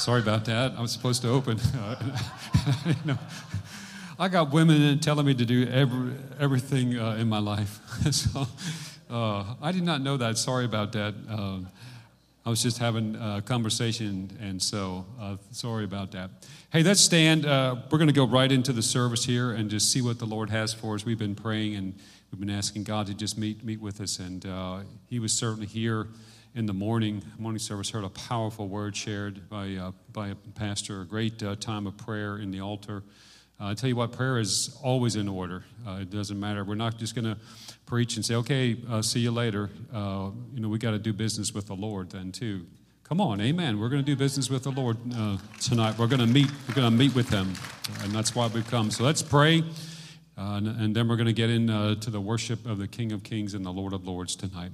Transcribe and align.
Sorry 0.00 0.22
about 0.22 0.46
that. 0.46 0.72
I 0.78 0.80
was 0.80 0.92
supposed 0.92 1.20
to 1.22 1.28
open. 1.28 1.58
you 2.86 2.94
know, 3.04 3.18
I 4.18 4.28
got 4.28 4.50
women 4.50 4.98
telling 4.98 5.26
me 5.26 5.34
to 5.34 5.44
do 5.44 5.68
every, 5.68 6.14
everything 6.38 6.98
uh, 6.98 7.16
in 7.16 7.28
my 7.28 7.38
life. 7.38 7.80
so 8.10 8.46
uh, 9.10 9.44
I 9.60 9.72
did 9.72 9.82
not 9.82 10.00
know 10.00 10.16
that. 10.16 10.38
Sorry 10.38 10.64
about 10.64 10.92
that. 10.92 11.14
Um, 11.28 11.68
I 12.46 12.48
was 12.48 12.62
just 12.62 12.78
having 12.78 13.14
a 13.16 13.42
conversation, 13.44 14.38
and 14.40 14.62
so 14.62 15.04
uh, 15.20 15.36
sorry 15.50 15.84
about 15.84 16.12
that. 16.12 16.30
Hey, 16.72 16.82
let's 16.82 17.02
stand. 17.02 17.44
Uh, 17.44 17.76
we're 17.90 17.98
going 17.98 18.08
to 18.08 18.14
go 18.14 18.26
right 18.26 18.50
into 18.50 18.72
the 18.72 18.80
service 18.80 19.26
here 19.26 19.50
and 19.52 19.68
just 19.68 19.92
see 19.92 20.00
what 20.00 20.18
the 20.18 20.24
Lord 20.24 20.48
has 20.48 20.72
for 20.72 20.94
us. 20.94 21.04
We've 21.04 21.18
been 21.18 21.34
praying 21.34 21.76
and 21.76 21.92
we've 22.32 22.40
been 22.40 22.48
asking 22.48 22.84
God 22.84 23.06
to 23.08 23.14
just 23.14 23.36
meet 23.36 23.62
meet 23.62 23.82
with 23.82 24.00
us, 24.00 24.18
and 24.18 24.46
uh, 24.46 24.78
He 25.10 25.18
was 25.18 25.34
certainly 25.34 25.66
here 25.66 26.08
in 26.54 26.66
the 26.66 26.72
morning 26.72 27.22
morning 27.38 27.58
service. 27.58 27.90
Heard 27.90 28.04
a 28.04 28.08
powerful 28.08 28.68
word 28.68 28.96
shared 28.96 29.48
by 29.48 29.74
uh, 29.74 29.92
by 30.12 30.28
a 30.28 30.34
pastor. 30.34 31.02
A 31.02 31.04
great 31.04 31.42
uh, 31.42 31.56
time 31.56 31.86
of 31.86 31.96
prayer 31.96 32.38
in 32.38 32.50
the 32.50 32.60
altar. 32.60 33.02
Uh, 33.60 33.68
I 33.68 33.74
tell 33.74 33.88
you 33.88 33.96
what, 33.96 34.12
prayer 34.12 34.38
is 34.38 34.76
always 34.82 35.16
in 35.16 35.28
order. 35.28 35.64
Uh, 35.86 35.98
it 36.00 36.10
doesn't 36.10 36.40
matter. 36.40 36.64
We're 36.64 36.74
not 36.76 36.98
just 36.98 37.14
going 37.14 37.26
to 37.26 37.36
preach 37.86 38.16
and 38.16 38.24
say, 38.24 38.34
"Okay, 38.36 38.76
uh, 38.88 39.02
see 39.02 39.20
you 39.20 39.30
later." 39.30 39.70
Uh, 39.92 40.30
you 40.54 40.60
know, 40.60 40.68
we 40.68 40.78
got 40.78 40.92
to 40.92 40.98
do 40.98 41.12
business 41.12 41.54
with 41.54 41.66
the 41.66 41.76
Lord 41.76 42.10
then 42.10 42.32
too. 42.32 42.66
Come 43.04 43.20
on, 43.20 43.40
Amen. 43.40 43.80
We're 43.80 43.88
going 43.88 44.04
to 44.04 44.06
do 44.06 44.16
business 44.16 44.48
with 44.48 44.62
the 44.62 44.70
Lord 44.70 44.96
uh, 45.14 45.36
tonight. 45.60 45.98
We're 45.98 46.06
going 46.06 46.20
to 46.20 46.26
meet. 46.26 46.48
We're 46.68 46.74
going 46.74 46.90
to 46.90 46.96
meet 46.96 47.14
with 47.14 47.28
Him, 47.28 47.54
and 48.02 48.12
that's 48.12 48.34
why 48.34 48.46
we've 48.48 48.68
come. 48.68 48.90
So 48.90 49.04
let's 49.04 49.22
pray, 49.22 49.62
uh, 50.38 50.54
and, 50.56 50.68
and 50.68 50.96
then 50.96 51.08
we're 51.08 51.16
going 51.16 51.26
to 51.26 51.32
get 51.32 51.50
into 51.50 51.96
to 51.96 52.10
the 52.10 52.20
worship 52.20 52.66
of 52.66 52.78
the 52.78 52.88
King 52.88 53.12
of 53.12 53.22
Kings 53.22 53.54
and 53.54 53.64
the 53.64 53.72
Lord 53.72 53.92
of 53.92 54.06
Lords 54.06 54.36
tonight. 54.36 54.70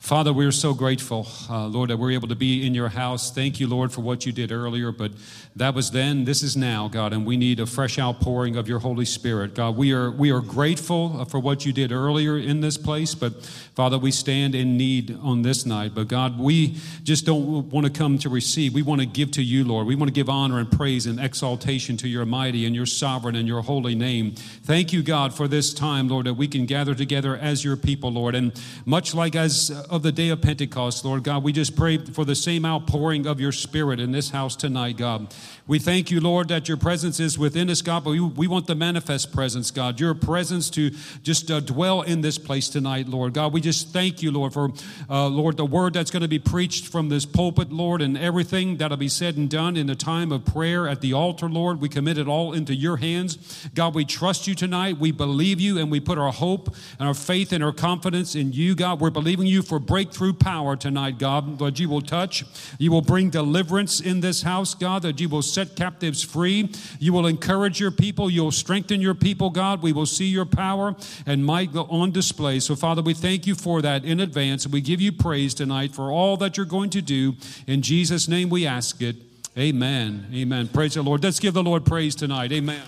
Father, 0.00 0.32
we 0.32 0.46
are 0.46 0.52
so 0.52 0.74
grateful, 0.74 1.26
uh, 1.50 1.66
Lord, 1.66 1.90
that 1.90 1.96
we're 1.98 2.12
able 2.12 2.28
to 2.28 2.36
be 2.36 2.64
in 2.64 2.72
your 2.72 2.88
house. 2.88 3.32
Thank 3.32 3.58
you, 3.58 3.66
Lord, 3.66 3.92
for 3.92 4.00
what 4.00 4.24
you 4.24 4.32
did 4.32 4.52
earlier, 4.52 4.92
but 4.92 5.10
that 5.56 5.74
was 5.74 5.90
then, 5.90 6.24
this 6.24 6.42
is 6.42 6.56
now, 6.56 6.86
God, 6.86 7.12
and 7.12 7.26
we 7.26 7.36
need 7.36 7.58
a 7.58 7.66
fresh 7.66 7.98
outpouring 7.98 8.56
of 8.56 8.68
your 8.68 8.78
Holy 8.78 9.04
Spirit. 9.04 9.54
God, 9.54 9.76
we 9.76 9.92
are, 9.92 10.10
we 10.10 10.30
are 10.30 10.40
grateful 10.40 11.24
for 11.24 11.40
what 11.40 11.66
you 11.66 11.72
did 11.72 11.90
earlier 11.90 12.38
in 12.38 12.60
this 12.60 12.78
place, 12.78 13.14
but 13.16 13.44
Father, 13.74 13.98
we 13.98 14.12
stand 14.12 14.54
in 14.54 14.76
need 14.76 15.18
on 15.20 15.42
this 15.42 15.66
night. 15.66 15.96
But 15.96 16.06
God, 16.06 16.38
we 16.38 16.76
just 17.02 17.26
don't 17.26 17.68
want 17.68 17.84
to 17.84 17.92
come 17.92 18.18
to 18.18 18.28
receive. 18.28 18.74
We 18.74 18.82
want 18.82 19.00
to 19.00 19.06
give 19.06 19.32
to 19.32 19.42
you, 19.42 19.64
Lord. 19.64 19.88
We 19.88 19.96
want 19.96 20.08
to 20.08 20.14
give 20.14 20.30
honor 20.30 20.60
and 20.60 20.70
praise 20.70 21.06
and 21.06 21.18
exaltation 21.18 21.96
to 21.98 22.08
your 22.08 22.24
mighty 22.24 22.66
and 22.66 22.74
your 22.74 22.86
sovereign 22.86 23.34
and 23.34 23.48
your 23.48 23.62
holy 23.62 23.96
name. 23.96 24.36
Thank 24.62 24.92
you, 24.92 25.02
God, 25.02 25.34
for 25.34 25.48
this 25.48 25.74
time, 25.74 26.08
Lord, 26.08 26.26
that 26.26 26.34
we 26.34 26.46
can 26.46 26.66
gather 26.66 26.94
together 26.94 27.36
as 27.36 27.64
your 27.64 27.76
people, 27.76 28.12
Lord. 28.12 28.36
And 28.36 28.58
much 28.86 29.12
like 29.12 29.34
as 29.34 29.70
of 29.90 30.02
the 30.02 30.12
day 30.12 30.28
of 30.28 30.40
Pentecost, 30.40 31.04
Lord 31.04 31.22
God, 31.22 31.42
we 31.42 31.52
just 31.52 31.76
pray 31.76 31.98
for 31.98 32.24
the 32.24 32.34
same 32.34 32.64
outpouring 32.64 33.26
of 33.26 33.40
your 33.40 33.52
spirit 33.52 34.00
in 34.00 34.12
this 34.12 34.30
house 34.30 34.56
tonight, 34.56 34.96
God. 34.96 35.34
We 35.66 35.78
thank 35.78 36.10
you, 36.10 36.20
Lord, 36.20 36.48
that 36.48 36.68
your 36.68 36.76
presence 36.76 37.20
is 37.20 37.38
within 37.38 37.68
us, 37.68 37.82
God, 37.82 38.04
but 38.04 38.10
we, 38.10 38.20
we 38.20 38.46
want 38.46 38.66
the 38.66 38.74
manifest 38.74 39.32
presence, 39.32 39.70
God. 39.70 40.00
Your 40.00 40.14
presence 40.14 40.70
to 40.70 40.90
just 41.22 41.50
uh, 41.50 41.60
dwell 41.60 42.02
in 42.02 42.20
this 42.20 42.38
place 42.38 42.68
tonight, 42.68 43.06
Lord. 43.06 43.34
God, 43.34 43.52
we 43.52 43.60
just 43.60 43.92
thank 43.92 44.22
you, 44.22 44.30
Lord, 44.30 44.52
for, 44.52 44.70
uh, 45.10 45.28
Lord, 45.28 45.56
the 45.56 45.66
word 45.66 45.92
that's 45.92 46.10
going 46.10 46.22
to 46.22 46.28
be 46.28 46.38
preached 46.38 46.86
from 46.86 47.08
this 47.08 47.26
pulpit, 47.26 47.70
Lord, 47.70 48.00
and 48.00 48.16
everything 48.16 48.78
that'll 48.78 48.96
be 48.96 49.08
said 49.08 49.36
and 49.36 49.50
done 49.50 49.76
in 49.76 49.86
the 49.86 49.94
time 49.94 50.32
of 50.32 50.44
prayer 50.44 50.88
at 50.88 51.00
the 51.00 51.12
altar, 51.12 51.48
Lord. 51.48 51.80
We 51.80 51.88
commit 51.88 52.16
it 52.16 52.28
all 52.28 52.52
into 52.52 52.74
your 52.74 52.96
hands. 52.96 53.68
God, 53.74 53.94
we 53.94 54.04
trust 54.04 54.46
you 54.46 54.54
tonight. 54.54 54.98
We 54.98 55.12
believe 55.12 55.60
you, 55.60 55.78
and 55.78 55.90
we 55.90 56.00
put 56.00 56.18
our 56.18 56.32
hope 56.32 56.74
and 56.98 57.06
our 57.08 57.14
faith 57.14 57.52
and 57.52 57.62
our 57.62 57.72
confidence 57.72 58.34
in 58.34 58.52
you, 58.52 58.74
God. 58.74 59.00
We're 59.00 59.10
believing 59.10 59.46
you 59.46 59.62
for 59.62 59.77
breakthrough 59.78 60.32
power 60.32 60.76
tonight, 60.76 61.18
God. 61.18 61.60
Lord, 61.60 61.78
you 61.78 61.88
will 61.88 62.00
touch. 62.00 62.44
You 62.78 62.90
will 62.90 63.02
bring 63.02 63.30
deliverance 63.30 64.00
in 64.00 64.20
this 64.20 64.42
house, 64.42 64.74
God, 64.74 65.02
that 65.02 65.20
you 65.20 65.28
will 65.28 65.42
set 65.42 65.76
captives 65.76 66.22
free. 66.22 66.72
You 66.98 67.12
will 67.12 67.26
encourage 67.26 67.80
your 67.80 67.90
people. 67.90 68.30
You'll 68.30 68.50
strengthen 68.50 69.00
your 69.00 69.14
people, 69.14 69.50
God. 69.50 69.82
We 69.82 69.92
will 69.92 70.06
see 70.06 70.26
your 70.26 70.46
power 70.46 70.96
and 71.26 71.44
might 71.44 71.72
go 71.72 71.84
on 71.84 72.12
display. 72.12 72.60
So, 72.60 72.76
Father, 72.76 73.02
we 73.02 73.14
thank 73.14 73.46
you 73.46 73.54
for 73.54 73.82
that 73.82 74.04
in 74.04 74.20
advance. 74.20 74.66
We 74.66 74.80
give 74.80 75.00
you 75.00 75.12
praise 75.12 75.54
tonight 75.54 75.94
for 75.94 76.10
all 76.10 76.36
that 76.38 76.56
you're 76.56 76.66
going 76.66 76.90
to 76.90 77.02
do. 77.02 77.36
In 77.66 77.82
Jesus' 77.82 78.28
name 78.28 78.50
we 78.50 78.66
ask 78.66 79.00
it. 79.02 79.16
Amen. 79.56 80.26
Amen. 80.32 80.68
Praise 80.68 80.94
the 80.94 81.02
Lord. 81.02 81.24
Let's 81.24 81.40
give 81.40 81.54
the 81.54 81.62
Lord 81.62 81.84
praise 81.84 82.14
tonight. 82.14 82.52
Amen. 82.52 82.82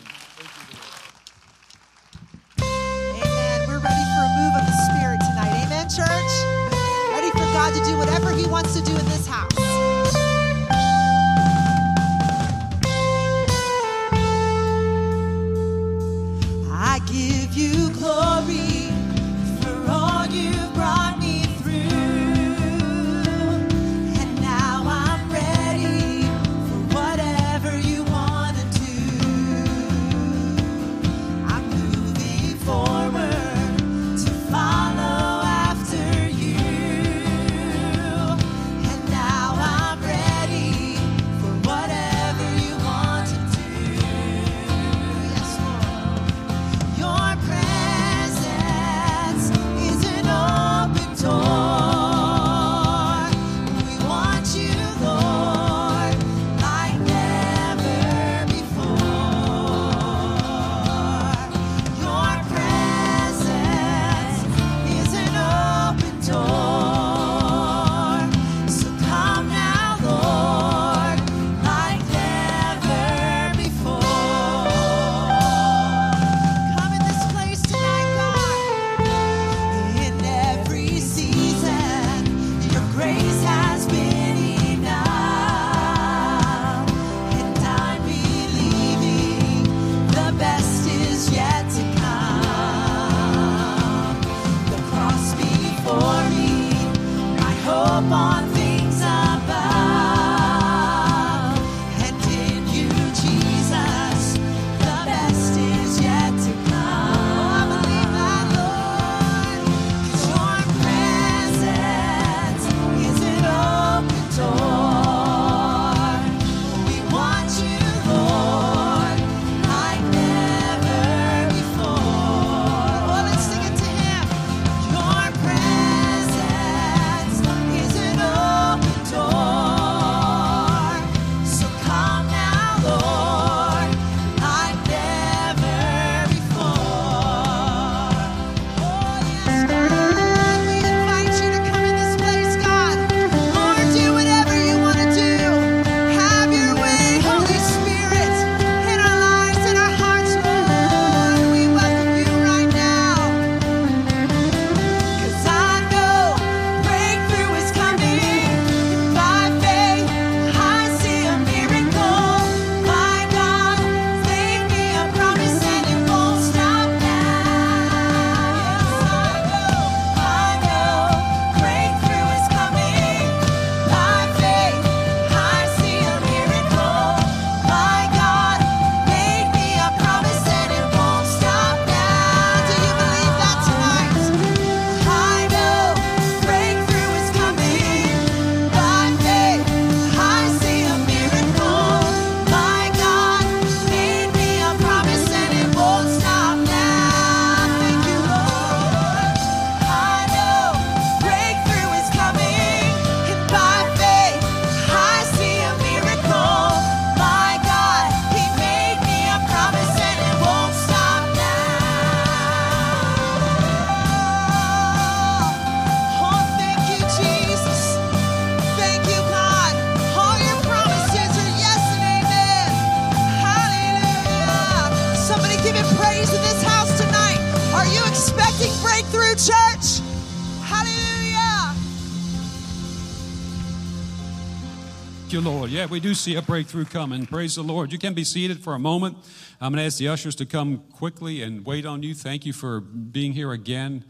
Yeah, 235.71 235.87
we 235.87 236.01
do 236.01 236.15
see 236.15 236.35
a 236.35 236.43
breakthrough 236.43 236.85
coming. 236.85 237.27
Praise 237.27 237.55
the 237.55 237.63
Lord. 237.63 237.93
You 237.93 237.99
can 237.99 238.13
be 238.13 238.25
seated 238.25 238.59
for 238.59 238.75
a 238.75 238.79
moment. 238.81 239.17
I'm 239.61 239.71
going 239.71 239.79
to 239.79 239.87
ask 239.87 239.99
the 239.99 240.09
ushers 240.09 240.35
to 240.37 240.45
come 240.45 240.79
quickly 240.91 241.43
and 241.43 241.65
wait 241.65 241.87
on 241.87 242.03
you. 242.03 242.13
Thank 242.13 242.45
you 242.45 242.53
for 242.53 242.81
being 242.81 243.35
here 243.35 243.53
again. 243.53 244.05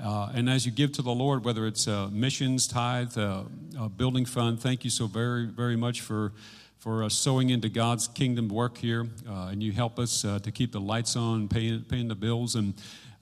Uh, 0.00 0.30
and 0.32 0.48
as 0.48 0.66
you 0.66 0.70
give 0.70 0.92
to 0.92 1.02
the 1.02 1.10
Lord, 1.10 1.44
whether 1.44 1.66
it's 1.66 1.88
uh, 1.88 2.08
missions, 2.12 2.68
tithe, 2.68 3.18
uh, 3.18 3.42
uh, 3.76 3.88
building 3.88 4.24
fund, 4.24 4.60
thank 4.60 4.84
you 4.84 4.90
so 4.90 5.08
very, 5.08 5.46
very 5.46 5.74
much 5.74 6.00
for 6.00 6.32
for 6.78 7.04
uh, 7.04 7.08
sowing 7.10 7.50
into 7.50 7.68
God's 7.68 8.08
kingdom 8.08 8.48
work 8.48 8.78
here. 8.78 9.06
Uh, 9.28 9.48
and 9.48 9.62
you 9.62 9.70
help 9.70 9.98
us 9.98 10.24
uh, 10.24 10.38
to 10.38 10.50
keep 10.50 10.72
the 10.72 10.80
lights 10.80 11.14
on, 11.14 11.46
paying, 11.46 11.82
paying 11.82 12.08
the 12.08 12.14
bills, 12.14 12.54
and 12.54 12.72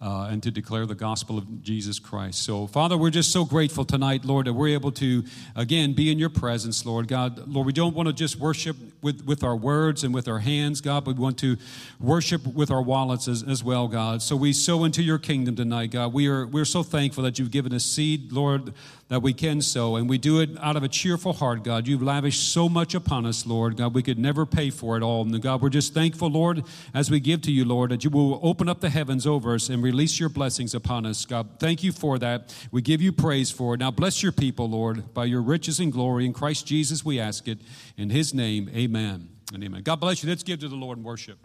uh, 0.01 0.29
and 0.31 0.43
to 0.45 0.51
declare 0.51 0.87
the 0.87 0.95
gospel 0.95 1.39
of 1.39 1.63
Jesus 1.63 1.99
Christ. 1.99 2.43
So, 2.43 2.67
Father, 2.69 2.97
we're 2.97 3.11
just 3.11 3.33
so 3.33 3.45
grateful 3.45 3.85
tonight, 3.85 4.25
Lord, 4.25 4.47
that 4.47 4.53
we're 4.53 4.69
able 4.75 4.93
to, 4.93 5.25
again, 5.57 5.93
be 5.93 6.13
in 6.13 6.19
your 6.19 6.29
presence, 6.29 6.87
Lord. 6.87 7.09
God, 7.09 7.49
Lord, 7.49 7.67
we 7.67 7.73
don't 7.73 7.97
want 7.97 8.07
to 8.07 8.13
just 8.13 8.37
worship 8.37 8.77
with, 9.03 9.25
with 9.25 9.43
our 9.43 9.57
words 9.57 10.05
and 10.05 10.15
with 10.15 10.29
our 10.29 10.39
hands, 10.39 10.81
God, 10.81 11.05
but 11.05 11.17
we 11.17 11.23
want 11.23 11.39
to 11.39 11.57
worship 11.99 12.47
with 12.47 12.71
our 12.71 12.83
wallets 12.83 13.27
as, 13.27 13.43
as 13.43 13.65
well, 13.65 13.89
God. 13.89 14.23
So 14.23 14.37
we 14.37 14.53
sow 14.53 14.85
into 14.85 15.03
your 15.03 15.19
kingdom 15.19 15.57
tonight, 15.57 15.91
God. 15.91 16.13
We 16.13 16.29
are, 16.29 16.47
we're 16.47 16.65
so 16.65 16.85
thankful 16.85 17.25
that 17.25 17.39
you've 17.39 17.51
given 17.51 17.75
us 17.75 17.85
seed, 17.85 18.31
Lord, 18.31 18.73
that 19.09 19.21
we 19.21 19.33
can 19.33 19.63
sow, 19.63 19.97
and 19.97 20.09
we 20.09 20.19
do 20.19 20.41
it 20.41 20.51
out 20.61 20.77
of 20.77 20.83
a 20.83 20.89
cheerful 20.89 21.33
heart, 21.33 21.65
God. 21.65 21.89
You've 21.89 22.03
lavished 22.03 22.53
so 22.53 22.69
much 22.69 22.95
upon 22.95 23.27
us, 23.27 23.47
Lord. 23.47 23.77
God, 23.77 23.95
we 23.95 24.03
could 24.03 24.19
never 24.19 24.45
pay 24.47 24.71
for 24.71 24.97
it 24.97 25.03
all. 25.03 25.23
And 25.23 25.41
God, 25.43 25.63
we're 25.63 25.71
just 25.71 25.95
thankful, 25.95 26.29
Lord, 26.29 26.63
as 26.95 27.11
we 27.11 27.19
give 27.19 27.43
to 27.43 27.51
you, 27.51 27.65
Lord, 27.65 27.91
that 27.91 28.05
you 28.05 28.11
will 28.11 28.39
open 28.43 28.69
up 28.69 28.81
the 28.81 28.91
heavens 28.91 29.27
over 29.27 29.55
us 29.55 29.71
and 29.71 29.83
release 29.91 30.21
your 30.21 30.29
blessings 30.29 30.75
upon 30.75 31.07
us. 31.07 31.25
God, 31.25 31.59
thank 31.59 31.83
you 31.83 31.93
for 31.93 32.19
that. 32.19 32.55
We 32.71 32.83
give 32.83 33.01
you 33.01 33.13
praise 33.13 33.51
for 33.51 33.75
it. 33.75 33.81
Now 33.81 33.91
bless 33.91 34.23
your 34.23 34.33
people, 34.33 34.69
Lord, 34.69 35.15
by 35.15 35.25
your 35.25 35.43
riches 35.43 35.81
and 35.81 35.93
glory. 35.93 36.27
In 36.27 36.33
Christ 36.33 36.67
Jesus, 36.67 37.05
we 37.05 37.19
ask 37.19 37.49
it. 37.49 37.59
In 37.97 38.11
his 38.11 38.35
name, 38.35 38.69
amen 38.75 39.29
and 39.53 39.65
amen. 39.65 39.83
God 39.83 39.97
bless 39.97 40.23
you. 40.23 40.29
Let's 40.29 40.43
give 40.43 40.61
to 40.61 40.69
the 40.69 40.77
Lord 40.77 40.99
and 40.99 41.07
worship. 41.07 41.39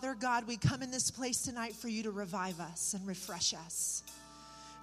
Father, 0.00 0.16
God, 0.18 0.46
we 0.46 0.56
come 0.56 0.80
in 0.80 0.90
this 0.90 1.10
place 1.10 1.42
tonight 1.42 1.74
for 1.74 1.88
you 1.88 2.02
to 2.04 2.10
revive 2.10 2.58
us 2.58 2.94
and 2.94 3.06
refresh 3.06 3.52
us. 3.52 4.02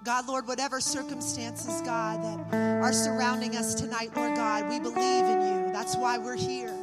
God, 0.04 0.28
Lord, 0.28 0.48
whatever 0.48 0.80
circumstances, 0.80 1.82
God, 1.82 2.24
that 2.24 2.84
are 2.84 2.94
surrounding 2.94 3.56
us 3.56 3.74
tonight, 3.74 4.16
Lord 4.16 4.36
God, 4.36 4.70
we 4.70 4.80
believe 4.80 5.26
in 5.26 5.42
you. 5.42 5.74
That's 5.74 5.96
why 5.96 6.20
we're 6.20 6.36
here, 6.36 6.76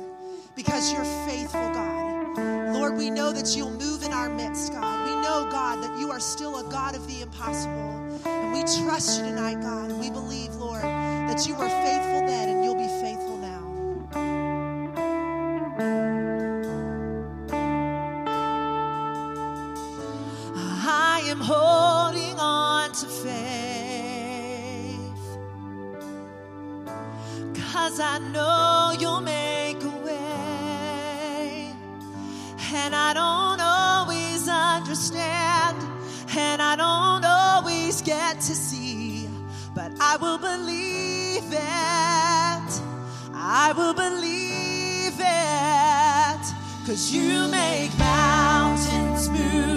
because 0.56 0.92
you're 0.92 1.04
faithful, 1.28 1.60
God. 1.74 2.74
Lord, 2.74 2.96
we 2.96 3.08
know 3.08 3.30
that 3.30 3.56
you'll 3.56 3.70
move 3.70 4.02
in 4.02 4.12
our 4.12 4.28
midst, 4.28 4.72
God. 4.72 5.08
We 5.08 5.14
know, 5.22 5.48
God, 5.48 5.84
that 5.84 6.00
you 6.00 6.10
are 6.10 6.18
still 6.18 6.58
a 6.58 6.68
God 6.72 6.96
of 6.96 7.06
the 7.06 7.22
impossible. 7.22 8.18
And 8.26 8.52
we 8.52 8.62
trust 8.82 9.20
you 9.20 9.26
tonight, 9.26 9.60
God, 9.60 9.92
and 9.92 10.00
we 10.00 10.10
believe, 10.10 10.52
Lord, 10.56 10.82
that 10.82 11.46
you 11.46 11.54
were 11.54 11.68
faithful 11.68 12.26
then 12.26 12.48
and 12.48 12.64
you'll 12.64 12.74
be 12.74 12.80
faithful 12.80 13.03
holding 21.44 22.38
on 22.38 22.90
to 22.92 23.06
faith. 23.06 23.34
Cause 27.72 28.00
I 28.00 28.18
know 28.32 28.94
you'll 28.98 29.20
make 29.20 29.82
a 29.82 29.96
way. 30.08 31.74
And 32.72 32.94
I 32.94 33.12
don't 33.12 33.60
always 33.60 34.48
understand. 34.48 35.76
And 36.36 36.62
I 36.62 36.76
don't 36.76 37.24
always 37.24 38.00
get 38.00 38.40
to 38.48 38.54
see. 38.54 39.28
But 39.74 39.92
I 40.00 40.16
will 40.16 40.38
believe 40.38 41.52
it. 41.52 42.70
I 43.36 43.74
will 43.76 43.94
believe 43.94 45.20
it. 45.20 46.44
Cause 46.86 47.12
you 47.12 47.48
make 47.48 47.96
mountains 47.98 49.28
move, 49.28 49.73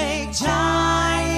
make 0.00 0.32
giants 0.32 1.29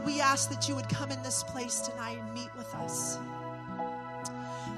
God, 0.00 0.06
we 0.06 0.20
ask 0.22 0.48
that 0.48 0.66
you 0.66 0.74
would 0.74 0.88
come 0.88 1.10
in 1.10 1.22
this 1.22 1.42
place 1.42 1.80
tonight 1.80 2.16
and 2.18 2.32
meet 2.32 2.48
with 2.56 2.74
us. 2.76 3.18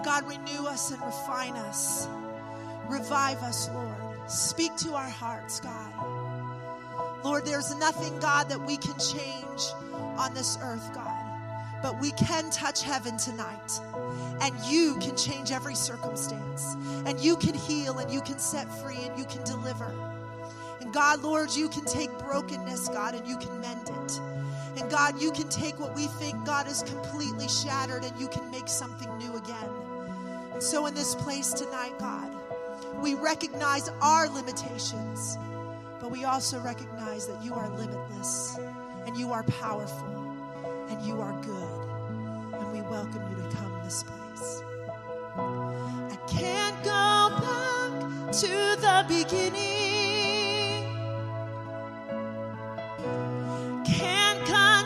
God, 0.05 0.27
renew 0.27 0.67
us 0.67 0.91
and 0.91 1.01
refine 1.01 1.53
us. 1.53 2.09
Revive 2.89 3.41
us, 3.45 3.71
Lord. 3.73 3.95
Speak 4.29 4.75
to 4.79 4.95
our 4.95 5.09
hearts, 5.09 5.61
God. 5.61 5.93
Lord, 7.23 7.45
there's 7.45 7.73
nothing, 7.77 8.19
God, 8.19 8.49
that 8.49 8.61
we 8.61 8.77
can 8.77 8.99
change 8.99 9.63
on 10.17 10.35
this 10.35 10.59
earth, 10.61 10.93
God. 10.93 11.15
But 11.83 12.01
we 12.01 12.11
can 12.13 12.51
touch 12.51 12.83
heaven 12.83 13.17
tonight. 13.17 13.81
And 14.41 14.59
you 14.65 14.97
can 15.01 15.17
change 15.17 15.53
every 15.53 15.77
circumstance. 15.77 16.75
And 17.07 17.21
you 17.21 17.37
can 17.37 17.55
heal 17.55 17.99
and 17.99 18.11
you 18.11 18.23
can 18.23 18.41
set 18.41 18.67
free 18.83 18.99
and 19.07 19.17
you 19.17 19.27
can 19.27 19.45
deliver. 19.45 19.95
And 20.81 20.93
God, 20.93 21.23
Lord, 21.23 21.55
you 21.55 21.69
can 21.69 21.85
take 21.85 22.11
brokenness, 22.19 22.89
God, 22.89 23.15
and 23.15 23.25
you 23.25 23.37
can 23.37 23.61
mend 23.61 23.89
it. 23.89 24.32
And 24.77 24.91
God, 24.91 25.21
you 25.21 25.31
can 25.33 25.49
take 25.49 25.79
what 25.79 25.95
we 25.95 26.07
think, 26.07 26.45
God, 26.47 26.67
is 26.67 26.83
completely 26.83 27.49
shattered 27.49 28.05
and 28.05 28.19
you 28.19 28.29
can 28.29 28.51
make 28.51 28.69
something 28.69 29.17
new 29.19 29.37
again. 29.37 29.69
And 30.53 30.63
so 30.63 30.87
in 30.87 30.95
this 30.95 31.15
place 31.15 31.53
tonight, 31.53 31.99
God, 31.99 32.31
we 33.03 33.15
recognize 33.15 33.91
our 34.01 34.29
limitations, 34.29 35.37
but 36.01 36.11
we 36.11 36.25
also 36.25 36.61
recognize 36.61 37.27
that 37.27 37.43
you 37.43 37.55
are 37.55 37.69
limitless 37.71 38.59
and 39.07 39.17
you 39.17 39.33
are 39.33 39.43
powerful 39.45 40.37
and 40.89 41.07
you 41.07 41.21
are 41.21 41.33
good. 41.43 42.59
And 42.61 42.73
we 42.73 42.81
welcome 42.83 43.23
you 43.31 43.37
to 43.43 43.57
come 43.57 43.73
in 43.77 43.85
this 43.85 44.03
place. 44.03 44.63
I 45.37 46.19
can't 46.29 46.83
go 46.85 47.41
back 47.41 48.33
to 48.33 48.81
the 48.81 49.05
beginning. 49.09 49.82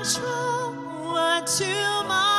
Control 0.06 0.70
what 1.10 1.46
tomorrow 1.48 2.35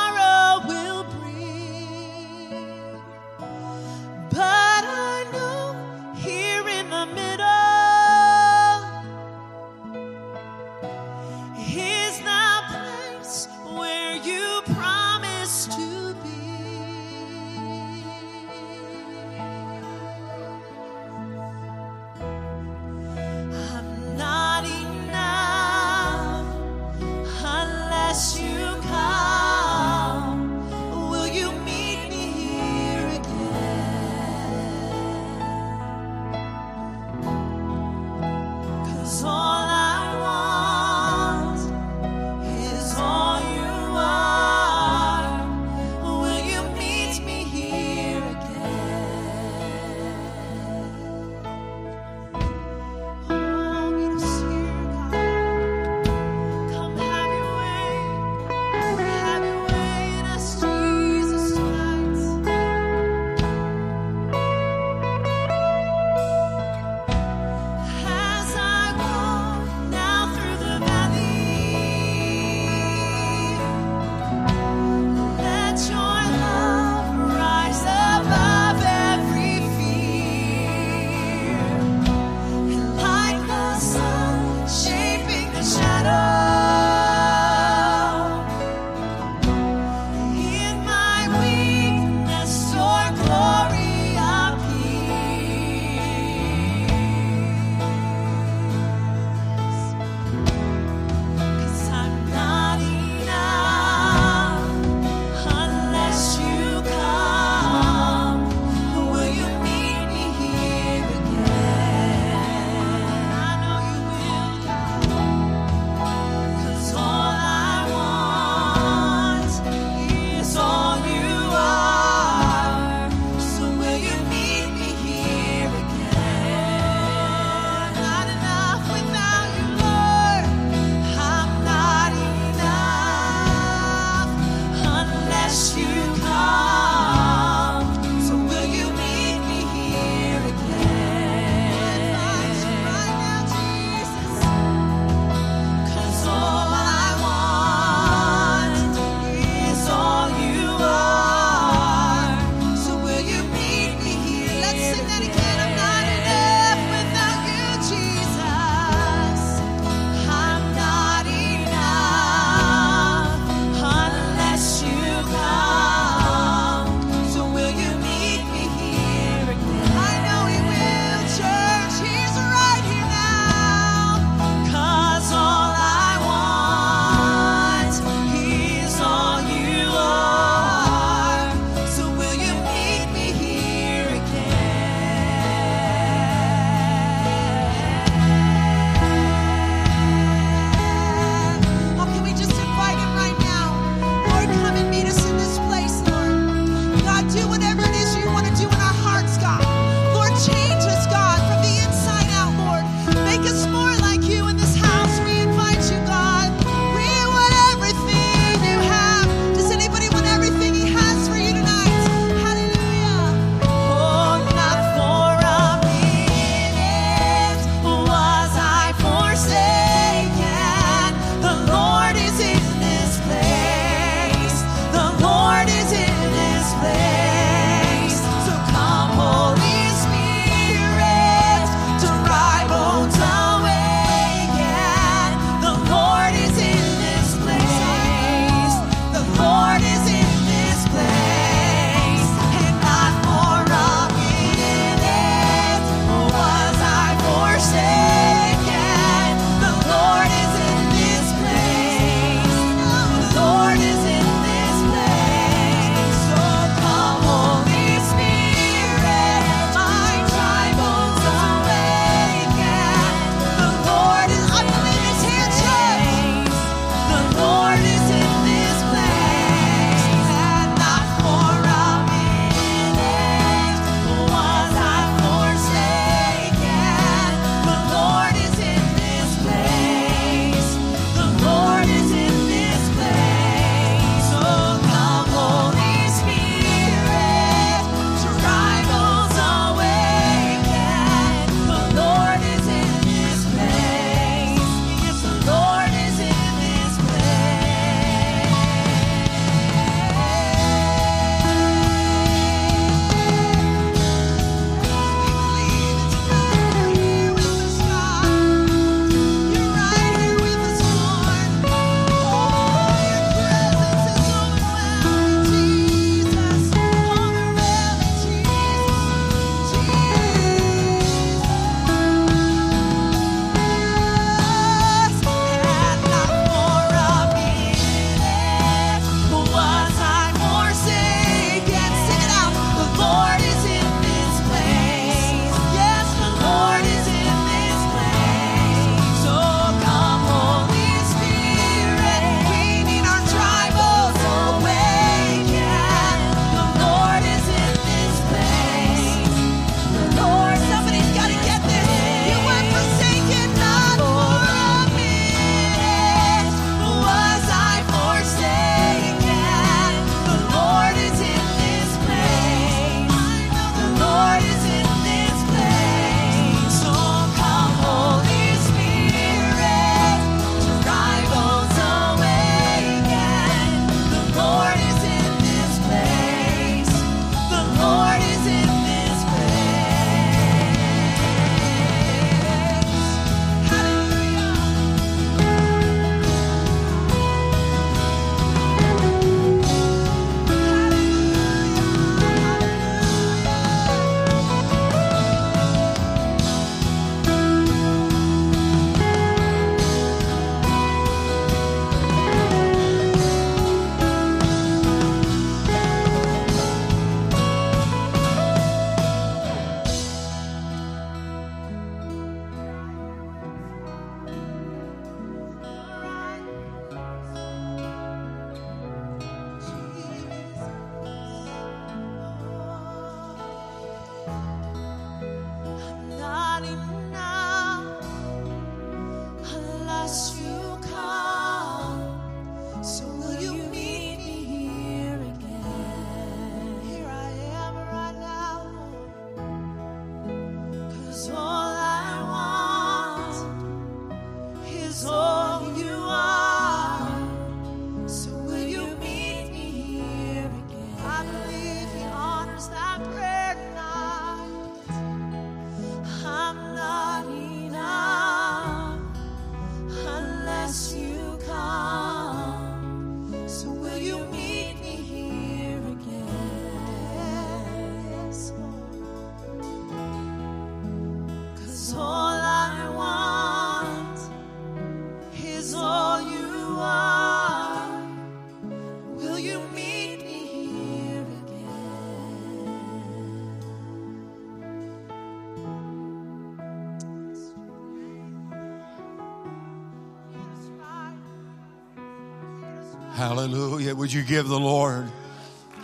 Would 493.98 494.12
you 494.12 494.22
give 494.22 494.46
the 494.46 494.60
Lord 494.60 495.10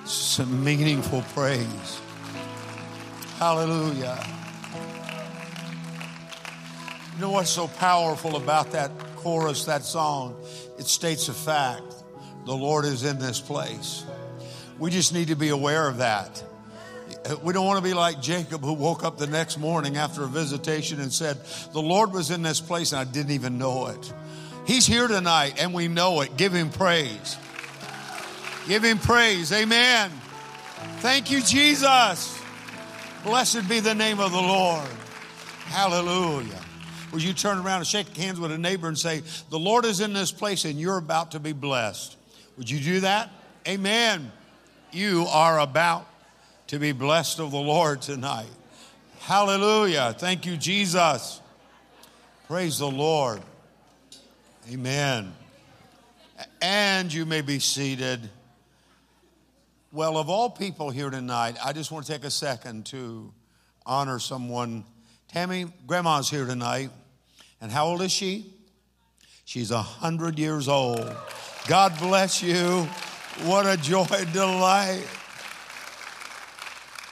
some 0.05 0.63
meaningful 0.63 1.23
praise? 1.35 2.01
Hallelujah. 3.39 4.25
You 7.13 7.21
know 7.21 7.31
what's 7.31 7.51
so 7.51 7.67
powerful 7.67 8.37
about 8.37 8.71
that 8.71 8.93
chorus, 9.17 9.65
that 9.65 9.83
song? 9.83 10.37
It 10.79 10.87
states 10.87 11.29
a 11.29 11.33
fact. 11.35 11.83
The 12.47 12.55
Lord 12.55 12.85
is 12.85 13.03
in 13.03 13.19
this 13.19 13.41
place. 13.41 14.05
We 14.79 14.93
just 14.93 15.13
need 15.13 15.27
to 15.27 15.37
be 15.37 15.49
aware 15.49 15.89
of 15.89 15.97
that. 15.97 16.41
We 17.43 17.53
don't 17.53 17.67
want 17.67 17.83
to 17.83 17.85
be 17.85 17.95
like 17.95 18.23
Jacob 18.23 18.61
who 18.61 18.75
woke 18.75 19.03
up 19.03 19.19
the 19.19 19.27
next 19.27 19.59
morning 19.59 19.97
after 19.97 20.23
a 20.23 20.29
visitation 20.29 21.01
and 21.01 21.13
said, 21.13 21.37
The 21.73 21.83
Lord 21.83 22.13
was 22.13 22.31
in 22.31 22.43
this 22.43 22.61
place 22.61 22.93
and 22.93 23.01
I 23.01 23.11
didn't 23.11 23.33
even 23.33 23.59
know 23.59 23.89
it. 23.89 24.13
He's 24.69 24.87
here 24.87 25.09
tonight 25.09 25.57
and 25.59 25.75
we 25.75 25.89
know 25.89 26.21
it. 26.21 26.37
Give 26.37 26.53
him 26.53 26.71
praise. 26.71 27.39
Give 28.67 28.83
him 28.83 28.99
praise. 28.99 29.53
Amen. 29.53 30.11
Thank 30.99 31.31
you, 31.31 31.41
Jesus. 31.43 32.41
Blessed 33.23 33.69
be 33.69 33.81
the 33.81 33.95
name 33.95 34.21
of 34.21 34.33
the 34.33 34.41
Lord. 34.41 34.89
Hallelujah. 35.67 36.61
Would 37.13 37.23
you 37.23 37.33
turn 37.33 37.59
around 37.59 37.79
and 37.79 37.87
shake 37.87 38.17
hands 38.17 38.41
with 38.41 38.53
a 38.53 38.59
neighbor 38.59 38.89
and 38.89 38.99
say, 38.99 39.23
The 39.51 39.59
Lord 39.59 39.85
is 39.85 40.01
in 40.01 40.13
this 40.13 40.33
place 40.33 40.65
and 40.65 40.81
you're 40.81 40.99
about 40.99 41.33
to 41.33 41.41
be 41.41 41.53
blessed? 41.53 42.17
Would 42.57 42.71
you 42.71 42.81
do 42.81 43.01
that? 43.01 43.31
Amen. 43.69 44.33
You 44.93 45.27
are 45.29 45.61
about 45.61 46.07
to 46.69 46.79
be 46.79 46.93
blessed 46.93 47.41
of 47.41 47.51
the 47.51 47.57
Lord 47.57 48.03
tonight. 48.03 48.51
Hallelujah. 49.21 50.15
Thank 50.17 50.47
you, 50.47 50.57
Jesus. 50.57 51.41
Praise 52.47 52.79
the 52.79 52.91
Lord. 52.91 53.43
Amen. 54.71 55.35
And 56.61 57.13
you 57.13 57.27
may 57.27 57.41
be 57.41 57.59
seated. 57.59 58.29
Well, 59.95 60.19
of 60.19 60.29
all 60.29 60.51
people 60.51 60.91
here 60.91 61.09
tonight, 61.09 61.57
I 61.65 61.73
just 61.73 61.93
want 61.93 62.05
to 62.05 62.11
take 62.11 62.25
a 62.25 62.31
second 62.31 62.87
to 62.87 63.33
honor 63.87 64.19
someone. 64.19 64.83
Tammy, 65.29 65.67
Grandma's 65.87 66.29
here 66.29 66.45
tonight. 66.45 66.91
And 67.61 67.71
how 67.71 67.87
old 67.87 68.03
is 68.03 68.11
she? 68.11 68.53
She's 69.45 69.71
a 69.71 69.81
hundred 69.81 70.37
years 70.37 70.67
old. 70.67 71.17
God 71.69 71.97
bless 72.01 72.43
you. 72.43 72.89
What 73.45 73.67
a 73.67 73.77
joy 73.81 74.05
and 74.11 74.33
delight. 74.33 75.07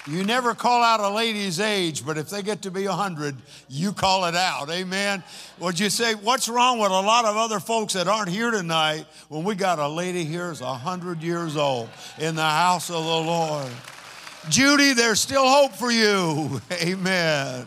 You 0.07 0.25
never 0.25 0.53
call 0.55 0.83
out 0.83 0.99
a 0.99 1.09
lady's 1.09 1.61
age, 1.61 2.05
but 2.05 2.19
if 2.19 2.29
they 2.29 2.43
get 2.43 2.63
to 2.63 2.73
be 2.73 2.89
100, 2.89 3.37
you 3.69 3.93
call 3.93 4.25
it 4.25 4.35
out. 4.35 4.69
Amen. 4.69 5.23
Would 5.61 5.79
you 5.79 5.91
say, 5.91 6.15
what's 6.15 6.49
wrong 6.49 6.81
with 6.81 6.91
a 6.91 7.01
lot 7.01 7.25
of 7.25 7.37
other 7.37 7.61
folks 7.61 7.93
that 7.93 8.09
aren't 8.09 8.29
here 8.29 8.51
tonight 8.51 9.07
when 9.29 9.45
we 9.45 9.55
got 9.55 9.79
a 9.79 9.87
lady 9.87 10.25
here 10.25 10.49
who's 10.49 10.61
100 10.61 11.23
years 11.23 11.57
old 11.57 11.89
in 12.19 12.35
the 12.35 12.43
house 12.43 12.91
of 12.91 12.97
the 12.97 13.01
Lord? 13.01 13.71
Judy, 14.49 14.93
there's 14.93 15.21
still 15.21 15.49
hope 15.49 15.73
for 15.73 15.93
you. 15.93 16.61
Amen. 16.83 17.65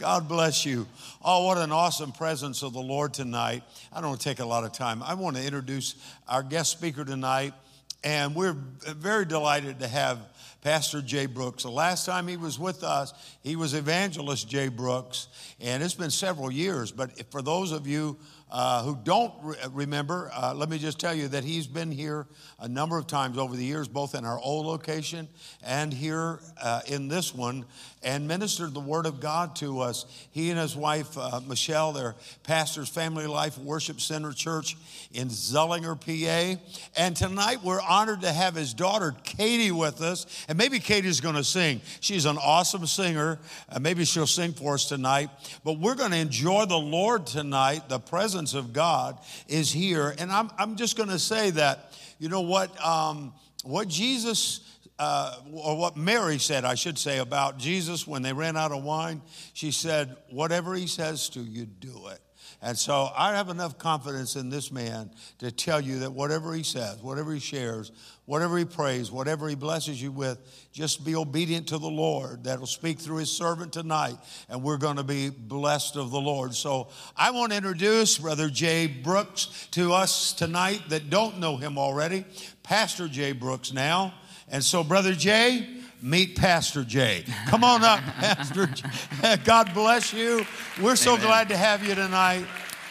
God 0.00 0.26
bless 0.26 0.66
you. 0.66 0.88
Oh, 1.24 1.46
what 1.46 1.58
an 1.58 1.70
awesome 1.70 2.10
presence 2.10 2.64
of 2.64 2.72
the 2.72 2.80
Lord 2.80 3.14
tonight. 3.14 3.62
I 3.92 4.00
don't 4.00 4.10
want 4.10 4.20
to 4.20 4.28
take 4.28 4.40
a 4.40 4.44
lot 4.44 4.64
of 4.64 4.72
time. 4.72 5.00
I 5.00 5.14
want 5.14 5.36
to 5.36 5.44
introduce 5.44 5.94
our 6.26 6.42
guest 6.42 6.72
speaker 6.72 7.04
tonight, 7.04 7.54
and 8.02 8.34
we're 8.34 8.56
very 8.84 9.24
delighted 9.24 9.78
to 9.78 9.86
have 9.86 10.18
Pastor 10.62 11.02
Jay 11.02 11.26
Brooks. 11.26 11.64
The 11.64 11.70
last 11.70 12.06
time 12.06 12.28
he 12.28 12.36
was 12.36 12.58
with 12.58 12.84
us, 12.84 13.12
he 13.42 13.56
was 13.56 13.74
Evangelist 13.74 14.48
Jay 14.48 14.68
Brooks, 14.68 15.26
and 15.60 15.82
it's 15.82 15.94
been 15.94 16.10
several 16.10 16.50
years. 16.50 16.92
But 16.92 17.30
for 17.30 17.42
those 17.42 17.72
of 17.72 17.86
you 17.86 18.16
uh, 18.52 18.82
who 18.82 18.98
don't 19.02 19.32
re- 19.42 19.56
remember, 19.72 20.30
uh, 20.34 20.52
let 20.54 20.68
me 20.68 20.76
just 20.76 21.00
tell 21.00 21.14
you 21.14 21.26
that 21.26 21.42
he's 21.42 21.66
been 21.66 21.90
here 21.90 22.26
a 22.60 22.68
number 22.68 22.98
of 22.98 23.06
times 23.06 23.38
over 23.38 23.56
the 23.56 23.64
years, 23.64 23.88
both 23.88 24.14
in 24.14 24.26
our 24.26 24.38
old 24.38 24.66
location 24.66 25.26
and 25.64 25.90
here 25.90 26.38
uh, 26.62 26.82
in 26.86 27.08
this 27.08 27.34
one, 27.34 27.64
and 28.02 28.28
ministered 28.28 28.74
the 28.74 28.80
Word 28.80 29.06
of 29.06 29.20
God 29.20 29.56
to 29.56 29.80
us. 29.80 30.04
He 30.32 30.50
and 30.50 30.58
his 30.58 30.76
wife, 30.76 31.16
uh, 31.16 31.40
Michelle, 31.48 31.92
they're 31.92 32.14
pastors 32.42 32.90
Family 32.90 33.26
Life 33.26 33.56
Worship 33.56 34.00
Center 34.02 34.32
Church 34.32 34.76
in 35.12 35.28
Zellinger, 35.28 35.98
PA. 35.98 36.60
And 36.96 37.16
tonight 37.16 37.62
we're 37.64 37.80
honored 37.80 38.20
to 38.20 38.32
have 38.32 38.54
his 38.54 38.74
daughter, 38.74 39.14
Katie, 39.24 39.70
with 39.70 40.02
us. 40.02 40.26
And 40.48 40.58
maybe 40.58 40.78
Katie's 40.78 41.20
going 41.20 41.36
to 41.36 41.44
sing. 41.44 41.80
She's 42.00 42.26
an 42.26 42.36
awesome 42.36 42.86
singer. 42.86 43.38
Uh, 43.70 43.78
maybe 43.78 44.04
she'll 44.04 44.26
sing 44.26 44.52
for 44.52 44.74
us 44.74 44.88
tonight. 44.88 45.30
But 45.64 45.78
we're 45.78 45.94
going 45.94 46.10
to 46.10 46.18
enjoy 46.18 46.66
the 46.66 46.78
Lord 46.78 47.26
tonight. 47.26 47.88
The 47.88 47.98
presence 47.98 48.41
of 48.54 48.72
God 48.72 49.18
is 49.48 49.72
here. 49.72 50.14
And 50.18 50.30
I'm, 50.30 50.50
I'm 50.58 50.76
just 50.76 50.96
going 50.96 51.08
to 51.08 51.18
say 51.18 51.50
that, 51.50 51.92
you 52.18 52.28
know 52.28 52.42
what? 52.42 52.70
Um, 52.84 53.32
what 53.64 53.88
Jesus 53.88 54.60
uh, 54.98 55.36
or 55.52 55.76
what 55.76 55.96
Mary 55.96 56.38
said, 56.38 56.64
I 56.64 56.74
should 56.74 56.96
say, 56.96 57.18
about 57.18 57.58
Jesus 57.58 58.06
when 58.06 58.22
they 58.22 58.32
ran 58.32 58.56
out 58.56 58.72
of 58.72 58.84
wine. 58.84 59.20
She 59.52 59.72
said, 59.72 60.16
Whatever 60.30 60.74
he 60.74 60.86
says 60.86 61.28
to 61.30 61.40
you, 61.40 61.66
do 61.66 62.08
it. 62.08 62.20
And 62.64 62.78
so 62.78 63.10
I 63.16 63.34
have 63.34 63.48
enough 63.48 63.76
confidence 63.76 64.36
in 64.36 64.48
this 64.48 64.70
man 64.70 65.10
to 65.38 65.50
tell 65.50 65.80
you 65.80 65.98
that 66.00 66.12
whatever 66.12 66.54
he 66.54 66.62
says, 66.62 67.02
whatever 67.02 67.34
he 67.34 67.40
shares, 67.40 67.90
whatever 68.24 68.56
he 68.56 68.64
prays, 68.64 69.10
whatever 69.10 69.48
he 69.48 69.56
blesses 69.56 70.00
you 70.00 70.12
with, 70.12 70.38
just 70.72 71.04
be 71.04 71.16
obedient 71.16 71.66
to 71.68 71.78
the 71.78 71.88
Lord. 71.88 72.44
That'll 72.44 72.66
speak 72.66 73.00
through 73.00 73.16
his 73.16 73.36
servant 73.36 73.72
tonight, 73.72 74.16
and 74.48 74.62
we're 74.62 74.78
going 74.78 74.98
to 74.98 75.02
be 75.02 75.28
blessed 75.28 75.96
of 75.96 76.12
the 76.12 76.20
Lord. 76.20 76.54
So 76.54 76.88
I 77.16 77.32
want 77.32 77.50
to 77.50 77.56
introduce 77.56 78.18
Brother 78.18 78.48
Jay 78.48 78.86
Brooks 78.86 79.66
to 79.72 79.92
us 79.92 80.32
tonight 80.32 80.82
that 80.90 81.10
don't 81.10 81.40
know 81.40 81.56
him 81.56 81.78
already. 81.78 82.24
Pastor 82.62 83.08
Jay 83.08 83.32
Brooks 83.32 83.72
now. 83.72 84.14
And 84.48 84.62
so, 84.62 84.84
Brother 84.84 85.14
Jay, 85.14 85.81
meet 86.02 86.36
Pastor 86.36 86.84
Jay. 86.84 87.24
Come 87.46 87.64
on 87.64 87.84
up, 87.84 88.00
Pastor 88.18 88.66
Jay. 88.66 89.36
God 89.44 89.72
bless 89.72 90.12
you. 90.12 90.44
We're 90.82 90.96
so 90.96 91.12
Amen. 91.14 91.26
glad 91.26 91.48
to 91.50 91.56
have 91.56 91.86
you 91.86 91.94
tonight. 91.94 92.44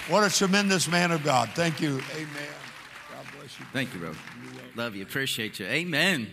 What 0.08 0.24
a 0.24 0.36
tremendous 0.36 0.88
man 0.88 1.12
of 1.12 1.24
God. 1.24 1.50
Thank 1.54 1.82
you. 1.82 2.02
Amen. 2.15 2.50
God 3.13 3.26
bless 3.38 3.60
you. 3.60 3.65
Thank 3.74 3.93
you, 3.93 4.00
bro. 4.00 4.13
Love 4.76 4.95
you. 4.95 5.04
Appreciate 5.04 5.60
you. 5.60 5.65
Amen. 5.65 6.28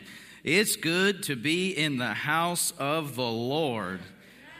It's 0.44 0.76
good 0.76 1.24
to 1.24 1.36
be 1.36 1.72
in 1.72 1.98
the 1.98 2.14
house 2.14 2.72
of 2.78 3.16
the 3.16 3.22
Lord. 3.22 4.00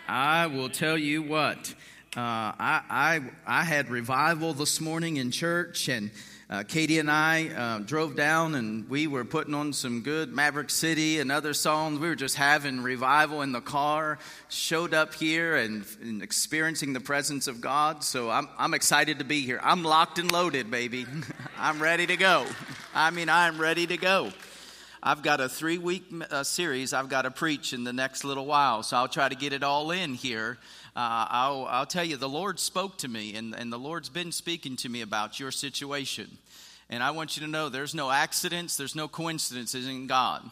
I 0.09 0.49
will 0.49 0.69
tell 0.69 0.99
you 0.99 1.23
what. 1.23 1.75
Uh, 2.17 2.21
I, 2.59 2.83
I 2.91 3.21
I 3.47 3.65
had 3.65 3.91
revival 3.91 4.53
this 4.53 4.81
morning 4.81 5.19
in 5.19 5.31
church, 5.31 5.89
and 5.89 6.11
uh, 6.51 6.63
Katie 6.63 6.99
and 6.99 7.11
I 7.11 7.49
uh, 7.49 7.79
drove 7.81 8.17
down, 8.17 8.55
and 8.55 8.89
we 8.89 9.07
were 9.07 9.27
putting 9.27 9.53
on 9.53 9.75
some 9.75 10.01
good 10.01 10.33
Maverick 10.33 10.71
City 10.71 11.21
and 11.21 11.31
other 11.31 11.53
songs. 11.53 11.99
We 11.99 12.09
were 12.09 12.15
just 12.15 12.37
having 12.37 12.83
revival 12.83 13.43
in 13.43 13.53
the 13.53 13.61
car. 13.61 14.19
Showed 14.49 14.95
up 14.95 15.13
here 15.13 15.57
and, 15.57 15.85
and 16.01 16.23
experiencing 16.23 16.95
the 16.95 17.01
presence 17.01 17.49
of 17.49 17.61
God. 17.61 18.03
So 18.03 18.31
I'm 18.31 18.49
I'm 18.57 18.73
excited 18.73 19.19
to 19.19 19.27
be 19.27 19.43
here. 19.43 19.61
I'm 19.63 19.83
locked 19.83 20.19
and 20.19 20.33
loaded, 20.33 20.71
baby. 20.71 21.05
I'm 21.59 21.83
ready 21.83 22.07
to 22.07 22.17
go. 22.17 22.47
I 22.95 23.11
mean, 23.11 23.29
I'm 23.29 23.59
ready 23.59 23.87
to 23.87 23.99
go. 23.99 24.33
I've 25.03 25.23
got 25.23 25.43
a 25.43 25.51
three 25.51 25.79
week 25.79 26.05
uh, 26.31 26.45
series 26.45 26.95
I've 26.95 27.11
got 27.11 27.23
to 27.23 27.31
preach 27.31 27.75
in 27.75 27.85
the 27.85 27.93
next 27.93 28.25
little 28.25 28.47
while, 28.47 28.83
so 28.83 28.97
I'll 28.97 29.07
try 29.07 29.29
to 29.29 29.37
get 29.37 29.53
it 29.53 29.63
all 29.63 29.91
in 29.91 30.15
here. 30.15 30.57
Uh, 30.99 31.27
I'll, 31.31 31.67
I'll 31.71 31.87
tell 31.87 32.03
you, 32.03 32.17
the 32.17 32.29
Lord 32.29 32.59
spoke 32.59 32.99
to 32.99 33.09
me, 33.09 33.37
and, 33.37 33.55
and 33.55 33.73
the 33.73 33.79
Lord's 33.79 34.09
been 34.09 34.33
speaking 34.33 34.75
to 34.79 34.89
me 34.89 35.01
about 35.01 35.39
your 35.39 35.53
situation. 35.53 36.29
And 36.91 37.05
I 37.05 37.13
want 37.13 37.37
you 37.37 37.47
to 37.47 37.49
know 37.49 37.69
there's 37.69 37.95
no 37.95 38.11
accidents, 38.11 38.77
there's 38.77 38.97
no 38.97 39.07
coincidences 39.07 39.87
in 39.87 40.09
God. 40.09 40.43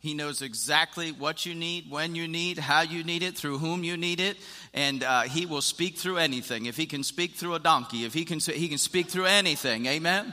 He 0.00 0.14
knows 0.14 0.40
exactly 0.40 1.12
what 1.12 1.44
you 1.44 1.54
need, 1.54 1.90
when 1.90 2.14
you 2.14 2.26
need, 2.26 2.56
how 2.56 2.80
you 2.80 3.04
need 3.04 3.22
it, 3.22 3.36
through 3.36 3.58
whom 3.58 3.84
you 3.84 3.98
need 3.98 4.18
it, 4.18 4.38
and 4.72 5.04
uh, 5.04 5.22
He 5.24 5.44
will 5.44 5.60
speak 5.60 5.98
through 5.98 6.16
anything. 6.16 6.64
If 6.64 6.78
He 6.78 6.86
can 6.86 7.02
speak 7.02 7.34
through 7.34 7.52
a 7.52 7.58
donkey, 7.58 8.06
if 8.06 8.14
He 8.14 8.24
can, 8.24 8.38
He 8.38 8.68
can 8.68 8.78
speak 8.78 9.08
through 9.08 9.26
anything, 9.26 9.84
amen? 9.84 10.32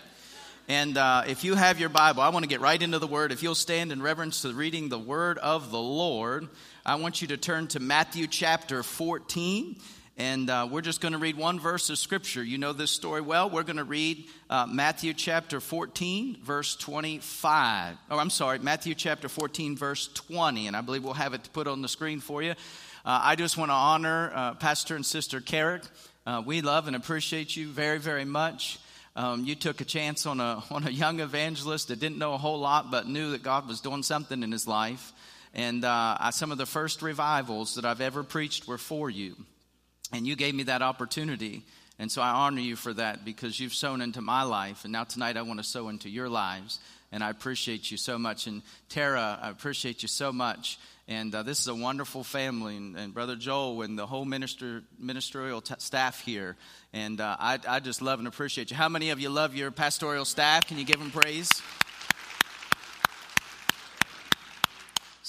And 0.69 0.97
uh, 0.97 1.23
if 1.27 1.43
you 1.43 1.55
have 1.55 1.81
your 1.81 1.89
Bible, 1.89 2.21
I 2.21 2.29
want 2.29 2.43
to 2.43 2.49
get 2.49 2.61
right 2.61 2.81
into 2.81 2.99
the 2.99 3.07
Word. 3.07 3.33
If 3.33 3.43
you'll 3.43 3.55
stand 3.55 3.91
in 3.91 4.01
reverence 4.01 4.43
to 4.43 4.53
reading 4.53 4.87
the 4.87 4.99
Word 4.99 5.37
of 5.37 5.69
the 5.69 5.81
Lord, 5.81 6.47
I 6.89 6.95
want 6.95 7.21
you 7.21 7.27
to 7.27 7.37
turn 7.37 7.67
to 7.67 7.79
Matthew 7.79 8.25
chapter 8.25 8.81
14. 8.81 9.75
And 10.17 10.49
uh, 10.49 10.67
we're 10.71 10.81
just 10.81 11.01
going 11.01 11.11
to 11.11 11.19
read 11.19 11.37
one 11.37 11.59
verse 11.59 11.91
of 11.91 11.99
Scripture. 11.99 12.43
You 12.43 12.57
know 12.57 12.73
this 12.73 12.89
story 12.89 13.21
well. 13.21 13.47
We're 13.47 13.61
going 13.61 13.77
to 13.77 13.83
read 13.83 14.25
uh, 14.49 14.65
Matthew 14.65 15.13
chapter 15.13 15.59
14, 15.59 16.37
verse 16.41 16.75
25. 16.75 17.95
Oh, 18.09 18.17
I'm 18.17 18.31
sorry, 18.31 18.57
Matthew 18.57 18.95
chapter 18.95 19.29
14, 19.29 19.77
verse 19.77 20.07
20. 20.15 20.65
And 20.65 20.75
I 20.75 20.81
believe 20.81 21.03
we'll 21.03 21.13
have 21.13 21.35
it 21.35 21.47
put 21.53 21.67
on 21.67 21.83
the 21.83 21.87
screen 21.87 22.21
for 22.21 22.41
you. 22.41 22.53
Uh, 22.53 22.55
I 23.05 23.35
just 23.35 23.55
want 23.55 23.69
to 23.69 23.75
honor 23.75 24.31
uh, 24.33 24.55
Pastor 24.55 24.95
and 24.95 25.05
Sister 25.05 25.41
Carrick. 25.41 25.83
Uh, 26.25 26.41
we 26.43 26.61
love 26.61 26.87
and 26.87 26.95
appreciate 26.95 27.55
you 27.55 27.67
very, 27.67 27.99
very 27.99 28.25
much. 28.25 28.79
Um, 29.15 29.45
you 29.45 29.53
took 29.53 29.79
a 29.79 29.85
chance 29.85 30.25
on 30.25 30.39
a, 30.39 30.63
on 30.71 30.87
a 30.87 30.91
young 30.91 31.19
evangelist 31.19 31.89
that 31.89 31.99
didn't 31.99 32.17
know 32.17 32.33
a 32.33 32.39
whole 32.39 32.59
lot 32.59 32.89
but 32.89 33.07
knew 33.07 33.29
that 33.33 33.43
God 33.43 33.67
was 33.67 33.79
doing 33.79 34.01
something 34.01 34.41
in 34.41 34.51
his 34.51 34.67
life. 34.67 35.13
And 35.53 35.83
uh, 35.83 36.17
I, 36.19 36.29
some 36.31 36.51
of 36.51 36.57
the 36.57 36.65
first 36.65 37.01
revivals 37.01 37.75
that 37.75 37.85
I've 37.85 38.01
ever 38.01 38.23
preached 38.23 38.67
were 38.67 38.77
for 38.77 39.09
you. 39.09 39.35
And 40.11 40.25
you 40.27 40.35
gave 40.35 40.55
me 40.55 40.63
that 40.63 40.81
opportunity. 40.81 41.63
And 41.97 42.11
so 42.11 42.21
I 42.21 42.29
honor 42.29 42.61
you 42.61 42.75
for 42.75 42.93
that 42.93 43.25
because 43.25 43.59
you've 43.59 43.73
sown 43.73 44.01
into 44.01 44.21
my 44.21 44.43
life. 44.43 44.83
And 44.83 44.93
now 44.93 45.03
tonight 45.03 45.37
I 45.37 45.41
want 45.41 45.59
to 45.59 45.63
sow 45.63 45.89
into 45.89 46.09
your 46.09 46.29
lives. 46.29 46.79
And 47.11 47.23
I 47.23 47.29
appreciate 47.29 47.89
you 47.89 47.97
so 47.97 48.17
much. 48.17 48.47
And 48.47 48.61
Tara, 48.87 49.39
I 49.41 49.49
appreciate 49.49 50.01
you 50.01 50.07
so 50.07 50.31
much. 50.31 50.79
And 51.07 51.33
uh, 51.33 51.41
this 51.41 51.59
is 51.59 51.67
a 51.67 51.73
wonderful 51.73 52.23
family. 52.23 52.77
And, 52.77 52.95
and 52.95 53.13
Brother 53.13 53.35
Joel 53.35 53.81
and 53.81 53.97
the 53.97 54.05
whole 54.05 54.25
minister, 54.25 54.83
ministerial 54.99 55.61
t- 55.61 55.73
staff 55.79 56.21
here. 56.23 56.55
And 56.93 57.19
uh, 57.19 57.35
I, 57.39 57.59
I 57.67 57.79
just 57.79 58.01
love 58.01 58.19
and 58.19 58.27
appreciate 58.27 58.69
you. 58.69 58.77
How 58.77 58.89
many 58.89 59.09
of 59.09 59.19
you 59.19 59.29
love 59.29 59.55
your 59.55 59.71
pastoral 59.71 60.25
staff? 60.25 60.67
Can 60.67 60.77
you 60.77 60.85
give 60.85 60.99
them 60.99 61.09
praise? 61.11 61.49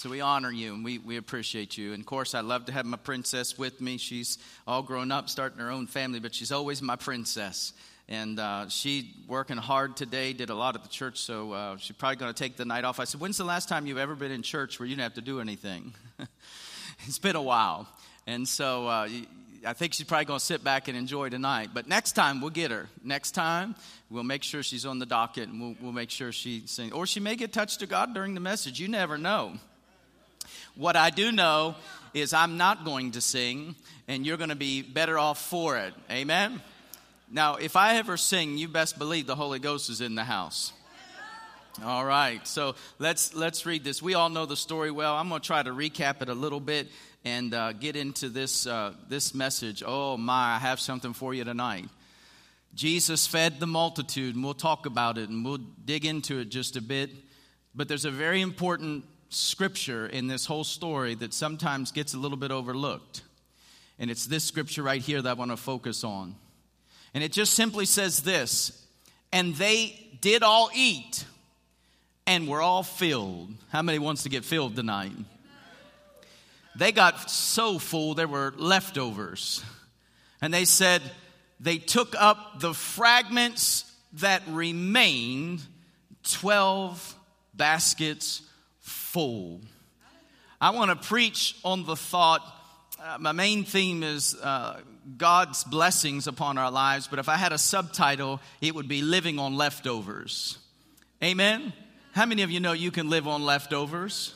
So 0.00 0.08
we 0.08 0.22
honor 0.22 0.50
you 0.50 0.72
and 0.72 0.82
we, 0.82 0.96
we 0.96 1.18
appreciate 1.18 1.76
you. 1.76 1.92
And 1.92 2.00
of 2.00 2.06
course, 2.06 2.34
I 2.34 2.40
love 2.40 2.64
to 2.64 2.72
have 2.72 2.86
my 2.86 2.96
princess 2.96 3.58
with 3.58 3.82
me. 3.82 3.98
She's 3.98 4.38
all 4.66 4.82
grown 4.82 5.12
up, 5.12 5.28
starting 5.28 5.58
her 5.58 5.70
own 5.70 5.86
family, 5.86 6.20
but 6.20 6.34
she's 6.34 6.50
always 6.50 6.80
my 6.80 6.96
princess. 6.96 7.74
And 8.08 8.40
uh, 8.40 8.70
she 8.70 9.12
working 9.28 9.58
hard 9.58 9.98
today, 9.98 10.32
did 10.32 10.48
a 10.48 10.54
lot 10.54 10.74
at 10.74 10.84
the 10.84 10.88
church, 10.88 11.18
so 11.18 11.52
uh, 11.52 11.76
she's 11.76 11.96
probably 11.98 12.16
going 12.16 12.32
to 12.32 12.42
take 12.42 12.56
the 12.56 12.64
night 12.64 12.84
off. 12.84 12.98
I 12.98 13.04
said, 13.04 13.20
When's 13.20 13.36
the 13.36 13.44
last 13.44 13.68
time 13.68 13.86
you've 13.86 13.98
ever 13.98 14.14
been 14.14 14.32
in 14.32 14.40
church 14.40 14.80
where 14.80 14.86
you 14.86 14.94
didn't 14.94 15.02
have 15.02 15.14
to 15.16 15.20
do 15.20 15.38
anything? 15.38 15.92
it's 17.06 17.18
been 17.18 17.36
a 17.36 17.42
while. 17.42 17.86
And 18.26 18.48
so 18.48 18.86
uh, 18.86 19.06
I 19.66 19.74
think 19.74 19.92
she's 19.92 20.06
probably 20.06 20.24
going 20.24 20.40
to 20.40 20.46
sit 20.46 20.64
back 20.64 20.88
and 20.88 20.96
enjoy 20.96 21.28
tonight. 21.28 21.72
But 21.74 21.88
next 21.88 22.12
time, 22.12 22.40
we'll 22.40 22.48
get 22.48 22.70
her. 22.70 22.88
Next 23.04 23.32
time, 23.32 23.74
we'll 24.08 24.24
make 24.24 24.44
sure 24.44 24.62
she's 24.62 24.86
on 24.86 24.98
the 24.98 25.04
docket 25.04 25.50
and 25.50 25.60
we'll, 25.60 25.76
we'll 25.78 25.92
make 25.92 26.08
sure 26.08 26.32
she 26.32 26.62
sings. 26.64 26.92
Or 26.92 27.06
she 27.06 27.20
may 27.20 27.36
get 27.36 27.52
touched 27.52 27.80
to 27.80 27.86
God 27.86 28.14
during 28.14 28.32
the 28.32 28.40
message. 28.40 28.80
You 28.80 28.88
never 28.88 29.18
know. 29.18 29.58
What 30.76 30.96
I 30.96 31.10
do 31.10 31.32
know 31.32 31.74
is 32.14 32.32
I'm 32.32 32.56
not 32.56 32.84
going 32.84 33.12
to 33.12 33.20
sing, 33.20 33.74
and 34.08 34.26
you're 34.26 34.36
going 34.36 34.50
to 34.50 34.56
be 34.56 34.82
better 34.82 35.18
off 35.18 35.40
for 35.40 35.76
it. 35.76 35.94
Amen? 36.10 36.60
Now, 37.30 37.56
if 37.56 37.76
I 37.76 37.96
ever 37.96 38.16
sing, 38.16 38.58
you 38.58 38.68
best 38.68 38.98
believe 38.98 39.26
the 39.26 39.36
Holy 39.36 39.58
Ghost 39.58 39.90
is 39.90 40.00
in 40.00 40.14
the 40.14 40.24
house. 40.24 40.72
All 41.84 42.04
right, 42.04 42.44
so 42.46 42.74
let's 42.98 43.32
let's 43.32 43.64
read 43.64 43.84
this. 43.84 44.02
We 44.02 44.14
all 44.14 44.28
know 44.28 44.44
the 44.44 44.56
story 44.56 44.90
well. 44.90 45.14
I'm 45.14 45.28
going 45.28 45.40
to 45.40 45.46
try 45.46 45.62
to 45.62 45.70
recap 45.70 46.20
it 46.20 46.28
a 46.28 46.34
little 46.34 46.58
bit 46.58 46.88
and 47.24 47.54
uh, 47.54 47.72
get 47.72 47.94
into 47.94 48.28
this 48.28 48.66
uh, 48.66 48.92
this 49.08 49.34
message. 49.34 49.82
Oh 49.86 50.16
my, 50.16 50.56
I 50.56 50.58
have 50.58 50.80
something 50.80 51.12
for 51.12 51.32
you 51.32 51.44
tonight. 51.44 51.88
Jesus 52.74 53.26
fed 53.26 53.60
the 53.60 53.66
multitude, 53.66 54.34
and 54.34 54.44
we'll 54.44 54.54
talk 54.54 54.86
about 54.86 55.16
it 55.16 55.28
and 55.28 55.44
we'll 55.44 55.58
dig 55.84 56.04
into 56.04 56.40
it 56.40 56.50
just 56.50 56.76
a 56.76 56.82
bit. 56.82 57.10
But 57.74 57.88
there's 57.88 58.04
a 58.04 58.10
very 58.10 58.40
important 58.40 59.04
scripture 59.30 60.06
in 60.06 60.26
this 60.26 60.44
whole 60.44 60.64
story 60.64 61.14
that 61.14 61.32
sometimes 61.32 61.92
gets 61.92 62.14
a 62.14 62.18
little 62.18 62.36
bit 62.36 62.50
overlooked. 62.50 63.22
And 63.98 64.10
it's 64.10 64.26
this 64.26 64.44
scripture 64.44 64.82
right 64.82 65.00
here 65.00 65.22
that 65.22 65.30
I 65.30 65.32
want 65.34 65.50
to 65.50 65.56
focus 65.56 66.04
on. 66.04 66.34
And 67.14 67.24
it 67.24 67.32
just 67.32 67.54
simply 67.54 67.86
says 67.86 68.20
this 68.20 68.86
And 69.32 69.54
they 69.54 70.08
did 70.20 70.42
all 70.42 70.70
eat 70.74 71.24
and 72.26 72.48
were 72.48 72.60
all 72.60 72.82
filled. 72.82 73.50
How 73.70 73.82
many 73.82 73.98
wants 73.98 74.24
to 74.24 74.28
get 74.28 74.44
filled 74.44 74.76
tonight? 74.76 75.12
They 76.76 76.92
got 76.92 77.30
so 77.30 77.78
full, 77.78 78.14
there 78.14 78.28
were 78.28 78.54
leftovers. 78.56 79.64
And 80.40 80.54
they 80.54 80.64
said, 80.64 81.02
they 81.58 81.76
took 81.76 82.14
up 82.18 82.60
the 82.60 82.72
fragments 82.72 83.84
that 84.14 84.42
remained, 84.48 85.60
12 86.22 87.16
baskets 87.54 88.42
full. 89.12 89.60
I 90.60 90.70
want 90.70 90.90
to 90.90 91.08
preach 91.08 91.56
on 91.64 91.84
the 91.84 91.96
thought. 91.96 92.42
Uh, 93.02 93.16
my 93.18 93.32
main 93.32 93.64
theme 93.64 94.04
is 94.04 94.36
uh, 94.36 94.78
God's 95.18 95.64
blessings 95.64 96.28
upon 96.28 96.58
our 96.58 96.70
lives, 96.70 97.08
but 97.08 97.18
if 97.18 97.28
I 97.28 97.34
had 97.36 97.52
a 97.52 97.58
subtitle, 97.58 98.40
it 98.60 98.72
would 98.72 98.86
be 98.86 99.02
Living 99.02 99.40
on 99.40 99.56
Leftovers. 99.56 100.58
Amen? 101.24 101.72
How 102.12 102.24
many 102.24 102.42
of 102.42 102.52
you 102.52 102.60
know 102.60 102.72
you 102.72 102.92
can 102.92 103.10
live 103.10 103.26
on 103.26 103.42
leftovers? 103.42 104.32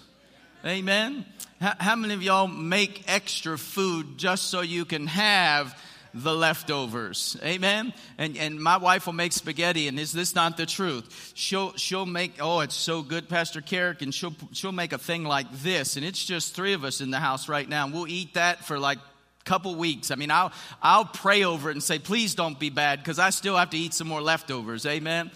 Amen? 0.67 1.25
How, 1.61 1.75
how 1.79 1.97
many 1.97 2.15
of 2.15 2.23
y'all 2.23 2.49
make 2.49 3.05
extra 3.07 3.57
food 3.57 4.19
just 4.19 4.49
so 4.51 4.61
you 4.61 4.85
can 4.85 5.07
have 5.07 5.79
the 6.15 6.35
leftovers. 6.35 7.37
Amen. 7.43 7.93
And 8.19 8.37
and 8.37 8.61
my 8.61 8.77
wife 8.77 9.07
will 9.07 9.15
make 9.15 9.33
spaghetti, 9.33 9.89
and 9.89 9.99
is 9.99 10.13
this 10.13 10.35
not 10.35 10.57
the 10.57 10.67
truth? 10.67 11.33
She'll 11.35 11.73
she'll 11.75 12.07
make 12.07 12.35
oh 12.41 12.61
it's 12.61 12.77
so 12.77 13.03
good, 13.03 13.29
Pastor 13.29 13.61
Carrick, 13.61 14.01
and 14.01 14.15
she'll 14.15 14.35
she'll 14.53 14.73
make 14.73 14.93
a 14.93 14.99
thing 14.99 15.25
like 15.25 15.51
this, 15.63 15.97
and 15.97 16.07
it's 16.07 16.25
just 16.25 16.55
three 16.55 16.73
of 16.73 16.85
us 16.85 17.01
in 17.01 17.11
the 17.11 17.19
house 17.19 17.49
right 17.49 17.69
now, 17.69 17.85
and 17.85 17.93
we'll 17.93 18.09
eat 18.09 18.35
that 18.35 18.65
for 18.65 18.79
like 18.79 18.99
couple 19.45 19.75
weeks. 19.75 20.11
I 20.11 20.15
mean, 20.15 20.31
I'll 20.31 20.53
I'll 20.83 21.05
pray 21.05 21.45
over 21.45 21.69
it 21.69 21.73
and 21.73 21.83
say, 21.83 21.99
please 21.99 22.35
don't 22.35 22.59
be 22.59 22.71
bad, 22.71 23.01
because 23.01 23.19
I 23.19 23.31
still 23.31 23.57
have 23.57 23.71
to 23.71 23.77
eat 23.77 23.93
some 23.95 24.09
more 24.09 24.23
leftovers. 24.23 24.87
Amen. 24.87 25.31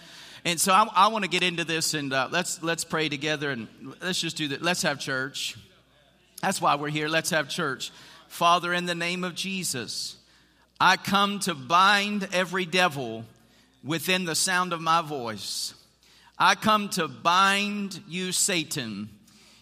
And 0.44 0.60
so 0.60 0.72
I, 0.72 0.88
I 0.94 1.08
want 1.08 1.24
to 1.24 1.30
get 1.30 1.42
into 1.42 1.64
this, 1.64 1.94
and 1.94 2.12
uh, 2.12 2.28
let's 2.30 2.62
let's 2.62 2.84
pray 2.84 3.08
together, 3.08 3.50
and 3.50 3.68
let's 4.00 4.20
just 4.20 4.36
do 4.36 4.48
that. 4.48 4.62
Let's 4.62 4.82
have 4.82 4.98
church. 4.98 5.56
That's 6.40 6.60
why 6.60 6.76
we're 6.76 6.88
here. 6.88 7.08
Let's 7.08 7.30
have 7.30 7.48
church. 7.48 7.90
Father, 8.28 8.72
in 8.72 8.86
the 8.86 8.94
name 8.94 9.24
of 9.24 9.34
Jesus. 9.34 10.17
I 10.80 10.96
come 10.96 11.40
to 11.40 11.54
bind 11.54 12.28
every 12.32 12.64
devil 12.64 13.24
within 13.82 14.24
the 14.24 14.36
sound 14.36 14.72
of 14.72 14.80
my 14.80 15.02
voice. 15.02 15.74
I 16.38 16.54
come 16.54 16.88
to 16.90 17.08
bind 17.08 18.00
you, 18.06 18.30
Satan. 18.30 19.08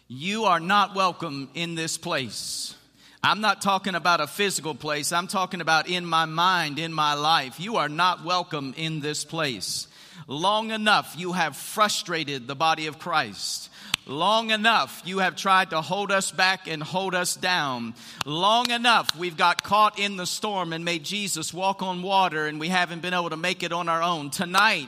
You 0.08 0.44
are 0.44 0.60
not 0.60 0.94
welcome 0.94 1.48
in 1.54 1.74
this 1.74 1.96
place. 1.96 2.74
I'm 3.22 3.40
not 3.40 3.62
talking 3.62 3.94
about 3.94 4.20
a 4.20 4.26
physical 4.26 4.74
place. 4.74 5.10
I'm 5.10 5.26
talking 5.26 5.62
about 5.62 5.88
in 5.88 6.04
my 6.04 6.26
mind, 6.26 6.78
in 6.78 6.92
my 6.92 7.14
life. 7.14 7.58
You 7.58 7.76
are 7.76 7.88
not 7.88 8.22
welcome 8.22 8.74
in 8.76 9.00
this 9.00 9.24
place. 9.24 9.88
Long 10.28 10.70
enough, 10.70 11.14
you 11.16 11.32
have 11.32 11.56
frustrated 11.56 12.46
the 12.46 12.54
body 12.54 12.88
of 12.88 12.98
Christ. 12.98 13.70
Long 14.08 14.52
enough, 14.52 15.02
you 15.04 15.18
have 15.18 15.34
tried 15.34 15.70
to 15.70 15.80
hold 15.80 16.12
us 16.12 16.30
back 16.30 16.68
and 16.68 16.80
hold 16.80 17.12
us 17.12 17.34
down. 17.34 17.92
Long 18.24 18.70
enough, 18.70 19.16
we've 19.18 19.36
got 19.36 19.64
caught 19.64 19.98
in 19.98 20.16
the 20.16 20.26
storm 20.26 20.72
and 20.72 20.84
made 20.84 21.02
Jesus 21.02 21.52
walk 21.52 21.82
on 21.82 22.02
water, 22.02 22.46
and 22.46 22.60
we 22.60 22.68
haven't 22.68 23.02
been 23.02 23.14
able 23.14 23.30
to 23.30 23.36
make 23.36 23.64
it 23.64 23.72
on 23.72 23.88
our 23.88 24.00
own. 24.00 24.30
Tonight, 24.30 24.86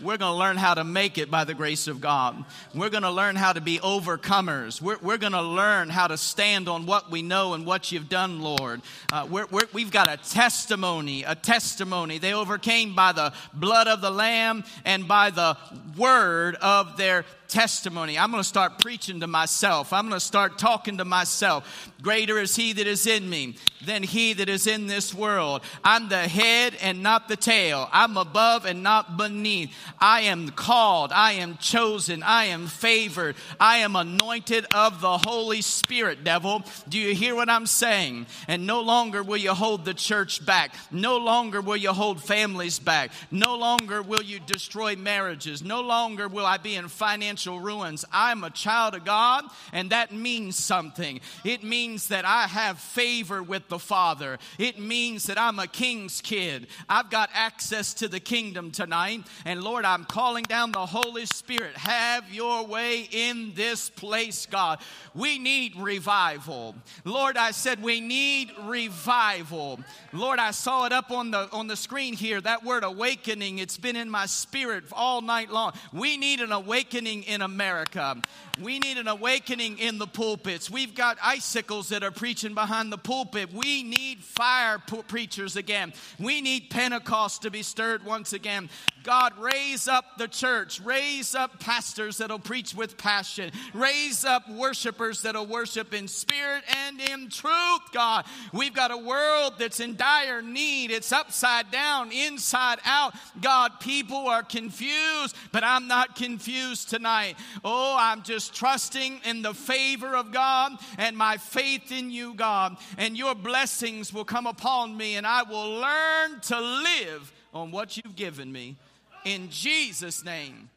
we're 0.00 0.16
going 0.16 0.32
to 0.32 0.38
learn 0.38 0.56
how 0.56 0.74
to 0.74 0.84
make 0.84 1.18
it 1.18 1.30
by 1.30 1.44
the 1.44 1.54
grace 1.54 1.88
of 1.88 2.00
God. 2.00 2.44
We're 2.74 2.90
going 2.90 3.02
to 3.02 3.10
learn 3.10 3.36
how 3.36 3.52
to 3.52 3.60
be 3.60 3.78
overcomers. 3.78 4.80
We're, 4.80 4.98
we're 4.98 5.18
going 5.18 5.32
to 5.32 5.42
learn 5.42 5.88
how 5.88 6.06
to 6.06 6.16
stand 6.16 6.68
on 6.68 6.86
what 6.86 7.10
we 7.10 7.22
know 7.22 7.54
and 7.54 7.66
what 7.66 7.92
you've 7.92 8.08
done, 8.08 8.42
Lord. 8.42 8.82
Uh, 9.12 9.26
we're, 9.30 9.46
we've 9.72 9.90
got 9.90 10.08
a 10.08 10.16
testimony, 10.16 11.24
a 11.24 11.34
testimony. 11.34 12.18
They 12.18 12.32
overcame 12.32 12.94
by 12.94 13.12
the 13.12 13.32
blood 13.54 13.88
of 13.88 14.00
the 14.00 14.10
Lamb 14.10 14.64
and 14.84 15.06
by 15.06 15.30
the 15.30 15.56
word 15.96 16.56
of 16.56 16.96
their 16.96 17.24
testimony. 17.52 18.18
I'm 18.18 18.30
going 18.30 18.42
to 18.42 18.48
start 18.48 18.78
preaching 18.78 19.20
to 19.20 19.26
myself. 19.26 19.92
I'm 19.92 20.08
going 20.08 20.18
to 20.18 20.24
start 20.24 20.58
talking 20.58 20.96
to 20.96 21.04
myself. 21.04 21.92
Greater 22.00 22.38
is 22.38 22.56
he 22.56 22.72
that 22.72 22.86
is 22.86 23.06
in 23.06 23.28
me 23.28 23.56
than 23.84 24.02
he 24.02 24.32
that 24.32 24.48
is 24.48 24.66
in 24.66 24.86
this 24.86 25.12
world. 25.12 25.60
I'm 25.84 26.08
the 26.08 26.16
head 26.16 26.74
and 26.80 27.02
not 27.02 27.28
the 27.28 27.36
tail. 27.36 27.88
I'm 27.92 28.16
above 28.16 28.64
and 28.64 28.82
not 28.82 29.18
beneath. 29.18 29.70
I 30.00 30.22
am 30.22 30.48
called. 30.48 31.12
I 31.12 31.32
am 31.32 31.58
chosen. 31.58 32.22
I 32.22 32.46
am 32.46 32.68
favored. 32.68 33.36
I 33.60 33.78
am 33.78 33.96
anointed 33.96 34.66
of 34.74 35.00
the 35.00 35.18
Holy 35.18 35.60
Spirit, 35.60 36.24
devil. 36.24 36.64
Do 36.88 36.98
you 36.98 37.14
hear 37.14 37.34
what 37.34 37.50
I'm 37.50 37.66
saying? 37.66 38.26
And 38.48 38.66
no 38.66 38.80
longer 38.80 39.22
will 39.22 39.36
you 39.36 39.52
hold 39.52 39.84
the 39.84 39.94
church 39.94 40.44
back. 40.44 40.74
No 40.90 41.18
longer 41.18 41.60
will 41.60 41.76
you 41.76 41.92
hold 41.92 42.22
families 42.22 42.78
back. 42.78 43.10
No 43.30 43.56
longer 43.56 44.00
will 44.00 44.22
you 44.22 44.40
destroy 44.40 44.96
marriages. 44.96 45.62
No 45.62 45.82
longer 45.82 46.28
will 46.28 46.46
I 46.46 46.56
be 46.56 46.76
in 46.76 46.88
financial 46.88 47.41
ruins. 47.46 48.04
I'm 48.12 48.44
a 48.44 48.50
child 48.50 48.94
of 48.94 49.04
God, 49.04 49.44
and 49.72 49.90
that 49.90 50.12
means 50.12 50.56
something. 50.56 51.20
It 51.44 51.62
means 51.62 52.08
that 52.08 52.24
I 52.24 52.46
have 52.46 52.78
favor 52.78 53.42
with 53.42 53.68
the 53.68 53.78
Father. 53.78 54.38
It 54.58 54.78
means 54.78 55.24
that 55.24 55.38
I'm 55.38 55.58
a 55.58 55.66
king's 55.66 56.20
kid. 56.20 56.66
I've 56.88 57.10
got 57.10 57.30
access 57.34 57.94
to 57.94 58.08
the 58.08 58.20
kingdom 58.20 58.70
tonight. 58.70 59.24
And 59.44 59.62
Lord, 59.62 59.84
I'm 59.84 60.04
calling 60.04 60.44
down 60.44 60.72
the 60.72 60.86
Holy 60.86 61.26
Spirit. 61.26 61.76
Have 61.76 62.32
your 62.32 62.66
way 62.66 63.08
in 63.10 63.52
this 63.54 63.90
place, 63.90 64.46
God. 64.46 64.80
We 65.14 65.38
need 65.38 65.76
revival. 65.76 66.74
Lord, 67.04 67.36
I 67.36 67.50
said 67.50 67.82
we 67.82 68.00
need 68.00 68.50
revival. 68.64 69.80
Lord, 70.12 70.38
I 70.38 70.50
saw 70.50 70.86
it 70.86 70.92
up 70.92 71.10
on 71.10 71.30
the 71.30 71.48
on 71.52 71.66
the 71.66 71.76
screen 71.76 72.14
here. 72.14 72.40
That 72.40 72.64
word 72.64 72.84
awakening, 72.84 73.58
it's 73.58 73.78
been 73.78 73.96
in 73.96 74.10
my 74.10 74.26
spirit 74.26 74.84
all 74.92 75.20
night 75.20 75.50
long. 75.50 75.72
We 75.92 76.16
need 76.16 76.40
an 76.40 76.52
awakening 76.52 77.24
in 77.32 77.42
America. 77.42 78.16
We 78.60 78.78
need 78.78 78.98
an 78.98 79.08
awakening 79.08 79.78
in 79.78 79.98
the 79.98 80.06
pulpits. 80.06 80.70
We've 80.70 80.94
got 80.94 81.16
icicles 81.22 81.88
that 81.88 82.02
are 82.02 82.10
preaching 82.10 82.52
behind 82.52 82.92
the 82.92 82.98
pulpit. 82.98 83.52
We 83.52 83.82
need 83.82 84.22
fire 84.22 84.78
pu- 84.78 85.02
preachers 85.04 85.56
again. 85.56 85.94
We 86.18 86.42
need 86.42 86.68
Pentecost 86.68 87.42
to 87.42 87.50
be 87.50 87.62
stirred 87.62 88.04
once 88.04 88.34
again. 88.34 88.68
God, 89.04 89.36
raise 89.38 89.88
up 89.88 90.18
the 90.18 90.28
church. 90.28 90.80
Raise 90.80 91.34
up 91.34 91.60
pastors 91.60 92.18
that'll 92.18 92.38
preach 92.38 92.74
with 92.74 92.96
passion. 92.98 93.50
Raise 93.72 94.24
up 94.24 94.48
worshipers 94.48 95.22
that'll 95.22 95.46
worship 95.46 95.94
in 95.94 96.06
spirit 96.06 96.62
and 96.86 97.00
in 97.00 97.30
truth, 97.30 97.80
God. 97.92 98.26
We've 98.52 98.74
got 98.74 98.90
a 98.90 98.96
world 98.96 99.54
that's 99.58 99.80
in 99.80 99.96
dire 99.96 100.42
need. 100.42 100.90
It's 100.90 101.10
upside 101.10 101.70
down, 101.70 102.12
inside 102.12 102.78
out. 102.84 103.14
God, 103.40 103.80
people 103.80 104.28
are 104.28 104.42
confused, 104.42 105.34
but 105.50 105.64
I'm 105.64 105.88
not 105.88 106.16
confused 106.16 106.90
tonight. 106.90 107.21
Oh, 107.64 107.96
I'm 107.98 108.22
just 108.22 108.54
trusting 108.54 109.20
in 109.24 109.42
the 109.42 109.54
favor 109.54 110.14
of 110.14 110.32
God 110.32 110.72
and 110.98 111.16
my 111.16 111.36
faith 111.36 111.92
in 111.92 112.10
you, 112.10 112.34
God. 112.34 112.76
And 112.98 113.16
your 113.16 113.34
blessings 113.34 114.12
will 114.12 114.24
come 114.24 114.46
upon 114.46 114.96
me, 114.96 115.16
and 115.16 115.26
I 115.26 115.42
will 115.42 115.80
learn 115.80 116.40
to 116.40 116.60
live 116.60 117.32
on 117.52 117.70
what 117.70 117.96
you've 117.96 118.16
given 118.16 118.50
me. 118.50 118.76
In 119.24 119.50
Jesus' 119.50 120.24
name. 120.24 120.70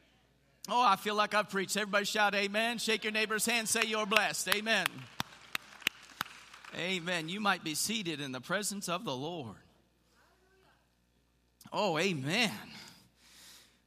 Oh, 0.68 0.82
I 0.82 0.96
feel 0.96 1.14
like 1.14 1.34
I've 1.34 1.48
preached. 1.48 1.76
Everybody 1.76 2.04
shout 2.04 2.34
amen. 2.34 2.78
Shake 2.78 3.04
your 3.04 3.12
neighbor's 3.12 3.46
hand. 3.46 3.68
Say 3.68 3.84
you're 3.86 4.06
blessed. 4.06 4.48
Amen. 4.54 4.86
Amen. 6.76 7.28
You 7.28 7.40
might 7.40 7.64
be 7.64 7.74
seated 7.74 8.20
in 8.20 8.32
the 8.32 8.40
presence 8.40 8.88
of 8.88 9.04
the 9.04 9.14
Lord. 9.14 9.56
Oh, 11.72 11.98
amen. 11.98 12.50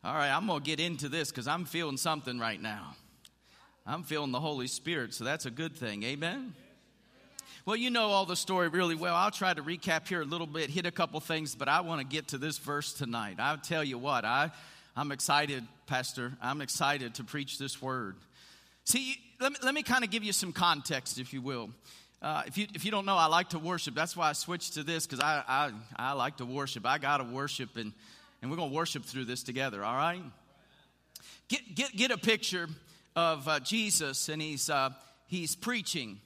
All 0.01 0.13
right, 0.13 0.29
I'm 0.29 0.47
going 0.47 0.61
to 0.61 0.65
get 0.65 0.79
into 0.79 1.09
this 1.09 1.29
because 1.29 1.45
I'm 1.45 1.65
feeling 1.65 1.97
something 1.97 2.39
right 2.39 2.61
now. 2.61 2.95
I'm 3.85 4.03
feeling 4.03 4.31
the 4.31 4.39
Holy 4.39 4.67
Spirit, 4.67 5.13
so 5.13 5.25
that's 5.25 5.45
a 5.45 5.51
good 5.51 5.75
thing. 5.75 6.03
Amen. 6.03 6.55
Well, 7.65 7.75
you 7.75 7.89
know 7.89 8.07
all 8.07 8.25
the 8.25 8.37
story 8.37 8.69
really 8.69 8.95
well. 8.95 9.13
I'll 9.13 9.29
try 9.29 9.53
to 9.53 9.61
recap 9.61 10.07
here 10.07 10.21
a 10.21 10.25
little 10.25 10.47
bit, 10.47 10.69
hit 10.69 10.85
a 10.85 10.91
couple 10.91 11.19
things, 11.19 11.53
but 11.53 11.67
I 11.67 11.81
want 11.81 11.99
to 11.99 12.07
get 12.07 12.29
to 12.29 12.37
this 12.37 12.59
verse 12.59 12.93
tonight. 12.93 13.35
I'll 13.39 13.57
tell 13.57 13.83
you 13.83 13.97
what, 13.97 14.23
I, 14.23 14.51
I'm 14.95 15.11
excited, 15.11 15.65
Pastor. 15.85 16.31
I'm 16.41 16.61
excited 16.61 17.15
to 17.15 17.25
preach 17.25 17.57
this 17.57 17.81
word. 17.81 18.15
See, 18.85 19.17
let 19.41 19.51
me, 19.51 19.57
let 19.63 19.73
me 19.73 19.83
kind 19.83 20.05
of 20.05 20.11
give 20.11 20.23
you 20.23 20.31
some 20.31 20.53
context, 20.53 21.19
if 21.19 21.33
you 21.33 21.41
will. 21.41 21.71
Uh, 22.21 22.43
if, 22.47 22.57
you, 22.57 22.67
if 22.73 22.85
you 22.85 22.91
don't 22.91 23.05
know, 23.05 23.17
I 23.17 23.25
like 23.25 23.49
to 23.49 23.59
worship. 23.59 23.95
That's 23.95 24.15
why 24.15 24.29
I 24.29 24.33
switched 24.33 24.75
to 24.75 24.83
this 24.83 25.05
because 25.05 25.19
I, 25.19 25.43
I, 25.45 25.71
I 25.97 26.13
like 26.13 26.37
to 26.37 26.45
worship. 26.45 26.85
I 26.85 26.99
got 26.99 27.17
to 27.17 27.25
worship, 27.25 27.75
and, 27.75 27.91
and 28.41 28.49
we're 28.49 28.57
going 28.57 28.69
to 28.69 28.75
worship 28.75 29.03
through 29.03 29.25
this 29.25 29.43
together, 29.43 29.83
all 29.83 29.95
right? 29.95 30.21
Get, 31.47 31.75
get, 31.75 31.95
get 31.95 32.11
a 32.11 32.17
picture 32.17 32.67
of 33.15 33.47
uh, 33.47 33.59
Jesus, 33.59 34.29
and 34.29 34.41
he's, 34.41 34.69
uh, 34.69 34.91
he's 35.27 35.55
preaching. 35.55 36.19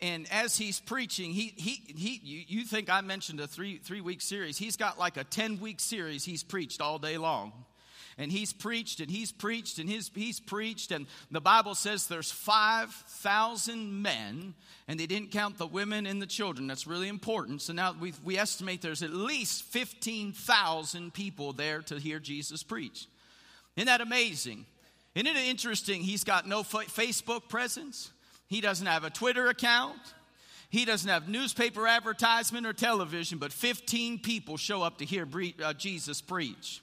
And 0.00 0.26
as 0.30 0.56
he's 0.56 0.80
preaching, 0.80 1.32
he, 1.32 1.52
he, 1.56 1.82
he, 1.94 2.20
you, 2.22 2.44
you 2.46 2.64
think 2.64 2.88
I 2.88 3.00
mentioned 3.02 3.40
a 3.40 3.46
three, 3.46 3.78
three 3.78 4.00
week 4.00 4.22
series. 4.22 4.56
He's 4.56 4.76
got 4.76 4.98
like 4.98 5.16
a 5.16 5.24
10 5.24 5.60
week 5.60 5.80
series 5.80 6.24
he's 6.24 6.42
preached 6.42 6.80
all 6.80 6.98
day 6.98 7.18
long 7.18 7.52
and 8.20 8.30
he's 8.30 8.52
preached 8.52 9.00
and 9.00 9.10
he's 9.10 9.32
preached 9.32 9.78
and 9.78 9.88
he's, 9.88 10.10
he's 10.14 10.38
preached. 10.38 10.92
And 10.92 11.06
the 11.30 11.40
bible 11.40 11.74
says 11.74 12.06
there's 12.06 12.30
5000 12.30 14.02
men 14.02 14.54
and 14.86 15.00
they 15.00 15.06
didn't 15.06 15.30
count 15.30 15.56
the 15.56 15.66
women 15.66 16.06
and 16.06 16.20
the 16.20 16.26
children. 16.26 16.66
That's 16.66 16.86
really 16.86 17.08
important. 17.08 17.62
So 17.62 17.72
now 17.72 17.96
we, 17.98 18.12
we 18.22 18.36
estimate 18.36 18.82
there's 18.82 19.02
at 19.02 19.14
least 19.14 19.64
15000 19.64 21.14
people 21.14 21.54
there 21.54 21.80
to 21.82 21.98
hear 21.98 22.18
jesus 22.18 22.62
preach. 22.62 23.08
Isn't 23.76 23.86
that 23.86 24.02
amazing? 24.02 24.66
Isn't 25.14 25.26
it 25.26 25.36
interesting? 25.48 26.02
He's 26.02 26.22
got 26.22 26.46
no 26.46 26.62
fa- 26.62 26.84
facebook 26.88 27.48
presence. 27.48 28.12
He 28.48 28.60
doesn't 28.60 28.86
have 28.86 29.02
a 29.02 29.10
twitter 29.10 29.48
account. 29.48 29.98
He 30.68 30.84
doesn't 30.84 31.08
have 31.08 31.26
newspaper 31.26 31.86
advertisement 31.86 32.66
or 32.66 32.74
television 32.74 33.38
but 33.38 33.50
15 33.50 34.18
people 34.18 34.58
show 34.58 34.82
up 34.82 34.98
to 34.98 35.06
hear 35.06 35.26
uh, 35.64 35.72
jesus 35.72 36.20
preach 36.20 36.82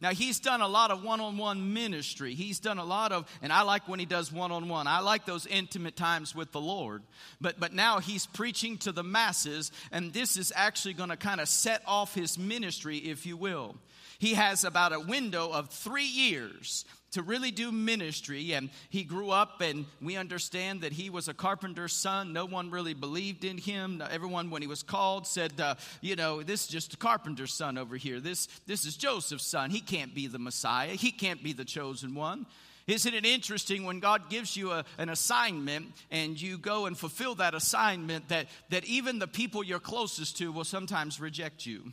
now, 0.00 0.10
he's 0.10 0.40
done 0.40 0.60
a 0.60 0.68
lot 0.68 0.90
of 0.90 1.02
one 1.02 1.20
on 1.20 1.38
one 1.38 1.72
ministry. 1.72 2.34
He's 2.34 2.58
done 2.58 2.78
a 2.78 2.84
lot 2.84 3.12
of, 3.12 3.26
and 3.42 3.52
I 3.52 3.62
like 3.62 3.88
when 3.88 4.00
he 4.00 4.06
does 4.06 4.32
one 4.32 4.52
on 4.52 4.68
one. 4.68 4.86
I 4.86 5.00
like 5.00 5.24
those 5.24 5.46
intimate 5.46 5.96
times 5.96 6.34
with 6.34 6.52
the 6.52 6.60
Lord. 6.60 7.02
But, 7.40 7.60
but 7.60 7.72
now 7.72 8.00
he's 8.00 8.26
preaching 8.26 8.76
to 8.78 8.92
the 8.92 9.04
masses, 9.04 9.70
and 9.92 10.12
this 10.12 10.36
is 10.36 10.52
actually 10.54 10.94
going 10.94 11.10
to 11.10 11.16
kind 11.16 11.40
of 11.40 11.48
set 11.48 11.82
off 11.86 12.14
his 12.14 12.38
ministry, 12.38 12.98
if 12.98 13.24
you 13.24 13.36
will. 13.36 13.76
He 14.18 14.34
has 14.34 14.64
about 14.64 14.92
a 14.92 15.00
window 15.00 15.50
of 15.50 15.70
three 15.70 16.04
years 16.04 16.84
to 17.14 17.22
really 17.22 17.50
do 17.50 17.72
ministry. 17.72 18.52
And 18.52 18.70
he 18.90 19.02
grew 19.02 19.30
up, 19.30 19.60
and 19.60 19.86
we 20.00 20.16
understand 20.16 20.82
that 20.82 20.92
he 20.92 21.10
was 21.10 21.28
a 21.28 21.34
carpenter's 21.34 21.92
son. 21.92 22.32
No 22.32 22.44
one 22.44 22.70
really 22.70 22.94
believed 22.94 23.44
in 23.44 23.58
him. 23.58 24.02
Everyone, 24.10 24.50
when 24.50 24.62
he 24.62 24.68
was 24.68 24.82
called, 24.82 25.26
said, 25.26 25.60
uh, 25.60 25.74
You 26.00 26.16
know, 26.16 26.42
this 26.42 26.62
is 26.62 26.68
just 26.68 26.94
a 26.94 26.96
carpenter's 26.96 27.54
son 27.54 27.78
over 27.78 27.96
here. 27.96 28.20
This, 28.20 28.46
this 28.66 28.84
is 28.84 28.96
Joseph's 28.96 29.46
son. 29.46 29.70
He 29.70 29.80
can't 29.80 30.14
be 30.14 30.26
the 30.26 30.38
Messiah, 30.38 30.90
he 30.90 31.10
can't 31.10 31.42
be 31.42 31.52
the 31.52 31.64
chosen 31.64 32.14
one. 32.14 32.46
Isn't 32.86 33.14
it 33.14 33.24
interesting 33.24 33.84
when 33.84 33.98
God 33.98 34.28
gives 34.28 34.58
you 34.58 34.72
a, 34.72 34.84
an 34.98 35.08
assignment 35.08 35.86
and 36.10 36.40
you 36.40 36.58
go 36.58 36.84
and 36.84 36.98
fulfill 36.98 37.34
that 37.36 37.54
assignment 37.54 38.28
that, 38.28 38.46
that 38.68 38.84
even 38.84 39.18
the 39.18 39.26
people 39.26 39.64
you're 39.64 39.80
closest 39.80 40.36
to 40.38 40.52
will 40.52 40.64
sometimes 40.64 41.18
reject 41.18 41.64
you? 41.64 41.92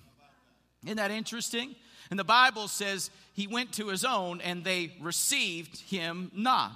Isn't 0.84 0.97
that 0.97 1.11
interesting? 1.11 1.75
And 2.09 2.19
the 2.19 2.23
Bible 2.23 2.67
says 2.67 3.09
he 3.34 3.47
went 3.47 3.71
to 3.73 3.88
his 3.88 4.03
own 4.03 4.41
and 4.41 4.63
they 4.63 4.93
received 4.99 5.79
him 5.79 6.32
not. 6.36 6.71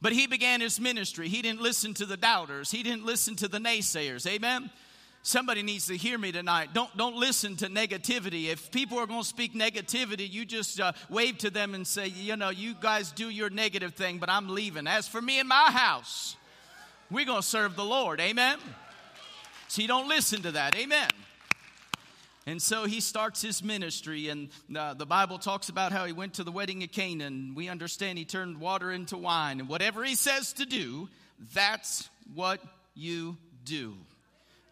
But 0.00 0.12
he 0.12 0.26
began 0.26 0.60
his 0.60 0.80
ministry. 0.80 1.28
He 1.28 1.42
didn't 1.42 1.60
listen 1.62 1.94
to 1.94 2.06
the 2.06 2.16
doubters, 2.16 2.70
he 2.70 2.82
didn't 2.82 3.06
listen 3.06 3.36
to 3.36 3.48
the 3.48 3.58
naysayers. 3.58 4.26
Amen? 4.26 4.70
Somebody 5.26 5.62
needs 5.62 5.86
to 5.86 5.96
hear 5.96 6.18
me 6.18 6.32
tonight. 6.32 6.74
Don't, 6.74 6.94
don't 6.98 7.16
listen 7.16 7.56
to 7.56 7.68
negativity. 7.68 8.48
If 8.48 8.70
people 8.70 8.98
are 8.98 9.06
going 9.06 9.22
to 9.22 9.26
speak 9.26 9.54
negativity, 9.54 10.30
you 10.30 10.44
just 10.44 10.78
uh, 10.78 10.92
wave 11.08 11.38
to 11.38 11.48
them 11.48 11.74
and 11.74 11.86
say, 11.86 12.08
you 12.08 12.36
know, 12.36 12.50
you 12.50 12.74
guys 12.78 13.10
do 13.10 13.30
your 13.30 13.48
negative 13.48 13.94
thing, 13.94 14.18
but 14.18 14.28
I'm 14.28 14.50
leaving. 14.50 14.86
As 14.86 15.08
for 15.08 15.22
me 15.22 15.40
and 15.40 15.48
my 15.48 15.70
house, 15.70 16.36
we're 17.10 17.24
going 17.24 17.40
to 17.40 17.46
serve 17.46 17.74
the 17.74 17.84
Lord. 17.84 18.20
Amen? 18.20 18.58
So 19.68 19.80
you 19.80 19.88
don't 19.88 20.08
listen 20.08 20.42
to 20.42 20.52
that. 20.52 20.76
Amen. 20.76 21.08
And 22.46 22.60
so 22.60 22.84
he 22.84 23.00
starts 23.00 23.40
his 23.40 23.62
ministry, 23.62 24.28
and 24.28 24.50
uh, 24.76 24.92
the 24.94 25.06
Bible 25.06 25.38
talks 25.38 25.70
about 25.70 25.92
how 25.92 26.04
he 26.04 26.12
went 26.12 26.34
to 26.34 26.44
the 26.44 26.52
wedding 26.52 26.82
of 26.82 26.92
Canaan. 26.92 27.54
We 27.54 27.68
understand 27.68 28.18
he 28.18 28.26
turned 28.26 28.60
water 28.60 28.92
into 28.92 29.16
wine, 29.16 29.60
and 29.60 29.68
whatever 29.68 30.04
he 30.04 30.14
says 30.14 30.52
to 30.54 30.66
do, 30.66 31.08
that's 31.54 32.10
what 32.34 32.60
you 32.94 33.38
do. 33.64 33.94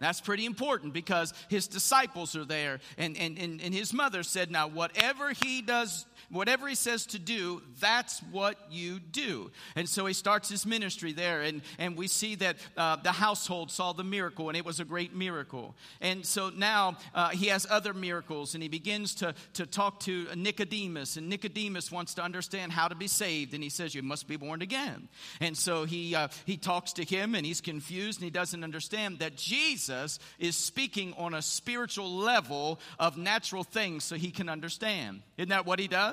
That's 0.01 0.21
pretty 0.21 0.47
important 0.47 0.93
because 0.93 1.33
his 1.49 1.69
disciples 1.69 2.35
are 2.35 2.45
there, 2.45 2.81
and, 2.99 3.17
and, 3.17 3.39
and, 3.39 3.61
and 3.63 3.73
his 3.73 3.93
mother 3.93 4.23
said, 4.25 4.51
Now, 4.51 4.67
whatever 4.67 5.31
he 5.31 5.63
does, 5.63 6.07
whatever 6.31 6.69
he 6.69 6.75
says 6.75 7.07
to 7.07 7.19
do, 7.19 7.63
that's 7.81 8.21
what 8.31 8.59
you 8.71 8.99
do. 9.01 9.51
And 9.77 9.89
so 9.89 10.07
he 10.07 10.15
starts 10.15 10.49
his 10.49 10.67
ministry 10.67 11.13
there, 11.13 11.43
and, 11.43 11.63
and 11.79 11.97
we 11.97 12.09
see 12.09 12.35
that 12.37 12.57
uh, 12.77 12.97
the 12.97 13.13
household 13.13 13.71
saw 13.71 13.93
the 13.93 14.05
miracle, 14.05 14.49
and 14.49 14.57
it 14.57 14.65
was 14.65 14.81
a 14.81 14.85
great 14.85 15.15
miracle. 15.15 15.75
And 16.01 16.25
so 16.25 16.51
now 16.51 16.97
uh, 17.15 17.31
he 17.31 17.47
has 17.47 17.67
other 17.69 17.95
miracles, 17.95 18.55
and 18.55 18.63
he 18.63 18.69
begins 18.69 19.15
to, 19.17 19.35
to 19.55 19.67
talk 19.67 20.01
to 20.01 20.27
Nicodemus, 20.35 21.17
and 21.17 21.29
Nicodemus 21.29 21.91
wants 21.91 22.15
to 22.15 22.23
understand 22.23 22.73
how 22.73 22.89
to 22.89 22.95
be 22.95 23.09
saved, 23.09 23.55
and 23.55 23.63
he 23.63 23.69
says, 23.69 23.95
You 23.95 24.03
must 24.03 24.29
be 24.29 24.37
born 24.37 24.63
again. 24.63 25.09
And 25.41 25.57
so 25.57 25.85
he, 25.85 26.15
uh, 26.15 26.29
he 26.47 26.57
talks 26.57 26.93
to 26.95 27.05
him, 27.05 27.35
and 27.35 27.45
he's 27.45 27.61
confused, 27.61 28.21
and 28.21 28.25
he 28.25 28.31
doesn't 28.31 28.65
understand 28.65 29.19
that 29.19 29.37
Jesus 29.37 30.19
is 30.39 30.57
speaking 30.57 31.15
on 31.17 31.35
a 31.35 31.43
spiritual 31.43 32.11
level 32.11 32.81
of 32.99 33.17
natural 33.17 33.65
things 33.65 34.05
so 34.05 34.17
he 34.17 34.31
can 34.31 34.49
understand. 34.49 35.23
Isn't 35.37 35.51
that 35.51 35.67
what 35.67 35.79
he 35.79 35.89
does? 35.89 36.12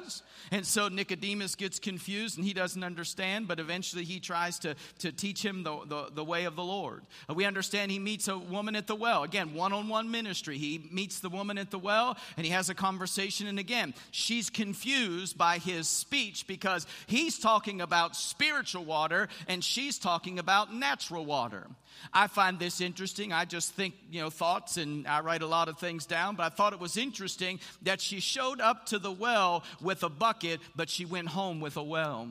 And 0.51 0.65
so 0.65 0.87
Nicodemus 0.87 1.55
gets 1.55 1.79
confused 1.79 2.37
and 2.37 2.45
he 2.45 2.53
doesn't 2.53 2.83
understand, 2.83 3.47
but 3.47 3.59
eventually 3.59 4.03
he 4.03 4.19
tries 4.19 4.59
to, 4.59 4.75
to 4.99 5.11
teach 5.11 5.43
him 5.43 5.63
the, 5.63 5.79
the, 5.85 6.09
the 6.13 6.23
way 6.23 6.45
of 6.45 6.55
the 6.55 6.63
Lord. 6.63 7.03
Uh, 7.29 7.33
We 7.33 7.45
understand 7.45 7.91
he 7.91 7.99
meets 7.99 8.27
a 8.27 8.37
woman 8.37 8.75
at 8.75 8.87
the 8.87 8.95
well. 8.95 9.23
Again, 9.23 9.53
one 9.53 9.73
on 9.73 9.87
one 9.89 10.09
ministry. 10.09 10.57
He 10.57 10.89
meets 10.91 11.19
the 11.19 11.29
woman 11.29 11.57
at 11.57 11.71
the 11.71 11.79
well 11.79 12.17
and 12.37 12.45
he 12.45 12.51
has 12.51 12.69
a 12.69 12.75
conversation. 12.75 13.47
And 13.47 13.59
again, 13.59 13.93
she's 14.11 14.49
confused 14.49 15.37
by 15.37 15.57
his 15.57 15.87
speech 15.87 16.47
because 16.47 16.87
he's 17.07 17.39
talking 17.39 17.81
about 17.81 18.15
spiritual 18.15 18.85
water 18.85 19.29
and 19.47 19.63
she's 19.63 19.99
talking 19.99 20.39
about 20.39 20.73
natural 20.73 21.25
water. 21.25 21.67
I 22.13 22.27
find 22.27 22.59
this 22.59 22.81
interesting. 22.81 23.33
I 23.33 23.45
just 23.45 23.73
think, 23.73 23.93
you 24.09 24.21
know, 24.21 24.29
thoughts 24.29 24.77
and 24.77 25.05
I 25.07 25.19
write 25.19 25.41
a 25.41 25.47
lot 25.47 25.67
of 25.67 25.77
things 25.79 26.05
down, 26.05 26.35
but 26.35 26.43
I 26.43 26.49
thought 26.49 26.73
it 26.73 26.79
was 26.79 26.97
interesting 26.97 27.59
that 27.81 27.99
she 27.99 28.19
showed 28.19 28.61
up 28.61 28.85
to 28.87 28.99
the 28.99 29.11
well 29.11 29.63
with 29.89 30.03
a 30.03 30.09
bucket, 30.09 30.59
but 30.75 30.87
she 30.87 31.03
went 31.03 31.27
home 31.27 31.59
with 31.59 31.75
a 31.75 31.81
well. 31.81 32.27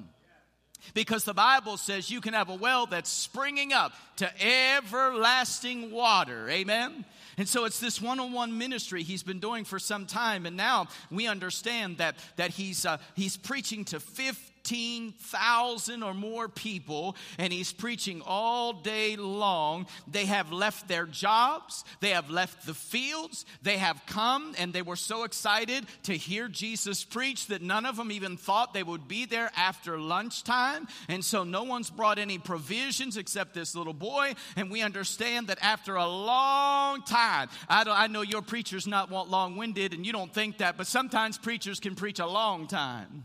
Because 0.94 1.24
the 1.24 1.34
Bible 1.34 1.76
says 1.76 2.08
you 2.08 2.20
can 2.20 2.34
have 2.34 2.50
a 2.50 2.54
well 2.54 2.86
that's 2.86 3.10
springing 3.10 3.72
up 3.72 3.92
to 4.18 4.30
everlasting 4.40 5.90
water. 5.90 6.48
Amen? 6.48 7.04
And 7.36 7.48
so 7.48 7.64
it's 7.64 7.80
this 7.80 8.00
one 8.00 8.20
on 8.20 8.32
one 8.32 8.56
ministry 8.56 9.02
he's 9.02 9.24
been 9.24 9.40
doing 9.40 9.64
for 9.64 9.80
some 9.80 10.06
time. 10.06 10.46
And 10.46 10.56
now 10.56 10.86
we 11.10 11.26
understand 11.26 11.98
that, 11.98 12.14
that 12.36 12.52
he's, 12.52 12.86
uh, 12.86 12.98
he's 13.16 13.36
preaching 13.36 13.84
to 13.86 13.98
50 13.98 14.57
15,000 14.64 16.02
or 16.02 16.14
more 16.14 16.48
people, 16.48 17.16
and 17.38 17.52
he's 17.52 17.72
preaching 17.72 18.22
all 18.26 18.72
day 18.72 19.16
long. 19.16 19.86
They 20.10 20.26
have 20.26 20.52
left 20.52 20.88
their 20.88 21.06
jobs, 21.06 21.84
they 22.00 22.10
have 22.10 22.28
left 22.30 22.66
the 22.66 22.74
fields, 22.74 23.44
they 23.62 23.78
have 23.78 24.02
come, 24.06 24.54
and 24.58 24.72
they 24.72 24.82
were 24.82 24.96
so 24.96 25.24
excited 25.24 25.86
to 26.04 26.16
hear 26.16 26.48
Jesus 26.48 27.04
preach 27.04 27.46
that 27.46 27.62
none 27.62 27.86
of 27.86 27.96
them 27.96 28.10
even 28.10 28.36
thought 28.36 28.74
they 28.74 28.82
would 28.82 29.08
be 29.08 29.26
there 29.26 29.50
after 29.56 29.98
lunchtime. 29.98 30.88
And 31.08 31.24
so 31.24 31.44
no 31.44 31.62
one's 31.62 31.90
brought 31.90 32.18
any 32.18 32.38
provisions 32.38 33.16
except 33.16 33.54
this 33.54 33.74
little 33.74 33.94
boy. 33.94 34.34
And 34.56 34.70
we 34.70 34.82
understand 34.82 35.48
that 35.48 35.58
after 35.62 35.96
a 35.96 36.06
long 36.06 37.02
time, 37.02 37.48
I, 37.68 37.84
I 37.86 38.06
know 38.08 38.22
your 38.22 38.42
preacher's 38.42 38.86
not 38.86 39.10
long 39.10 39.56
winded, 39.56 39.94
and 39.94 40.04
you 40.04 40.12
don't 40.12 40.32
think 40.32 40.58
that, 40.58 40.76
but 40.76 40.86
sometimes 40.86 41.38
preachers 41.38 41.80
can 41.80 41.94
preach 41.94 42.18
a 42.18 42.26
long 42.26 42.66
time. 42.66 43.24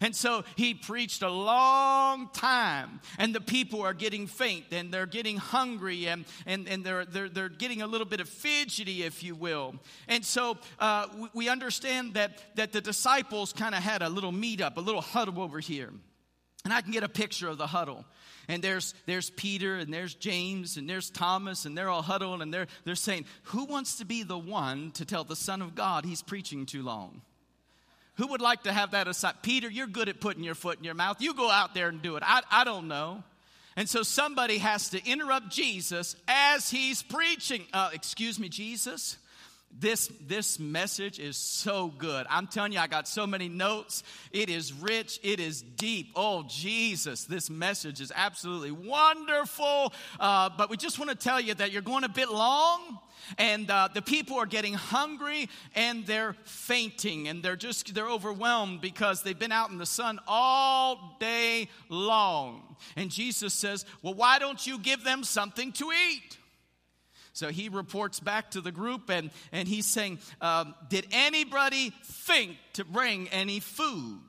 And 0.00 0.14
so 0.14 0.44
he 0.56 0.74
preached 0.74 1.22
a 1.22 1.30
long 1.30 2.28
time, 2.32 3.00
and 3.18 3.34
the 3.34 3.40
people 3.40 3.82
are 3.82 3.94
getting 3.94 4.26
faint 4.26 4.66
and 4.72 4.92
they're 4.92 5.06
getting 5.06 5.36
hungry 5.36 6.06
and, 6.06 6.24
and, 6.46 6.68
and 6.68 6.84
they're, 6.84 7.04
they're, 7.04 7.28
they're 7.28 7.48
getting 7.48 7.82
a 7.82 7.86
little 7.86 8.06
bit 8.06 8.20
of 8.20 8.28
fidgety, 8.28 9.02
if 9.02 9.22
you 9.22 9.34
will. 9.34 9.74
And 10.06 10.24
so 10.24 10.58
uh, 10.78 11.06
we- 11.34 11.48
understand 11.48 12.14
that, 12.14 12.38
that 12.56 12.72
the 12.72 12.80
disciples 12.80 13.54
kind 13.54 13.74
of 13.74 13.82
had 13.82 14.02
a 14.02 14.08
little 14.08 14.32
meetup, 14.32 14.76
a 14.76 14.80
little 14.80 15.00
huddle 15.00 15.40
over 15.40 15.60
here. 15.60 15.90
And 16.64 16.74
I 16.74 16.82
can 16.82 16.92
get 16.92 17.02
a 17.02 17.08
picture 17.08 17.48
of 17.48 17.56
the 17.56 17.66
huddle. 17.66 18.04
And 18.48 18.62
there's, 18.62 18.94
there's 19.06 19.30
Peter 19.30 19.76
and 19.76 19.92
there's 19.92 20.14
James 20.14 20.76
and 20.76 20.88
there's 20.88 21.08
Thomas 21.10 21.64
and 21.64 21.76
they're 21.76 21.88
all 21.88 22.02
huddled 22.02 22.42
and 22.42 22.52
they're, 22.52 22.66
they're 22.84 22.94
saying, 22.94 23.24
Who 23.44 23.64
wants 23.64 23.96
to 23.96 24.04
be 24.04 24.22
the 24.22 24.38
one 24.38 24.90
to 24.92 25.06
tell 25.06 25.24
the 25.24 25.36
Son 25.36 25.62
of 25.62 25.74
God 25.74 26.04
he's 26.04 26.22
preaching 26.22 26.66
too 26.66 26.82
long? 26.82 27.22
Who 28.18 28.26
would 28.28 28.40
like 28.40 28.64
to 28.64 28.72
have 28.72 28.90
that 28.90 29.06
aside? 29.06 29.34
Peter, 29.42 29.70
you're 29.70 29.86
good 29.86 30.08
at 30.08 30.20
putting 30.20 30.42
your 30.42 30.56
foot 30.56 30.76
in 30.76 30.84
your 30.84 30.94
mouth. 30.94 31.20
You 31.20 31.34
go 31.34 31.50
out 31.50 31.72
there 31.72 31.88
and 31.88 32.02
do 32.02 32.16
it. 32.16 32.22
I, 32.26 32.42
I 32.50 32.64
don't 32.64 32.88
know. 32.88 33.22
And 33.76 33.88
so 33.88 34.02
somebody 34.02 34.58
has 34.58 34.90
to 34.90 35.08
interrupt 35.08 35.50
Jesus 35.50 36.16
as 36.26 36.68
he's 36.68 37.00
preaching. 37.00 37.64
Uh, 37.72 37.90
excuse 37.92 38.40
me, 38.40 38.48
Jesus? 38.48 39.18
This, 39.70 40.10
this 40.20 40.58
message 40.58 41.20
is 41.20 41.36
so 41.36 41.88
good. 41.88 42.26
I'm 42.28 42.48
telling 42.48 42.72
you, 42.72 42.80
I 42.80 42.88
got 42.88 43.06
so 43.06 43.26
many 43.26 43.48
notes. 43.48 44.02
It 44.32 44.50
is 44.50 44.72
rich, 44.72 45.20
it 45.22 45.38
is 45.38 45.62
deep. 45.62 46.10
Oh, 46.16 46.44
Jesus, 46.48 47.24
this 47.24 47.48
message 47.48 48.00
is 48.00 48.12
absolutely 48.14 48.72
wonderful. 48.72 49.92
Uh, 50.18 50.50
but 50.56 50.68
we 50.68 50.76
just 50.76 50.98
want 50.98 51.10
to 51.10 51.16
tell 51.16 51.40
you 51.40 51.54
that 51.54 51.70
you're 51.70 51.82
going 51.82 52.02
a 52.02 52.08
bit 52.08 52.28
long 52.30 52.98
and 53.36 53.70
uh, 53.70 53.88
the 53.92 54.02
people 54.02 54.36
are 54.36 54.46
getting 54.46 54.74
hungry 54.74 55.48
and 55.74 56.06
they're 56.06 56.34
fainting 56.44 57.28
and 57.28 57.42
they're 57.42 57.56
just 57.56 57.94
they're 57.94 58.08
overwhelmed 58.08 58.80
because 58.80 59.22
they've 59.22 59.38
been 59.38 59.52
out 59.52 59.70
in 59.70 59.78
the 59.78 59.86
sun 59.86 60.18
all 60.26 61.16
day 61.20 61.68
long 61.88 62.76
and 62.96 63.10
jesus 63.10 63.52
says 63.52 63.84
well 64.02 64.14
why 64.14 64.38
don't 64.38 64.66
you 64.66 64.78
give 64.78 65.04
them 65.04 65.24
something 65.24 65.72
to 65.72 65.90
eat 66.10 66.38
so 67.38 67.50
he 67.50 67.68
reports 67.68 68.18
back 68.18 68.50
to 68.50 68.60
the 68.60 68.72
group 68.72 69.10
and, 69.10 69.30
and 69.52 69.68
he's 69.68 69.86
saying, 69.86 70.18
um, 70.40 70.74
Did 70.88 71.06
anybody 71.12 71.92
think 72.04 72.56
to 72.72 72.84
bring 72.84 73.28
any 73.28 73.60
food? 73.60 74.20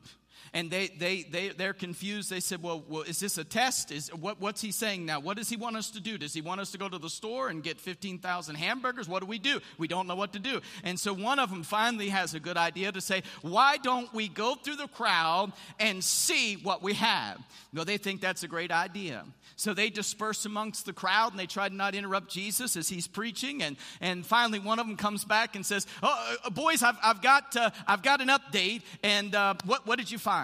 And 0.53 0.69
they, 0.71 0.87
they, 0.87 1.23
they, 1.23 1.49
they're 1.49 1.73
confused. 1.73 2.29
They 2.29 2.39
said, 2.39 2.63
well, 2.63 2.83
well, 2.87 3.03
is 3.03 3.19
this 3.19 3.37
a 3.37 3.43
test? 3.43 3.91
Is, 3.91 4.09
what, 4.13 4.41
what's 4.41 4.61
he 4.61 4.71
saying 4.71 5.05
now? 5.05 5.19
What 5.19 5.37
does 5.37 5.49
he 5.49 5.57
want 5.57 5.75
us 5.75 5.91
to 5.91 5.99
do? 5.99 6.17
Does 6.17 6.33
he 6.33 6.41
want 6.41 6.61
us 6.61 6.71
to 6.71 6.77
go 6.77 6.89
to 6.89 6.97
the 6.97 7.09
store 7.09 7.49
and 7.49 7.63
get 7.63 7.79
15,000 7.79 8.55
hamburgers? 8.55 9.07
What 9.07 9.21
do 9.21 9.25
we 9.25 9.39
do? 9.39 9.59
We 9.77 9.87
don't 9.87 10.07
know 10.07 10.15
what 10.15 10.33
to 10.33 10.39
do. 10.39 10.61
And 10.83 10.99
so 10.99 11.13
one 11.13 11.39
of 11.39 11.49
them 11.49 11.63
finally 11.63 12.09
has 12.09 12.33
a 12.33 12.39
good 12.39 12.57
idea 12.57 12.91
to 12.91 13.01
say, 13.01 13.23
why 13.41 13.77
don't 13.77 14.13
we 14.13 14.27
go 14.27 14.55
through 14.55 14.77
the 14.77 14.87
crowd 14.87 15.51
and 15.79 16.03
see 16.03 16.55
what 16.55 16.81
we 16.81 16.93
have? 16.93 17.39
No, 17.71 17.83
they 17.83 17.97
think 17.97 18.21
that's 18.21 18.43
a 18.43 18.47
great 18.47 18.71
idea. 18.71 19.25
So 19.55 19.73
they 19.73 19.89
disperse 19.89 20.45
amongst 20.45 20.85
the 20.85 20.93
crowd 20.93 21.31
and 21.31 21.39
they 21.39 21.45
try 21.45 21.67
to 21.67 21.75
not 21.75 21.93
interrupt 21.93 22.29
Jesus 22.29 22.77
as 22.77 22.87
he's 22.87 23.07
preaching. 23.07 23.61
And, 23.61 23.75
and 23.99 24.25
finally, 24.25 24.57
one 24.57 24.79
of 24.79 24.87
them 24.87 24.95
comes 24.95 25.25
back 25.25 25.57
and 25.57 25.65
says, 25.65 25.85
Oh, 26.01 26.37
uh, 26.45 26.49
boys, 26.49 26.81
I've, 26.81 26.97
I've, 27.03 27.21
got, 27.21 27.57
uh, 27.57 27.69
I've 27.85 28.01
got 28.01 28.21
an 28.21 28.29
update. 28.29 28.83
And 29.03 29.35
uh, 29.35 29.55
what, 29.65 29.85
what 29.85 29.99
did 29.99 30.09
you 30.09 30.17
find? 30.17 30.38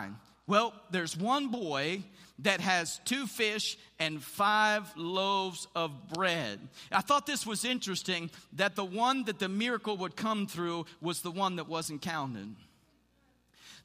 Well, 0.48 0.74
there's 0.91 1.18
one 1.18 1.48
boy 1.50 2.04
that 2.39 2.60
has 2.62 3.00
two 3.06 3.28
fish 3.28 3.78
and 3.98 4.22
five 4.22 4.91
loaves 4.96 5.68
of 5.76 6.10
bread. 6.10 6.60
I 6.91 7.02
thought 7.02 7.26
this 7.26 7.46
was 7.46 7.64
interesting 7.64 8.30
that 8.54 8.76
the 8.76 8.86
one 8.86 9.24
that 9.26 9.39
the 9.39 9.50
miracle 9.50 9.98
would 9.98 10.16
come 10.16 10.48
through 10.48 10.86
was 11.02 11.22
the 11.22 11.32
one 11.32 11.56
that 11.56 11.70
wasn't 11.70 12.02
counted. 12.02 12.56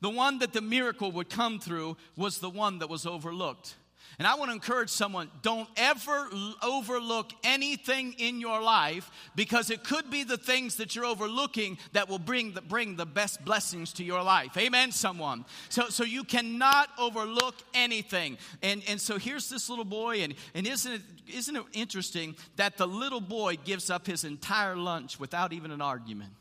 The 0.01 0.11
one 0.11 0.39
that 0.39 0.53
the 0.53 0.63
miracle 0.63 1.13
would 1.13 1.29
come 1.29 1.61
through 1.61 1.97
was 2.17 2.39
the 2.39 2.51
one 2.51 2.79
that 2.79 2.89
was 2.89 3.07
overlooked. 3.07 3.77
And 4.21 4.27
I 4.27 4.35
want 4.35 4.51
to 4.51 4.55
encourage 4.55 4.91
someone 4.91 5.31
don't 5.41 5.67
ever 5.79 6.29
overlook 6.63 7.33
anything 7.43 8.15
in 8.19 8.39
your 8.39 8.61
life 8.61 9.11
because 9.35 9.71
it 9.71 9.83
could 9.83 10.11
be 10.11 10.25
the 10.25 10.37
things 10.37 10.77
that 10.77 10.95
you're 10.95 11.07
overlooking 11.07 11.79
that 11.95 12.11
will 12.11 12.19
bring 12.19 12.53
the, 12.53 12.61
bring 12.61 12.97
the 12.97 13.07
best 13.07 13.43
blessings 13.47 13.95
to 13.95 14.05
your 14.05 14.23
life. 14.23 14.59
Amen, 14.59 14.93
someone. 14.93 15.47
So, 15.71 15.89
so 15.89 16.05
you 16.05 16.23
cannot 16.23 16.91
overlook 16.99 17.55
anything. 17.73 18.37
And, 18.63 18.83
and 18.87 19.01
so 19.01 19.17
here's 19.17 19.49
this 19.49 19.71
little 19.71 19.87
boy, 19.87 20.19
and, 20.19 20.35
and 20.55 20.67
isn't, 20.67 20.93
it, 20.93 21.03
isn't 21.35 21.57
it 21.57 21.65
interesting 21.73 22.37
that 22.57 22.77
the 22.77 22.87
little 22.87 23.23
boy 23.23 23.57
gives 23.65 23.89
up 23.89 24.07
his 24.07 24.25
entire 24.25 24.77
lunch 24.77 25.19
without 25.19 25.55
even 25.55 25.71
an 25.71 25.81
argument? 25.81 26.33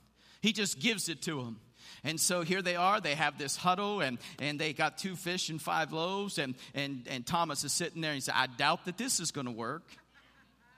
He 0.41 0.51
just 0.51 0.82
gives 0.82 1.07
it 1.07 1.21
to 1.21 1.39
him. 1.39 1.61
And 2.03 2.19
so 2.19 2.41
here 2.41 2.61
they 2.61 2.75
are. 2.75 3.01
They 3.01 3.15
have 3.15 3.37
this 3.37 3.55
huddle, 3.55 4.01
and, 4.01 4.17
and 4.39 4.59
they 4.59 4.73
got 4.73 4.97
two 4.97 5.15
fish 5.15 5.49
and 5.49 5.61
five 5.61 5.91
loaves. 5.91 6.37
And, 6.37 6.55
and, 6.73 7.07
and 7.09 7.25
Thomas 7.25 7.63
is 7.63 7.73
sitting 7.73 8.01
there, 8.01 8.11
and 8.11 8.17
he 8.17 8.21
said, 8.21 8.35
I 8.37 8.47
doubt 8.47 8.85
that 8.85 8.97
this 8.97 9.19
is 9.19 9.31
going 9.31 9.47
to 9.47 9.51
work. 9.51 9.83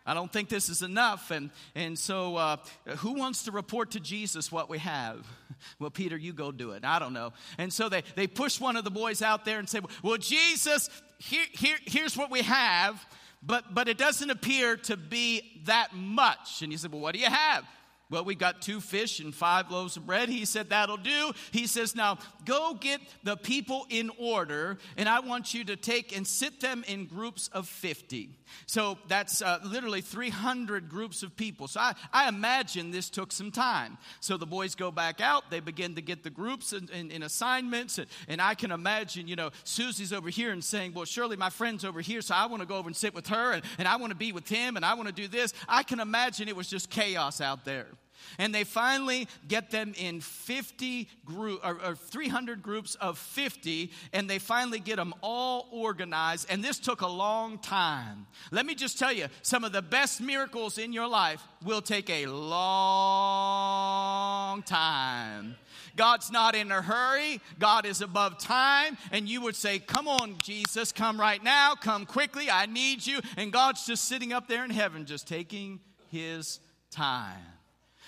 I 0.05 0.13
don't 0.13 0.31
think 0.31 0.49
this 0.49 0.69
is 0.69 0.81
enough. 0.81 1.31
And, 1.31 1.51
and 1.75 1.97
so, 1.97 2.35
uh, 2.35 2.57
who 2.97 3.13
wants 3.13 3.43
to 3.43 3.51
report 3.51 3.91
to 3.91 3.99
Jesus 3.99 4.51
what 4.51 4.69
we 4.69 4.79
have? 4.79 5.25
Well, 5.77 5.91
Peter, 5.91 6.17
you 6.17 6.33
go 6.33 6.51
do 6.51 6.71
it. 6.71 6.83
I 6.83 6.97
don't 6.97 7.13
know. 7.13 7.33
And 7.59 7.71
so 7.71 7.87
they, 7.87 8.01
they 8.15 8.25
push 8.25 8.59
one 8.59 8.75
of 8.77 8.83
the 8.83 8.89
boys 8.89 9.21
out 9.21 9.45
there 9.45 9.59
and 9.59 9.69
say, 9.69 9.79
Well, 10.01 10.17
Jesus, 10.17 10.89
here, 11.19 11.45
here, 11.51 11.75
here's 11.85 12.17
what 12.17 12.31
we 12.31 12.41
have, 12.41 13.05
but, 13.43 13.71
but 13.71 13.87
it 13.87 13.99
doesn't 13.99 14.31
appear 14.31 14.75
to 14.77 14.97
be 14.97 15.61
that 15.65 15.93
much. 15.93 16.63
And 16.63 16.71
he 16.71 16.79
said, 16.79 16.91
Well, 16.91 17.01
what 17.01 17.13
do 17.13 17.19
you 17.19 17.27
have? 17.27 17.63
Well, 18.11 18.25
we 18.25 18.35
got 18.35 18.61
two 18.61 18.81
fish 18.81 19.21
and 19.21 19.33
five 19.33 19.71
loaves 19.71 19.95
of 19.95 20.05
bread. 20.05 20.27
He 20.27 20.43
said, 20.43 20.69
That'll 20.69 20.97
do. 20.97 21.31
He 21.51 21.65
says, 21.65 21.95
Now 21.95 22.19
go 22.45 22.75
get 22.79 22.99
the 23.23 23.37
people 23.37 23.87
in 23.89 24.11
order, 24.19 24.77
and 24.97 25.07
I 25.07 25.21
want 25.21 25.53
you 25.53 25.63
to 25.63 25.77
take 25.77 26.15
and 26.15 26.27
sit 26.27 26.59
them 26.59 26.83
in 26.87 27.05
groups 27.05 27.47
of 27.53 27.69
50. 27.69 28.29
So 28.65 28.97
that's 29.07 29.41
uh, 29.41 29.59
literally 29.63 30.01
300 30.01 30.89
groups 30.89 31.23
of 31.23 31.35
people. 31.35 31.67
So 31.67 31.79
I, 31.79 31.93
I 32.13 32.27
imagine 32.27 32.91
this 32.91 33.09
took 33.09 33.31
some 33.31 33.51
time. 33.51 33.97
So 34.19 34.37
the 34.37 34.45
boys 34.45 34.75
go 34.75 34.91
back 34.91 35.21
out. 35.21 35.49
They 35.49 35.59
begin 35.59 35.95
to 35.95 36.01
get 36.01 36.23
the 36.23 36.29
groups 36.29 36.73
and, 36.73 36.89
in, 36.89 37.11
in 37.11 37.23
assignments. 37.23 37.97
And, 37.97 38.07
and 38.27 38.41
I 38.41 38.55
can 38.55 38.71
imagine, 38.71 39.27
you 39.27 39.35
know, 39.35 39.51
Susie's 39.63 40.13
over 40.13 40.29
here 40.29 40.51
and 40.51 40.63
saying, 40.63 40.93
Well, 40.93 41.05
surely 41.05 41.35
my 41.35 41.49
friend's 41.49 41.85
over 41.85 42.01
here, 42.01 42.21
so 42.21 42.35
I 42.35 42.45
want 42.45 42.61
to 42.61 42.67
go 42.67 42.77
over 42.77 42.87
and 42.87 42.95
sit 42.95 43.13
with 43.13 43.27
her, 43.27 43.53
and, 43.53 43.63
and 43.77 43.87
I 43.87 43.97
want 43.97 44.11
to 44.11 44.17
be 44.17 44.31
with 44.31 44.47
him, 44.47 44.75
and 44.75 44.85
I 44.85 44.93
want 44.93 45.07
to 45.07 45.13
do 45.13 45.27
this. 45.27 45.53
I 45.67 45.83
can 45.83 45.99
imagine 45.99 46.47
it 46.47 46.55
was 46.55 46.67
just 46.67 46.89
chaos 46.89 47.41
out 47.41 47.65
there. 47.65 47.87
And 48.37 48.53
they 48.53 48.63
finally 48.63 49.27
get 49.47 49.71
them 49.71 49.93
in 49.97 50.21
50 50.21 51.09
group 51.25 51.59
or, 51.63 51.79
or 51.83 51.95
300 51.95 52.61
groups 52.61 52.95
of 52.95 53.17
50, 53.17 53.91
and 54.13 54.29
they 54.29 54.39
finally 54.39 54.79
get 54.79 54.97
them 54.97 55.13
all 55.21 55.67
organized. 55.71 56.47
And 56.49 56.63
this 56.63 56.79
took 56.79 57.01
a 57.01 57.07
long 57.07 57.57
time. 57.59 58.27
Let 58.51 58.65
me 58.65 58.75
just 58.75 58.97
tell 58.99 59.11
you, 59.11 59.27
some 59.41 59.63
of 59.63 59.71
the 59.71 59.81
best 59.81 60.21
miracles 60.21 60.77
in 60.77 60.93
your 60.93 61.07
life 61.07 61.41
will 61.63 61.81
take 61.81 62.09
a 62.09 62.25
long 62.27 62.61
time. 64.63 65.55
God's 65.95 66.31
not 66.31 66.55
in 66.55 66.71
a 66.71 66.81
hurry. 66.81 67.41
God 67.59 67.85
is 67.85 68.01
above 68.01 68.37
time. 68.37 68.97
And 69.11 69.27
you 69.27 69.41
would 69.41 69.55
say, 69.55 69.79
Come 69.79 70.07
on, 70.07 70.37
Jesus, 70.41 70.91
come 70.91 71.19
right 71.19 71.43
now, 71.43 71.75
come 71.75 72.05
quickly. 72.05 72.49
I 72.49 72.65
need 72.65 73.05
you. 73.05 73.19
And 73.37 73.51
God's 73.51 73.85
just 73.85 74.05
sitting 74.05 74.33
up 74.33 74.47
there 74.47 74.63
in 74.65 74.71
heaven, 74.71 75.05
just 75.05 75.27
taking 75.27 75.79
his 76.09 76.59
time. 76.91 77.37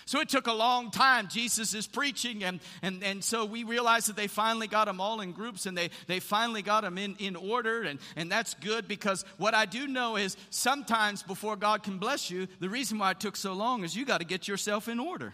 So 0.05 0.19
it 0.19 0.29
took 0.29 0.47
a 0.47 0.53
long 0.53 0.91
time. 0.91 1.27
Jesus 1.27 1.73
is 1.73 1.87
preaching, 1.87 2.43
and, 2.43 2.59
and, 2.81 3.03
and 3.03 3.23
so 3.23 3.45
we 3.45 3.63
realized 3.63 4.07
that 4.09 4.15
they 4.15 4.27
finally 4.27 4.67
got 4.67 4.85
them 4.85 4.99
all 4.99 5.21
in 5.21 5.31
groups 5.31 5.65
and 5.65 5.77
they, 5.77 5.89
they 6.07 6.19
finally 6.19 6.61
got 6.61 6.81
them 6.81 6.97
in, 6.97 7.15
in 7.19 7.35
order, 7.35 7.83
and, 7.83 7.99
and 8.15 8.31
that's 8.31 8.53
good 8.55 8.87
because 8.87 9.25
what 9.37 9.53
I 9.53 9.65
do 9.65 9.87
know 9.87 10.15
is 10.15 10.37
sometimes 10.49 11.23
before 11.23 11.55
God 11.55 11.83
can 11.83 11.97
bless 11.97 12.29
you, 12.29 12.47
the 12.59 12.69
reason 12.69 12.97
why 12.99 13.11
it 13.11 13.19
took 13.19 13.35
so 13.35 13.53
long 13.53 13.83
is 13.83 13.95
you 13.95 14.05
got 14.05 14.19
to 14.19 14.25
get 14.25 14.47
yourself 14.47 14.87
in 14.87 14.99
order. 14.99 15.33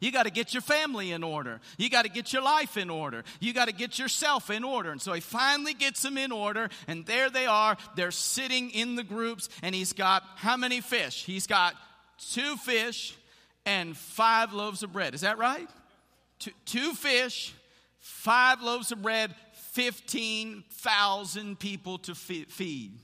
You 0.00 0.10
got 0.10 0.22
to 0.22 0.30
get 0.30 0.54
your 0.54 0.62
family 0.62 1.12
in 1.12 1.22
order. 1.22 1.60
You 1.76 1.90
got 1.90 2.02
to 2.02 2.10
get 2.10 2.32
your 2.32 2.42
life 2.42 2.78
in 2.78 2.88
order. 2.88 3.22
You 3.38 3.52
got 3.52 3.68
to 3.68 3.74
get 3.74 3.98
yourself 3.98 4.48
in 4.48 4.64
order. 4.64 4.90
And 4.90 5.00
so 5.00 5.12
he 5.12 5.20
finally 5.20 5.74
gets 5.74 6.02
them 6.02 6.16
in 6.16 6.32
order, 6.32 6.70
and 6.88 7.04
there 7.04 7.28
they 7.28 7.46
are. 7.46 7.76
They're 7.96 8.10
sitting 8.10 8.70
in 8.70 8.96
the 8.96 9.04
groups, 9.04 9.50
and 9.62 9.74
he's 9.74 9.92
got 9.92 10.22
how 10.36 10.56
many 10.56 10.80
fish? 10.80 11.24
He's 11.24 11.46
got 11.46 11.74
two 12.18 12.56
fish 12.56 13.14
and 13.70 13.96
five 13.96 14.52
loaves 14.52 14.82
of 14.82 14.92
bread. 14.92 15.14
Is 15.14 15.20
that 15.20 15.38
right? 15.38 15.68
Two, 16.40 16.50
two 16.64 16.92
fish, 16.92 17.54
five 18.00 18.62
loaves 18.62 18.90
of 18.90 19.00
bread, 19.00 19.32
15,000 19.52 21.56
people 21.56 21.98
to 21.98 22.16
feed. 22.16 22.98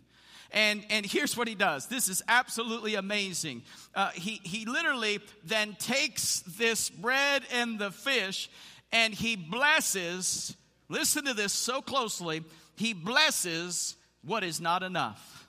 And, 0.50 0.84
and 0.90 1.06
here's 1.06 1.36
what 1.36 1.46
he 1.46 1.54
does. 1.54 1.86
This 1.86 2.08
is 2.08 2.20
absolutely 2.26 2.96
amazing. 2.96 3.62
Uh, 3.94 4.10
he, 4.10 4.40
he 4.42 4.64
literally 4.64 5.20
then 5.44 5.76
takes 5.78 6.40
this 6.40 6.90
bread 6.90 7.44
and 7.52 7.78
the 7.78 7.92
fish 7.92 8.50
and 8.90 9.14
he 9.14 9.36
blesses, 9.36 10.56
listen 10.88 11.26
to 11.26 11.34
this 11.34 11.52
so 11.52 11.80
closely, 11.80 12.42
he 12.76 12.92
blesses 12.92 13.94
what 14.24 14.42
is 14.42 14.60
not 14.60 14.82
enough. 14.82 15.46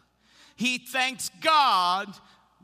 He 0.55 0.77
thanks 0.77 1.31
God, 1.41 2.13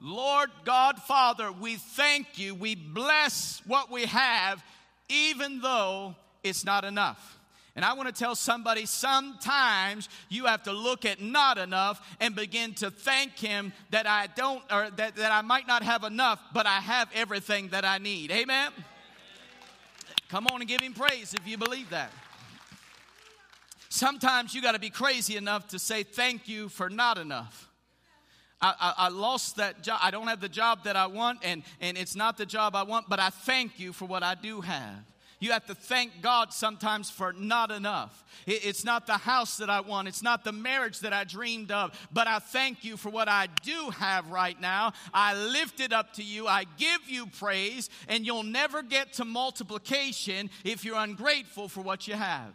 Lord 0.06 0.52
God 0.66 1.00
Father, 1.00 1.50
we 1.50 1.78
thank 1.78 2.38
you, 2.38 2.54
we 2.54 2.76
bless 2.76 3.62
what 3.66 3.90
we 3.90 4.06
have, 4.06 4.62
even 5.08 5.62
though 5.62 6.16
it's 6.44 6.66
not 6.66 6.84
enough. 6.84 7.40
And 7.76 7.86
I 7.86 7.94
want 7.94 8.14
to 8.14 8.14
tell 8.14 8.36
somebody 8.36 8.86
sometimes 8.86 10.10
you 10.30 10.46
have 10.46 10.64
to 10.64 10.74
look 10.74 11.06
at 11.06 11.22
not 11.22 11.58
enough 11.58 12.06
and 12.20 12.36
begin 12.36 12.74
to 12.76 12.92
thank 12.92 13.40
Him 13.40 13.72
that 13.92 14.06
I 14.06 14.28
don't, 14.28 14.62
or 14.70 14.90
that, 14.98 15.16
that 15.16 15.32
I 15.32 15.42
might 15.42 15.68
not 15.68 15.84
have 15.84 16.04
enough, 16.04 16.40
but 16.54 16.68
I 16.68 16.82
have 16.82 17.10
everything 17.16 17.70
that 17.70 17.86
I 17.86 17.98
need. 17.98 18.30
Amen? 18.30 18.72
Come 20.28 20.48
on 20.48 20.60
and 20.60 20.68
give 20.68 20.82
Him 20.82 20.94
praise 20.94 21.34
if 21.34 21.48
you 21.48 21.58
believe 21.58 21.90
that. 21.92 22.12
Sometimes 23.88 24.54
you 24.54 24.62
got 24.62 24.74
to 24.74 24.80
be 24.80 24.90
crazy 24.90 25.38
enough 25.38 25.70
to 25.70 25.80
say 25.80 26.04
thank 26.04 26.50
you 26.50 26.68
for 26.68 26.90
not 26.90 27.18
enough. 27.18 27.70
I, 28.64 28.74
I, 28.80 28.94
I, 28.98 29.10
lost 29.10 29.58
that 29.58 29.84
job. 29.84 30.00
I 30.02 30.10
don't 30.10 30.28
have 30.28 30.40
the 30.40 30.48
job 30.48 30.86
that 30.86 30.96
I 30.96 31.08
want, 31.08 31.40
and, 31.44 31.64
and 31.82 31.98
it's 31.98 32.16
not 32.16 32.38
the 32.38 32.46
job 32.46 32.76
I 32.76 32.84
want, 32.84 33.10
but 33.10 33.20
I 33.20 33.30
thank 33.30 33.78
you 33.78 33.92
for 33.92 34.06
what 34.06 34.24
I 34.24 34.36
do 34.36 34.62
have. 34.62 35.04
You 35.42 35.52
have 35.52 35.66
to 35.66 35.76
thank 35.76 36.22
God 36.22 36.54
sometimes 36.54 37.10
for 37.10 37.34
not 37.34 37.70
enough. 37.70 38.24
It's 38.48 38.86
not 38.86 39.06
the 39.06 39.18
house 39.18 39.58
that 39.58 39.70
I 39.70 39.82
want, 39.82 40.08
it's 40.08 40.24
not 40.24 40.46
the 40.46 40.54
marriage 40.54 41.02
that 41.02 41.12
I 41.12 41.26
dreamed 41.26 41.72
of, 41.72 41.92
but 42.14 42.26
I 42.26 42.40
thank 42.40 42.86
you 42.86 42.96
for 42.96 43.10
what 43.10 43.28
I 43.28 43.48
do 43.62 43.90
have 43.90 44.32
right 44.32 44.60
now. 44.62 44.94
I 45.14 45.36
lift 45.36 45.82
it 45.82 45.92
up 45.92 46.14
to 46.14 46.24
you, 46.24 46.48
I 46.48 46.64
give 46.78 47.02
you 47.10 47.28
praise, 47.28 47.90
and 48.08 48.26
you'll 48.26 48.44
never 48.44 48.82
get 48.82 49.12
to 49.14 49.26
multiplication 49.26 50.50
if 50.64 50.86
you're 50.86 50.98
ungrateful 50.98 51.68
for 51.68 51.82
what 51.82 52.08
you 52.08 52.14
have. 52.14 52.54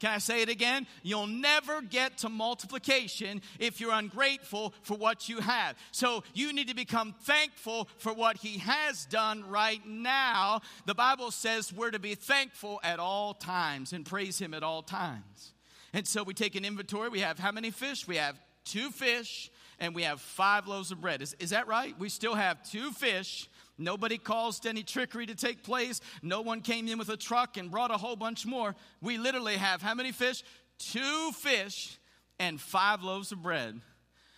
Can 0.00 0.10
I 0.12 0.18
say 0.18 0.42
it 0.42 0.48
again? 0.48 0.86
You'll 1.02 1.26
never 1.26 1.80
get 1.80 2.18
to 2.18 2.28
multiplication 2.28 3.40
if 3.58 3.80
you're 3.80 3.92
ungrateful 3.92 4.74
for 4.82 4.96
what 4.96 5.28
you 5.28 5.40
have. 5.40 5.76
So 5.92 6.24
you 6.34 6.52
need 6.52 6.68
to 6.68 6.74
become 6.74 7.14
thankful 7.22 7.88
for 7.98 8.12
what 8.12 8.36
He 8.36 8.58
has 8.58 9.06
done 9.06 9.48
right 9.48 9.80
now. 9.86 10.60
The 10.86 10.94
Bible 10.94 11.30
says 11.30 11.72
we're 11.72 11.90
to 11.90 11.98
be 11.98 12.14
thankful 12.14 12.80
at 12.82 12.98
all 12.98 13.34
times 13.34 13.92
and 13.92 14.04
praise 14.04 14.38
Him 14.38 14.54
at 14.54 14.62
all 14.62 14.82
times. 14.82 15.52
And 15.92 16.06
so 16.06 16.22
we 16.22 16.34
take 16.34 16.56
an 16.56 16.64
inventory. 16.64 17.08
We 17.08 17.20
have 17.20 17.38
how 17.38 17.52
many 17.52 17.70
fish? 17.70 18.06
We 18.06 18.16
have 18.16 18.36
two 18.64 18.90
fish 18.90 19.50
and 19.78 19.94
we 19.94 20.02
have 20.02 20.20
five 20.20 20.66
loaves 20.66 20.90
of 20.90 21.00
bread. 21.00 21.22
Is, 21.22 21.34
is 21.38 21.50
that 21.50 21.68
right? 21.68 21.98
We 21.98 22.08
still 22.08 22.34
have 22.34 22.62
two 22.68 22.90
fish 22.90 23.48
Nobody 23.76 24.18
caused 24.18 24.66
any 24.66 24.82
trickery 24.82 25.26
to 25.26 25.34
take 25.34 25.62
place. 25.62 26.00
No 26.22 26.40
one 26.40 26.60
came 26.60 26.86
in 26.86 26.98
with 26.98 27.08
a 27.08 27.16
truck 27.16 27.56
and 27.56 27.70
brought 27.70 27.90
a 27.90 27.96
whole 27.96 28.16
bunch 28.16 28.46
more. 28.46 28.74
We 29.00 29.18
literally 29.18 29.56
have 29.56 29.82
how 29.82 29.94
many 29.94 30.12
fish? 30.12 30.44
Two 30.78 31.32
fish 31.32 31.98
and 32.38 32.60
five 32.60 33.02
loaves 33.02 33.32
of 33.32 33.42
bread. 33.42 33.80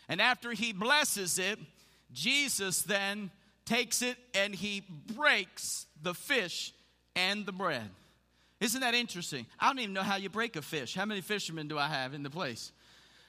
And 0.08 0.20
after 0.20 0.52
he 0.52 0.72
blesses 0.72 1.38
it, 1.38 1.58
Jesus 2.12 2.82
then 2.82 3.30
takes 3.64 4.00
it 4.00 4.16
and 4.34 4.54
he 4.54 4.82
breaks 5.14 5.86
the 6.02 6.14
fish 6.14 6.72
and 7.14 7.44
the 7.44 7.52
bread. 7.52 7.90
Isn't 8.60 8.80
that 8.80 8.94
interesting? 8.94 9.46
I 9.60 9.66
don't 9.68 9.80
even 9.80 9.92
know 9.92 10.02
how 10.02 10.16
you 10.16 10.30
break 10.30 10.56
a 10.56 10.62
fish. 10.62 10.94
How 10.94 11.04
many 11.04 11.20
fishermen 11.20 11.68
do 11.68 11.78
I 11.78 11.88
have 11.88 12.14
in 12.14 12.22
the 12.22 12.30
place? 12.30 12.72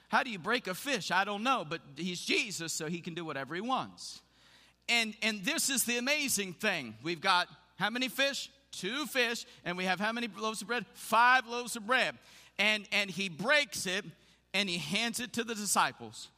How 0.08 0.22
do 0.22 0.30
you 0.30 0.38
break 0.38 0.68
a 0.68 0.74
fish? 0.74 1.10
I 1.10 1.24
don't 1.24 1.42
know, 1.42 1.66
but 1.68 1.82
he's 1.96 2.20
Jesus, 2.20 2.72
so 2.72 2.86
he 2.86 3.00
can 3.00 3.12
do 3.12 3.26
whatever 3.26 3.54
he 3.54 3.60
wants. 3.60 4.22
And, 4.88 5.14
and 5.22 5.44
this 5.44 5.70
is 5.70 5.84
the 5.84 5.98
amazing 5.98 6.54
thing. 6.54 6.94
We've 7.02 7.20
got 7.20 7.48
how 7.76 7.90
many 7.90 8.08
fish? 8.08 8.50
Two 8.72 9.06
fish. 9.06 9.46
And 9.64 9.76
we 9.76 9.84
have 9.84 10.00
how 10.00 10.12
many 10.12 10.28
loaves 10.38 10.62
of 10.62 10.68
bread? 10.68 10.86
Five 10.94 11.46
loaves 11.46 11.76
of 11.76 11.86
bread. 11.86 12.16
And, 12.58 12.86
and 12.92 13.10
he 13.10 13.28
breaks 13.28 13.86
it 13.86 14.04
and 14.54 14.68
he 14.68 14.78
hands 14.78 15.20
it 15.20 15.32
to 15.34 15.44
the 15.44 15.54
disciples. 15.54 16.28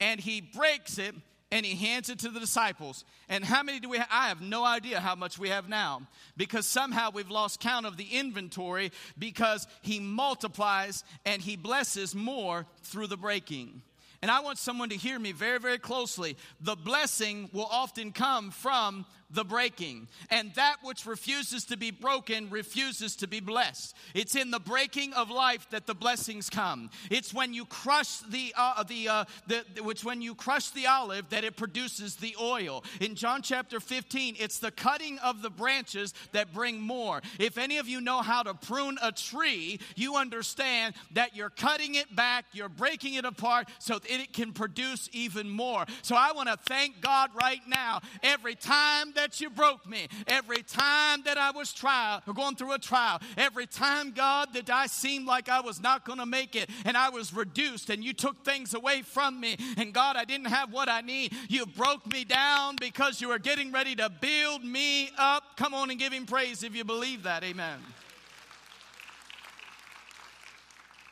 And 0.00 0.20
he 0.20 0.40
breaks 0.40 0.98
it 0.98 1.14
and 1.52 1.66
he 1.66 1.74
hands 1.74 2.10
it 2.10 2.20
to 2.20 2.28
the 2.28 2.40
disciples. 2.40 3.04
And 3.28 3.44
how 3.44 3.62
many 3.62 3.80
do 3.80 3.88
we 3.88 3.98
have? 3.98 4.08
I 4.10 4.28
have 4.28 4.40
no 4.40 4.64
idea 4.64 5.00
how 5.00 5.14
much 5.14 5.38
we 5.38 5.48
have 5.48 5.68
now 5.68 6.02
because 6.36 6.66
somehow 6.66 7.10
we've 7.12 7.30
lost 7.30 7.60
count 7.60 7.86
of 7.86 7.96
the 7.96 8.06
inventory 8.12 8.92
because 9.18 9.66
he 9.82 9.98
multiplies 9.98 11.04
and 11.24 11.42
he 11.42 11.56
blesses 11.56 12.14
more 12.14 12.66
through 12.82 13.08
the 13.08 13.16
breaking. 13.16 13.82
And 14.22 14.30
I 14.30 14.40
want 14.40 14.58
someone 14.58 14.90
to 14.90 14.96
hear 14.96 15.18
me 15.18 15.32
very, 15.32 15.58
very 15.58 15.78
closely. 15.78 16.36
The 16.60 16.76
blessing 16.76 17.48
will 17.52 17.68
often 17.70 18.12
come 18.12 18.50
from 18.50 19.06
the 19.32 19.44
breaking. 19.44 20.08
And 20.30 20.52
that 20.54 20.76
which 20.82 21.06
refuses 21.06 21.64
to 21.66 21.76
be 21.76 21.90
broken 21.90 22.50
refuses 22.50 23.16
to 23.16 23.26
be 23.26 23.40
blessed. 23.40 23.96
It's 24.14 24.34
in 24.34 24.50
the 24.50 24.60
breaking 24.60 25.12
of 25.14 25.30
life 25.30 25.68
that 25.70 25.86
the 25.86 25.94
blessings 25.94 26.50
come. 26.50 26.90
It's 27.10 27.32
when 27.32 27.54
you 27.54 27.64
crush 27.64 28.18
the 28.20 28.52
uh, 28.56 28.82
the 28.84 29.08
uh, 29.08 29.24
the 29.46 29.64
which 29.82 30.04
when 30.04 30.20
you 30.20 30.34
crush 30.34 30.70
the 30.70 30.86
olive 30.86 31.28
that 31.30 31.44
it 31.44 31.56
produces 31.56 32.16
the 32.16 32.34
oil. 32.40 32.84
In 33.00 33.14
John 33.14 33.42
chapter 33.42 33.80
15, 33.80 34.36
it's 34.38 34.58
the 34.58 34.70
cutting 34.70 35.18
of 35.20 35.42
the 35.42 35.50
branches 35.50 36.14
that 36.32 36.52
bring 36.52 36.80
more. 36.80 37.20
If 37.38 37.58
any 37.58 37.78
of 37.78 37.88
you 37.88 38.00
know 38.00 38.22
how 38.22 38.42
to 38.42 38.54
prune 38.54 38.98
a 39.02 39.12
tree, 39.12 39.80
you 39.96 40.16
understand 40.16 40.94
that 41.12 41.36
you're 41.36 41.50
cutting 41.50 41.94
it 41.94 42.14
back, 42.14 42.46
you're 42.52 42.68
breaking 42.68 43.14
it 43.14 43.24
apart 43.24 43.68
so 43.78 43.98
that 43.98 44.10
it 44.10 44.32
can 44.32 44.52
produce 44.52 45.08
even 45.12 45.48
more. 45.48 45.84
So 46.02 46.16
I 46.16 46.32
want 46.32 46.48
to 46.48 46.56
thank 46.66 47.00
God 47.00 47.30
right 47.34 47.60
now 47.68 48.00
every 48.22 48.54
time 48.54 49.12
that 49.14 49.19
you 49.40 49.50
broke 49.50 49.88
me, 49.88 50.08
every 50.26 50.62
time 50.62 51.22
that 51.24 51.38
I 51.38 51.50
was 51.50 51.72
trial, 51.72 52.22
going 52.34 52.56
through 52.56 52.72
a 52.72 52.78
trial, 52.78 53.20
every 53.36 53.66
time, 53.66 54.12
God, 54.12 54.54
that 54.54 54.70
I 54.70 54.86
seemed 54.86 55.26
like 55.26 55.48
I 55.48 55.60
was 55.60 55.80
not 55.80 56.04
going 56.04 56.18
to 56.18 56.26
make 56.26 56.56
it 56.56 56.70
and 56.84 56.96
I 56.96 57.10
was 57.10 57.32
reduced 57.32 57.90
and 57.90 58.02
you 58.02 58.12
took 58.12 58.44
things 58.44 58.74
away 58.74 59.02
from 59.02 59.40
me 59.40 59.56
and 59.76 59.92
God, 59.92 60.16
I 60.16 60.24
didn't 60.24 60.46
have 60.46 60.72
what 60.72 60.88
I 60.88 61.00
need. 61.00 61.32
You 61.48 61.66
broke 61.66 62.10
me 62.12 62.24
down 62.24 62.76
because 62.80 63.20
you 63.20 63.28
were 63.28 63.38
getting 63.38 63.72
ready 63.72 63.94
to 63.96 64.08
build 64.08 64.64
me 64.64 65.10
up. 65.18 65.56
Come 65.56 65.74
on 65.74 65.90
and 65.90 65.98
give 65.98 66.12
him 66.12 66.26
praise 66.26 66.62
if 66.62 66.74
you 66.74 66.84
believe 66.84 67.24
that. 67.24 67.44
Amen. 67.44 67.78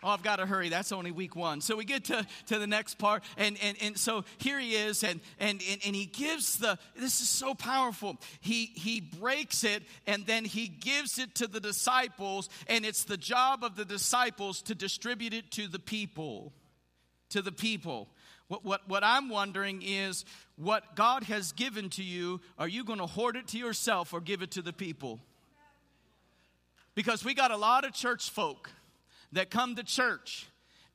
Oh, 0.02 0.10
I've 0.10 0.22
got 0.22 0.36
to 0.36 0.46
hurry. 0.46 0.68
That's 0.68 0.92
only 0.92 1.10
week 1.10 1.34
one. 1.34 1.60
So 1.60 1.76
we 1.76 1.84
get 1.84 2.04
to, 2.04 2.24
to 2.46 2.58
the 2.58 2.68
next 2.68 2.98
part. 2.98 3.24
And, 3.36 3.58
and, 3.60 3.76
and 3.80 3.98
so 3.98 4.24
here 4.38 4.60
he 4.60 4.74
is, 4.74 5.02
and, 5.02 5.20
and, 5.40 5.60
and, 5.68 5.80
and 5.84 5.96
he 5.96 6.06
gives 6.06 6.58
the, 6.58 6.78
this 6.94 7.20
is 7.20 7.28
so 7.28 7.52
powerful. 7.52 8.16
He, 8.40 8.66
he 8.66 9.00
breaks 9.00 9.64
it, 9.64 9.82
and 10.06 10.24
then 10.24 10.44
he 10.44 10.68
gives 10.68 11.18
it 11.18 11.34
to 11.36 11.48
the 11.48 11.58
disciples, 11.58 12.48
and 12.68 12.86
it's 12.86 13.04
the 13.04 13.16
job 13.16 13.64
of 13.64 13.74
the 13.74 13.84
disciples 13.84 14.62
to 14.62 14.74
distribute 14.74 15.34
it 15.34 15.50
to 15.52 15.66
the 15.66 15.80
people. 15.80 16.52
To 17.30 17.42
the 17.42 17.52
people. 17.52 18.08
What, 18.46 18.64
what, 18.64 18.88
what 18.88 19.02
I'm 19.02 19.28
wondering 19.28 19.82
is 19.84 20.24
what 20.56 20.94
God 20.94 21.24
has 21.24 21.50
given 21.52 21.90
to 21.90 22.04
you, 22.04 22.40
are 22.56 22.68
you 22.68 22.84
going 22.84 23.00
to 23.00 23.06
hoard 23.06 23.36
it 23.36 23.48
to 23.48 23.58
yourself 23.58 24.14
or 24.14 24.20
give 24.20 24.42
it 24.42 24.52
to 24.52 24.62
the 24.62 24.72
people? 24.72 25.18
Because 26.94 27.24
we 27.24 27.34
got 27.34 27.50
a 27.50 27.56
lot 27.56 27.84
of 27.84 27.92
church 27.92 28.30
folk 28.30 28.70
that 29.32 29.50
come 29.50 29.74
to 29.76 29.82
church 29.82 30.48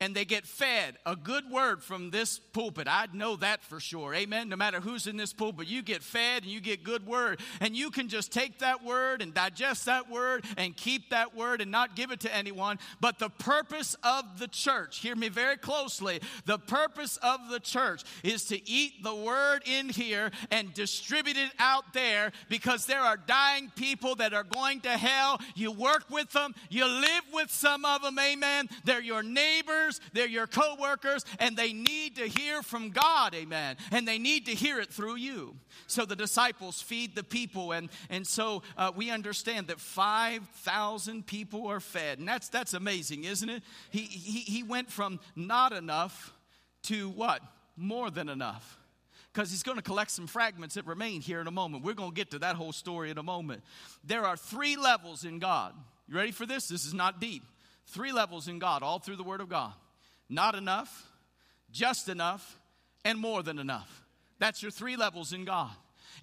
and 0.04 0.14
they 0.14 0.26
get 0.26 0.46
fed 0.46 0.98
a 1.06 1.16
good 1.16 1.50
word 1.50 1.82
from 1.82 2.12
this 2.12 2.38
pulpit. 2.38 2.90
I'd 2.90 3.16
know 3.16 3.38
that 3.38 3.64
for 3.64 3.80
sure. 3.80 4.14
Amen. 4.14 4.50
No 4.50 4.58
matter 4.58 4.82
who's 4.82 5.08
in 5.08 5.16
this 5.16 5.32
pulpit, 5.32 5.70
you 5.70 5.82
get 5.82 6.04
fed 6.04 6.44
and 6.44 6.52
you 6.52 6.60
get 6.60 6.84
good 6.84 7.08
word. 7.08 7.40
And 7.62 7.74
you 7.74 7.90
can 7.90 8.10
just 8.10 8.34
take 8.34 8.60
that 8.60 8.84
word 8.84 9.22
and 9.22 9.34
digest 9.34 9.86
that 9.86 10.12
word 10.12 10.44
and 10.58 10.76
keep 10.76 11.12
that 11.12 11.38
word 11.38 11.62
and 11.62 11.72
not 11.72 11.96
give 11.96 12.12
it 12.12 12.20
to 12.20 12.36
anyone. 12.36 12.80
But 13.00 13.18
the 13.18 13.30
purpose 13.30 13.96
of 14.04 14.40
the 14.40 14.50
church, 14.50 14.98
hear 14.98 15.16
me 15.16 15.30
very 15.30 15.56
closely, 15.56 16.20
the 16.46 16.60
purpose 16.60 17.16
of 17.24 17.50
the 17.50 17.62
church 17.62 18.04
is 18.24 18.44
to 18.48 18.70
eat 18.70 19.04
the 19.04 19.16
word 19.16 19.62
in 19.66 19.88
here 19.88 20.32
and 20.52 20.74
distribute 20.74 21.38
it 21.38 21.52
out 21.60 21.94
there 21.94 22.34
because 22.50 22.86
there 22.86 23.00
are 23.00 23.16
dying 23.16 23.72
people 23.78 24.16
that 24.16 24.34
are 24.34 24.44
going 24.44 24.82
to 24.82 24.98
hell. 24.98 25.40
You 25.56 25.72
work 25.72 26.04
with 26.10 26.30
them, 26.34 26.56
you 26.70 26.86
live 26.86 27.24
with 27.32 27.50
some 27.50 27.86
of 27.86 28.02
them. 28.02 28.20
Amen. 28.20 28.68
They're 28.84 29.00
your 29.00 29.24
neighbors 29.24 29.93
they're 30.14 30.28
your 30.28 30.48
co-workers, 30.48 31.26
and 31.40 31.58
they 31.58 31.74
need 31.74 32.18
to 32.18 32.28
hear 32.28 32.62
from 32.62 32.90
God, 32.90 33.36
amen. 33.36 33.78
And 33.92 34.08
they 34.08 34.18
need 34.18 34.46
to 34.48 34.54
hear 34.54 34.80
it 34.80 34.92
through 34.92 35.16
you. 35.16 35.56
So 35.88 36.06
the 36.06 36.16
disciples 36.16 36.82
feed 36.82 37.16
the 37.16 37.24
people, 37.24 37.72
and, 37.72 37.90
and 38.10 38.26
so 38.26 38.64
uh, 38.78 38.92
we 38.96 39.12
understand 39.12 39.68
that 39.68 39.80
5,000 39.80 41.26
people 41.26 41.68
are 41.68 41.80
fed. 41.80 42.20
And 42.20 42.28
that's, 42.28 42.50
that's 42.50 42.74
amazing, 42.74 43.24
isn't 43.24 43.50
it? 43.50 43.64
He, 43.90 44.02
he, 44.02 44.40
he 44.40 44.64
went 44.64 44.92
from 44.92 45.20
not 45.36 45.74
enough 45.74 46.34
to 46.84 47.10
what? 47.10 47.42
More 47.76 48.12
than 48.12 48.30
enough 48.30 48.78
because 49.34 49.50
he's 49.50 49.64
going 49.64 49.78
to 49.78 49.84
collect 49.84 50.12
some 50.12 50.28
fragments 50.28 50.76
that 50.76 50.86
remain 50.86 51.20
here 51.20 51.42
in 51.42 51.48
a 51.48 51.52
moment. 51.52 51.84
We're 51.84 51.96
going 51.96 52.12
to 52.12 52.16
get 52.16 52.32
to 52.32 52.40
that 52.40 52.56
whole 52.56 52.72
story 52.72 53.10
in 53.10 53.18
a 53.18 53.24
moment. 53.24 53.64
There 54.04 54.26
are 54.26 54.38
three 54.38 54.76
levels 54.76 55.26
in 55.26 55.40
God. 55.40 55.74
You 56.08 56.16
ready 56.16 56.32
for 56.32 56.46
this? 56.46 56.68
This 56.68 56.86
is 56.86 56.94
not 56.94 57.20
deep. 57.20 57.44
Three 57.88 58.12
levels 58.12 58.48
in 58.48 58.60
God, 58.60 58.84
all 58.84 59.00
through 59.00 59.16
the 59.16 59.24
Word 59.24 59.42
of 59.42 59.50
God. 59.50 59.74
Not 60.34 60.56
enough, 60.56 61.12
just 61.72 62.10
enough, 62.10 62.60
and 63.06 63.20
more 63.20 63.44
than 63.44 63.60
enough. 63.60 64.04
That's 64.40 64.64
your 64.64 64.72
three 64.72 64.96
levels 64.96 65.32
in 65.32 65.46
God. 65.46 65.70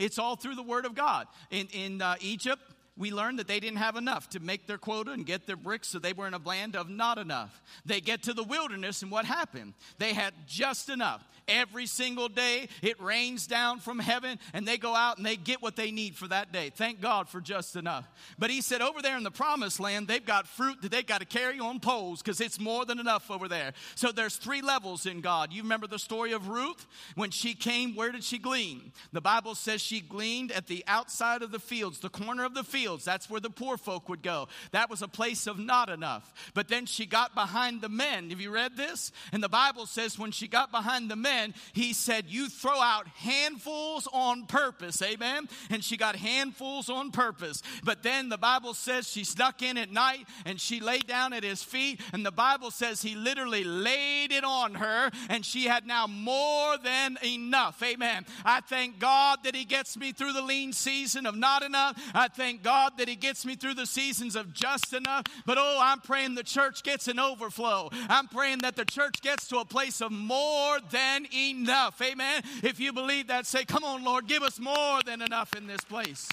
It's 0.01 0.19
all 0.19 0.35
through 0.35 0.57
the 0.57 0.65
Word 0.65 0.85
of 0.85 0.97
God. 0.97 1.29
In, 1.51 1.69
in 1.69 2.03
uh, 2.03 2.17
Egypt, 2.21 2.61
we 2.97 3.13
learned 3.13 3.39
that 3.39 3.47
they 3.47 3.61
didn't 3.61 3.79
have 3.79 3.95
enough 3.95 4.29
to 4.31 4.41
make 4.41 4.67
their 4.67 4.79
quota 4.79 5.13
and 5.13 5.25
get 5.25 5.47
their 5.47 5.57
bricks, 5.57 5.89
so 5.89 6.01
they 6.01 6.13
were 6.13 6.27
in 6.27 6.35
a 6.35 6.39
land 6.39 6.75
of 6.75 6.91
not 6.91 7.19
enough. 7.19 7.63
They 7.87 8.01
get 8.01 8.25
to 8.25 8.35
the 8.35 8.43
wilderness, 8.43 9.03
and 9.03 9.13
what 9.13 9.27
happened? 9.27 9.75
They 9.99 10.13
had 10.13 10.35
just 10.47 10.89
enough. 10.89 11.25
Every 11.51 11.87
single 11.87 12.29
day, 12.29 12.69
it 12.81 13.01
rains 13.01 13.47
down 13.47 13.81
from 13.81 13.99
heaven, 13.99 14.39
and 14.55 14.67
they 14.67 14.79
go 14.79 14.95
out 14.95 15.17
and 15.17 15.27
they 15.27 15.37
get 15.37 15.61
what 15.61 15.77
they 15.77 15.91
need 15.91 16.17
for 16.17 16.29
that 16.29 16.53
day. 16.53 16.71
Thank 16.71 17.01
God 17.01 17.29
for 17.29 17.41
just 17.41 17.77
enough. 17.77 18.09
But 18.39 18.51
he 18.51 18.61
said, 18.61 18.81
over 18.81 19.03
there 19.03 19.17
in 19.17 19.25
the 19.25 19.31
promised 19.31 19.81
land, 19.81 20.07
they've 20.07 20.25
got 20.25 20.47
fruit 20.47 20.83
that 20.83 20.91
they've 20.91 21.07
got 21.07 21.21
to 21.21 21.27
carry 21.27 21.59
on 21.59 21.81
poles 21.81 22.23
because 22.23 22.41
it's 22.41 22.61
more 22.61 22.85
than 22.85 23.01
enough 23.01 23.31
over 23.31 23.49
there. 23.49 23.73
So 23.95 24.13
there's 24.13 24.37
three 24.37 24.63
levels 24.63 25.07
in 25.07 25.21
God. 25.21 25.53
You 25.53 25.63
remember 25.63 25.87
the 25.87 25.99
story 25.99 26.33
of 26.33 26.49
Ruth? 26.49 26.87
When 27.17 27.31
she 27.31 27.55
came, 27.55 27.95
where 27.97 28.13
did 28.13 28.23
she 28.23 28.39
glean? 28.39 28.93
The 29.13 29.21
Bible 29.21 29.55
says 29.55 29.81
she 29.81 30.01
gleaned 30.01 30.53
at 30.53 30.67
the 30.67 30.85
outside 30.87 31.43
of 31.43 31.51
the 31.51 31.59
fields, 31.59 31.99
the 31.99 32.09
corner 32.09 32.45
of 32.45 32.55
the 32.55 32.65
fields. 32.65 33.05
That's 33.05 33.29
where 33.29 33.41
the 33.41 33.51
poor 33.51 33.77
folk 33.77 34.09
would 34.09 34.23
go. 34.23 34.49
That 34.71 34.91
was 34.91 35.03
a 35.03 35.09
place 35.09 35.47
of 35.47 35.59
not 35.59 35.89
enough. 35.89 36.33
But 36.55 36.69
then 36.69 36.87
she 36.87 37.07
got 37.07 37.35
behind 37.35 37.81
the 37.81 37.89
men. 37.89 38.31
Have 38.31 38.41
you 38.41 38.51
read 38.51 38.77
this? 38.77 39.11
And 39.33 39.43
the 39.43 39.49
Bible 39.49 39.87
says 39.87 40.19
when 40.19 40.31
she 40.31 40.47
got 40.47 40.71
behind 40.71 41.11
the 41.11 41.17
men, 41.17 41.40
he 41.73 41.93
said, 41.93 42.27
You 42.29 42.49
throw 42.49 42.81
out 42.81 43.07
handfuls 43.09 44.09
on 44.13 44.47
purpose. 44.47 45.03
Amen. 45.03 45.49
And 45.71 45.83
she 45.83 45.97
got 45.97 46.17
handfuls 46.17 46.89
on 46.89 47.11
purpose. 47.11 47.63
But 47.85 48.03
then 48.03 48.29
the 48.29 48.39
Bible 48.39 48.75
says 48.75 49.09
she 49.09 49.25
snuck 49.25 49.63
in 49.63 49.77
at 49.77 49.91
night 49.91 50.27
and 50.45 50.61
she 50.61 50.81
laid 50.81 51.07
down 51.07 51.33
at 51.33 51.45
his 51.45 51.63
feet. 51.63 52.01
And 52.13 52.25
the 52.25 52.33
Bible 52.33 52.71
says 52.71 53.03
he 53.03 53.15
literally 53.15 53.65
laid 53.65 54.33
it 54.33 54.45
on 54.45 54.75
her 54.75 55.11
and 55.29 55.45
she 55.45 55.65
had 55.65 55.87
now 55.87 56.07
more 56.07 56.77
than 56.79 57.19
enough. 57.25 57.83
Amen. 57.83 58.25
I 58.45 58.61
thank 58.61 58.99
God 58.99 59.41
that 59.45 59.55
he 59.55 59.65
gets 59.65 59.97
me 59.97 60.13
through 60.13 60.33
the 60.33 60.43
lean 60.43 60.73
season 60.73 61.27
of 61.27 61.37
not 61.37 61.63
enough. 61.63 62.01
I 62.15 62.29
thank 62.29 62.63
God 62.63 62.93
that 62.99 63.09
he 63.09 63.17
gets 63.17 63.45
me 63.45 63.57
through 63.57 63.75
the 63.75 63.87
seasons 63.87 64.37
of 64.37 64.53
just 64.53 64.93
enough. 64.93 65.25
But 65.47 65.59
oh, 65.59 65.79
I'm 65.81 66.01
praying 66.01 66.35
the 66.35 66.43
church 66.43 66.83
gets 66.83 67.09
an 67.09 67.19
overflow. 67.19 67.91
I'm 68.09 68.29
praying 68.29 68.59
that 68.59 68.77
the 68.77 68.85
church 68.85 69.21
gets 69.23 69.49
to 69.49 69.59
a 69.59 69.65
place 69.65 70.01
of 70.01 70.13
more 70.13 70.79
than 70.91 71.27
enough. 71.33 72.01
Amen. 72.03 72.43
If 72.63 72.81
you 72.81 72.93
believe 72.93 73.29
that, 73.29 73.47
say, 73.47 73.65
Come 73.65 73.85
on, 73.85 74.05
Lord, 74.05 74.27
give 74.27 74.43
us 74.43 74.59
more 74.59 75.01
than 75.05 75.23
enough 75.23 75.55
in 75.57 75.67
this 75.67 75.83
place. 75.83 76.29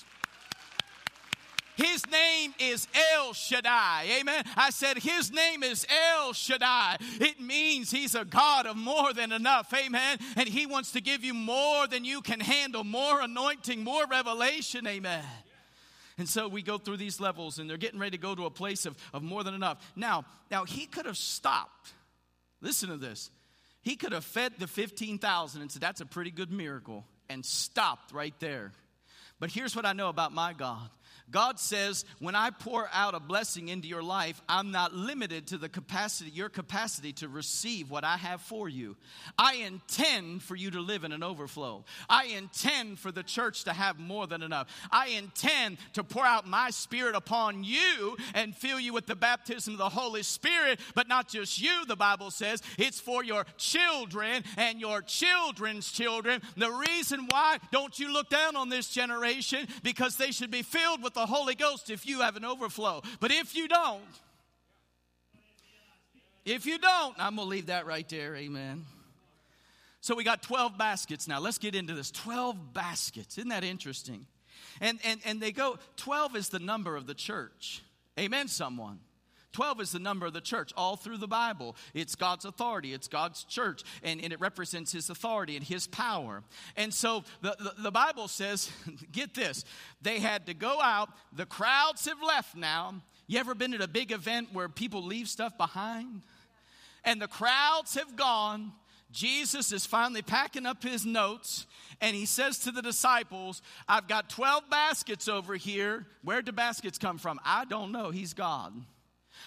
His 1.77 2.09
name 2.09 2.55
is 2.57 2.87
El 3.15 3.33
Shaddai. 3.33 4.17
Amen. 4.19 4.43
I 4.55 4.71
said, 4.71 4.97
His 4.97 5.31
name 5.31 5.61
is 5.61 5.85
El 6.15 6.33
Shaddai. 6.33 6.97
It 7.21 7.39
means 7.39 7.91
He's 7.91 8.15
a 8.15 8.25
God 8.25 8.65
of 8.65 8.75
more 8.75 9.13
than 9.13 9.31
enough. 9.31 9.71
Amen. 9.73 10.17
And 10.35 10.49
He 10.49 10.65
wants 10.65 10.91
to 10.93 11.01
give 11.01 11.23
you 11.23 11.35
more 11.35 11.85
than 11.87 12.03
you 12.03 12.21
can 12.21 12.39
handle, 12.39 12.83
more 12.83 13.21
anointing, 13.21 13.83
more 13.83 14.07
revelation. 14.07 14.87
Amen. 14.87 15.23
And 16.17 16.27
so 16.27 16.47
we 16.47 16.63
go 16.63 16.79
through 16.79 16.97
these 16.97 17.19
levels, 17.19 17.59
and 17.59 17.69
they're 17.69 17.77
getting 17.77 17.99
ready 17.99 18.17
to 18.17 18.21
go 18.21 18.33
to 18.33 18.45
a 18.45 18.51
place 18.51 18.87
of, 18.87 18.97
of 19.13 19.21
more 19.21 19.43
than 19.43 19.53
enough. 19.53 19.77
Now, 19.95 20.25
now 20.49 20.65
he 20.65 20.87
could 20.87 21.05
have 21.05 21.17
stopped. 21.17 21.93
Listen 22.59 22.89
to 22.89 22.97
this. 22.97 23.29
He 23.87 23.95
could 23.95 24.11
have 24.11 24.25
fed 24.25 24.51
the 24.57 24.67
15,000 24.67 25.61
and 25.61 25.71
said, 25.71 25.81
That's 25.81 26.01
a 26.01 26.05
pretty 26.05 26.29
good 26.29 26.51
miracle, 26.51 27.05
and 27.29 27.45
stopped 27.45 28.11
right 28.11 28.37
there. 28.41 28.73
But 29.39 29.49
here's 29.49 29.77
what 29.77 29.85
I 29.85 29.93
know 29.93 30.09
about 30.09 30.33
my 30.33 30.51
God 30.51 30.89
God 31.29 31.59
says, 31.59 32.05
when 32.19 32.35
I 32.35 32.51
pour 32.51 32.89
out 32.93 33.13
a 33.13 33.19
blessing 33.19 33.67
into 33.67 33.87
your 33.87 34.01
life, 34.01 34.41
I'm 34.47 34.71
not 34.71 34.93
limited 34.93 35.47
to 35.47 35.57
the 35.57 35.67
capacity, 35.67 36.31
your 36.31 36.47
capacity 36.47 37.11
to 37.13 37.27
receive 37.27 37.89
what 37.89 38.05
I 38.05 38.15
have 38.15 38.39
for 38.41 38.69
you. 38.69 38.95
I 39.37 39.55
intend 39.55 40.41
for 40.43 40.55
you 40.55 40.71
to 40.71 40.79
live 40.79 41.03
in 41.03 41.11
an 41.11 41.23
overflow. 41.23 41.83
I 42.09 42.25
intend 42.27 42.99
for 42.99 43.11
the 43.11 43.23
church 43.23 43.65
to 43.65 43.73
have 43.73 43.99
more 43.99 44.25
than 44.25 44.41
enough. 44.41 44.67
I 44.89 45.09
intend 45.09 45.79
to 45.93 46.03
pour 46.03 46.25
out 46.25 46.47
my 46.47 46.69
spirit 46.69 47.15
upon 47.15 47.65
you 47.65 48.15
and 48.33 48.55
fill 48.55 48.79
you 48.79 48.93
with 48.93 49.05
the 49.05 49.15
baptism 49.15 49.73
of 49.73 49.79
the 49.79 49.89
Holy 49.89 50.23
Spirit, 50.23 50.79
but 50.95 51.09
not 51.09 51.27
just 51.27 51.61
you, 51.61 51.85
the 51.87 51.97
Bible 51.97 52.31
says, 52.31 52.61
it's 52.77 53.01
for 53.01 53.21
your 53.23 53.45
children 53.57 54.43
and 54.55 54.79
your 54.79 55.01
children's 55.01 55.91
children. 55.91 56.41
The 56.55 56.71
reason 56.71 57.27
why 57.29 57.57
don't 57.71 57.99
you 57.99 58.13
look 58.13 58.29
down 58.29 58.55
on 58.55 58.69
this 58.69 58.87
generation 58.87 59.67
because 59.83 60.15
they 60.15 60.31
should 60.31 60.51
be 60.51 60.61
filled 60.61 61.03
with 61.03 61.16
the 61.17 61.25
Holy 61.25 61.55
Ghost 61.55 61.89
if 61.89 62.05
you 62.05 62.21
have 62.21 62.35
an 62.35 62.45
overflow. 62.45 63.01
But 63.19 63.31
if 63.31 63.55
you 63.55 63.67
don't, 63.67 64.01
if 66.45 66.65
you 66.65 66.77
don't, 66.77 67.15
I'm 67.17 67.35
going 67.35 67.47
to 67.47 67.49
leave 67.49 67.65
that 67.65 67.85
right 67.87 68.07
there. 68.07 68.35
Amen. 68.35 68.85
So 69.99 70.15
we 70.15 70.23
got 70.23 70.43
12 70.43 70.77
baskets 70.77 71.27
now. 71.27 71.39
Let's 71.39 71.57
get 71.57 71.73
into 71.75 71.93
this. 71.93 72.11
12 72.11 72.73
baskets. 72.73 73.37
Isn't 73.37 73.49
that 73.49 73.63
interesting? 73.63 74.27
And, 74.79 74.99
and, 75.03 75.19
and 75.25 75.41
they 75.41 75.51
go, 75.51 75.79
12 75.97 76.35
is 76.35 76.49
the 76.49 76.59
number 76.59 76.95
of 76.95 77.07
the 77.07 77.15
church. 77.15 77.81
Amen, 78.17 78.47
someone. 78.47 78.99
12 79.57 79.81
is 79.81 79.91
the 79.91 79.97
number 79.97 80.27
of 80.27 80.33
the 80.33 80.39
church 80.39 80.71
all 80.77 80.95
through 80.95 81.17
the 81.17 81.27
Bible. 81.27 81.75
It's 81.95 82.13
God's 82.13 82.45
authority, 82.45 82.93
it's 82.93 83.07
God's 83.07 83.43
church, 83.43 83.81
and, 84.03 84.21
and 84.21 84.31
it 84.31 84.39
represents 84.39 84.91
His 84.91 85.09
authority 85.09 85.55
and 85.55 85.65
His 85.65 85.87
power. 85.87 86.43
And 86.75 86.93
so 86.93 87.23
the, 87.41 87.55
the, 87.57 87.73
the 87.79 87.91
Bible 87.91 88.27
says, 88.27 88.69
get 89.11 89.33
this, 89.33 89.65
they 89.99 90.19
had 90.19 90.45
to 90.45 90.53
go 90.53 90.79
out, 90.79 91.09
the 91.35 91.47
crowds 91.47 92.05
have 92.05 92.21
left 92.21 92.55
now. 92.55 93.01
You 93.25 93.39
ever 93.39 93.55
been 93.55 93.73
at 93.73 93.81
a 93.81 93.87
big 93.87 94.11
event 94.11 94.49
where 94.53 94.69
people 94.69 95.01
leave 95.01 95.27
stuff 95.27 95.57
behind? 95.57 96.21
And 97.03 97.19
the 97.19 97.27
crowds 97.27 97.95
have 97.95 98.15
gone. 98.15 98.73
Jesus 99.11 99.71
is 99.71 99.87
finally 99.87 100.21
packing 100.21 100.67
up 100.67 100.83
his 100.83 101.03
notes 101.03 101.65
and 101.99 102.15
he 102.15 102.27
says 102.27 102.59
to 102.59 102.71
the 102.71 102.83
disciples, 102.83 103.63
I've 103.87 104.07
got 104.07 104.29
12 104.29 104.69
baskets 104.69 105.27
over 105.27 105.55
here. 105.55 106.05
Where'd 106.23 106.45
the 106.45 106.53
baskets 106.53 106.99
come 106.99 107.17
from? 107.17 107.39
I 107.43 107.65
don't 107.65 107.91
know. 107.91 108.11
He's 108.11 108.35
God. 108.35 108.73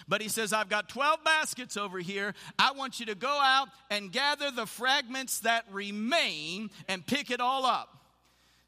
But 0.07 0.21
he 0.21 0.29
says, 0.29 0.53
I've 0.53 0.69
got 0.69 0.89
12 0.89 1.23
baskets 1.23 1.77
over 1.77 1.99
here. 1.99 2.33
I 2.57 2.71
want 2.71 2.99
you 2.99 3.05
to 3.07 3.15
go 3.15 3.29
out 3.29 3.69
and 3.89 4.11
gather 4.11 4.51
the 4.51 4.65
fragments 4.65 5.39
that 5.39 5.65
remain 5.71 6.69
and 6.87 7.05
pick 7.05 7.31
it 7.31 7.39
all 7.39 7.65
up. 7.65 7.89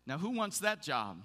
Now, 0.05 0.17
who 0.17 0.31
wants 0.31 0.59
that 0.59 0.81
job? 0.81 1.17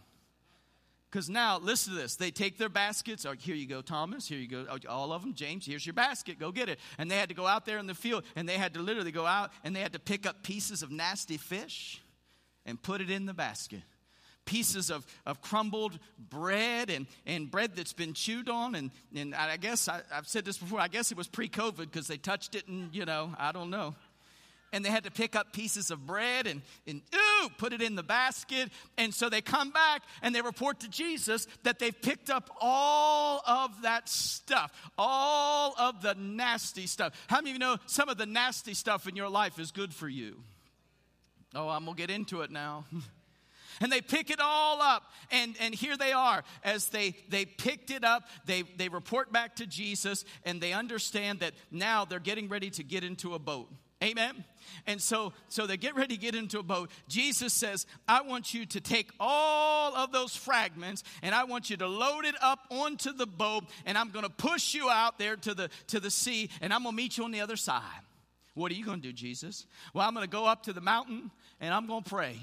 Because 1.10 1.30
now, 1.30 1.58
listen 1.58 1.94
to 1.94 1.98
this. 1.98 2.16
They 2.16 2.30
take 2.30 2.58
their 2.58 2.68
baskets. 2.68 3.24
Oh, 3.24 3.32
here 3.32 3.54
you 3.54 3.66
go, 3.66 3.80
Thomas. 3.80 4.28
Here 4.28 4.38
you 4.38 4.46
go. 4.46 4.66
Oh, 4.70 4.76
all 4.88 5.12
of 5.12 5.22
them. 5.22 5.32
James, 5.32 5.64
here's 5.64 5.86
your 5.86 5.94
basket. 5.94 6.38
Go 6.38 6.52
get 6.52 6.68
it. 6.68 6.78
And 6.98 7.10
they 7.10 7.16
had 7.16 7.30
to 7.30 7.34
go 7.34 7.46
out 7.46 7.64
there 7.64 7.78
in 7.78 7.86
the 7.86 7.94
field 7.94 8.24
and 8.36 8.46
they 8.46 8.58
had 8.58 8.74
to 8.74 8.80
literally 8.80 9.10
go 9.10 9.24
out 9.24 9.50
and 9.64 9.74
they 9.74 9.80
had 9.80 9.94
to 9.94 9.98
pick 9.98 10.26
up 10.26 10.42
pieces 10.42 10.82
of 10.82 10.90
nasty 10.90 11.38
fish 11.38 12.02
and 12.66 12.80
put 12.80 13.00
it 13.00 13.10
in 13.10 13.24
the 13.24 13.32
basket. 13.32 13.80
Pieces 14.48 14.88
of, 14.88 15.04
of 15.26 15.42
crumbled 15.42 15.98
bread 16.30 16.88
and, 16.88 17.06
and 17.26 17.50
bread 17.50 17.76
that's 17.76 17.92
been 17.92 18.14
chewed 18.14 18.48
on. 18.48 18.74
And, 18.74 18.90
and 19.14 19.34
I 19.34 19.58
guess 19.58 19.88
I, 19.88 20.00
I've 20.10 20.26
said 20.26 20.46
this 20.46 20.56
before. 20.56 20.80
I 20.80 20.88
guess 20.88 21.12
it 21.12 21.18
was 21.18 21.28
pre 21.28 21.50
COVID 21.50 21.76
because 21.76 22.06
they 22.06 22.16
touched 22.16 22.54
it 22.54 22.66
and, 22.66 22.94
you 22.94 23.04
know, 23.04 23.30
I 23.38 23.52
don't 23.52 23.68
know 23.68 23.94
and 24.72 24.84
they 24.84 24.90
had 24.90 25.04
to 25.04 25.10
pick 25.10 25.34
up 25.34 25.52
pieces 25.52 25.90
of 25.90 26.06
bread 26.06 26.46
and, 26.46 26.62
and 26.86 27.00
ooh, 27.14 27.48
put 27.58 27.72
it 27.72 27.80
in 27.80 27.94
the 27.94 28.02
basket. 28.02 28.70
And 28.96 29.12
so 29.14 29.28
they 29.28 29.40
come 29.40 29.70
back 29.70 30.02
and 30.22 30.34
they 30.34 30.42
report 30.42 30.80
to 30.80 30.88
Jesus 30.88 31.46
that 31.62 31.78
they've 31.78 31.98
picked 32.00 32.30
up 32.30 32.50
all 32.60 33.42
of 33.46 33.82
that 33.82 34.08
stuff, 34.08 34.72
all 34.96 35.74
of 35.78 36.02
the 36.02 36.14
nasty 36.14 36.86
stuff. 36.86 37.12
How 37.28 37.36
many 37.36 37.50
of 37.50 37.54
you 37.54 37.60
know 37.60 37.76
some 37.86 38.08
of 38.08 38.18
the 38.18 38.26
nasty 38.26 38.74
stuff 38.74 39.08
in 39.08 39.16
your 39.16 39.28
life 39.28 39.58
is 39.58 39.70
good 39.70 39.94
for 39.94 40.08
you? 40.08 40.42
Oh, 41.54 41.68
I'm 41.68 41.84
gonna 41.86 41.96
get 41.96 42.10
into 42.10 42.42
it 42.42 42.50
now. 42.50 42.84
and 43.80 43.90
they 43.90 44.00
pick 44.00 44.30
it 44.30 44.40
all 44.40 44.80
up 44.82 45.04
and, 45.30 45.54
and 45.60 45.74
here 45.74 45.96
they 45.96 46.12
are 46.12 46.42
as 46.64 46.88
they, 46.88 47.14
they 47.28 47.44
picked 47.44 47.90
it 47.90 48.04
up 48.04 48.28
they, 48.46 48.62
they 48.76 48.88
report 48.88 49.32
back 49.32 49.56
to 49.56 49.66
jesus 49.66 50.24
and 50.44 50.60
they 50.60 50.72
understand 50.72 51.40
that 51.40 51.52
now 51.70 52.04
they're 52.04 52.18
getting 52.18 52.48
ready 52.48 52.70
to 52.70 52.82
get 52.82 53.04
into 53.04 53.34
a 53.34 53.38
boat 53.38 53.68
Amen. 54.02 54.44
And 54.86 55.02
so, 55.02 55.32
so 55.48 55.66
they 55.66 55.76
get 55.76 55.96
ready 55.96 56.14
to 56.14 56.20
get 56.20 56.36
into 56.36 56.60
a 56.60 56.62
boat. 56.62 56.90
Jesus 57.08 57.52
says, 57.52 57.84
I 58.06 58.22
want 58.22 58.54
you 58.54 58.64
to 58.66 58.80
take 58.80 59.10
all 59.18 59.94
of 59.96 60.12
those 60.12 60.36
fragments 60.36 61.02
and 61.20 61.34
I 61.34 61.44
want 61.44 61.68
you 61.68 61.76
to 61.78 61.88
load 61.88 62.24
it 62.24 62.36
up 62.40 62.60
onto 62.70 63.12
the 63.12 63.26
boat 63.26 63.64
and 63.86 63.98
I'm 63.98 64.10
going 64.10 64.24
to 64.24 64.30
push 64.30 64.72
you 64.72 64.88
out 64.88 65.18
there 65.18 65.34
to 65.36 65.52
the, 65.52 65.70
to 65.88 65.98
the 65.98 66.12
sea 66.12 66.48
and 66.60 66.72
I'm 66.72 66.84
going 66.84 66.92
to 66.92 66.96
meet 66.96 67.18
you 67.18 67.24
on 67.24 67.32
the 67.32 67.40
other 67.40 67.56
side. 67.56 67.82
What 68.54 68.70
are 68.70 68.76
you 68.76 68.84
going 68.84 69.00
to 69.00 69.08
do, 69.08 69.12
Jesus? 69.12 69.66
Well, 69.94 70.06
I'm 70.06 70.14
going 70.14 70.24
to 70.24 70.30
go 70.30 70.46
up 70.46 70.64
to 70.64 70.72
the 70.72 70.80
mountain 70.80 71.32
and 71.60 71.74
I'm 71.74 71.86
going 71.86 72.04
to 72.04 72.10
pray. 72.10 72.38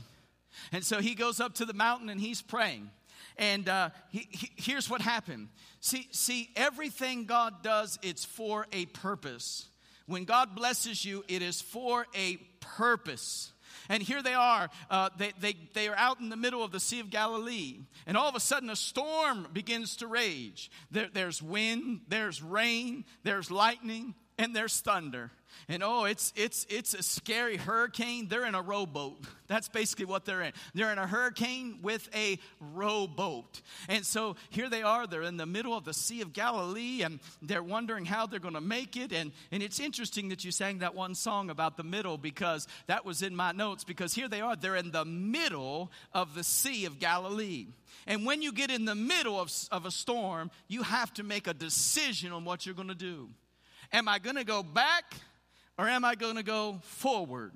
And 0.71 0.83
so 0.83 0.99
he 0.99 1.15
goes 1.15 1.39
up 1.39 1.55
to 1.55 1.65
the 1.65 1.73
mountain 1.73 2.09
and 2.09 2.19
he's 2.19 2.41
praying. 2.41 2.89
And 3.37 3.67
uh, 3.67 3.89
he, 4.09 4.27
he, 4.29 4.51
here's 4.55 4.89
what 4.89 5.01
happened. 5.01 5.49
See, 5.79 6.07
see, 6.11 6.49
everything 6.55 7.25
God 7.25 7.61
does, 7.61 7.99
it's 8.01 8.23
for 8.23 8.65
a 8.71 8.85
purpose. 8.87 9.67
When 10.07 10.23
God 10.23 10.55
blesses 10.55 11.03
you, 11.03 11.23
it 11.27 11.41
is 11.41 11.61
for 11.61 12.05
a 12.15 12.37
purpose. 12.59 13.51
And 13.89 14.01
here 14.01 14.23
they 14.23 14.33
are. 14.33 14.69
Uh, 14.89 15.09
they, 15.17 15.33
they, 15.39 15.55
they 15.73 15.87
are 15.87 15.95
out 15.95 16.19
in 16.19 16.29
the 16.29 16.37
middle 16.37 16.63
of 16.63 16.71
the 16.71 16.79
Sea 16.79 16.99
of 17.01 17.09
Galilee. 17.09 17.79
And 18.07 18.15
all 18.15 18.29
of 18.29 18.35
a 18.35 18.39
sudden, 18.39 18.69
a 18.69 18.75
storm 18.75 19.47
begins 19.51 19.97
to 19.97 20.07
rage. 20.07 20.71
There, 20.91 21.09
there's 21.11 21.41
wind, 21.41 22.01
there's 22.07 22.41
rain, 22.41 23.05
there's 23.23 23.51
lightning, 23.51 24.15
and 24.37 24.55
there's 24.55 24.79
thunder. 24.79 25.31
And 25.69 25.81
oh, 25.81 26.03
it's 26.03 26.33
it's 26.35 26.65
it's 26.69 26.93
a 26.93 27.01
scary 27.01 27.57
hurricane. 27.57 28.27
They're 28.27 28.45
in 28.45 28.55
a 28.55 28.61
rowboat. 28.61 29.17
That's 29.47 29.69
basically 29.69 30.05
what 30.05 30.25
they're 30.25 30.41
in. 30.41 30.53
They're 30.73 30.91
in 30.91 30.97
a 30.97 31.07
hurricane 31.07 31.79
with 31.81 32.09
a 32.13 32.39
rowboat. 32.59 33.61
And 33.87 34.05
so 34.05 34.35
here 34.49 34.69
they 34.69 34.83
are. 34.83 35.07
They're 35.07 35.21
in 35.21 35.37
the 35.37 35.45
middle 35.45 35.75
of 35.75 35.85
the 35.85 35.93
Sea 35.93 36.21
of 36.21 36.33
Galilee, 36.33 37.03
and 37.03 37.19
they're 37.41 37.63
wondering 37.63 38.05
how 38.05 38.25
they're 38.25 38.39
going 38.39 38.55
to 38.55 38.61
make 38.61 38.97
it. 38.97 39.11
And 39.13 39.31
and 39.51 39.63
it's 39.63 39.79
interesting 39.79 40.29
that 40.29 40.43
you 40.43 40.51
sang 40.51 40.79
that 40.79 40.93
one 40.93 41.15
song 41.15 41.49
about 41.49 41.77
the 41.77 41.83
middle 41.83 42.17
because 42.17 42.67
that 42.87 43.05
was 43.05 43.21
in 43.21 43.35
my 43.35 43.51
notes. 43.51 43.83
Because 43.83 44.13
here 44.13 44.27
they 44.27 44.41
are. 44.41 44.55
They're 44.55 44.75
in 44.75 44.91
the 44.91 45.05
middle 45.05 45.91
of 46.13 46.35
the 46.35 46.43
Sea 46.43 46.85
of 46.85 46.99
Galilee. 46.99 47.67
And 48.07 48.25
when 48.25 48.41
you 48.41 48.51
get 48.51 48.69
in 48.69 48.85
the 48.85 48.95
middle 48.95 49.39
of, 49.39 49.51
of 49.71 49.85
a 49.85 49.91
storm, 49.91 50.51
you 50.67 50.83
have 50.83 51.13
to 51.15 51.23
make 51.23 51.47
a 51.47 51.53
decision 51.53 52.31
on 52.31 52.45
what 52.45 52.65
you're 52.65 52.75
going 52.75 52.89
to 52.89 52.93
do. 52.93 53.29
Am 53.95 54.09
I 54.09 54.19
going 54.19 54.35
to 54.35 54.43
go 54.43 54.61
back 54.61 55.15
or 55.77 55.87
am 55.87 56.03
I 56.03 56.15
going 56.15 56.35
to 56.35 56.43
go 56.43 56.81
forward? 56.83 57.53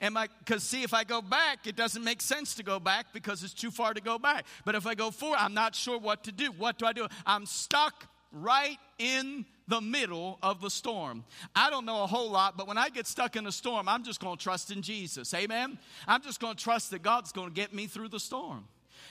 Am 0.00 0.16
I, 0.16 0.26
because 0.40 0.64
see, 0.64 0.82
if 0.82 0.92
I 0.92 1.04
go 1.04 1.22
back, 1.22 1.68
it 1.68 1.76
doesn't 1.76 2.02
make 2.02 2.20
sense 2.20 2.56
to 2.56 2.64
go 2.64 2.80
back 2.80 3.06
because 3.12 3.44
it's 3.44 3.54
too 3.54 3.70
far 3.70 3.94
to 3.94 4.00
go 4.00 4.18
back. 4.18 4.44
But 4.64 4.74
if 4.74 4.88
I 4.88 4.96
go 4.96 5.12
forward, 5.12 5.38
I'm 5.38 5.54
not 5.54 5.76
sure 5.76 5.96
what 5.96 6.24
to 6.24 6.32
do. 6.32 6.50
What 6.50 6.78
do 6.78 6.86
I 6.86 6.92
do? 6.92 7.06
I'm 7.24 7.46
stuck 7.46 8.08
right 8.32 8.76
in 8.98 9.46
the 9.68 9.80
middle 9.80 10.40
of 10.42 10.60
the 10.60 10.68
storm. 10.68 11.24
I 11.54 11.70
don't 11.70 11.84
know 11.84 12.02
a 12.02 12.08
whole 12.08 12.28
lot, 12.28 12.56
but 12.56 12.66
when 12.66 12.76
I 12.76 12.88
get 12.88 13.06
stuck 13.06 13.36
in 13.36 13.46
a 13.46 13.52
storm, 13.52 13.88
I'm 13.88 14.02
just 14.02 14.18
going 14.18 14.36
to 14.36 14.42
trust 14.42 14.72
in 14.72 14.82
Jesus. 14.82 15.32
Amen? 15.32 15.78
I'm 16.08 16.22
just 16.22 16.40
going 16.40 16.56
to 16.56 16.60
trust 16.60 16.90
that 16.90 17.02
God's 17.04 17.30
going 17.30 17.50
to 17.50 17.54
get 17.54 17.72
me 17.72 17.86
through 17.86 18.08
the 18.08 18.20
storm. 18.20 18.64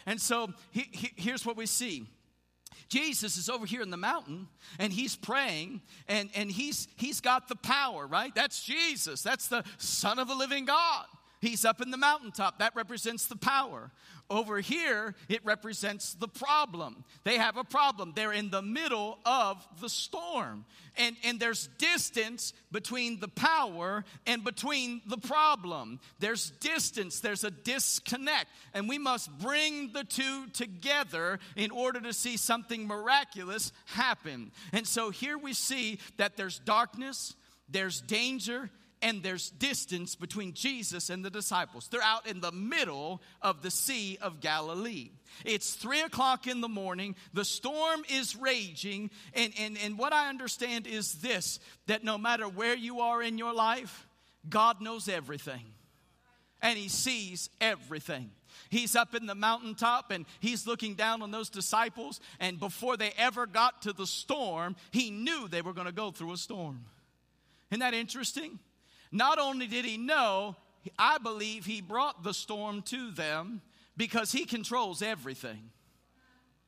And 0.05 0.19
so 0.19 0.51
he, 0.71 0.89
he, 0.91 1.11
here's 1.15 1.45
what 1.45 1.55
we 1.55 1.65
see. 1.65 2.07
Jesus 2.89 3.37
is 3.37 3.49
over 3.49 3.65
here 3.65 3.81
in 3.81 3.89
the 3.89 3.97
mountain 3.97 4.47
and 4.79 4.93
he's 4.93 5.15
praying 5.15 5.81
and, 6.07 6.29
and 6.35 6.49
he's, 6.51 6.87
he's 6.95 7.21
got 7.21 7.47
the 7.47 7.55
power, 7.55 8.07
right? 8.07 8.33
That's 8.33 8.63
Jesus. 8.63 9.21
That's 9.21 9.47
the 9.47 9.63
Son 9.77 10.19
of 10.19 10.27
the 10.27 10.35
living 10.35 10.65
God. 10.65 11.05
He's 11.39 11.65
up 11.65 11.81
in 11.81 11.91
the 11.91 11.97
mountaintop. 11.97 12.59
That 12.59 12.75
represents 12.75 13.27
the 13.27 13.35
power. 13.35 13.91
Over 14.29 14.59
here, 14.59 15.15
it 15.29 15.45
represents 15.45 16.13
the 16.13 16.27
problem. 16.27 17.05
They 17.23 17.37
have 17.37 17.55
a 17.55 17.63
problem. 17.63 18.11
They're 18.13 18.33
in 18.33 18.49
the 18.49 18.61
middle 18.61 19.19
of 19.25 19.65
the 19.79 19.87
storm. 19.87 20.65
And, 20.97 21.15
and 21.23 21.39
there's 21.39 21.69
distance 21.77 22.53
between 22.71 23.19
the 23.19 23.29
power 23.29 24.03
and 24.25 24.43
between 24.43 25.01
the 25.05 25.17
problem. 25.17 26.01
There's 26.19 26.49
distance, 26.59 27.21
there's 27.21 27.45
a 27.45 27.51
disconnect. 27.51 28.47
And 28.73 28.89
we 28.89 28.97
must 28.97 29.31
bring 29.37 29.93
the 29.93 30.03
two 30.03 30.47
together 30.47 31.39
in 31.55 31.71
order 31.71 32.01
to 32.01 32.11
see 32.11 32.35
something 32.35 32.85
miraculous 32.85 33.71
happen. 33.85 34.51
And 34.73 34.85
so 34.85 35.09
here 35.09 35.37
we 35.37 35.53
see 35.53 35.99
that 36.17 36.35
there's 36.35 36.59
darkness, 36.59 37.35
there's 37.69 38.01
danger, 38.01 38.69
and 39.01 39.21
there's 39.21 39.49
distance 39.51 40.15
between 40.15 40.53
Jesus 40.53 41.09
and 41.09 41.23
the 41.23 41.29
disciples. 41.29 41.87
They're 41.87 42.01
out 42.01 42.27
in 42.27 42.41
the 42.41 42.51
middle 42.51 43.21
of 43.41 43.61
the 43.61 43.71
Sea 43.71 44.17
of 44.21 44.41
Galilee. 44.41 45.11
It's 45.45 45.73
three 45.73 46.01
o'clock 46.01 46.47
in 46.47 46.61
the 46.61 46.67
morning. 46.67 47.15
The 47.33 47.45
storm 47.45 48.03
is 48.09 48.35
raging. 48.35 49.11
And, 49.33 49.53
and, 49.59 49.77
and 49.83 49.97
what 49.97 50.13
I 50.13 50.29
understand 50.29 50.87
is 50.87 51.13
this 51.15 51.59
that 51.85 52.03
no 52.03 52.17
matter 52.17 52.47
where 52.47 52.75
you 52.75 53.01
are 53.01 53.21
in 53.21 53.37
your 53.37 53.53
life, 53.53 54.07
God 54.49 54.81
knows 54.81 55.09
everything, 55.09 55.65
and 56.61 56.77
He 56.77 56.89
sees 56.89 57.49
everything. 57.61 58.31
He's 58.69 58.95
up 58.95 59.15
in 59.15 59.27
the 59.27 59.35
mountaintop 59.35 60.11
and 60.11 60.25
he's 60.39 60.67
looking 60.67 60.95
down 60.95 61.21
on 61.21 61.31
those 61.31 61.49
disciples. 61.49 62.19
And 62.39 62.59
before 62.59 62.97
they 62.97 63.13
ever 63.17 63.45
got 63.45 63.83
to 63.83 63.93
the 63.93 64.07
storm, 64.07 64.75
he 64.91 65.11
knew 65.11 65.47
they 65.47 65.61
were 65.61 65.73
going 65.73 65.87
to 65.87 65.93
go 65.93 66.11
through 66.11 66.33
a 66.33 66.37
storm. 66.37 66.85
Isn't 67.69 67.81
that 67.81 67.93
interesting? 67.93 68.59
Not 69.11 69.39
only 69.39 69.67
did 69.67 69.85
he 69.85 69.97
know, 69.97 70.55
I 70.97 71.17
believe 71.17 71.65
he 71.65 71.81
brought 71.81 72.23
the 72.23 72.33
storm 72.33 72.81
to 72.83 73.11
them 73.11 73.61
because 73.95 74.31
he 74.31 74.45
controls 74.45 75.01
everything. 75.01 75.71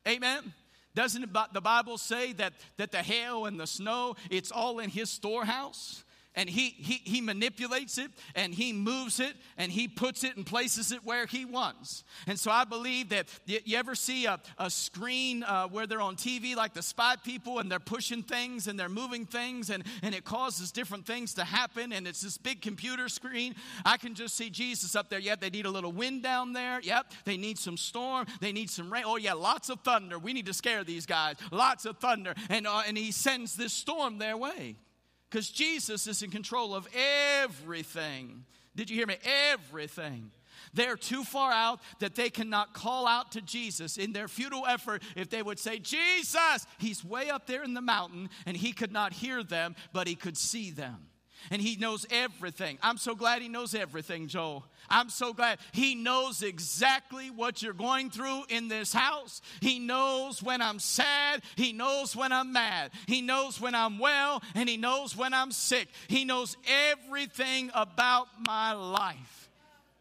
Amen. 0.08 0.54
Doesn't 0.96 1.32
the 1.54 1.62
Bible 1.62 1.98
say 1.98 2.34
that, 2.34 2.54
that 2.78 2.92
the 2.92 2.98
hail 2.98 3.46
and 3.46 3.60
the 3.60 3.68
snow, 3.68 4.16
it's 4.30 4.52
all 4.52 4.80
in 4.80 4.90
his 4.90 5.10
storehouse? 5.10 6.04
And 6.40 6.50
he, 6.50 6.70
he, 6.70 7.02
he 7.04 7.20
manipulates 7.20 7.98
it 7.98 8.12
and 8.34 8.54
he 8.54 8.72
moves 8.72 9.20
it 9.20 9.34
and 9.58 9.70
he 9.70 9.90
puts 9.90 10.24
it 10.24 10.38
and 10.38 10.46
places 10.46 10.94
it 10.94 11.04
where 11.04 11.26
he 11.26 11.44
wants. 11.44 12.06
And 12.28 12.40
so 12.40 12.50
I 12.50 12.64
believe 12.64 13.10
that 13.10 13.28
you, 13.46 13.60
you 13.66 13.78
ever 13.78 13.94
see 13.94 14.26
a, 14.26 14.40
a 14.58 14.70
screen 14.70 15.44
uh, 15.44 15.68
where 15.68 15.86
they're 15.86 16.00
on 16.00 16.16
TV 16.16 16.56
like 16.56 16.74
the 16.74 16.82
spy 16.82 17.18
people 17.18 17.60
and 17.60 17.70
they're 17.70 17.78
pushing 17.78 18.24
things 18.24 18.68
and 18.68 18.80
they're 18.80 18.88
moving 18.88 19.26
things 19.26 19.70
and, 19.70 19.84
and 20.02 20.16
it 20.16 20.24
causes 20.24 20.72
different 20.72 21.06
things 21.06 21.34
to 21.34 21.44
happen 21.44 21.92
and 21.92 22.08
it's 22.08 22.22
this 22.22 22.38
big 22.38 22.62
computer 22.62 23.10
screen. 23.10 23.54
I 23.84 23.98
can 23.98 24.16
just 24.16 24.38
see 24.38 24.50
Jesus 24.50 24.96
up 24.96 25.10
there. 25.10 25.20
Yep, 25.20 25.42
they 25.42 25.50
need 25.50 25.66
a 25.66 25.72
little 25.72 25.92
wind 25.92 26.24
down 26.24 26.54
there. 26.54 26.80
Yep, 26.80 27.12
they 27.26 27.36
need 27.36 27.60
some 27.60 27.76
storm. 27.76 28.28
They 28.40 28.54
need 28.54 28.70
some 28.70 28.94
rain. 28.94 29.04
Oh, 29.06 29.18
yeah, 29.18 29.34
lots 29.34 29.70
of 29.70 29.82
thunder. 29.82 30.18
We 30.18 30.32
need 30.32 30.46
to 30.46 30.54
scare 30.54 30.86
these 30.86 31.06
guys. 31.06 31.36
Lots 31.52 31.84
of 31.84 31.98
thunder. 31.98 32.34
And, 32.50 32.66
uh, 32.66 32.84
and 32.88 32.98
he 32.98 33.12
sends 33.12 33.58
this 33.58 33.74
storm 33.74 34.20
their 34.20 34.38
way 34.38 34.78
because 35.30 35.50
Jesus 35.50 36.08
is 36.08 36.24
in 36.24 36.32
control 36.32 36.74
of 36.74 36.88
everything. 37.42 38.46
Did 38.76 38.90
you 38.90 38.96
hear 38.96 39.08
me? 39.08 39.18
Everything. 39.52 40.32
They're 40.74 40.96
too 40.96 41.24
far 41.24 41.52
out 41.52 41.80
that 42.00 42.16
they 42.16 42.30
cannot 42.30 42.74
call 42.74 43.08
out 43.08 43.32
to 43.34 43.42
Jesus 43.42 43.98
in 43.98 44.14
their 44.14 44.28
futile 44.28 44.66
effort. 44.68 45.02
If 45.16 45.30
they 45.30 45.42
would 45.42 45.60
say, 45.60 45.80
Jesus, 45.80 46.66
he's 46.78 47.04
way 47.04 47.30
up 47.30 47.48
there 47.48 47.64
in 47.64 47.74
the 47.74 47.82
mountain 47.82 48.30
and 48.46 48.56
he 48.56 48.72
could 48.72 48.92
not 48.92 49.14
hear 49.14 49.44
them, 49.44 49.76
but 49.94 50.08
he 50.08 50.16
could 50.16 50.38
see 50.38 50.72
them. 50.72 51.09
And 51.52 51.62
he 51.62 51.76
knows 51.76 52.06
everything. 52.12 52.78
I'm 52.82 52.98
so 52.98 53.16
glad 53.16 53.42
he 53.42 53.50
knows 53.50 53.74
everything, 53.74 54.28
Joel. 54.28 54.66
I'm 54.90 55.10
so 55.10 55.34
glad 55.34 55.60
he 55.72 55.96
knows 55.96 56.42
exactly 56.42 57.30
what 57.30 57.62
you're 57.62 57.74
going 57.74 58.10
through 58.10 58.44
in 58.50 58.68
this 58.68 58.92
house. 58.92 59.42
He 59.62 59.80
knows 59.80 60.42
when 60.42 60.62
I'm 60.62 60.80
sad. 60.80 61.42
He 61.56 61.74
knows 61.74 62.16
when 62.16 62.32
I'm 62.32 62.54
mad. 62.54 62.92
He 63.08 63.22
knows 63.22 63.62
when 63.62 63.76
I'm 63.76 64.00
well, 64.00 64.42
and 64.56 64.68
he 64.68 64.78
knows 64.78 65.16
when 65.16 65.34
I'm 65.34 65.52
sick. 65.52 65.90
He 66.08 66.26
knows 66.26 66.58
everything 66.68 67.72
about 67.74 68.28
my 68.46 68.74
life. 68.74 69.39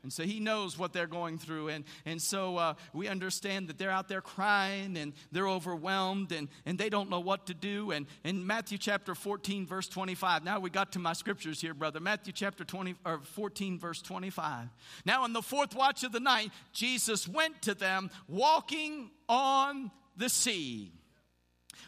And 0.04 0.12
so 0.12 0.22
he 0.22 0.38
knows 0.38 0.78
what 0.78 0.92
they're 0.92 1.08
going 1.08 1.38
through. 1.38 1.68
And, 1.68 1.84
and 2.06 2.22
so 2.22 2.56
uh, 2.56 2.74
we 2.92 3.08
understand 3.08 3.68
that 3.68 3.78
they're 3.78 3.90
out 3.90 4.08
there 4.08 4.20
crying 4.20 4.96
and 4.96 5.12
they're 5.32 5.48
overwhelmed 5.48 6.30
and, 6.30 6.48
and 6.64 6.78
they 6.78 6.88
don't 6.88 7.10
know 7.10 7.18
what 7.18 7.46
to 7.46 7.54
do. 7.54 7.90
And 7.90 8.06
in 8.22 8.46
Matthew 8.46 8.78
chapter 8.78 9.16
14, 9.16 9.66
verse 9.66 9.88
25, 9.88 10.44
now 10.44 10.60
we 10.60 10.70
got 10.70 10.92
to 10.92 11.00
my 11.00 11.14
scriptures 11.14 11.60
here, 11.60 11.74
brother. 11.74 11.98
Matthew 11.98 12.32
chapter 12.32 12.64
20, 12.64 12.94
or 13.04 13.20
14, 13.22 13.78
verse 13.78 14.00
25. 14.00 14.68
Now, 15.04 15.24
in 15.24 15.32
the 15.32 15.42
fourth 15.42 15.74
watch 15.74 16.04
of 16.04 16.12
the 16.12 16.20
night, 16.20 16.52
Jesus 16.72 17.26
went 17.26 17.60
to 17.62 17.74
them 17.74 18.10
walking 18.28 19.10
on 19.28 19.90
the 20.16 20.28
sea, 20.28 20.92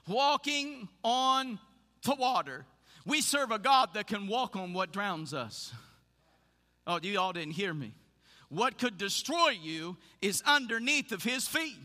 walking 0.08 0.88
on 1.04 1.60
the 2.04 2.16
water. 2.16 2.66
We 3.06 3.20
serve 3.20 3.52
a 3.52 3.58
God 3.58 3.94
that 3.94 4.08
can 4.08 4.26
walk 4.26 4.56
on 4.56 4.72
what 4.72 4.92
drowns 4.92 5.32
us. 5.32 5.72
Oh, 6.86 6.98
you 7.00 7.20
all 7.20 7.32
didn't 7.32 7.52
hear 7.52 7.72
me. 7.72 7.94
What 8.50 8.78
could 8.78 8.98
destroy 8.98 9.50
you 9.50 9.96
is 10.20 10.42
underneath 10.44 11.12
of 11.12 11.22
his 11.22 11.48
feet. 11.48 11.76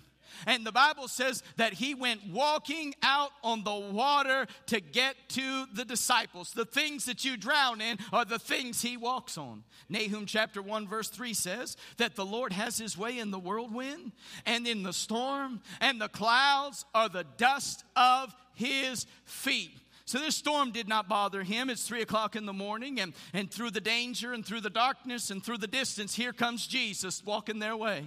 And 0.46 0.66
the 0.66 0.72
Bible 0.72 1.08
says 1.08 1.44
that 1.56 1.74
he 1.74 1.96
went 1.96 2.28
walking 2.30 2.94
out 3.02 3.32
on 3.44 3.64
the 3.64 3.74
water 3.74 4.48
to 4.68 4.80
get 4.80 5.16
to 5.30 5.66
the 5.74 5.86
disciples. 5.86 6.52
The 6.52 6.66
things 6.66 7.06
that 7.06 7.24
you 7.24 7.38
drown 7.38 7.82
in 7.82 7.98
are 8.12 8.26
the 8.26 8.40
things 8.40 8.82
he 8.82 8.98
walks 8.98 9.38
on. 9.38 9.64
Nahum 9.90 10.26
chapter 10.26 10.62
1, 10.62 10.88
verse 10.88 11.10
3 11.10 11.34
says 11.34 11.78
that 11.98 12.16
the 12.16 12.26
Lord 12.26 12.52
has 12.52 12.78
his 12.78 12.98
way 12.98 13.18
in 13.18 13.32
the 13.32 13.40
whirlwind 13.40 14.12
and 14.46 14.68
in 14.68 14.84
the 14.84 14.94
storm, 14.94 15.62
and 15.80 16.02
the 16.02 16.10
clouds 16.10 16.86
are 16.94 17.10
the 17.10 17.26
dust 17.38 17.84
of 17.96 18.36
his 18.54 19.06
feet. 19.24 19.80
So 20.06 20.20
this 20.20 20.36
storm 20.36 20.72
did 20.72 20.88
not 20.88 21.10
bother 21.10 21.42
him. 21.42 21.70
It's 21.70 21.88
three 21.88 22.04
o'clock 22.04 22.36
in 22.36 22.46
the 22.46 22.54
morning, 22.54 23.00
and, 23.00 23.14
and 23.34 23.50
through 23.50 23.72
the 23.72 23.82
danger 23.82 24.34
and 24.34 24.46
through 24.46 24.62
the 24.62 24.70
darkness 24.70 25.32
and 25.32 25.44
through 25.44 25.58
the 25.58 25.68
distance, 25.68 26.14
here 26.14 26.32
comes 26.32 26.68
Jesus 26.68 27.26
walking 27.26 27.58
their 27.58 27.76
way. 27.76 28.06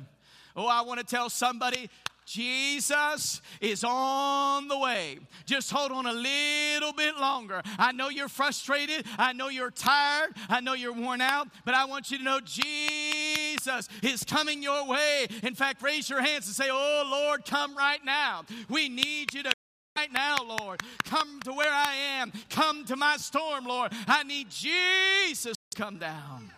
Oh, 0.54 0.66
I 0.66 0.82
want 0.82 1.00
to 1.00 1.06
tell 1.06 1.28
somebody 1.28 1.90
Jesus 2.28 3.40
is 3.60 3.82
on 3.84 4.68
the 4.68 4.78
way. 4.78 5.18
Just 5.46 5.70
hold 5.70 5.90
on 5.90 6.04
a 6.04 6.12
little 6.12 6.92
bit 6.92 7.16
longer. 7.16 7.62
I 7.78 7.92
know 7.92 8.10
you're 8.10 8.28
frustrated. 8.28 9.06
I 9.16 9.32
know 9.32 9.48
you're 9.48 9.70
tired. 9.70 10.34
I 10.48 10.60
know 10.60 10.74
you're 10.74 10.92
worn 10.92 11.22
out. 11.22 11.48
But 11.64 11.74
I 11.74 11.86
want 11.86 12.10
you 12.10 12.18
to 12.18 12.24
know 12.24 12.40
Jesus 12.40 13.88
is 14.02 14.24
coming 14.24 14.62
your 14.62 14.86
way. 14.86 15.26
In 15.42 15.54
fact, 15.54 15.82
raise 15.82 16.10
your 16.10 16.20
hands 16.20 16.46
and 16.46 16.54
say, 16.54 16.68
Oh, 16.70 17.08
Lord, 17.10 17.46
come 17.46 17.74
right 17.74 18.04
now. 18.04 18.44
We 18.68 18.90
need 18.90 19.32
you 19.32 19.42
to 19.44 19.52
right 19.98 20.12
now, 20.12 20.36
Lord. 20.60 20.80
Come 21.04 21.40
to 21.42 21.52
where 21.52 21.72
I 21.72 21.94
am. 22.20 22.32
Come 22.50 22.84
to 22.86 22.96
my 22.96 23.16
storm, 23.16 23.64
Lord. 23.64 23.92
I 24.06 24.22
need 24.22 24.50
Jesus 24.50 25.56
to 25.70 25.76
come 25.76 25.98
down. 25.98 26.50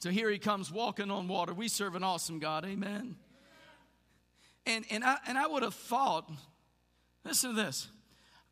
So 0.00 0.10
here 0.10 0.28
he 0.30 0.38
comes 0.38 0.72
walking 0.72 1.10
on 1.10 1.28
water. 1.28 1.54
We 1.54 1.68
serve 1.68 1.94
an 1.94 2.02
awesome 2.02 2.40
God. 2.40 2.64
Amen. 2.64 3.16
And, 4.66 4.84
and, 4.90 5.04
I, 5.04 5.18
and 5.26 5.38
I 5.38 5.46
would 5.46 5.62
have 5.62 5.74
thought, 5.74 6.30
listen 7.24 7.50
to 7.50 7.56
this. 7.56 7.88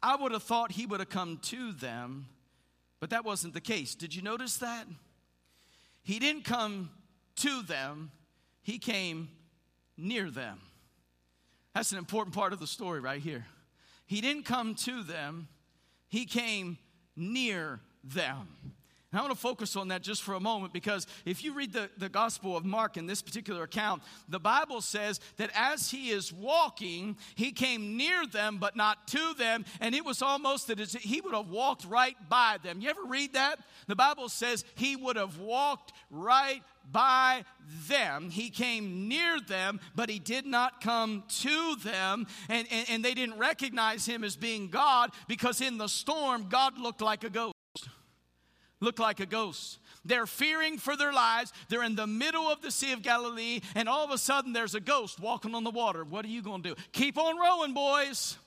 I 0.02 0.16
would 0.16 0.32
have 0.32 0.42
thought 0.42 0.72
he 0.72 0.86
would 0.86 1.00
have 1.00 1.10
come 1.10 1.38
to 1.42 1.72
them, 1.72 2.26
but 3.00 3.10
that 3.10 3.24
wasn't 3.24 3.54
the 3.54 3.60
case. 3.60 3.94
Did 3.94 4.14
you 4.14 4.22
notice 4.22 4.58
that? 4.58 4.86
He 6.02 6.18
didn't 6.18 6.44
come 6.44 6.90
to 7.36 7.62
them, 7.62 8.10
he 8.62 8.78
came 8.78 9.28
near 9.96 10.30
them. 10.30 10.60
That's 11.74 11.92
an 11.92 11.98
important 11.98 12.34
part 12.34 12.52
of 12.52 12.60
the 12.60 12.66
story 12.66 13.00
right 13.00 13.20
here. 13.20 13.46
He 14.10 14.20
didn't 14.20 14.42
come 14.42 14.74
to 14.74 15.04
them, 15.04 15.46
he 16.08 16.26
came 16.26 16.78
near 17.14 17.78
them. 18.02 18.69
And 19.12 19.18
I 19.18 19.22
want 19.22 19.34
to 19.34 19.40
focus 19.40 19.74
on 19.74 19.88
that 19.88 20.02
just 20.02 20.22
for 20.22 20.34
a 20.34 20.40
moment 20.40 20.72
because 20.72 21.06
if 21.24 21.42
you 21.42 21.52
read 21.52 21.72
the, 21.72 21.90
the 21.98 22.08
Gospel 22.08 22.56
of 22.56 22.64
Mark 22.64 22.96
in 22.96 23.06
this 23.06 23.22
particular 23.22 23.64
account, 23.64 24.02
the 24.28 24.38
Bible 24.38 24.80
says 24.80 25.18
that 25.36 25.50
as 25.52 25.90
he 25.90 26.10
is 26.10 26.32
walking, 26.32 27.16
he 27.34 27.50
came 27.50 27.96
near 27.96 28.24
them, 28.26 28.58
but 28.58 28.76
not 28.76 29.08
to 29.08 29.34
them. 29.36 29.64
And 29.80 29.96
it 29.96 30.04
was 30.04 30.22
almost 30.22 30.68
that 30.68 30.78
he 30.78 31.20
would 31.20 31.34
have 31.34 31.48
walked 31.48 31.84
right 31.86 32.16
by 32.28 32.58
them. 32.62 32.80
You 32.80 32.88
ever 32.90 33.02
read 33.04 33.32
that? 33.32 33.58
The 33.88 33.96
Bible 33.96 34.28
says 34.28 34.64
he 34.76 34.94
would 34.94 35.16
have 35.16 35.38
walked 35.38 35.92
right 36.12 36.62
by 36.92 37.44
them. 37.88 38.30
He 38.30 38.48
came 38.48 39.08
near 39.08 39.40
them, 39.40 39.80
but 39.96 40.08
he 40.08 40.20
did 40.20 40.46
not 40.46 40.80
come 40.80 41.24
to 41.40 41.74
them. 41.82 42.28
And, 42.48 42.68
and, 42.70 42.90
and 42.90 43.04
they 43.04 43.14
didn't 43.14 43.38
recognize 43.38 44.06
him 44.06 44.22
as 44.22 44.36
being 44.36 44.68
God 44.68 45.10
because 45.26 45.60
in 45.60 45.78
the 45.78 45.88
storm, 45.88 46.46
God 46.48 46.78
looked 46.78 47.00
like 47.00 47.24
a 47.24 47.30
ghost 47.30 47.54
look 48.80 48.98
like 48.98 49.20
a 49.20 49.26
ghost. 49.26 49.78
They're 50.04 50.26
fearing 50.26 50.78
for 50.78 50.96
their 50.96 51.12
lives. 51.12 51.52
They're 51.68 51.82
in 51.82 51.94
the 51.94 52.06
middle 52.06 52.50
of 52.50 52.62
the 52.62 52.70
Sea 52.70 52.92
of 52.92 53.02
Galilee, 53.02 53.60
and 53.74 53.88
all 53.88 54.04
of 54.04 54.10
a 54.10 54.18
sudden 54.18 54.52
there's 54.52 54.74
a 54.74 54.80
ghost 54.80 55.20
walking 55.20 55.54
on 55.54 55.64
the 55.64 55.70
water. 55.70 56.04
What 56.04 56.24
are 56.24 56.28
you 56.28 56.42
going 56.42 56.62
to 56.62 56.70
do? 56.70 56.74
Keep 56.92 57.18
on 57.18 57.38
rowing, 57.38 57.74
boys. 57.74 58.38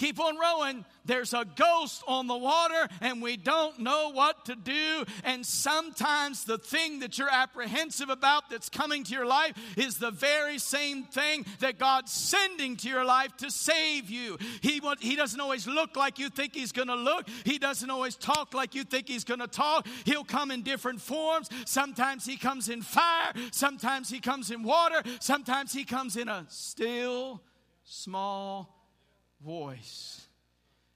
Keep 0.00 0.18
on 0.18 0.38
rowing. 0.38 0.86
There's 1.04 1.34
a 1.34 1.44
ghost 1.44 2.02
on 2.08 2.26
the 2.26 2.36
water, 2.36 2.88
and 3.02 3.20
we 3.20 3.36
don't 3.36 3.80
know 3.80 4.12
what 4.12 4.46
to 4.46 4.56
do. 4.56 5.04
And 5.24 5.44
sometimes 5.44 6.44
the 6.44 6.56
thing 6.56 7.00
that 7.00 7.18
you're 7.18 7.28
apprehensive 7.30 8.08
about 8.08 8.48
that's 8.48 8.70
coming 8.70 9.04
to 9.04 9.12
your 9.12 9.26
life 9.26 9.52
is 9.76 9.98
the 9.98 10.10
very 10.10 10.56
same 10.58 11.04
thing 11.04 11.44
that 11.58 11.78
God's 11.78 12.12
sending 12.12 12.78
to 12.78 12.88
your 12.88 13.04
life 13.04 13.36
to 13.38 13.50
save 13.50 14.08
you. 14.08 14.38
He, 14.62 14.80
he 15.00 15.16
doesn't 15.16 15.38
always 15.38 15.66
look 15.66 15.96
like 15.96 16.18
you 16.18 16.30
think 16.30 16.54
He's 16.54 16.72
going 16.72 16.88
to 16.88 16.94
look, 16.94 17.28
He 17.44 17.58
doesn't 17.58 17.90
always 17.90 18.16
talk 18.16 18.54
like 18.54 18.74
you 18.74 18.84
think 18.84 19.06
He's 19.06 19.24
going 19.24 19.40
to 19.40 19.48
talk. 19.48 19.86
He'll 20.06 20.24
come 20.24 20.50
in 20.50 20.62
different 20.62 21.02
forms. 21.02 21.50
Sometimes 21.66 22.24
He 22.24 22.38
comes 22.38 22.70
in 22.70 22.80
fire, 22.80 23.34
sometimes 23.52 24.08
He 24.08 24.20
comes 24.20 24.50
in 24.50 24.62
water, 24.62 25.02
sometimes 25.18 25.74
He 25.74 25.84
comes 25.84 26.16
in 26.16 26.30
a 26.30 26.46
still, 26.48 27.42
small 27.84 28.79
voice. 29.44 30.26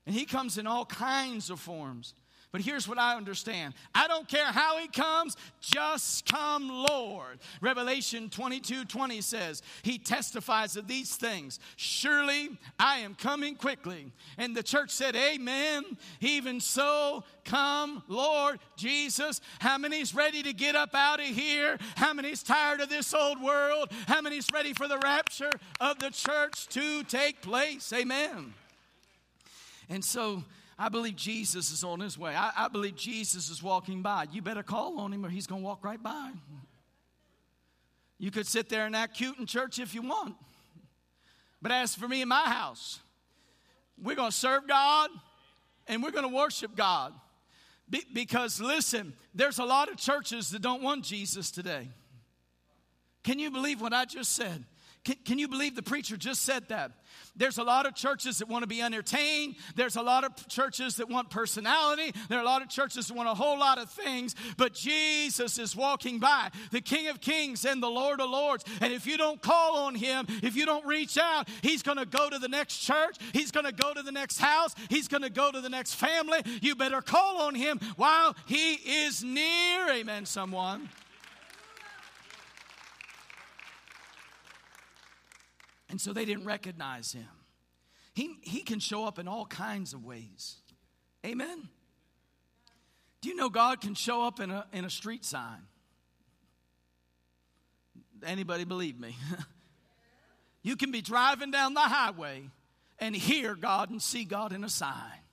And 0.07 0.14
he 0.14 0.24
comes 0.24 0.59
in 0.59 0.66
all 0.66 0.84
kinds 0.84 1.51
of 1.51 1.61
forms. 1.61 2.14
But 2.55 2.61
here's 2.61 2.86
what 2.86 3.00
I 3.00 3.16
understand 3.16 3.74
I 3.96 4.07
don't 4.07 4.28
care 4.28 4.44
how 4.44 4.78
he 4.78 4.86
comes, 4.86 5.36
just 5.61 6.24
come, 6.24 6.68
Lord. 6.68 7.40
Revelation 7.61 8.30
22 8.30 8.84
20 8.84 9.20
says, 9.22 9.61
He 9.82 9.98
testifies 9.98 10.76
of 10.76 10.86
these 10.86 11.16
things. 11.16 11.59
Surely 11.74 12.50
I 12.78 12.98
am 12.98 13.16
coming 13.16 13.57
quickly. 13.57 14.12
And 14.38 14.57
the 14.57 14.62
church 14.62 14.90
said, 14.90 15.16
Amen. 15.16 15.82
Even 16.20 16.61
so, 16.61 17.24
come, 17.44 18.05
Lord 18.07 18.61
Jesus. 18.76 19.40
How 19.59 19.76
many's 19.76 20.14
ready 20.14 20.44
to 20.44 20.52
get 20.52 20.76
up 20.76 20.94
out 20.94 21.18
of 21.18 21.26
here? 21.26 21.76
How 21.96 22.12
many's 22.12 22.44
tired 22.44 22.80
of 22.80 22.88
this 22.88 23.12
old 23.12 23.42
world? 23.42 23.88
How 24.07 24.20
many's 24.20 24.46
ready 24.55 24.74
for 24.74 24.86
the 24.86 24.98
rapture 24.98 25.50
of 25.80 25.98
the 25.98 26.11
church 26.11 26.68
to 26.68 27.02
take 27.02 27.42
place? 27.42 27.92
Amen. 27.92 28.55
And 29.88 30.05
so 30.05 30.44
I 30.79 30.89
believe 30.89 31.16
Jesus 31.16 31.70
is 31.70 31.85
on 31.85 32.01
his 32.01 32.18
way. 32.18 32.35
I, 32.35 32.53
I 32.57 32.68
believe 32.68 32.97
Jesus 32.97 33.49
is 33.49 33.62
walking 33.62 34.03
by. 34.03 34.27
You 34.33 34.43
better 34.43 34.62
call 34.62 34.99
on 34.99 35.12
him 35.12 35.25
or 35.25 35.29
he's 35.29 35.47
going 35.47 35.62
to 35.62 35.66
walk 35.66 35.85
right 35.85 36.03
by. 36.03 36.33
You 38.18 38.31
could 38.31 38.47
sit 38.47 38.68
there 38.68 38.87
and 38.87 38.97
act 38.97 39.14
cute 39.14 39.39
in 39.39 39.47
church 39.47 39.79
if 39.79 39.95
you 39.95 40.03
want. 40.03 40.35
But 41.62 41.72
as 41.72 41.95
for 41.95 42.09
me 42.09 42.22
and 42.22 42.29
my 42.29 42.45
house, 42.45 43.01
we're 44.03 44.16
going 44.16 44.31
to 44.31 44.37
serve 44.37 44.66
God 44.66 45.11
and 45.87 46.03
we're 46.03 46.11
going 46.11 46.29
to 46.29 46.35
worship 46.35 46.75
God. 46.75 47.12
Be- 47.89 48.05
because 48.12 48.61
listen, 48.61 49.14
there's 49.35 49.59
a 49.59 49.64
lot 49.64 49.89
of 49.89 49.97
churches 49.97 50.51
that 50.51 50.62
don't 50.62 50.83
want 50.83 51.05
Jesus 51.05 51.51
today. 51.51 51.89
Can 53.22 53.39
you 53.39 53.51
believe 53.51 53.81
what 53.81 53.93
I 53.93 54.05
just 54.05 54.35
said? 54.35 54.64
Can, 55.05 55.16
can, 55.24 55.38
you 55.38 55.48
believe 55.48 55.76
the 55.76 55.82
preacher 55.82 56.16
just 56.16 56.42
said 56.42 56.68
that? 56.68 56.90
There's 57.36 57.59
a 57.59 57.62
lot 57.62 57.84
of 57.84 57.94
churches 57.94 58.38
that 58.38 58.48
want 58.48 58.62
to 58.62 58.66
be 58.66 58.80
entertained. 58.80 59.57
There's 59.76 59.96
a 59.96 60.02
lot 60.02 60.24
of 60.24 60.48
churches 60.48 60.96
that 60.96 61.11
want 61.11 61.28
personality. 61.28 62.12
There 62.28 62.38
are 62.38 62.42
a 62.42 62.46
lot 62.46 62.62
of 62.62 62.70
churches 62.70 63.09
that 63.09 63.14
want 63.14 63.28
a 63.28 63.34
whole 63.34 63.59
lot 63.59 63.78
of 63.78 63.90
things. 63.90 64.34
But 64.57 64.72
Jesus 64.72 65.59
is 65.59 65.76
walking 65.76 66.20
by, 66.20 66.50
the 66.70 66.80
King 66.80 67.09
of 67.09 67.20
Kings 67.20 67.66
and 67.66 67.82
the 67.82 67.88
Lord 67.88 68.20
of 68.20 68.30
Lords. 68.30 68.64
And 68.80 68.92
if 68.94 69.07
you 69.07 69.18
don't 69.18 69.42
call 69.42 69.76
on 69.76 69.94
him, 69.94 70.26
if 70.42 70.57
you 70.57 70.64
don't 70.64 70.86
reach 70.86 71.18
out, 71.18 71.48
he's 71.61 71.82
going 71.82 71.98
to 71.98 72.07
go 72.07 72.30
to 72.30 72.38
the 72.38 72.48
next 72.48 72.78
church. 72.78 73.16
He's 73.34 73.50
going 73.50 73.66
to 73.66 73.72
go 73.72 73.92
to 73.92 74.02
the 74.02 74.12
next 74.12 74.38
house. 74.38 74.74
He's 74.88 75.09
going 75.09 75.22
to 75.22 75.30
go 75.30 75.52
to 75.52 75.61
the 75.61 75.70
next 75.70 75.94
family. 75.94 76.38
You 76.62 76.76
better 76.76 77.02
call 77.02 77.42
on 77.42 77.55
him 77.55 77.78
while 77.96 78.34
he 78.46 78.74
is 78.74 79.22
near. 79.22 79.90
Amen, 79.90 80.24
someone. 80.24 80.88
And 85.89 86.01
so 86.01 86.12
they 86.12 86.24
didn't 86.24 86.45
recognize 86.45 87.12
him. 87.12 87.28
He, 88.14 88.37
he 88.43 88.61
can 88.61 88.80
show 88.80 89.05
up 89.05 89.18
in 89.18 89.28
all 89.28 89.47
kinds 89.47 89.93
of 89.93 90.05
ways. 90.05 90.57
Amen. 91.26 91.68
Do 93.20 93.28
you 93.28 93.37
know 93.37 93.49
God 93.49 93.80
can 93.80 93.95
show 93.95 94.22
up 94.26 94.39
in 94.39 94.51
a, 94.51 94.66
in 94.72 94.85
a 94.85 94.91
street 94.91 95.24
sign? 95.24 95.62
Anybody 98.24 98.64
believe 98.64 98.99
me? 98.99 99.16
you 100.62 100.76
can 100.76 100.91
be 100.91 101.01
driving 101.01 101.51
down 101.51 101.74
the 101.74 101.80
highway 101.80 102.49
and 102.99 103.14
hear 103.14 103.55
God 103.55 103.91
and 103.91 104.01
see 104.01 104.24
God 104.24 104.53
in 104.53 104.62
a 104.62 104.68
sign. 104.68 105.24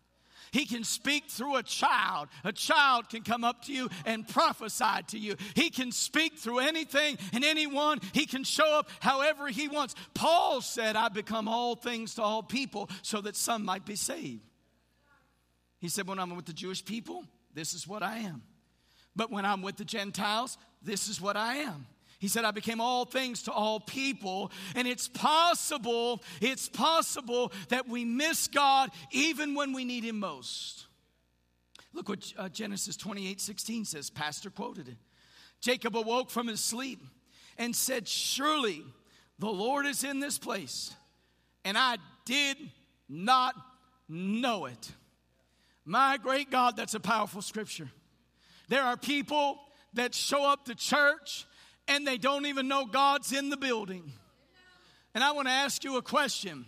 He 0.52 0.66
can 0.66 0.84
speak 0.84 1.30
through 1.30 1.56
a 1.56 1.64
child. 1.64 2.28
A 2.44 2.52
child 2.52 3.10
can 3.10 3.24
come 3.24 3.44
up 3.44 3.64
to 3.66 3.74
you 3.74 3.90
and 4.06 4.28
prophesy 4.28 5.02
to 5.08 5.18
you. 5.18 5.36
He 5.56 5.70
can 5.70 5.92
speak 5.92 6.38
through 6.38 6.60
anything 6.60 7.18
and 7.32 7.46
anyone. 7.46 8.00
He 8.14 8.26
can 8.26 8.44
show 8.44 8.78
up 8.80 8.90
however 9.00 9.48
he 9.48 9.70
wants. 9.70 9.96
Paul 10.14 10.60
said, 10.62 10.96
I 10.98 11.08
become 11.08 11.48
all 11.48 11.76
things 11.76 12.16
to 12.16 12.22
all 12.22 12.44
people 12.44 12.90
so 13.02 13.22
that 13.22 13.38
some 13.38 13.64
might 13.64 13.86
be 13.86 13.96
saved. 13.96 14.42
He 15.80 15.88
said, 15.88 16.08
When 16.08 16.20
I'm 16.20 16.36
with 16.36 16.46
the 16.46 16.54
Jewish 16.54 16.84
people, 16.84 17.24
this 17.54 17.74
is 17.74 17.88
what 17.88 18.04
I 18.04 18.18
am. 18.20 18.44
But 19.16 19.32
when 19.32 19.46
I'm 19.46 19.62
with 19.62 19.78
the 19.78 19.86
Gentiles, 19.86 20.58
this 20.82 21.08
is 21.08 21.22
what 21.22 21.38
I 21.38 21.58
am. 21.58 21.88
He 22.22 22.28
said, 22.28 22.46
I 22.46 22.52
became 22.52 22.80
all 22.80 23.04
things 23.06 23.42
to 23.44 23.52
all 23.52 23.80
people. 23.80 24.52
And 24.76 24.88
it's 24.88 25.08
possible, 25.08 26.22
it's 26.40 26.70
possible 26.70 27.52
that 27.70 27.90
we 27.90 28.06
miss 28.06 28.48
God 28.48 28.92
even 29.12 29.56
when 29.56 29.74
we 29.74 29.86
need 29.86 30.04
Him 30.04 30.20
most. 30.20 30.86
Look 31.94 32.10
what 32.10 32.32
uh, 32.38 32.48
Genesis 32.48 32.96
28 32.96 33.42
16 33.42 33.86
says. 33.86 34.12
Pastor 34.12 34.52
quoted 34.52 34.88
it. 34.88 34.98
Jacob 35.62 35.98
awoke 35.98 36.30
from 36.30 36.48
his 36.48 36.60
sleep 36.60 37.04
and 37.58 37.76
said, 37.76 38.08
Surely 38.08 38.84
the 39.40 39.50
Lord 39.50 39.88
is 39.88 40.04
in 40.04 40.20
this 40.20 40.38
place. 40.38 40.94
And 41.66 41.76
I 41.76 41.98
did 42.26 42.58
not 43.10 43.56
know 44.08 44.68
it. 44.68 44.92
My 45.86 46.18
great 46.18 46.52
God, 46.52 46.78
that's 46.78 46.94
a 46.94 47.00
powerful 47.00 47.42
scripture. 47.42 47.90
There 48.70 48.84
are 48.84 48.96
people 48.96 49.60
that 49.94 50.14
show 50.14 50.46
up 50.46 50.66
to 50.66 50.76
church 50.76 51.48
and 51.88 52.08
they 52.08 52.18
don't 52.18 52.46
even 52.46 52.68
know 52.68 52.86
God's 52.86 53.32
in 53.32 53.50
the 53.50 53.58
building. 53.58 54.12
And 55.14 55.24
I 55.24 55.32
want 55.32 55.48
to 55.48 55.54
ask 55.54 55.84
you 55.84 55.98
a 55.98 56.02
question. 56.02 56.66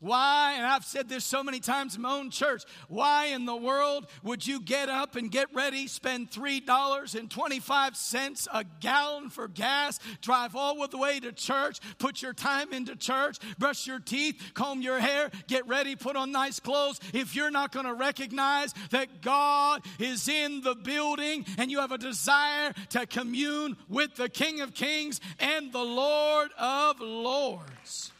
Why, 0.00 0.54
and 0.56 0.66
I've 0.66 0.84
said 0.84 1.08
this 1.08 1.24
so 1.24 1.42
many 1.42 1.60
times 1.60 1.96
in 1.96 2.02
my 2.02 2.12
own 2.12 2.30
church, 2.30 2.64
why 2.88 3.26
in 3.26 3.46
the 3.46 3.56
world 3.56 4.06
would 4.22 4.46
you 4.46 4.60
get 4.60 4.88
up 4.88 5.16
and 5.16 5.30
get 5.30 5.48
ready, 5.54 5.86
spend 5.86 6.30
$3.25 6.30 8.48
a 8.52 8.64
gallon 8.80 9.30
for 9.30 9.48
gas, 9.48 9.98
drive 10.20 10.56
all 10.56 10.86
the 10.88 10.98
way 10.98 11.20
to 11.20 11.32
church, 11.32 11.80
put 11.98 12.22
your 12.22 12.32
time 12.32 12.72
into 12.72 12.96
church, 12.96 13.38
brush 13.58 13.86
your 13.86 13.98
teeth, 13.98 14.40
comb 14.54 14.82
your 14.82 14.98
hair, 14.98 15.30
get 15.46 15.66
ready, 15.66 15.96
put 15.96 16.16
on 16.16 16.32
nice 16.32 16.60
clothes, 16.60 17.00
if 17.12 17.34
you're 17.34 17.50
not 17.50 17.72
going 17.72 17.86
to 17.86 17.94
recognize 17.94 18.74
that 18.90 19.22
God 19.22 19.82
is 19.98 20.28
in 20.28 20.60
the 20.60 20.74
building 20.74 21.46
and 21.58 21.70
you 21.70 21.80
have 21.80 21.92
a 21.92 21.98
desire 21.98 22.72
to 22.90 23.06
commune 23.06 23.76
with 23.88 24.14
the 24.16 24.28
King 24.28 24.60
of 24.60 24.74
Kings 24.74 25.20
and 25.38 25.72
the 25.72 25.78
Lord 25.78 26.50
of 26.58 27.00
Lords? 27.00 28.13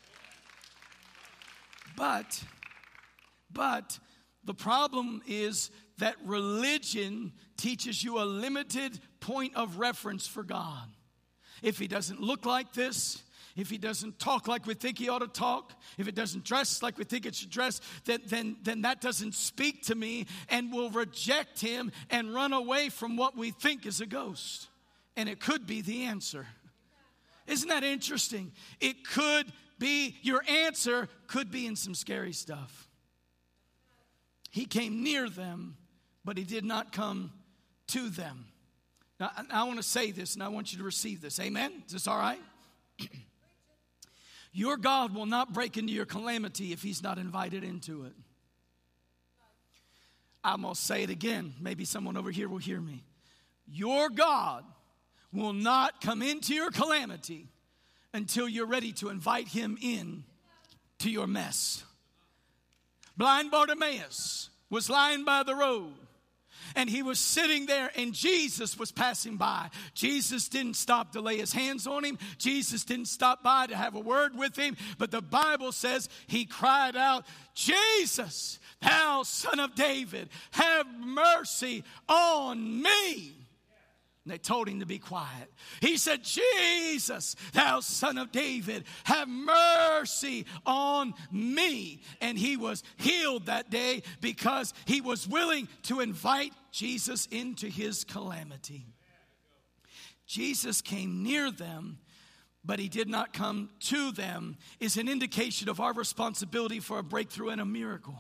But, 1.97 2.43
but 3.53 3.99
The 4.45 4.55
problem 4.55 5.23
is 5.27 5.71
that 5.99 6.17
religion 6.25 7.33
teaches 7.57 8.05
you 8.05 8.21
a 8.21 8.25
limited 8.25 8.99
point 9.21 9.55
of 9.57 9.79
reference 9.79 10.27
for 10.27 10.43
God. 10.43 10.89
If 11.63 11.79
he 11.79 11.89
doesn't 11.89 12.21
look 12.21 12.45
like 12.45 12.75
this, 12.75 13.23
if 13.57 13.71
he 13.71 13.79
doesn't 13.79 14.19
talk 14.19 14.49
like 14.49 14.67
we 14.67 14.75
think 14.75 14.99
he 14.99 15.09
ought 15.09 15.21
to 15.21 15.29
talk, 15.29 15.73
if 15.97 16.09
it 16.09 16.15
doesn't 16.15 16.45
dress 16.45 16.83
like 16.83 16.99
we 16.99 17.05
think 17.05 17.25
it 17.25 17.35
should 17.35 17.51
dress, 17.51 17.81
then, 18.05 18.21
then, 18.27 18.57
then 18.63 18.83
that 18.83 19.01
doesn't 19.01 19.35
speak 19.35 19.85
to 19.85 19.95
me 19.95 20.27
and 20.51 20.73
we'll 20.73 20.91
reject 20.91 21.61
him 21.61 21.93
and 22.11 22.35
run 22.35 22.53
away 22.53 22.89
from 22.89 23.17
what 23.17 23.37
we 23.37 23.51
think 23.51 23.87
is 23.87 24.01
a 24.01 24.07
ghost. 24.07 24.69
And 25.17 25.29
it 25.29 25.41
could 25.41 25.67
be 25.67 25.81
the 25.81 26.05
answer. 26.05 26.47
Isn't 27.47 27.69
that 27.69 27.85
interesting? 27.85 28.53
It 28.81 29.07
could 29.07 29.47
be, 29.79 30.17
your 30.23 30.43
answer 30.49 31.09
could 31.27 31.51
be 31.51 31.67
in 31.67 31.77
some 31.77 31.95
scary 31.95 32.33
stuff. 32.33 32.89
He 34.51 34.67
came 34.67 35.03
near 35.03 35.29
them, 35.29 35.77
but 36.25 36.39
he 36.39 36.45
did 36.45 36.65
not 36.65 36.93
come 36.93 37.33
to 37.89 38.09
them. 38.09 38.47
Now, 39.19 39.31
I, 39.51 39.65
want 39.65 39.79
to 39.79 39.83
say 39.83 40.11
this 40.11 40.35
and 40.35 40.43
I 40.43 40.49
want 40.49 40.73
you 40.73 40.79
to 40.79 40.85
receive 40.85 41.21
this. 41.21 41.39
Amen? 41.41 41.83
Is 41.87 41.93
this 41.93 42.09
all 42.09 42.19
right? 42.19 42.41
your 44.53 44.77
God 44.77 45.15
will 45.15 45.27
not 45.27 45.53
break 45.53 45.77
into 45.77 45.93
your 45.93 46.05
calamity 46.05 46.73
if 46.73 46.83
he's 46.83 47.03
not 47.03 47.19
invited 47.19 47.65
into 47.65 48.05
it. 48.05 48.13
I'm 50.43 50.63
going 50.63 50.75
to 50.75 50.81
say 50.81 51.03
it 51.03 51.11
again. 51.11 51.55
Maybe 51.61 51.85
someone 51.85 52.17
over 52.17 52.31
here 52.31 52.49
will 52.49 52.59
hear 52.59 52.81
me. 52.81 53.03
Your 53.67 54.11
God 54.11 54.65
will 55.33 55.55
not 55.55 56.01
come 56.01 56.23
into 56.23 56.55
your 56.55 56.71
calamity 56.71 57.49
until 58.15 58.49
you're 58.49 58.67
ready 58.67 58.93
to 58.93 59.11
invite 59.11 59.49
him 59.49 59.77
in 59.83 60.25
to 61.01 61.11
your 61.11 61.27
mess. 61.27 61.85
Blind 63.17 63.51
Bartimaeus 63.51 64.49
was 64.71 64.89
lying 64.89 65.25
by 65.25 65.43
the 65.43 65.55
road 65.55 65.93
and 66.77 66.89
he 66.89 67.03
was 67.03 67.19
sitting 67.19 67.67
there 67.67 67.91
and 67.97 68.15
Jesus 68.15 68.79
was 68.79 68.91
passing 68.91 69.37
by. 69.37 69.69
Jesus 69.95 70.49
didn't 70.49 70.75
stop 70.75 71.13
to 71.13 71.21
lay 71.21 71.37
his 71.37 71.53
hands 71.53 71.87
on 71.87 72.05
him. 72.05 72.19
Jesus 72.39 72.85
didn't 72.85 73.07
stop 73.07 73.43
by 73.43 73.67
to 73.67 73.77
have 73.77 73.95
a 73.95 74.01
word 74.01 74.37
with 74.37 74.57
him. 74.57 74.77
But 74.99 75.11
the 75.11 75.23
Bible 75.23 75.73
says 75.73 76.09
he 76.27 76.45
cried 76.45 76.97
out, 76.97 77.25
Jesus, 77.55 78.59
thou 78.81 79.23
son 79.25 79.61
of 79.61 79.75
David, 79.75 80.29
have 80.53 80.87
mercy 80.99 81.85
on 82.09 82.83
me. 82.83 83.44
And 84.25 84.33
they 84.33 84.39
told 84.39 84.69
him 84.69 84.81
to 84.81 84.87
be 84.87 84.99
quiet. 84.99 85.53
He 85.81 85.99
said, 85.99 86.25
Jesus, 86.25 87.37
thou 87.53 87.81
son 87.81 88.17
of 88.17 88.33
David, 88.33 88.85
have 89.05 89.29
mercy 89.29 90.47
on 90.65 91.13
me. 91.31 92.01
And 92.23 92.39
he 92.39 92.57
was 92.57 92.83
healed 92.97 93.47
that 93.47 93.71
day 93.71 94.03
because 94.23 94.73
he 94.87 95.03
was 95.03 95.29
willing 95.29 95.69
to 95.85 96.01
invite 96.01 96.55
Jesus 96.73 97.27
into 97.31 97.69
his 97.69 98.03
calamity. 98.05 98.87
Jesus 100.27 100.81
came 100.81 101.23
near 101.23 101.51
them, 101.51 101.99
but 102.65 102.79
he 102.79 102.89
did 102.89 103.11
not 103.11 103.35
come 103.35 103.69
to 103.79 104.11
them, 104.11 104.57
is 104.81 104.97
an 104.97 105.07
indication 105.07 105.69
of 105.69 105.81
our 105.81 105.93
responsibility 105.93 106.81
for 106.81 106.99
a 106.99 107.03
breakthrough 107.03 107.51
and 107.51 107.61
a 107.61 107.67
miracle. 107.67 108.17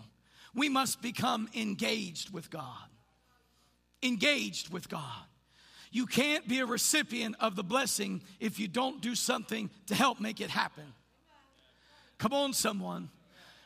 We 0.55 0.68
must 0.68 1.00
become 1.00 1.48
engaged 1.55 2.30
with 2.30 2.50
God. 2.50 2.90
Engaged 4.02 4.70
with 4.70 4.90
God. 4.90 5.24
You 5.95 6.07
can't 6.07 6.47
be 6.49 6.59
a 6.59 6.66
recipient 6.66 7.36
of 7.38 7.55
the 7.55 7.62
blessing 7.62 8.20
if 8.40 8.59
you 8.59 8.66
don't 8.66 9.01
do 9.01 9.14
something 9.14 9.70
to 9.86 9.95
help 9.95 10.20
make 10.20 10.40
it 10.40 10.51
happen. 10.51 10.82
Come 12.18 12.32
on, 12.32 12.53
someone. 12.53 13.11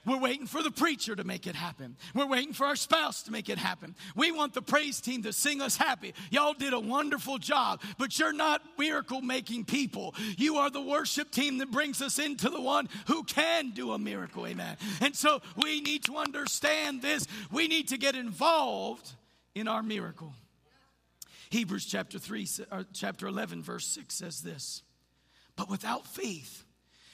We're 0.04 0.20
waiting 0.20 0.46
for 0.46 0.62
the 0.62 0.70
preacher 0.70 1.16
to 1.16 1.24
make 1.24 1.46
it 1.46 1.54
happen. 1.54 1.96
We're 2.14 2.28
waiting 2.28 2.52
for 2.52 2.66
our 2.66 2.76
spouse 2.76 3.22
to 3.22 3.32
make 3.32 3.48
it 3.48 3.56
happen. 3.56 3.94
We 4.14 4.30
want 4.30 4.52
the 4.52 4.60
praise 4.60 5.00
team 5.00 5.22
to 5.22 5.32
sing 5.32 5.62
us 5.62 5.78
happy. 5.78 6.12
Y'all 6.30 6.52
did 6.52 6.74
a 6.74 6.80
wonderful 6.80 7.38
job, 7.38 7.80
but 7.96 8.18
you're 8.18 8.34
not 8.34 8.60
miracle 8.78 9.22
making 9.22 9.64
people. 9.64 10.14
You 10.36 10.56
are 10.56 10.68
the 10.68 10.82
worship 10.82 11.30
team 11.30 11.56
that 11.58 11.70
brings 11.70 12.02
us 12.02 12.18
into 12.18 12.50
the 12.50 12.60
one 12.60 12.90
who 13.06 13.24
can 13.24 13.70
do 13.70 13.92
a 13.92 13.98
miracle. 13.98 14.46
Amen. 14.46 14.76
And 15.00 15.16
so 15.16 15.40
we 15.56 15.80
need 15.80 16.04
to 16.04 16.18
understand 16.18 17.00
this. 17.00 17.26
We 17.50 17.68
need 17.68 17.88
to 17.88 17.96
get 17.96 18.14
involved 18.14 19.10
in 19.54 19.66
our 19.66 19.82
miracle. 19.82 20.34
Hebrews 21.50 21.86
chapter 21.86 22.18
3 22.18 22.46
chapter 22.92 23.26
11 23.26 23.62
verse 23.62 23.86
6 23.86 24.14
says 24.14 24.42
this. 24.42 24.82
But 25.56 25.70
without 25.70 26.06
faith 26.06 26.64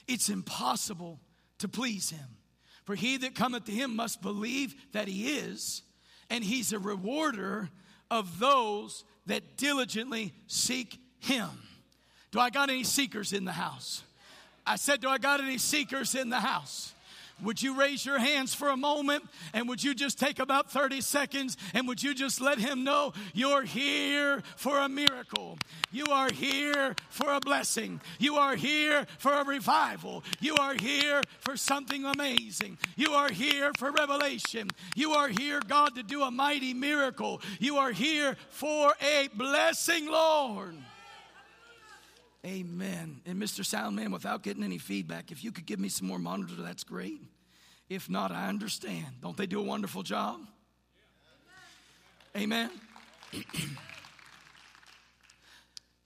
it's 0.07 0.29
impossible 0.29 1.21
to 1.59 1.69
please 1.69 2.11
him. 2.11 2.37
For 2.85 2.95
he 2.95 3.17
that 3.19 3.35
cometh 3.35 3.65
to 3.65 3.73
him 3.73 3.97
must 3.97 4.21
believe 4.21 4.75
that 4.93 5.09
he 5.09 5.39
is, 5.39 5.83
and 6.29 6.45
he's 6.45 6.73
a 6.73 6.79
rewarder 6.79 7.71
of 8.11 8.39
those 8.39 9.05
that 9.27 9.57
diligently 9.57 10.35
seek 10.47 10.99
him. 11.19 11.49
Do 12.31 12.41
I 12.41 12.51
got 12.51 12.69
any 12.69 12.85
seekers 12.85 13.33
in 13.33 13.45
the 13.45 13.53
house? 13.53 14.03
I 14.67 14.77
said, 14.77 15.01
Do 15.01 15.09
I 15.09 15.19
got 15.19 15.41
any 15.41 15.59
seekers 15.59 16.15
in 16.15 16.29
the 16.29 16.41
house? 16.41 16.94
Would 17.43 17.61
you 17.63 17.79
raise 17.79 18.07
your 18.07 18.19
hands 18.19 18.55
for 18.55 18.69
a 18.69 18.77
moment 18.77 19.25
and 19.53 19.69
would 19.69 19.83
you 19.83 19.95
just 19.95 20.19
take 20.19 20.39
about 20.39 20.71
30 20.71 21.01
seconds 21.01 21.57
and 21.75 21.89
would 21.89 22.03
you 22.03 22.15
just 22.15 22.41
let 22.41 22.59
him 22.59 22.85
know 22.85 23.13
you're 23.35 23.65
here 23.65 24.43
for 24.57 24.79
a 24.79 24.89
miracle? 24.89 25.59
You 25.91 26.07
are 26.07 26.31
here 26.33 26.95
for 27.11 27.33
a 27.33 27.41
blessing. 27.41 28.01
You 28.19 28.37
are 28.37 28.55
here 28.55 29.07
for 29.19 29.33
a 29.33 29.45
revival. 29.45 30.23
You 30.41 30.57
are 30.57 30.75
here 30.75 31.23
for 31.41 31.57
something 31.57 32.05
amazing. 32.05 32.79
You 32.97 33.13
are 33.13 33.31
here 33.31 33.73
for 33.79 33.91
revelation. 33.91 34.71
You 34.95 35.13
are 35.13 35.29
here, 35.29 35.61
God, 35.67 35.97
to 35.97 36.03
do 36.03 36.23
a 36.23 36.31
mighty 36.31 36.73
miracle. 36.73 37.43
You 37.59 37.79
are 37.79 37.93
here 37.93 38.37
for 38.49 38.95
a 39.03 39.29
blessing, 39.35 40.07
Lord. 40.07 40.77
Amen. 42.45 43.23
And 43.25 43.41
Mr. 43.43 43.61
Soundman, 43.61 44.13
without 44.13 44.43
getting 44.43 44.63
any 44.63 44.79
feedback, 44.79 45.31
if 45.33 45.43
you 45.43 45.51
could 45.51 45.65
give 45.65 45.81
me 45.81 45.89
some 45.89 46.07
more 46.07 46.19
monitor, 46.19 46.55
that's 46.59 46.85
great. 46.85 47.23
If 47.89 48.11
not, 48.11 48.31
I 48.33 48.49
understand. 48.49 49.07
Don't 49.23 49.37
they 49.37 49.47
do 49.47 49.61
a 49.61 49.65
wonderful 49.65 50.03
job? 50.03 50.41
Amen. 52.37 52.71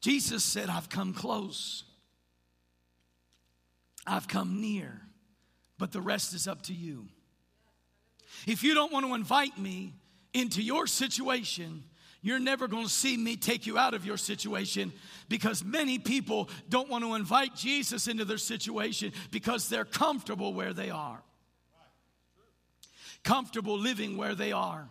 Jesus 0.01 0.45
said, 0.45 0.68
I've 0.68 0.89
come 0.89 1.12
close, 1.12 1.82
I've 4.07 4.28
come 4.28 4.61
near, 4.61 5.01
but 5.76 5.91
the 5.91 6.01
rest 6.01 6.34
is 6.34 6.47
up 6.47 6.62
to 6.62 6.72
you. 6.72 7.09
If 8.47 8.62
you 8.62 8.74
don't 8.74 8.93
want 8.93 9.07
to 9.07 9.14
invite 9.14 9.59
me 9.59 9.95
into 10.32 10.62
your 10.62 10.86
situation, 10.86 11.82
you're 12.29 12.39
never 12.39 12.68
going 12.68 12.85
to 12.85 12.91
see 12.91 13.16
me 13.16 13.37
take 13.37 13.66
you 13.66 13.79
out 13.79 13.95
of 13.95 14.05
your 14.05 14.18
situation 14.18 14.93
because 15.31 15.64
many 15.64 15.99
people 15.99 16.51
don't 16.68 16.91
want 16.91 17.03
to 17.03 17.14
invite 17.14 17.57
Jesus 17.57 18.07
into 18.07 18.26
their 18.26 18.37
situation 18.37 19.12
because 19.31 19.70
they're 19.70 19.87
comfortable 19.87 20.53
where 20.53 20.74
they 20.74 20.91
are. 20.91 21.22
Comfortable 23.24 23.79
living 23.79 24.18
where 24.18 24.35
they 24.35 24.53
are. 24.53 24.91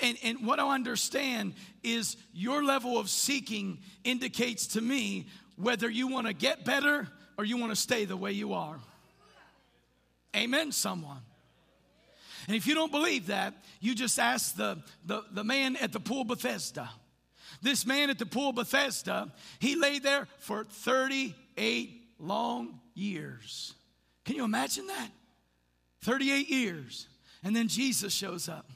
And, 0.00 0.16
and 0.24 0.46
what 0.46 0.58
I 0.58 0.74
understand 0.74 1.52
is 1.82 2.16
your 2.32 2.64
level 2.64 2.98
of 2.98 3.10
seeking 3.10 3.80
indicates 4.02 4.68
to 4.68 4.80
me 4.80 5.26
whether 5.56 5.90
you 5.90 6.08
want 6.08 6.28
to 6.28 6.32
get 6.32 6.64
better 6.64 7.06
or 7.36 7.44
you 7.44 7.58
want 7.58 7.72
to 7.72 7.76
stay 7.76 8.06
the 8.06 8.16
way 8.16 8.32
you 8.32 8.54
are. 8.54 8.78
Amen, 10.34 10.72
someone. 10.72 11.20
And 12.46 12.56
if 12.56 12.66
you 12.66 12.74
don't 12.74 12.92
believe 12.92 13.28
that, 13.28 13.54
you 13.80 13.94
just 13.94 14.18
ask 14.18 14.56
the, 14.56 14.82
the, 15.04 15.24
the 15.30 15.44
man 15.44 15.76
at 15.76 15.92
the 15.92 16.00
pool 16.00 16.24
Bethesda. 16.24 16.90
This 17.62 17.86
man 17.86 18.10
at 18.10 18.18
the 18.18 18.26
pool 18.26 18.52
Bethesda, 18.52 19.32
he 19.58 19.76
lay 19.76 19.98
there 19.98 20.28
for 20.38 20.64
38 20.64 22.02
long 22.18 22.80
years. 22.94 23.74
Can 24.24 24.36
you 24.36 24.44
imagine 24.44 24.86
that? 24.88 25.10
38 26.02 26.48
years. 26.48 27.08
And 27.42 27.54
then 27.54 27.68
Jesus 27.68 28.12
shows 28.12 28.48
up, 28.48 28.70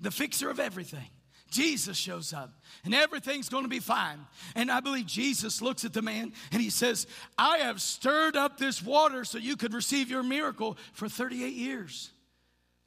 the 0.00 0.10
fixer 0.10 0.50
of 0.50 0.60
everything. 0.60 1.08
Jesus 1.50 1.96
shows 1.96 2.32
up 2.32 2.52
and 2.84 2.92
everything's 2.92 3.48
going 3.48 3.62
to 3.62 3.68
be 3.68 3.78
fine. 3.78 4.18
And 4.56 4.72
I 4.72 4.80
believe 4.80 5.06
Jesus 5.06 5.62
looks 5.62 5.84
at 5.84 5.92
the 5.92 6.02
man 6.02 6.32
and 6.50 6.60
he 6.60 6.68
says, 6.68 7.06
I 7.38 7.58
have 7.58 7.80
stirred 7.80 8.34
up 8.34 8.58
this 8.58 8.82
water 8.82 9.24
so 9.24 9.38
you 9.38 9.56
could 9.56 9.72
receive 9.72 10.10
your 10.10 10.24
miracle 10.24 10.76
for 10.94 11.08
38 11.08 11.52
years. 11.52 12.10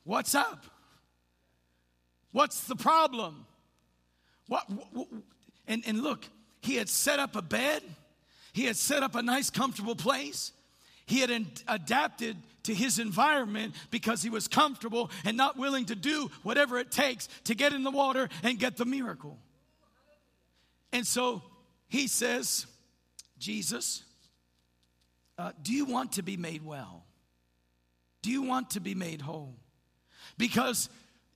What's 0.08 0.36
up? 0.36 0.66
What's 2.32 2.64
the 2.64 2.78
problem? 2.78 3.46
What, 4.48 4.64
what, 4.94 5.10
and, 5.68 5.84
and 5.86 6.02
look, 6.02 6.26
he 6.62 6.76
had 6.76 6.88
set 6.88 7.20
up 7.20 7.36
a 7.36 7.42
bed, 7.42 7.84
he 8.54 8.64
had 8.64 8.78
set 8.78 9.04
up 9.04 9.16
a 9.16 9.22
nice, 9.22 9.50
comfortable 9.50 9.98
place. 9.98 10.54
He 11.08 11.20
had 11.20 11.30
in, 11.30 11.48
adapted 11.68 12.38
to 12.64 12.74
his 12.74 13.00
environment 13.00 13.76
because 13.92 14.24
he 14.24 14.30
was 14.30 14.48
comfortable 14.48 15.12
and 15.26 15.36
not 15.36 15.58
willing 15.58 15.86
to 15.86 15.96
do 15.96 16.32
whatever 16.44 16.78
it 16.78 16.90
takes 16.90 17.28
to 17.44 17.54
get 17.54 17.74
in 17.74 17.84
the 17.84 17.92
water 17.92 18.30
and 18.44 18.58
get 18.58 18.78
the 18.78 18.86
miracle. 18.86 19.38
And 20.94 21.06
so 21.06 21.44
he 21.90 22.08
says, 22.08 22.66
Jesus, 23.40 24.04
uh, 25.38 25.52
do 25.62 25.74
you 25.74 25.84
want 25.84 26.14
to 26.14 26.24
be 26.24 26.38
made 26.38 26.64
well? 26.64 27.04
Do 28.22 28.32
you 28.32 28.44
want 28.44 28.70
to 28.72 28.80
be 28.80 28.96
made 28.96 29.20
whole? 29.20 29.56
Because 30.38 30.90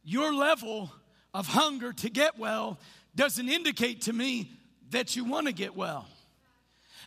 your 0.03 0.33
level 0.33 0.91
of 1.33 1.47
hunger 1.47 1.93
to 1.93 2.09
get 2.09 2.37
well 2.37 2.79
doesn't 3.15 3.49
indicate 3.49 4.01
to 4.03 4.13
me 4.13 4.51
that 4.91 5.15
you 5.15 5.25
want 5.25 5.47
to 5.47 5.53
get 5.53 5.75
well. 5.75 6.07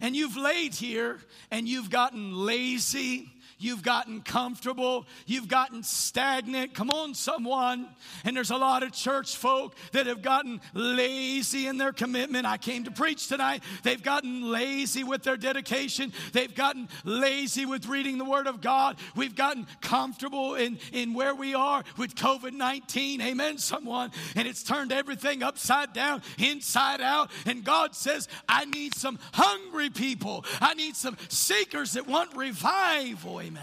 And 0.00 0.16
you've 0.16 0.36
laid 0.36 0.74
here 0.74 1.18
and 1.50 1.68
you've 1.68 1.90
gotten 1.90 2.34
lazy. 2.34 3.30
You've 3.64 3.82
gotten 3.82 4.20
comfortable. 4.20 5.06
You've 5.24 5.48
gotten 5.48 5.82
stagnant. 5.82 6.74
Come 6.74 6.90
on, 6.90 7.14
someone. 7.14 7.88
And 8.22 8.36
there's 8.36 8.50
a 8.50 8.58
lot 8.58 8.82
of 8.82 8.92
church 8.92 9.36
folk 9.36 9.74
that 9.92 10.06
have 10.06 10.20
gotten 10.20 10.60
lazy 10.74 11.66
in 11.66 11.78
their 11.78 11.92
commitment. 11.92 12.44
I 12.44 12.58
came 12.58 12.84
to 12.84 12.90
preach 12.90 13.26
tonight. 13.26 13.62
They've 13.82 14.02
gotten 14.02 14.50
lazy 14.52 15.02
with 15.02 15.22
their 15.22 15.38
dedication. 15.38 16.12
They've 16.34 16.54
gotten 16.54 16.90
lazy 17.04 17.64
with 17.64 17.86
reading 17.86 18.18
the 18.18 18.26
Word 18.26 18.48
of 18.48 18.60
God. 18.60 18.98
We've 19.16 19.34
gotten 19.34 19.66
comfortable 19.80 20.56
in, 20.56 20.78
in 20.92 21.14
where 21.14 21.34
we 21.34 21.54
are 21.54 21.84
with 21.96 22.14
COVID 22.16 22.52
19. 22.52 23.22
Amen, 23.22 23.56
someone. 23.56 24.10
And 24.36 24.46
it's 24.46 24.62
turned 24.62 24.92
everything 24.92 25.42
upside 25.42 25.94
down, 25.94 26.20
inside 26.36 27.00
out. 27.00 27.30
And 27.46 27.64
God 27.64 27.94
says, 27.94 28.28
I 28.46 28.66
need 28.66 28.94
some 28.94 29.18
hungry 29.32 29.88
people. 29.88 30.44
I 30.60 30.74
need 30.74 30.96
some 30.96 31.16
seekers 31.30 31.92
that 31.92 32.06
want 32.06 32.36
revival. 32.36 33.40
Amen. 33.40 33.53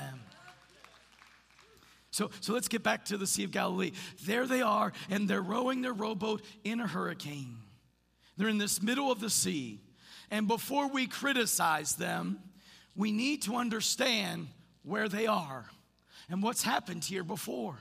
So, 2.11 2.29
so 2.41 2.53
let's 2.53 2.67
get 2.67 2.83
back 2.83 3.05
to 3.05 3.17
the 3.17 3.25
Sea 3.25 3.45
of 3.45 3.51
Galilee. 3.51 3.93
There 4.25 4.45
they 4.45 4.61
are, 4.61 4.91
and 5.09 5.29
they're 5.29 5.41
rowing 5.41 5.81
their 5.81 5.93
rowboat 5.93 6.41
in 6.63 6.81
a 6.81 6.87
hurricane. 6.87 7.57
They're 8.37 8.49
in 8.49 8.57
this 8.57 8.81
middle 8.81 9.11
of 9.11 9.19
the 9.19 9.29
sea. 9.29 9.79
And 10.29 10.47
before 10.47 10.89
we 10.89 11.07
criticize 11.07 11.95
them, 11.95 12.39
we 12.95 13.11
need 13.11 13.43
to 13.43 13.55
understand 13.55 14.47
where 14.83 15.07
they 15.07 15.27
are 15.27 15.65
and 16.29 16.43
what's 16.43 16.63
happened 16.63 17.03
here 17.03 17.23
before. 17.23 17.77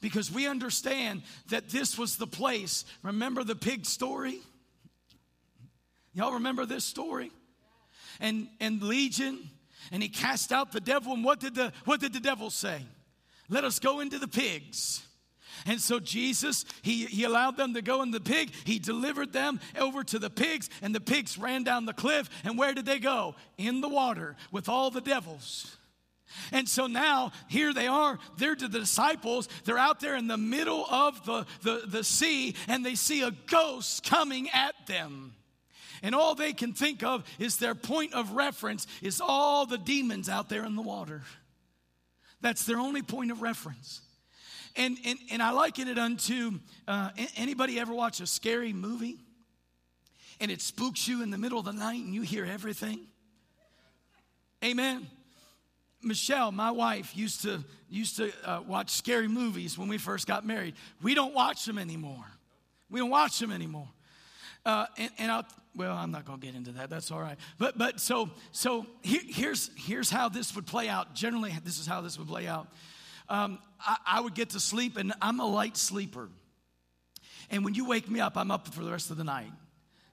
Because 0.00 0.30
we 0.30 0.46
understand 0.46 1.22
that 1.48 1.68
this 1.68 1.96
was 1.96 2.16
the 2.16 2.26
place. 2.26 2.84
Remember 3.02 3.44
the 3.44 3.54
pig 3.54 3.86
story? 3.86 4.40
Y'all 6.12 6.34
remember 6.34 6.66
this 6.66 6.84
story? 6.84 7.30
And 8.20 8.48
and 8.60 8.82
Legion, 8.82 9.38
and 9.90 10.02
he 10.02 10.08
cast 10.08 10.52
out 10.52 10.72
the 10.72 10.80
devil. 10.80 11.12
And 11.12 11.24
what 11.24 11.40
did 11.40 11.54
the 11.54 11.72
what 11.84 12.00
did 12.00 12.12
the 12.12 12.20
devil 12.20 12.50
say? 12.50 12.82
Let 13.48 13.64
us 13.64 13.78
go 13.78 14.00
into 14.00 14.18
the 14.18 14.28
pigs. 14.28 15.06
And 15.66 15.80
so 15.80 16.00
Jesus, 16.00 16.64
he, 16.82 17.04
he 17.06 17.24
allowed 17.24 17.56
them 17.56 17.74
to 17.74 17.82
go 17.82 18.02
in 18.02 18.10
the 18.10 18.20
pig. 18.20 18.50
He 18.64 18.78
delivered 18.78 19.32
them 19.32 19.60
over 19.78 20.02
to 20.04 20.18
the 20.18 20.30
pigs, 20.30 20.68
and 20.80 20.94
the 20.94 21.00
pigs 21.00 21.38
ran 21.38 21.62
down 21.62 21.84
the 21.84 21.92
cliff. 21.92 22.28
And 22.44 22.58
where 22.58 22.74
did 22.74 22.86
they 22.86 22.98
go? 22.98 23.34
In 23.58 23.80
the 23.80 23.88
water 23.88 24.36
with 24.50 24.68
all 24.68 24.90
the 24.90 25.00
devils. 25.00 25.76
And 26.50 26.68
so 26.68 26.86
now 26.86 27.32
here 27.48 27.74
they 27.74 27.86
are, 27.86 28.18
they're 28.38 28.56
to 28.56 28.68
the 28.68 28.80
disciples, 28.80 29.48
they're 29.64 29.78
out 29.78 30.00
there 30.00 30.16
in 30.16 30.28
the 30.28 30.38
middle 30.38 30.86
of 30.86 31.24
the, 31.26 31.46
the, 31.62 31.82
the 31.86 32.04
sea, 32.04 32.56
and 32.68 32.84
they 32.84 32.94
see 32.94 33.22
a 33.22 33.30
ghost 33.30 34.02
coming 34.04 34.48
at 34.50 34.74
them. 34.86 35.34
And 36.02 36.14
all 36.14 36.34
they 36.34 36.52
can 36.52 36.72
think 36.72 37.02
of 37.02 37.24
is 37.38 37.58
their 37.58 37.74
point 37.74 38.12
of 38.12 38.32
reference 38.32 38.86
is 39.00 39.20
all 39.20 39.66
the 39.66 39.78
demons 39.78 40.28
out 40.28 40.48
there 40.48 40.64
in 40.64 40.74
the 40.74 40.82
water. 40.82 41.22
That's 42.40 42.64
their 42.64 42.78
only 42.78 43.02
point 43.02 43.30
of 43.30 43.40
reference. 43.40 44.00
And, 44.74 44.98
and, 45.04 45.18
and 45.30 45.42
I 45.42 45.50
liken 45.52 45.86
it 45.86 45.98
unto 45.98 46.58
uh, 46.88 47.10
anybody 47.36 47.78
ever 47.78 47.94
watch 47.94 48.20
a 48.20 48.26
scary 48.26 48.72
movie 48.72 49.18
and 50.40 50.50
it 50.50 50.60
spooks 50.60 51.06
you 51.06 51.22
in 51.22 51.30
the 51.30 51.38
middle 51.38 51.60
of 51.60 51.64
the 51.64 51.72
night 51.72 52.02
and 52.02 52.14
you 52.14 52.22
hear 52.22 52.44
everything? 52.44 53.06
Amen. 54.64 55.06
Michelle, 56.02 56.50
my 56.50 56.72
wife, 56.72 57.16
used 57.16 57.42
to 57.42 57.62
used 57.88 58.16
to 58.16 58.32
uh, 58.44 58.60
watch 58.66 58.90
scary 58.90 59.28
movies 59.28 59.78
when 59.78 59.88
we 59.88 59.98
first 59.98 60.26
got 60.26 60.44
married. 60.44 60.74
We 61.00 61.14
don't 61.14 61.34
watch 61.34 61.64
them 61.64 61.78
anymore. 61.78 62.24
We 62.90 62.98
don't 62.98 63.10
watch 63.10 63.38
them 63.38 63.52
anymore. 63.52 63.88
Uh, 64.64 64.86
and, 64.96 65.10
and 65.18 65.32
I'll, 65.32 65.46
well, 65.74 65.96
I'm 65.96 66.10
not 66.10 66.24
going 66.24 66.38
to 66.40 66.46
get 66.46 66.54
into 66.54 66.72
that. 66.72 66.90
That's 66.90 67.10
all 67.10 67.20
right. 67.20 67.36
But 67.58 67.76
but 67.76 68.00
so 68.00 68.30
so 68.52 68.86
here, 69.02 69.22
here's 69.26 69.70
here's 69.76 70.10
how 70.10 70.28
this 70.28 70.54
would 70.54 70.66
play 70.66 70.88
out. 70.88 71.14
Generally, 71.14 71.54
this 71.64 71.78
is 71.78 71.86
how 71.86 72.00
this 72.00 72.18
would 72.18 72.28
play 72.28 72.46
out. 72.46 72.68
Um, 73.28 73.58
I, 73.80 73.96
I 74.06 74.20
would 74.20 74.34
get 74.34 74.50
to 74.50 74.60
sleep, 74.60 74.96
and 74.96 75.12
I'm 75.20 75.40
a 75.40 75.46
light 75.46 75.76
sleeper. 75.76 76.28
And 77.50 77.64
when 77.64 77.74
you 77.74 77.86
wake 77.86 78.08
me 78.08 78.20
up, 78.20 78.36
I'm 78.36 78.50
up 78.50 78.68
for 78.68 78.84
the 78.84 78.90
rest 78.90 79.10
of 79.10 79.16
the 79.16 79.24
night. 79.24 79.50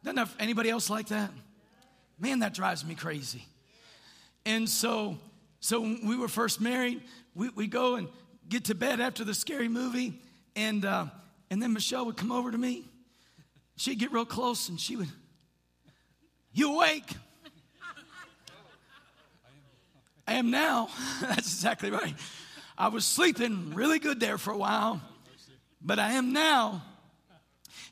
Doesn't 0.04 0.30
anybody 0.40 0.70
else 0.70 0.90
like 0.90 1.08
that? 1.10 1.32
Man, 2.20 2.40
that 2.40 2.54
drives 2.54 2.86
me 2.86 2.96
crazy. 2.96 3.46
And 4.46 4.68
so, 4.68 5.18
so 5.60 5.82
when 5.82 6.08
we 6.08 6.18
were 6.18 6.28
first 6.28 6.60
married, 6.60 7.02
we 7.36 7.50
we 7.50 7.68
go 7.68 7.96
and 7.96 8.08
get 8.48 8.66
to 8.66 8.76
bed 8.76 9.00
after 9.00 9.24
the 9.24 9.34
scary 9.34 9.68
movie, 9.68 10.20
and 10.56 10.86
uh, 10.86 11.06
and 11.52 11.62
then 11.62 11.74
Michelle 11.74 12.06
would 12.06 12.18
come 12.18 12.32
over 12.32 12.52
to 12.52 12.58
me. 12.58 12.86
She'd 13.80 13.98
get 13.98 14.12
real 14.12 14.26
close, 14.26 14.68
and 14.68 14.78
she 14.78 14.98
would, 14.98 15.08
"You 16.52 16.76
awake?" 16.76 17.16
I 20.28 20.34
am 20.34 20.52
now. 20.52 20.90
That's 21.22 21.54
exactly 21.54 21.90
right. 21.90 22.14
I 22.78 22.90
was 22.90 23.06
sleeping 23.06 23.74
really 23.74 23.98
good 23.98 24.20
there 24.20 24.38
for 24.38 24.52
a 24.52 24.58
while, 24.58 25.02
but 25.82 25.98
I 25.98 26.12
am 26.12 26.34
now. 26.34 26.84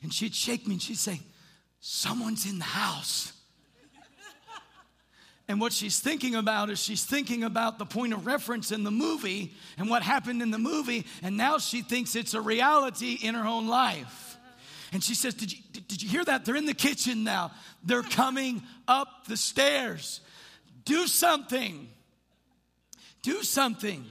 And 0.02 0.12
she'd 0.12 0.34
shake 0.34 0.66
me 0.66 0.74
and 0.74 0.82
she'd 0.82 0.98
say, 0.98 1.20
Someone's 1.80 2.44
in 2.44 2.58
the 2.58 2.64
house. 2.66 3.32
And 5.48 5.62
what 5.62 5.72
she's 5.72 6.00
thinking 6.00 6.34
about 6.34 6.68
is 6.68 6.78
she's 6.78 7.02
thinking 7.02 7.44
about 7.44 7.78
the 7.78 7.86
point 7.86 8.12
of 8.12 8.26
reference 8.26 8.70
in 8.72 8.84
the 8.84 8.90
movie 8.90 9.54
and 9.78 9.88
what 9.88 10.02
happened 10.02 10.42
in 10.42 10.50
the 10.50 10.58
movie, 10.58 11.06
and 11.22 11.38
now 11.38 11.56
she 11.56 11.80
thinks 11.80 12.14
it's 12.14 12.34
a 12.34 12.40
reality 12.42 13.18
in 13.22 13.34
her 13.34 13.46
own 13.46 13.68
life. 13.68 14.27
And 14.92 15.02
she 15.02 15.14
says, 15.14 15.34
Did 15.34 15.52
you, 15.52 15.58
did, 15.72 15.88
did 15.88 16.02
you 16.02 16.08
hear 16.08 16.24
that? 16.24 16.44
They're 16.44 16.56
in 16.56 16.66
the 16.66 16.74
kitchen 16.74 17.24
now. 17.24 17.50
They're 17.84 18.02
coming 18.10 18.62
up 18.86 19.26
the 19.26 19.36
stairs. 19.36 20.20
Do 20.84 21.06
something. 21.06 21.88
Do 23.22 23.42
something. 23.42 24.04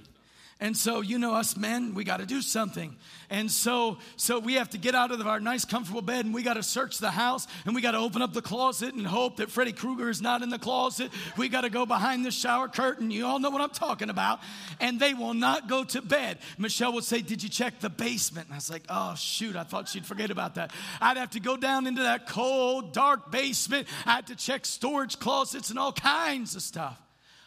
And 0.60 0.76
so, 0.76 1.02
you 1.02 1.20
know, 1.20 1.36
us 1.36 1.56
men, 1.56 1.94
we 1.94 2.04
got 2.04 2.18
to 2.18 2.26
do 2.26 2.42
something. 2.42 2.96
And 3.30 3.52
so, 3.52 4.00
so 4.16 4.40
we 4.40 4.56
have 4.56 4.72
to 4.72 4.80
get 4.80 4.96
out 4.96 5.12
of 5.12 5.28
our 5.28 5.40
nice, 5.40 5.66
comfortable 5.66 6.02
bed 6.02 6.26
and 6.26 6.34
we 6.34 6.42
got 6.42 6.56
to 6.56 6.64
search 6.64 6.98
the 6.98 7.12
house 7.12 7.46
and 7.66 7.76
we 7.76 7.82
got 7.82 7.92
to 7.92 8.00
open 8.00 8.24
up 8.24 8.34
the 8.34 8.42
closet 8.42 8.96
and 8.96 9.06
hope 9.06 9.38
that 9.38 9.52
Freddy 9.52 9.72
Krueger 9.72 10.10
is 10.10 10.20
not 10.20 10.42
in 10.42 10.50
the 10.50 10.58
closet. 10.58 11.12
We 11.38 11.48
got 11.48 11.62
to 11.62 11.70
go 11.70 11.86
behind 11.86 12.26
the 12.26 12.32
shower 12.32 12.68
curtain. 12.68 13.12
You 13.12 13.28
all 13.28 13.38
know 13.38 13.52
what 13.52 13.62
I'm 13.62 13.70
talking 13.70 14.10
about. 14.10 14.40
And 14.80 15.00
they 15.00 15.14
will 15.14 15.36
not 15.36 15.70
go 15.70 15.84
to 15.84 16.02
bed. 16.02 16.40
Michelle 16.58 16.94
would 16.94 17.04
say, 17.04 17.22
Did 17.22 17.44
you 17.44 17.50
check 17.50 17.80
the 17.80 17.90
basement? 17.90 18.48
And 18.48 18.56
I 18.56 18.58
was 18.58 18.72
like, 18.72 18.84
Oh, 18.90 19.14
shoot, 19.14 19.56
I 19.56 19.64
thought 19.64 19.88
she'd 19.88 20.08
forget 20.08 20.32
about 20.32 20.56
that. 20.56 20.72
I'd 21.00 21.18
have 21.18 21.32
to 21.32 21.40
go 21.40 21.56
down 21.56 21.86
into 21.86 22.02
that 22.02 22.28
cold, 22.28 22.94
dark 22.94 23.32
basement. 23.32 23.88
I 24.08 24.14
had 24.14 24.28
to 24.28 24.36
check 24.36 24.66
storage 24.66 25.20
closets 25.20 25.70
and 25.70 25.78
all 25.78 25.94
kinds 25.94 26.56
of 26.56 26.64
stuff. 26.64 27.00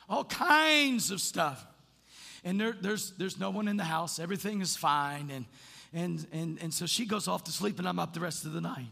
All 0.09 0.25
kinds 0.25 1.11
of 1.11 1.21
stuff 1.21 1.65
and 2.45 2.61
there, 2.61 2.75
there's, 2.81 3.13
there's 3.13 3.39
no 3.39 3.51
one 3.51 3.69
in 3.69 3.77
the 3.77 3.85
house. 3.85 4.19
Everything 4.19 4.61
is 4.61 4.77
fine. 4.77 5.31
And, 5.31 5.45
and, 5.93 6.27
and, 6.33 6.59
and 6.63 6.75
so 6.75 6.87
she 6.87 7.07
goes 7.07 7.29
off 7.29 7.45
to 7.45 7.53
sleep, 7.53 7.79
and 7.79 7.89
I'm 7.89 7.99
up 7.99 8.15
the 8.15 8.21
rest 8.21 8.45
of 8.45 8.53
the 8.53 8.61
night. 8.61 8.87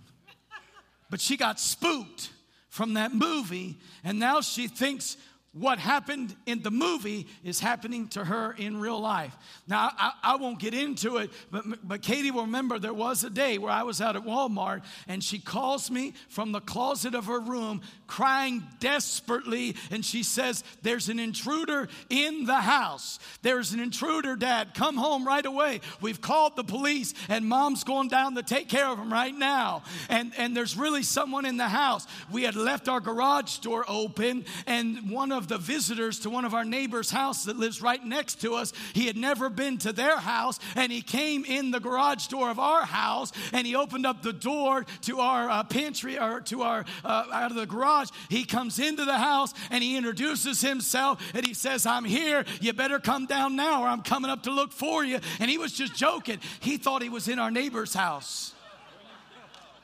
But 1.11 1.21
she 1.21 1.37
got 1.37 1.59
spooked 1.59 2.31
from 2.69 2.95
that 2.95 3.15
movie, 3.15 3.79
and 4.05 4.19
now 4.19 4.41
she 4.41 4.69
thinks 4.69 5.17
what 5.59 5.79
happened 5.79 6.35
in 6.47 6.63
the 6.63 6.71
movie 6.71 7.27
is 7.43 7.59
happening 7.59 8.09
to 8.09 8.25
her 8.25 8.55
in 8.59 8.79
real 8.79 9.01
life. 9.01 9.37
Now, 9.67 9.91
I, 9.99 10.13
I, 10.23 10.37
won't 10.37 10.61
get 10.61 10.73
into 10.73 11.17
it, 11.17 11.31
but, 11.51 11.65
but 11.87 12.03
Katie 12.03 12.31
will 12.31 12.43
remember 12.43 12.79
there 12.79 12.95
was 12.95 13.25
a 13.25 13.31
day 13.31 13.59
where 13.59 13.73
I 13.73 13.83
was 13.83 14.01
out 14.01 14.15
at 14.15 14.23
Walmart 14.25 14.85
and 15.09 15.23
she 15.23 15.39
calls 15.39 15.91
me 15.91 16.15
from 16.29 16.53
the 16.53 16.61
closet 16.61 17.15
of 17.15 17.27
her 17.27 17.41
room 17.41 17.81
crying 18.07 18.63
desperately. 18.79 19.75
And 19.91 20.05
she 20.05 20.23
says, 20.23 20.63
There's 20.83 21.09
an 21.09 21.19
intruder 21.19 21.89
in 22.09 22.45
the 22.45 22.61
house. 22.61 23.19
There's 23.43 23.73
an 23.73 23.81
intruder, 23.81 24.37
Dad. 24.37 24.75
Come 24.75 24.97
home 24.97 25.27
right 25.27 25.45
away. 25.45 25.81
We've 26.01 26.21
called 26.21 26.55
the 26.57 26.65
police 26.65 27.15
and 27.29 27.47
mom's 27.47 27.85
going 27.85 28.09
down 28.09 28.37
to 28.37 28.43
take 28.43 28.69
care 28.69 28.87
of 28.87 28.99
him 28.99 29.13
right 29.13 29.35
now. 29.35 29.83
And, 30.09 30.33
and 30.37 30.57
there's 30.57 30.77
really 30.77 31.03
someone 31.03 31.45
in 31.45 31.57
the 31.57 31.69
house. 31.69 32.07
We 32.31 32.45
had 32.45 32.55
left 32.55 32.89
our 32.89 33.01
garage 33.01 33.59
door 33.59 33.85
open 33.89 34.45
and 34.67 35.11
one 35.11 35.33
of 35.33 35.48
the 35.49 35.59
visitors 35.59 36.21
to 36.21 36.31
one 36.31 36.45
of 36.45 36.55
our 36.55 36.65
neighbors' 36.65 37.11
house 37.11 37.45
that 37.45 37.57
lives 37.57 37.83
right 37.83 38.05
next 38.05 38.41
to 38.43 38.55
us. 38.55 38.73
He 38.93 39.07
had 39.07 39.17
never 39.17 39.49
been 39.49 39.79
to 39.79 39.93
their 39.93 40.19
house, 40.19 40.59
and 40.75 40.93
he 40.93 41.03
came 41.03 41.45
in 41.45 41.71
the 41.71 41.81
garage 41.81 42.27
door 42.29 42.51
of 42.51 42.59
our 42.59 42.85
house, 42.85 43.33
and 43.53 43.67
he 43.67 43.75
opened 43.75 44.07
up 44.07 44.23
the 44.23 44.33
door 44.33 44.85
to 45.03 45.21
our 45.21 45.51
uh, 45.51 45.65
pantry 45.65 46.19
or 46.19 46.41
to 46.43 46.63
our 46.63 46.85
uh, 47.05 47.25
out 47.33 47.51
of 47.51 47.57
the 47.57 47.67
garage. 47.67 48.11
He 48.29 48.45
comes 48.45 48.79
into 48.79 49.05
the 49.05 49.19
house 49.19 49.55
and 49.71 49.83
he 49.83 49.97
introduces 49.97 50.61
himself, 50.61 51.23
and 51.35 51.47
he 51.47 51.55
says, 51.55 51.87
"I'm 51.87 52.05
here. 52.05 52.45
You 52.61 52.73
better 52.73 52.99
come 52.99 53.27
down 53.27 53.57
now, 53.57 53.83
or 53.83 53.89
I'm 53.89 54.03
coming 54.03 54.31
up 54.31 54.45
to 54.45 54.51
look 54.51 54.73
for 54.73 55.05
you." 55.05 55.21
And 55.41 55.51
he 55.51 55.59
was 55.59 55.73
just 55.73 55.95
joking. 55.95 56.39
He 56.61 56.77
thought 56.77 57.03
he 57.03 57.09
was 57.09 57.29
in 57.29 57.39
our 57.39 57.51
neighbor's 57.51 57.95
house. 57.95 58.55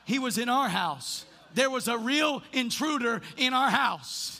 He 0.05 0.19
was 0.19 0.37
in 0.37 0.49
our 0.49 0.69
house. 0.69 1.25
There 1.55 1.69
was 1.69 1.87
a 1.87 1.97
real 1.97 2.43
intruder 2.53 3.21
in 3.37 3.53
our 3.53 3.69
house. 3.69 4.34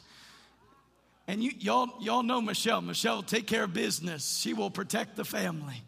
And 1.28 1.44
you, 1.44 1.52
y'all, 1.60 1.90
y'all 2.00 2.24
know 2.24 2.40
Michelle. 2.40 2.82
Michelle 2.82 3.16
will 3.18 3.24
take 3.24 3.48
care 3.48 3.64
of 3.64 3.74
business. 3.74 4.38
She 4.38 4.54
will 4.54 4.70
protect 4.70 5.16
the 5.16 5.26
family. 5.26 5.82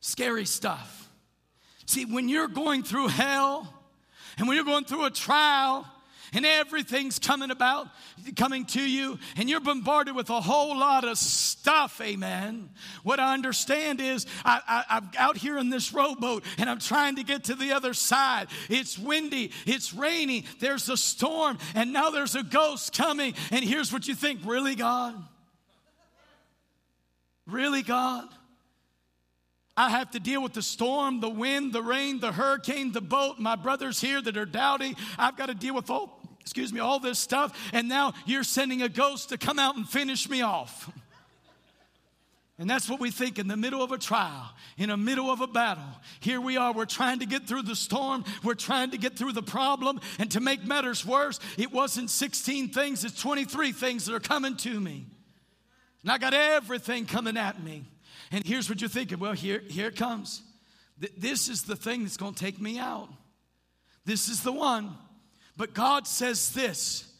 scary 0.00 0.44
stuff. 0.44 1.10
See, 1.86 2.04
when 2.04 2.28
you're 2.28 2.48
going 2.48 2.82
through 2.82 3.08
hell 3.08 3.72
and 4.38 4.48
when 4.48 4.56
you're 4.56 4.64
going 4.64 4.84
through 4.84 5.04
a 5.04 5.10
trial 5.10 5.86
and 6.34 6.44
everything's 6.44 7.18
coming 7.18 7.50
about, 7.50 7.88
coming 8.36 8.64
to 8.66 8.80
you, 8.80 9.18
and 9.36 9.48
you're 9.48 9.60
bombarded 9.60 10.14
with 10.14 10.30
a 10.30 10.40
whole 10.40 10.78
lot 10.78 11.04
of 11.04 11.16
stuff, 11.16 12.00
amen. 12.00 12.70
What 13.02 13.20
I 13.20 13.34
understand 13.34 14.00
is 14.00 14.26
I, 14.44 14.60
I, 14.66 14.84
I'm 14.96 15.10
out 15.18 15.36
here 15.36 15.58
in 15.58 15.70
this 15.70 15.92
rowboat 15.92 16.44
and 16.58 16.68
I'm 16.68 16.80
trying 16.80 17.16
to 17.16 17.24
get 17.24 17.44
to 17.44 17.54
the 17.54 17.72
other 17.72 17.94
side. 17.94 18.48
It's 18.68 18.98
windy, 18.98 19.52
it's 19.66 19.94
rainy, 19.94 20.44
there's 20.60 20.88
a 20.88 20.96
storm, 20.96 21.58
and 21.74 21.92
now 21.92 22.10
there's 22.10 22.34
a 22.34 22.42
ghost 22.42 22.96
coming. 22.96 23.34
And 23.50 23.64
here's 23.64 23.92
what 23.92 24.08
you 24.08 24.14
think 24.14 24.40
really, 24.44 24.74
God? 24.74 25.14
Really, 27.46 27.82
God? 27.82 28.28
I 29.76 29.90
have 29.90 30.12
to 30.12 30.20
deal 30.20 30.42
with 30.42 30.52
the 30.52 30.62
storm, 30.62 31.20
the 31.20 31.28
wind, 31.28 31.72
the 31.72 31.82
rain, 31.82 32.20
the 32.20 32.30
hurricane, 32.30 32.92
the 32.92 33.00
boat. 33.00 33.40
My 33.40 33.56
brothers 33.56 34.00
here 34.00 34.22
that 34.22 34.36
are 34.36 34.46
doubting. 34.46 34.94
I've 35.18 35.36
got 35.36 35.46
to 35.46 35.54
deal 35.54 35.74
with 35.74 35.90
all, 35.90 36.20
excuse 36.44 36.74
me, 36.74 36.78
all 36.78 37.00
this 37.00 37.18
stuff. 37.18 37.58
And 37.72 37.88
now 37.88 38.12
you're 38.26 38.44
sending 38.44 38.82
a 38.82 38.88
ghost 38.88 39.30
to 39.30 39.38
come 39.38 39.58
out 39.58 39.76
and 39.76 39.88
finish 39.88 40.28
me 40.28 40.42
off. 40.42 40.90
And 42.56 42.70
that's 42.70 42.88
what 42.88 43.00
we 43.00 43.10
think 43.10 43.40
in 43.40 43.48
the 43.48 43.56
middle 43.56 43.82
of 43.82 43.90
a 43.90 43.98
trial, 43.98 44.48
in 44.78 44.90
the 44.90 44.96
middle 44.96 45.28
of 45.28 45.40
a 45.40 45.46
battle. 45.48 45.82
Here 46.20 46.40
we 46.40 46.56
are, 46.56 46.72
we're 46.72 46.84
trying 46.84 47.18
to 47.18 47.26
get 47.26 47.48
through 47.48 47.62
the 47.62 47.74
storm, 47.74 48.24
we're 48.44 48.54
trying 48.54 48.92
to 48.92 48.96
get 48.96 49.18
through 49.18 49.32
the 49.32 49.42
problem. 49.42 50.00
And 50.20 50.30
to 50.30 50.40
make 50.40 50.64
matters 50.64 51.04
worse, 51.04 51.40
it 51.58 51.72
wasn't 51.72 52.10
16 52.10 52.68
things, 52.68 53.04
it's 53.04 53.20
23 53.20 53.72
things 53.72 54.06
that 54.06 54.14
are 54.14 54.20
coming 54.20 54.56
to 54.58 54.80
me. 54.80 55.04
And 56.02 56.12
I 56.12 56.18
got 56.18 56.32
everything 56.32 57.06
coming 57.06 57.36
at 57.36 57.60
me. 57.60 57.86
And 58.30 58.46
here's 58.46 58.68
what 58.68 58.80
you're 58.80 58.88
thinking 58.88 59.18
well, 59.18 59.32
here, 59.32 59.60
here 59.68 59.88
it 59.88 59.96
comes. 59.96 60.40
Th- 61.00 61.12
This 61.18 61.48
is 61.48 61.62
the 61.62 61.74
thing 61.74 62.04
that's 62.04 62.16
going 62.16 62.34
to 62.34 62.40
take 62.40 62.60
me 62.60 62.78
out. 62.78 63.08
This 64.04 64.28
is 64.28 64.44
the 64.44 64.52
one. 64.52 64.96
But 65.56 65.74
God 65.74 66.06
says 66.06 66.50
this 66.50 67.10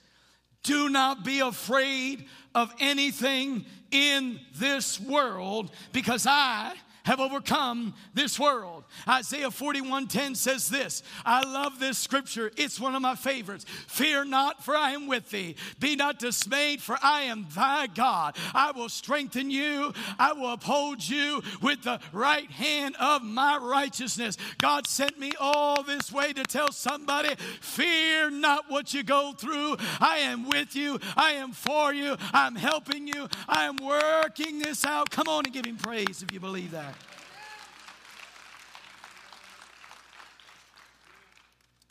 do 0.63 0.89
not 0.89 1.25
be 1.25 1.41
afraid 1.41 2.25
of 2.55 2.75
anything 2.81 3.67
in 3.91 4.41
this 4.57 4.99
world 4.99 5.71
because 5.93 6.27
I 6.27 6.75
have 7.05 7.21
overcome 7.21 7.95
this 8.15 8.39
world. 8.39 8.85
Isaiah 9.09 9.51
41:10 9.51 10.35
says 10.35 10.69
this. 10.69 11.03
I 11.25 11.43
love 11.43 11.79
this 11.79 11.99
scripture. 11.99 12.51
It's 12.57 12.81
one 12.81 12.95
of 12.95 13.03
my 13.03 13.15
favorites. 13.15 13.65
Fear 13.87 14.25
not, 14.25 14.65
for 14.65 14.75
I 14.77 14.93
am 14.93 15.07
with 15.07 15.31
thee. 15.31 15.57
Be 15.79 15.97
not 15.97 16.19
dismayed, 16.19 16.83
for 16.83 16.99
I 17.03 17.23
am 17.23 17.47
thy 17.55 17.87
God. 17.87 18.37
I 18.55 18.73
will 18.73 18.89
strengthen 18.89 19.51
you. 19.51 19.93
I 20.19 20.33
will 20.33 20.53
uphold 20.53 21.07
you 21.07 21.43
with 21.61 21.83
the 21.83 22.01
right 22.13 22.51
hand 22.51 22.97
of 22.99 23.23
my 23.23 23.59
righteousness. 23.59 24.37
God 24.59 24.87
sent 24.87 25.19
me 25.19 25.33
all 25.39 25.83
this 25.83 26.11
way 26.11 26.33
to 26.33 26.43
tell 26.43 26.73
somebody, 26.73 27.35
fear 27.61 28.31
not 28.31 28.71
what 28.71 28.95
you 28.95 29.03
go 29.03 29.33
through. 29.33 29.77
I 30.01 30.19
am 30.19 30.49
with 30.49 30.75
you. 30.75 30.99
I 31.17 31.33
am 31.33 31.53
for 31.53 31.93
you. 31.93 32.17
I'm 32.33 32.57
helping 32.57 33.07
you. 33.07 33.29
I 33.49 33.65
am 33.65 33.77
working 33.77 34.59
this 34.59 34.85
out. 34.85 35.11
Come 35.11 35.29
on 35.29 35.45
and 35.45 35.53
give 35.53 35.67
him 35.67 35.77
praise 35.77 36.23
if 36.23 36.33
you 36.33 36.41
believe 36.41 36.71
that. 36.73 36.94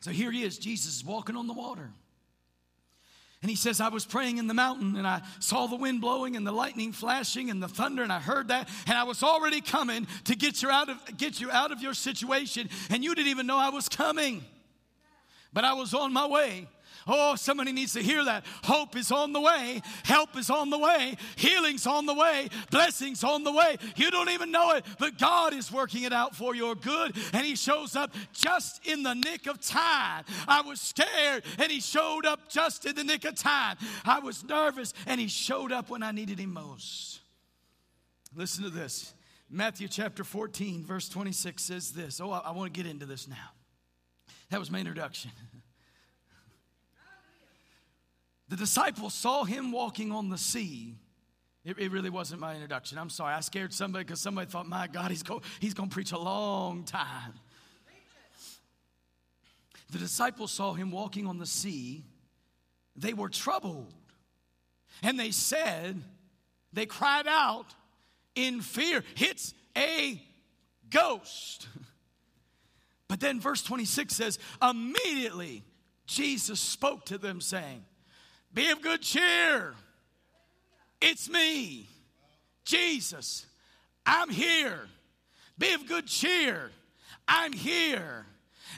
So 0.03 0.11
here 0.11 0.31
he 0.31 0.43
is, 0.43 0.57
Jesus 0.57 0.97
is 0.97 1.05
walking 1.05 1.37
on 1.37 1.47
the 1.47 1.53
water. 1.53 1.89
And 3.41 3.49
he 3.49 3.55
says, 3.55 3.79
I 3.79 3.87
was 3.87 4.05
praying 4.05 4.37
in 4.37 4.47
the 4.47 4.53
mountain 4.53 4.97
and 4.97 5.07
I 5.07 5.21
saw 5.39 5.65
the 5.65 5.77
wind 5.77 6.01
blowing 6.01 6.35
and 6.35 6.45
the 6.45 6.51
lightning 6.51 6.91
flashing 6.91 7.49
and 7.49 7.63
the 7.63 7.69
thunder, 7.69 8.03
and 8.03 8.11
I 8.11 8.19
heard 8.19 8.49
that, 8.49 8.67
and 8.85 8.97
I 8.97 9.03
was 9.03 9.23
already 9.23 9.61
coming 9.61 10.05
to 10.25 10.35
get 10.35 10.61
you 10.61 10.69
out 10.69 10.89
of, 10.89 10.97
get 11.15 11.39
you 11.39 11.49
out 11.49 11.71
of 11.71 11.81
your 11.81 11.93
situation, 11.93 12.67
and 12.89 13.01
you 13.01 13.15
didn't 13.15 13.29
even 13.29 13.47
know 13.47 13.57
I 13.57 13.69
was 13.69 13.87
coming. 13.87 14.43
But 15.53 15.63
I 15.63 15.71
was 15.71 15.93
on 15.93 16.11
my 16.11 16.27
way. 16.27 16.67
Oh, 17.07 17.35
somebody 17.35 17.71
needs 17.71 17.93
to 17.93 18.01
hear 18.01 18.23
that. 18.25 18.45
Hope 18.63 18.95
is 18.95 19.11
on 19.11 19.33
the 19.33 19.41
way. 19.41 19.81
Help 20.03 20.37
is 20.37 20.49
on 20.49 20.69
the 20.69 20.77
way. 20.77 21.17
Healing's 21.35 21.85
on 21.85 22.05
the 22.05 22.13
way. 22.13 22.49
Blessings 22.71 23.23
on 23.23 23.43
the 23.43 23.51
way. 23.51 23.77
You 23.95 24.11
don't 24.11 24.29
even 24.29 24.51
know 24.51 24.71
it, 24.71 24.85
but 24.99 25.17
God 25.17 25.53
is 25.53 25.71
working 25.71 26.03
it 26.03 26.13
out 26.13 26.35
for 26.35 26.55
your 26.55 26.75
good, 26.75 27.15
and 27.33 27.45
He 27.45 27.55
shows 27.55 27.95
up 27.95 28.13
just 28.33 28.85
in 28.85 29.03
the 29.03 29.13
nick 29.13 29.47
of 29.47 29.59
time. 29.61 30.23
I 30.47 30.61
was 30.61 30.79
scared, 30.79 31.43
and 31.57 31.71
He 31.71 31.79
showed 31.79 32.25
up 32.25 32.49
just 32.49 32.85
in 32.85 32.95
the 32.95 33.03
nick 33.03 33.25
of 33.25 33.35
time. 33.35 33.77
I 34.05 34.19
was 34.19 34.43
nervous, 34.43 34.93
and 35.05 35.19
He 35.19 35.27
showed 35.27 35.71
up 35.71 35.89
when 35.89 36.03
I 36.03 36.11
needed 36.11 36.39
Him 36.39 36.53
most. 36.53 37.19
Listen 38.35 38.63
to 38.63 38.69
this. 38.69 39.13
Matthew 39.49 39.87
chapter 39.87 40.23
14, 40.23 40.83
verse 40.83 41.07
26 41.09 41.61
says 41.61 41.91
this. 41.91 42.19
Oh, 42.19 42.31
I, 42.31 42.39
I 42.39 42.51
want 42.51 42.73
to 42.73 42.77
get 42.81 42.89
into 42.89 43.05
this 43.05 43.27
now. 43.27 43.51
That 44.49 44.59
was 44.59 44.71
my 44.71 44.79
introduction. 44.79 45.31
The 48.53 48.57
disciples 48.57 49.15
saw 49.15 49.45
him 49.45 49.71
walking 49.71 50.11
on 50.11 50.29
the 50.29 50.37
sea. 50.37 50.93
It, 51.65 51.79
it 51.79 51.91
really 51.91 52.11
wasn't 52.11 52.39
my 52.39 52.53
introduction. 52.53 52.99
I'm 52.99 53.09
sorry. 53.09 53.33
I 53.33 53.39
scared 53.39 53.73
somebody 53.73 54.03
because 54.03 54.21
somebody 54.21 54.47
thought, 54.47 54.67
my 54.67 54.85
God, 54.85 55.09
he's 55.09 55.23
going 55.23 55.41
he's 55.59 55.73
going 55.73 55.89
to 55.89 55.93
preach 55.93 56.11
a 56.11 56.19
long 56.19 56.83
time. 56.83 57.33
The 59.91 59.97
disciples 59.97 60.51
saw 60.51 60.73
him 60.73 60.91
walking 60.91 61.25
on 61.25 61.39
the 61.39 61.47
sea. 61.47 62.03
They 62.95 63.15
were 63.15 63.29
troubled. 63.29 63.91
And 65.01 65.19
they 65.19 65.31
said, 65.31 66.03
they 66.73 66.85
cried 66.85 67.25
out 67.25 67.73
in 68.35 68.61
fear, 68.61 69.03
it's 69.17 69.55
a 69.75 70.21
ghost. 70.91 71.67
But 73.07 73.19
then 73.19 73.39
verse 73.39 73.63
26 73.63 74.15
says, 74.15 74.37
immediately 74.61 75.63
Jesus 76.05 76.59
spoke 76.59 77.05
to 77.05 77.17
them, 77.17 77.41
saying, 77.41 77.83
Be 78.53 78.69
of 78.69 78.81
good 78.81 79.01
cheer. 79.01 79.73
It's 81.01 81.29
me, 81.29 81.87
Jesus. 82.65 83.45
I'm 84.05 84.29
here. 84.29 84.87
Be 85.57 85.73
of 85.73 85.87
good 85.87 86.07
cheer. 86.07 86.71
I'm 87.27 87.53
here. 87.53 88.25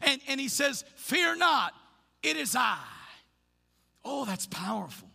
And, 0.02 0.22
and 0.28 0.40
he 0.40 0.48
says, 0.48 0.84
Fear 0.96 1.38
not, 1.38 1.74
it 2.24 2.38
is 2.38 2.56
I. 2.56 2.80
Oh, 4.04 4.26
that's 4.26 4.48
powerful. 4.48 5.10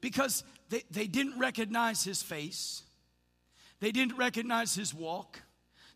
Because 0.00 0.44
they, 0.68 0.82
they 0.90 1.06
didn't 1.06 1.38
recognize 1.38 2.04
his 2.04 2.22
face, 2.22 2.82
they 3.80 3.92
didn't 3.92 4.16
recognize 4.16 4.74
his 4.74 4.92
walk, 4.92 5.40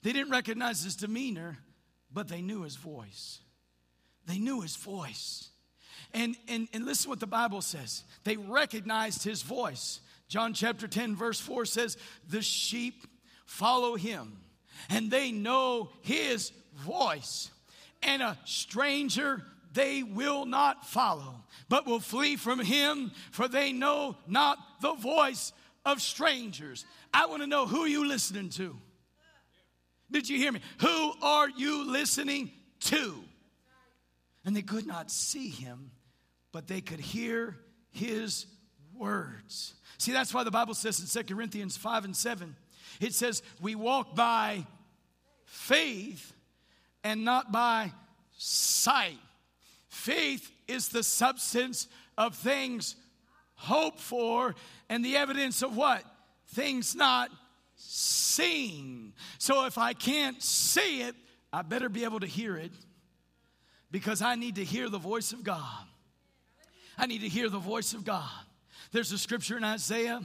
they 0.03 0.13
didn't 0.13 0.31
recognize 0.31 0.83
his 0.83 0.97
demeanor, 0.97 1.59
but 2.13 2.29
they 2.29 2.41
knew 2.41 2.63
his 2.63 2.77
voice. 2.77 3.41
They 4.27 4.39
knew 4.39 4.61
his 4.61 4.77
voice. 4.77 5.49
And, 6.13 6.37
and, 6.49 6.69
and 6.73 6.85
listen 6.85 7.09
what 7.09 7.21
the 7.21 7.27
Bible 7.27 7.63
says. 7.63 8.05
They 8.25 8.37
recognized 8.37 9.23
his 9.23 9.43
voice. 9.43 10.01
John 10.29 10.55
chapter 10.55 10.89
10, 10.89 11.17
verse 11.17 11.41
4 11.41 11.65
says, 11.65 11.97
The 12.29 12.43
sheep 12.43 13.07
follow 13.47 13.97
him, 13.97 14.39
and 14.89 15.11
they 15.11 15.33
know 15.33 15.91
his 16.03 16.53
voice. 16.77 17.51
And 18.03 18.23
a 18.23 18.39
stranger 18.45 19.43
they 19.73 20.03
will 20.03 20.47
not 20.47 20.87
follow, 20.87 21.45
but 21.69 21.87
will 21.87 22.01
flee 22.01 22.37
from 22.37 22.59
him, 22.61 23.13
for 23.31 23.47
they 23.47 23.73
know 23.73 24.17
not 24.27 24.59
the 24.81 24.95
voice 24.95 25.53
of 25.85 26.01
strangers. 26.01 26.85
I 27.13 27.27
want 27.27 27.43
to 27.43 27.47
know 27.47 27.67
who 27.67 27.85
you 27.85 28.07
listening 28.07 28.51
to. 28.51 28.77
Did 30.11 30.29
you 30.29 30.39
hear 30.39 30.53
me? 30.53 30.61
Who 30.81 31.13
are 31.23 31.49
you 31.49 31.91
listening 31.91 32.51
to? 32.81 33.15
And 34.45 34.57
they 34.57 34.63
could 34.63 34.87
not 34.87 35.11
see 35.11 35.49
him, 35.49 35.93
but 36.53 36.67
they 36.67 36.81
could 36.81 37.01
hear 37.01 37.57
his 37.91 38.47
words. 38.95 39.75
See, 39.99 40.13
that's 40.13 40.33
why 40.33 40.45
the 40.45 40.51
Bible 40.51 40.75
says 40.75 41.01
in 41.01 41.25
2 41.25 41.35
Corinthians 41.35 41.77
5 41.77 42.07
and 42.07 42.17
7, 42.17 42.57
it 43.01 43.15
says, 43.15 43.43
We 43.61 43.75
walk 43.75 44.15
by 44.15 44.67
faith 45.45 46.33
and 47.05 47.25
not 47.25 47.53
by 47.53 47.93
sight. 48.37 49.19
Faith 49.89 50.51
is 50.69 50.89
the 50.89 51.03
substance 51.03 51.89
of 52.17 52.35
things 52.35 52.97
hoped 53.55 54.01
for 54.01 54.55
and 54.89 55.05
the 55.05 55.17
evidence 55.17 55.63
of 55.63 55.77
what? 55.77 56.03
Things 56.49 56.95
not 56.95 57.31
seen. 57.77 59.13
So 59.39 59.67
if 59.67 59.79
I 59.79 59.93
can't 59.93 60.43
see 60.43 61.03
it, 61.03 61.15
I 61.53 61.63
better 61.63 61.89
be 61.89 62.05
able 62.05 62.21
to 62.21 62.27
hear 62.27 62.57
it 62.57 62.73
because 63.91 64.23
I 64.23 64.37
need 64.37 64.57
to 64.57 64.65
hear 64.65 64.89
the 64.89 64.99
voice 64.99 65.33
of 65.33 65.43
God. 65.43 65.87
I 67.01 67.07
need 67.07 67.23
to 67.23 67.29
hear 67.29 67.49
the 67.49 67.59
voice 67.59 67.95
of 67.95 68.05
God. 68.05 68.29
There's 68.93 69.11
a 69.11 69.17
scripture 69.17 69.57
in 69.57 69.65
Isaiah, 69.65 70.21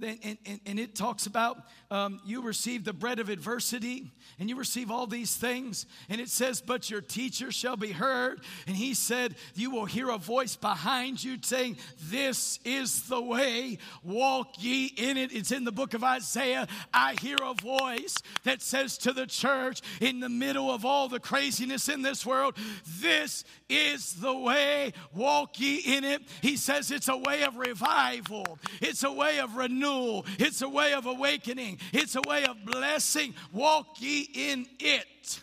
and, 0.00 0.78
it 0.78 0.94
talks 0.94 1.26
about 1.26 1.58
um, 1.94 2.20
you 2.24 2.42
receive 2.42 2.82
the 2.82 2.92
bread 2.92 3.20
of 3.20 3.28
adversity 3.28 4.10
and 4.40 4.48
you 4.48 4.56
receive 4.56 4.90
all 4.90 5.06
these 5.06 5.36
things. 5.36 5.86
And 6.08 6.20
it 6.20 6.28
says, 6.28 6.60
But 6.60 6.90
your 6.90 7.00
teacher 7.00 7.52
shall 7.52 7.76
be 7.76 7.92
heard. 7.92 8.40
And 8.66 8.74
he 8.74 8.94
said, 8.94 9.36
You 9.54 9.70
will 9.70 9.84
hear 9.84 10.10
a 10.10 10.18
voice 10.18 10.56
behind 10.56 11.22
you 11.22 11.36
saying, 11.40 11.76
This 12.02 12.58
is 12.64 13.02
the 13.02 13.22
way, 13.22 13.78
walk 14.02 14.54
ye 14.58 14.86
in 14.86 15.16
it. 15.16 15.32
It's 15.32 15.52
in 15.52 15.62
the 15.62 15.70
book 15.70 15.94
of 15.94 16.02
Isaiah. 16.02 16.66
I 16.92 17.14
hear 17.20 17.36
a 17.40 17.54
voice 17.54 18.16
that 18.42 18.60
says 18.60 18.98
to 18.98 19.12
the 19.12 19.26
church 19.26 19.80
in 20.00 20.18
the 20.18 20.28
middle 20.28 20.72
of 20.72 20.84
all 20.84 21.08
the 21.08 21.20
craziness 21.20 21.88
in 21.88 22.02
this 22.02 22.26
world, 22.26 22.56
This 23.00 23.44
is 23.68 24.14
the 24.14 24.34
way, 24.36 24.92
walk 25.14 25.60
ye 25.60 25.76
in 25.76 26.02
it. 26.02 26.22
He 26.42 26.56
says 26.56 26.90
it's 26.90 27.08
a 27.08 27.16
way 27.16 27.44
of 27.44 27.56
revival, 27.56 28.58
it's 28.80 29.04
a 29.04 29.12
way 29.12 29.38
of 29.38 29.54
renewal, 29.54 30.26
it's 30.40 30.60
a 30.60 30.68
way 30.68 30.92
of 30.92 31.06
awakening, 31.06 31.78
it's 31.92 32.16
a 32.16 32.22
way 32.26 32.44
of 32.44 32.64
blessing. 32.64 33.34
Walk 33.52 34.00
ye 34.00 34.28
in 34.34 34.66
it. 34.78 35.40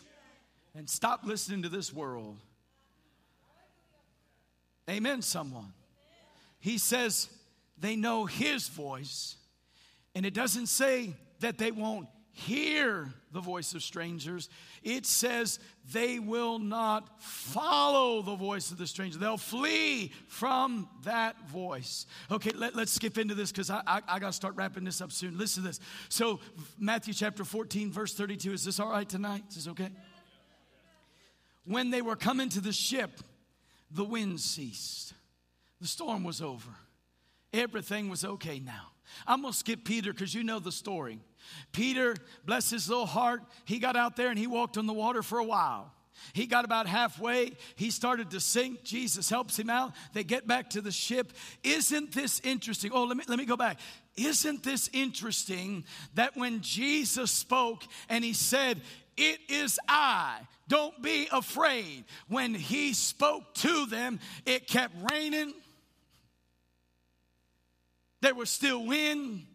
And 0.76 0.90
stop 0.90 1.26
listening 1.26 1.64
to 1.64 1.70
this 1.70 1.94
world. 1.94 2.38
Amen, 4.90 5.22
someone. 5.22 5.74
He 6.60 6.78
says 6.78 7.30
they 7.78 7.96
know 7.96 8.26
his 8.26 8.68
voice, 8.68 9.36
and 10.16 10.26
it 10.26 10.34
doesn't 10.34 10.68
say 10.68 11.14
that 11.40 11.58
they 11.58 11.72
won't 11.72 12.08
hear 12.34 13.14
the 13.32 13.42
voice 13.42 13.74
of 13.74 13.84
strangers. 13.84 14.50
It 14.84 15.06
says 15.06 15.60
they 15.92 16.20
will 16.20 16.60
not 16.60 17.22
follow 17.22 18.22
the 18.22 18.36
voice 18.36 18.72
of 18.72 18.78
the 18.78 18.88
stranger. 18.88 19.18
They'll 19.18 19.38
flee 19.38 20.12
from 20.28 20.90
that 21.04 21.50
voice. 21.50 22.06
Okay, 22.30 22.52
let, 22.52 22.76
us 22.76 22.92
skip 22.92 23.18
into 23.18 23.36
this 23.36 23.52
because 23.52 23.70
I, 23.70 23.82
I, 23.86 24.02
I 24.08 24.20
got 24.20 24.28
to 24.28 24.34
start 24.34 24.56
wrapping 24.56 24.84
this 24.84 25.02
up 25.02 25.12
soon. 25.12 25.38
Listen 25.38 25.64
to 25.64 25.70
this. 25.70 25.80
So, 26.10 26.40
Matthew 26.80 27.14
chapter 27.14 27.44
14, 27.44 27.92
verse 27.92 28.14
32. 28.14 28.54
Is 28.54 28.64
this 28.64 28.80
all 28.80 28.90
right 28.90 29.08
tonight? 29.08 29.44
Is 29.50 29.56
this 29.56 29.68
okay? 29.70 29.90
When 31.66 31.92
they 31.92 32.02
were 32.02 32.16
coming 32.16 32.50
to 32.50 32.62
the 32.62 32.74
ship, 32.74 33.22
the 33.92 34.06
wind 34.06 34.40
ceased. 34.40 35.14
The 35.80 35.88
storm 35.88 36.24
was 36.24 36.42
over. 36.42 36.72
Everything 37.54 38.10
was 38.10 38.24
okay 38.24 38.60
now. 38.60 38.92
I'm 39.28 39.42
going 39.42 39.52
to 39.54 39.60
skip 39.60 39.84
Peter 39.84 40.14
because 40.14 40.34
you 40.34 40.44
know 40.44 40.60
the 40.60 40.72
story. 40.72 41.20
Peter, 41.72 42.16
bless 42.46 42.70
his 42.70 42.90
little 42.90 43.06
heart, 43.06 43.42
he 43.66 43.80
got 43.80 43.96
out 43.96 44.16
there 44.16 44.30
and 44.30 44.40
he 44.40 44.48
walked 44.48 44.78
on 44.78 44.88
the 44.88 44.94
water 44.94 45.24
for 45.24 45.40
a 45.40 45.44
while. 45.44 45.92
He 46.34 46.46
got 46.46 46.66
about 46.66 46.88
halfway. 46.88 47.54
He 47.76 47.92
started 47.92 48.32
to 48.32 48.40
sink. 48.40 48.84
Jesus 48.84 49.30
helps 49.30 49.58
him 49.58 49.70
out. 49.70 49.94
They 50.14 50.24
get 50.24 50.48
back 50.48 50.72
to 50.72 50.82
the 50.82 50.92
ship. 50.92 51.34
Isn't 51.64 52.12
this 52.12 52.40
interesting? 52.44 52.92
Oh, 52.94 53.06
let 53.06 53.18
me, 53.18 53.24
let 53.28 53.38
me 53.40 53.46
go 53.46 53.58
back. 53.58 53.80
Isn't 54.16 54.64
this 54.64 54.90
interesting 54.94 55.86
that 56.16 56.36
when 56.36 56.62
Jesus 56.62 57.32
spoke 57.32 57.84
and 58.10 58.24
he 58.24 58.34
said, 58.34 58.82
It 59.18 59.40
is 59.50 59.80
I, 59.88 60.40
don't 60.68 61.02
be 61.02 61.28
afraid, 61.32 62.06
when 62.28 62.54
he 62.54 62.94
spoke 62.94 63.54
to 63.56 63.86
them, 63.88 64.20
it 64.46 64.68
kept 64.68 64.94
raining. 65.12 65.54
There 68.22 68.36
was 68.36 68.50
still 68.50 68.86
wind. 68.86 69.48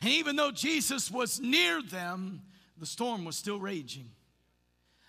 And 0.00 0.10
even 0.10 0.36
though 0.36 0.50
Jesus 0.50 1.10
was 1.10 1.40
near 1.40 1.82
them, 1.82 2.42
the 2.78 2.86
storm 2.86 3.24
was 3.24 3.36
still 3.36 3.58
raging. 3.58 4.10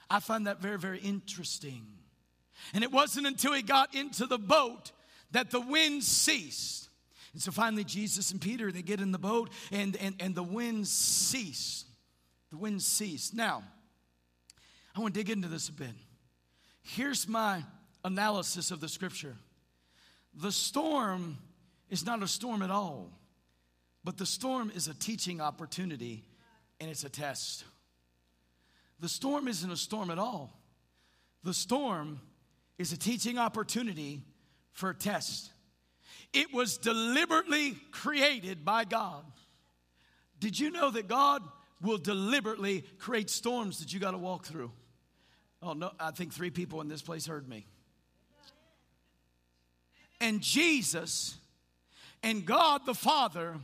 I 0.09 0.19
find 0.19 0.47
that 0.47 0.59
very, 0.59 0.79
very 0.79 0.99
interesting. 0.99 1.85
And 2.73 2.83
it 2.83 2.91
wasn't 2.91 3.27
until 3.27 3.53
he 3.53 3.61
got 3.61 3.93
into 3.93 4.25
the 4.25 4.39
boat 4.39 4.91
that 5.31 5.51
the 5.51 5.61
wind 5.61 6.03
ceased. 6.03 6.89
And 7.33 7.41
so 7.41 7.51
finally, 7.51 7.83
Jesus 7.83 8.31
and 8.31 8.41
Peter, 8.41 8.71
they 8.71 8.81
get 8.81 8.99
in 8.99 9.11
the 9.11 9.19
boat 9.19 9.51
and, 9.71 9.95
and, 9.97 10.15
and 10.19 10.33
the 10.33 10.43
wind 10.43 10.87
ceased. 10.87 11.85
The 12.49 12.57
wind 12.57 12.81
ceased. 12.81 13.35
Now, 13.35 13.63
I 14.95 14.99
want 14.99 15.13
to 15.13 15.19
dig 15.19 15.29
into 15.29 15.47
this 15.47 15.69
a 15.69 15.73
bit. 15.73 15.93
Here's 16.81 17.27
my 17.27 17.63
analysis 18.03 18.71
of 18.71 18.79
the 18.79 18.89
scripture 18.89 19.35
the 20.33 20.51
storm 20.51 21.37
is 21.89 22.05
not 22.05 22.23
a 22.23 22.27
storm 22.27 22.61
at 22.61 22.71
all. 22.71 23.11
But 24.03 24.17
the 24.17 24.25
storm 24.25 24.71
is 24.73 24.87
a 24.87 24.93
teaching 24.93 25.41
opportunity 25.41 26.23
and 26.79 26.89
it's 26.89 27.03
a 27.03 27.09
test. 27.09 27.63
The 28.99 29.09
storm 29.09 29.47
isn't 29.47 29.71
a 29.71 29.77
storm 29.77 30.09
at 30.09 30.19
all. 30.19 30.57
The 31.43 31.53
storm 31.53 32.19
is 32.77 32.91
a 32.91 32.97
teaching 32.97 33.37
opportunity 33.37 34.21
for 34.71 34.89
a 34.89 34.95
test. 34.95 35.51
It 36.33 36.53
was 36.53 36.77
deliberately 36.77 37.77
created 37.91 38.63
by 38.63 38.85
God. 38.85 39.23
Did 40.39 40.59
you 40.59 40.69
know 40.71 40.89
that 40.91 41.07
God 41.07 41.43
will 41.81 41.97
deliberately 41.97 42.83
create 42.99 43.29
storms 43.29 43.79
that 43.79 43.93
you 43.93 43.99
got 43.99 44.11
to 44.11 44.17
walk 44.17 44.45
through? 44.45 44.71
Oh, 45.61 45.73
no, 45.73 45.91
I 45.99 46.11
think 46.11 46.33
three 46.33 46.51
people 46.51 46.81
in 46.81 46.87
this 46.87 47.01
place 47.01 47.25
heard 47.25 47.47
me. 47.47 47.65
And 50.21 50.41
Jesus 50.41 51.37
and 52.23 52.45
God 52.45 52.85
the 52.85 52.93
Father 52.93 53.55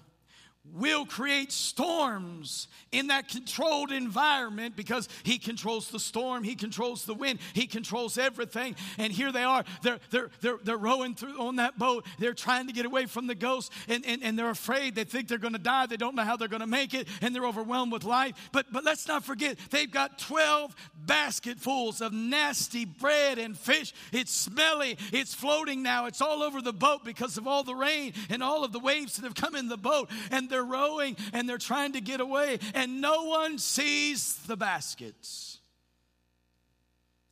will 0.73 1.05
create 1.05 1.51
storms 1.51 2.67
in 2.91 3.07
that 3.07 3.29
controlled 3.29 3.91
environment 3.91 4.75
because 4.75 5.07
he 5.23 5.37
controls 5.37 5.89
the 5.89 5.99
storm, 5.99 6.43
he 6.43 6.55
controls 6.55 7.05
the 7.05 7.13
wind, 7.13 7.39
he 7.53 7.65
controls 7.65 8.17
everything. 8.17 8.75
And 8.97 9.11
here 9.11 9.31
they 9.31 9.43
are, 9.43 9.63
they're, 9.83 9.99
they're, 10.09 10.29
they're, 10.41 10.57
they're 10.63 10.77
rowing 10.77 11.15
through 11.15 11.39
on 11.39 11.57
that 11.57 11.77
boat, 11.77 12.05
they're 12.19 12.33
trying 12.33 12.67
to 12.67 12.73
get 12.73 12.85
away 12.85 13.05
from 13.05 13.27
the 13.27 13.35
ghost, 13.35 13.71
and, 13.87 14.05
and, 14.05 14.23
and 14.23 14.37
they're 14.37 14.49
afraid, 14.49 14.95
they 14.95 15.03
think 15.03 15.27
they're 15.27 15.37
gonna 15.37 15.57
die, 15.57 15.85
they 15.85 15.97
don't 15.97 16.15
know 16.15 16.23
how 16.23 16.35
they're 16.35 16.47
gonna 16.47 16.67
make 16.67 16.93
it, 16.93 17.07
and 17.21 17.33
they're 17.33 17.45
overwhelmed 17.45 17.91
with 17.91 18.03
life. 18.03 18.49
But, 18.51 18.71
but 18.71 18.83
let's 18.83 19.07
not 19.07 19.23
forget, 19.23 19.57
they've 19.69 19.91
got 19.91 20.19
12 20.19 20.75
basketfuls 21.05 22.01
of 22.01 22.13
nasty 22.13 22.85
bread 22.85 23.37
and 23.37 23.57
fish. 23.57 23.93
It's 24.11 24.31
smelly, 24.31 24.97
it's 25.13 25.33
floating 25.33 25.83
now, 25.83 26.07
it's 26.07 26.21
all 26.21 26.43
over 26.43 26.61
the 26.61 26.73
boat 26.73 27.05
because 27.05 27.37
of 27.37 27.47
all 27.47 27.63
the 27.63 27.75
rain 27.75 28.13
and 28.29 28.43
all 28.43 28.63
of 28.63 28.71
the 28.71 28.79
waves 28.79 29.15
that 29.15 29.23
have 29.23 29.35
come 29.35 29.55
in 29.55 29.67
the 29.67 29.77
boat. 29.77 30.09
And 30.31 30.49
they're 30.55 30.63
rowing 30.63 31.17
and 31.33 31.49
they're 31.49 31.57
trying 31.57 31.93
to 31.93 32.01
get 32.01 32.21
away, 32.21 32.59
and 32.73 33.01
no 33.01 33.25
one 33.25 33.57
sees 33.57 34.35
the 34.47 34.55
baskets. 34.55 35.59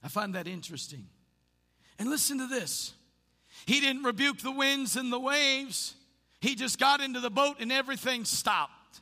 I 0.04 0.10
find 0.10 0.36
that 0.36 0.46
interesting. 0.46 1.08
And 1.98 2.10
listen 2.10 2.40
to 2.40 2.48
this 2.48 2.94
He 3.66 3.80
didn't 3.80 4.04
rebuke 4.04 4.40
the 4.40 4.52
winds 4.52 4.98
and 4.98 5.12
the 5.12 5.20
waves, 5.20 5.96
He 6.42 6.56
just 6.56 6.78
got 6.80 7.00
into 7.00 7.22
the 7.22 7.30
boat 7.30 7.58
and 7.62 7.72
everything 7.72 8.26
stopped. 8.26 9.00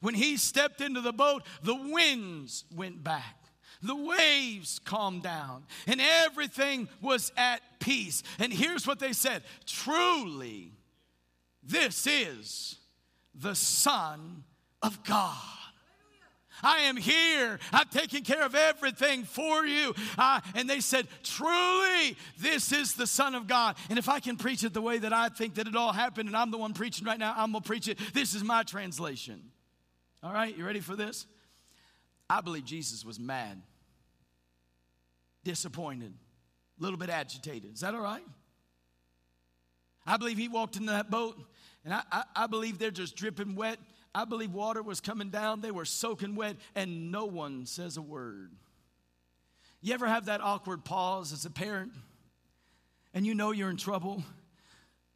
When 0.00 0.14
He 0.14 0.36
stepped 0.36 0.80
into 0.80 1.00
the 1.00 1.12
boat, 1.12 1.42
the 1.64 1.74
winds 1.74 2.64
went 2.72 3.02
back. 3.02 3.36
The 3.82 3.96
waves 3.96 4.78
calmed 4.84 5.22
down 5.22 5.64
and 5.88 6.00
everything 6.00 6.88
was 7.00 7.32
at 7.36 7.62
peace. 7.80 8.22
And 8.38 8.52
here's 8.52 8.86
what 8.86 9.00
they 9.00 9.12
said 9.12 9.42
Truly, 9.66 10.70
this 11.64 12.06
is 12.06 12.79
the 13.40 13.54
Son 13.54 14.44
of 14.82 15.02
God. 15.04 15.36
I 16.62 16.80
am 16.80 16.96
here. 16.96 17.58
I've 17.72 17.90
taken 17.90 18.22
care 18.22 18.42
of 18.42 18.54
everything 18.54 19.24
for 19.24 19.64
you. 19.64 19.94
Uh, 20.18 20.40
and 20.54 20.68
they 20.68 20.80
said, 20.80 21.06
Truly, 21.22 22.16
this 22.38 22.72
is 22.72 22.94
the 22.94 23.06
Son 23.06 23.34
of 23.34 23.46
God. 23.46 23.76
And 23.88 23.98
if 23.98 24.08
I 24.08 24.20
can 24.20 24.36
preach 24.36 24.62
it 24.62 24.74
the 24.74 24.82
way 24.82 24.98
that 24.98 25.12
I 25.12 25.28
think 25.28 25.54
that 25.54 25.66
it 25.66 25.76
all 25.76 25.92
happened, 25.92 26.28
and 26.28 26.36
I'm 26.36 26.50
the 26.50 26.58
one 26.58 26.74
preaching 26.74 27.06
right 27.06 27.18
now, 27.18 27.34
I'm 27.36 27.52
going 27.52 27.62
to 27.62 27.66
preach 27.66 27.88
it. 27.88 27.98
This 28.12 28.34
is 28.34 28.44
my 28.44 28.62
translation. 28.62 29.42
All 30.22 30.32
right, 30.32 30.56
you 30.56 30.66
ready 30.66 30.80
for 30.80 30.96
this? 30.96 31.26
I 32.28 32.42
believe 32.42 32.64
Jesus 32.64 33.04
was 33.04 33.18
mad, 33.18 33.60
disappointed, 35.44 36.12
a 36.78 36.82
little 36.82 36.98
bit 36.98 37.08
agitated. 37.08 37.74
Is 37.74 37.80
that 37.80 37.94
all 37.94 38.02
right? 38.02 38.22
I 40.06 40.16
believe 40.16 40.38
he 40.38 40.48
walked 40.48 40.76
into 40.76 40.92
that 40.92 41.10
boat 41.10 41.38
and 41.84 41.94
I, 41.94 42.02
I, 42.12 42.22
I, 42.36 42.46
believe 42.46 42.78
they're 42.78 42.90
just 42.90 43.16
dripping 43.16 43.54
wet. 43.54 43.78
I 44.14 44.24
believe 44.24 44.52
water 44.52 44.82
was 44.82 45.00
coming 45.00 45.30
down. 45.30 45.60
They 45.60 45.70
were 45.70 45.84
soaking 45.84 46.34
wet, 46.34 46.56
and 46.74 47.10
no 47.10 47.26
one 47.26 47.64
says 47.64 47.96
a 47.96 48.02
word. 48.02 48.50
You 49.80 49.94
ever 49.94 50.06
have 50.06 50.26
that 50.26 50.42
awkward 50.42 50.84
pause 50.84 51.32
as 51.32 51.46
a 51.46 51.50
parent, 51.50 51.92
and 53.14 53.26
you 53.26 53.34
know 53.34 53.52
you're 53.52 53.70
in 53.70 53.76
trouble, 53.76 54.22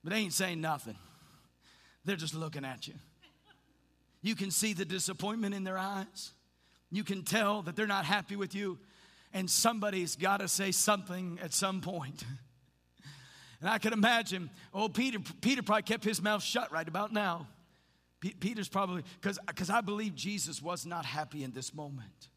but 0.02 0.12
they 0.12 0.20
ain't 0.20 0.32
saying 0.32 0.60
nothing? 0.60 0.96
They're 2.04 2.16
just 2.16 2.34
looking 2.34 2.64
at 2.64 2.88
you. 2.88 2.94
You 4.22 4.34
can 4.34 4.50
see 4.50 4.72
the 4.72 4.86
disappointment 4.86 5.54
in 5.54 5.64
their 5.64 5.78
eyes. 5.78 6.32
You 6.90 7.04
can 7.04 7.24
tell 7.24 7.62
that 7.62 7.76
they're 7.76 7.86
not 7.86 8.06
happy 8.06 8.36
with 8.36 8.54
you, 8.54 8.78
and 9.34 9.50
somebody's 9.50 10.16
got 10.16 10.38
to 10.38 10.48
say 10.48 10.70
something 10.70 11.38
at 11.42 11.52
some 11.52 11.82
point. 11.82 12.24
And 13.60 13.68
I 13.70 13.78
can 13.78 13.92
imagine, 13.92 14.50
oh, 14.72 14.88
Peter, 14.88 15.18
Peter 15.40 15.62
probably 15.62 15.82
kept 15.82 16.04
his 16.04 16.20
mouth 16.20 16.42
shut 16.42 16.72
right 16.72 16.86
about 16.86 17.12
now. 17.12 17.46
Peter's 18.40 18.68
probably, 18.68 19.02
because 19.20 19.38
because 19.46 19.68
I 19.68 19.82
believe 19.82 20.14
Jesus 20.14 20.62
was 20.62 20.86
not 20.86 21.04
happy 21.04 21.44
in 21.44 21.52
this 21.52 21.74
moment. 21.74 22.28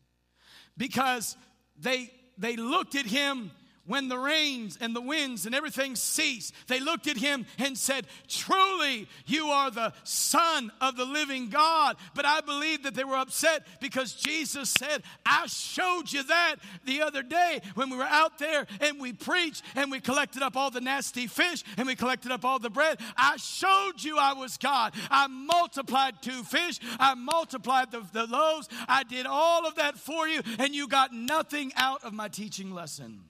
Because 0.76 1.38
they, 1.80 2.11
they 2.38 2.56
looked 2.56 2.95
at 2.95 3.06
him 3.06 3.52
when 3.88 4.09
the 4.09 4.18
rains 4.18 4.77
and 4.80 4.95
the 4.95 5.01
winds 5.01 5.45
and 5.45 5.55
everything 5.55 5.95
ceased, 5.95 6.53
they 6.68 6.80
looked 6.80 7.07
at 7.07 7.18
him 7.18 7.45
and 7.57 7.77
said, 7.77 8.05
Truly, 8.27 9.07
you 9.26 9.47
are 9.47 9.72
the 9.72 9.93
Son 10.03 10.72
of 10.81 10.97
the 10.97 11.05
living 11.05 11.49
God. 11.49 11.97
But 12.14 12.26
I 12.26 12.41
believe 12.41 12.84
that 12.84 12.93
they 12.93 13.03
were 13.03 13.18
upset 13.18 13.65
because 13.80 14.14
Jesus 14.14 14.69
said, 14.69 15.03
I 15.26 15.47
showed 15.47 16.11
you 16.11 16.23
that 16.23 16.55
the 16.85 17.01
other 17.01 17.23
day 17.23 17.61
when 17.76 17.89
we 17.89 17.97
were 17.97 18.03
out 18.03 18.38
there 18.38 18.68
and 18.81 18.99
we 18.99 19.14
preached 19.14 19.64
and 19.76 19.91
we 19.91 19.99
collected 19.99 20.41
up 20.41 20.55
all 20.55 20.69
the 20.69 20.81
nasty 20.81 21.27
fish 21.27 21.64
and 21.77 21.88
we 21.88 21.95
collected 21.95 22.31
up 22.31 22.45
all 22.45 22.59
the 22.59 22.69
bread. 22.69 22.99
I 23.18 23.38
showed 23.38 24.03
you 24.03 24.18
I 24.18 24.34
was 24.34 24.57
God. 24.57 24.93
I 25.09 25.27
multiplied 25.27 26.22
two 26.22 26.43
fish, 26.43 26.80
I 26.99 27.15
multiplied 27.15 27.91
the, 27.91 28.03
the 28.14 28.26
loaves, 28.26 28.68
I 28.88 29.03
did 29.03 29.26
all 29.26 29.65
of 29.65 29.76
that 29.76 29.97
for 29.97 30.27
you, 30.27 30.41
and 30.59 30.76
you 30.76 30.88
got 30.88 31.14
nothing 31.14 31.72
out 31.76 32.03
of 32.03 32.14
my 32.14 32.27
teaching 32.27 32.73
lesson. 32.73 33.22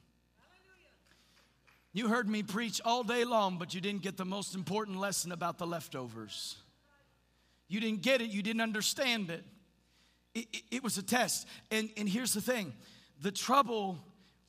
You 1.94 2.10
heard 2.10 2.30
me 2.30 2.44
preach 2.44 2.82
all 2.86 3.04
day 3.04 3.24
long, 3.26 3.58
but 3.58 3.74
you 3.74 3.82
didn't 3.82 4.02
get 4.02 4.18
the 4.18 4.26
most 4.26 4.56
important 4.56 5.00
lesson 5.00 5.32
about 5.32 5.58
the 5.58 5.66
leftovers. 5.66 6.56
You 7.68 7.80
didn't 7.80 8.02
get 8.02 8.22
it, 8.22 8.30
you 8.30 8.42
didn't 8.42 8.62
understand 8.62 9.30
it. 9.30 9.44
It, 10.34 10.46
it, 10.54 10.64
it 10.72 10.84
was 10.84 10.98
a 10.98 11.04
test. 11.04 11.48
And, 11.72 11.90
and 11.98 12.08
here's 12.08 12.34
the 12.34 12.42
thing 12.42 12.74
the 13.22 13.32
trouble 13.32 13.98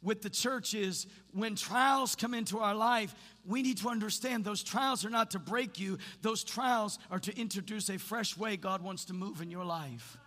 with 0.03 0.23
the 0.23 0.31
church 0.31 0.75
is 0.75 1.07
when 1.33 1.57
trials 1.57 2.15
come 2.15 2.35
into 2.35 2.59
our 2.59 2.75
life, 2.75 3.15
we 3.45 3.63
need 3.63 3.79
to 3.79 3.89
understand 3.89 4.45
those 4.45 4.63
trials 4.63 5.05
are 5.05 5.11
not 5.11 5.33
to 5.33 5.39
break 5.39 5.81
you, 5.81 5.99
those 6.23 6.45
trials 6.45 6.99
are 7.11 7.19
to 7.19 7.37
introduce 7.37 7.89
a 7.91 7.99
fresh 7.99 8.37
way 8.37 8.57
God 8.57 8.83
wants 8.83 9.07
to 9.07 9.15
move 9.15 9.41
in 9.41 9.51
your 9.51 9.65
life. 9.65 10.19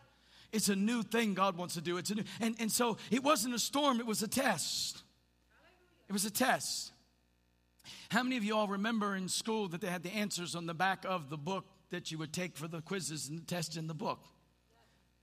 It's 0.52 0.68
a 0.68 0.76
new 0.76 1.04
thing 1.04 1.34
God 1.34 1.56
wants 1.56 1.76
to 1.76 1.82
do. 1.82 1.98
It's 1.98 2.10
a 2.10 2.16
new, 2.16 2.24
and, 2.42 2.56
and 2.60 2.70
so 2.70 2.98
it 3.10 3.24
wasn't 3.24 3.56
a 3.56 3.60
storm, 3.60 4.00
it 4.00 4.06
was 4.06 4.22
a 4.22 4.28
test. 4.28 5.04
It 6.10 6.14
was 6.14 6.26
a 6.26 6.32
test. 6.32 6.92
How 8.12 8.24
many 8.24 8.36
of 8.36 8.44
you 8.44 8.58
all 8.58 8.68
remember 8.68 9.16
in 9.16 9.30
school 9.30 9.70
that 9.70 9.80
they 9.80 9.88
had 9.88 10.04
the 10.04 10.12
answers 10.12 10.54
on 10.54 10.66
the 10.66 10.74
back 10.74 11.06
of 11.08 11.30
the 11.30 11.38
book 11.38 11.64
that 11.92 12.12
you 12.12 12.18
would 12.18 12.34
take 12.34 12.58
for 12.58 12.68
the 12.68 12.82
quizzes 12.82 13.30
and 13.30 13.40
the 13.40 13.46
tests 13.46 13.78
in 13.78 13.88
the 13.88 13.94
book? 13.94 14.20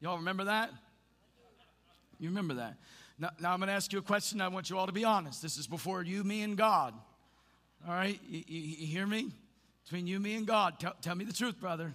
Y'all 0.01 0.17
remember 0.17 0.45
that? 0.45 0.71
You 2.19 2.31
remember 2.31 2.55
that? 2.55 2.79
Now, 3.19 3.29
now 3.41 3.53
I'm 3.53 3.59
going 3.59 3.67
to 3.67 3.75
ask 3.75 3.93
you 3.93 3.99
a 3.99 4.03
question. 4.03 4.41
I 4.41 4.49
want 4.49 4.71
you 4.71 4.79
all 4.79 4.87
to 4.87 4.93
be 4.93 5.05
honest. 5.05 5.43
This 5.43 5.59
is 5.59 5.67
before 5.67 6.03
you, 6.03 6.25
me, 6.25 6.41
and 6.41 6.57
God. 6.57 6.95
All 7.87 7.93
right? 7.93 8.19
You, 8.27 8.43
you, 8.47 8.61
you 8.61 8.87
hear 8.87 9.07
me? 9.07 9.33
Between 9.85 10.07
you, 10.07 10.19
me, 10.19 10.37
and 10.37 10.47
God. 10.47 10.81
Tell, 10.81 10.95
tell 11.03 11.15
me 11.15 11.27
the 11.27 11.35
truth, 11.35 11.61
brother. 11.61 11.93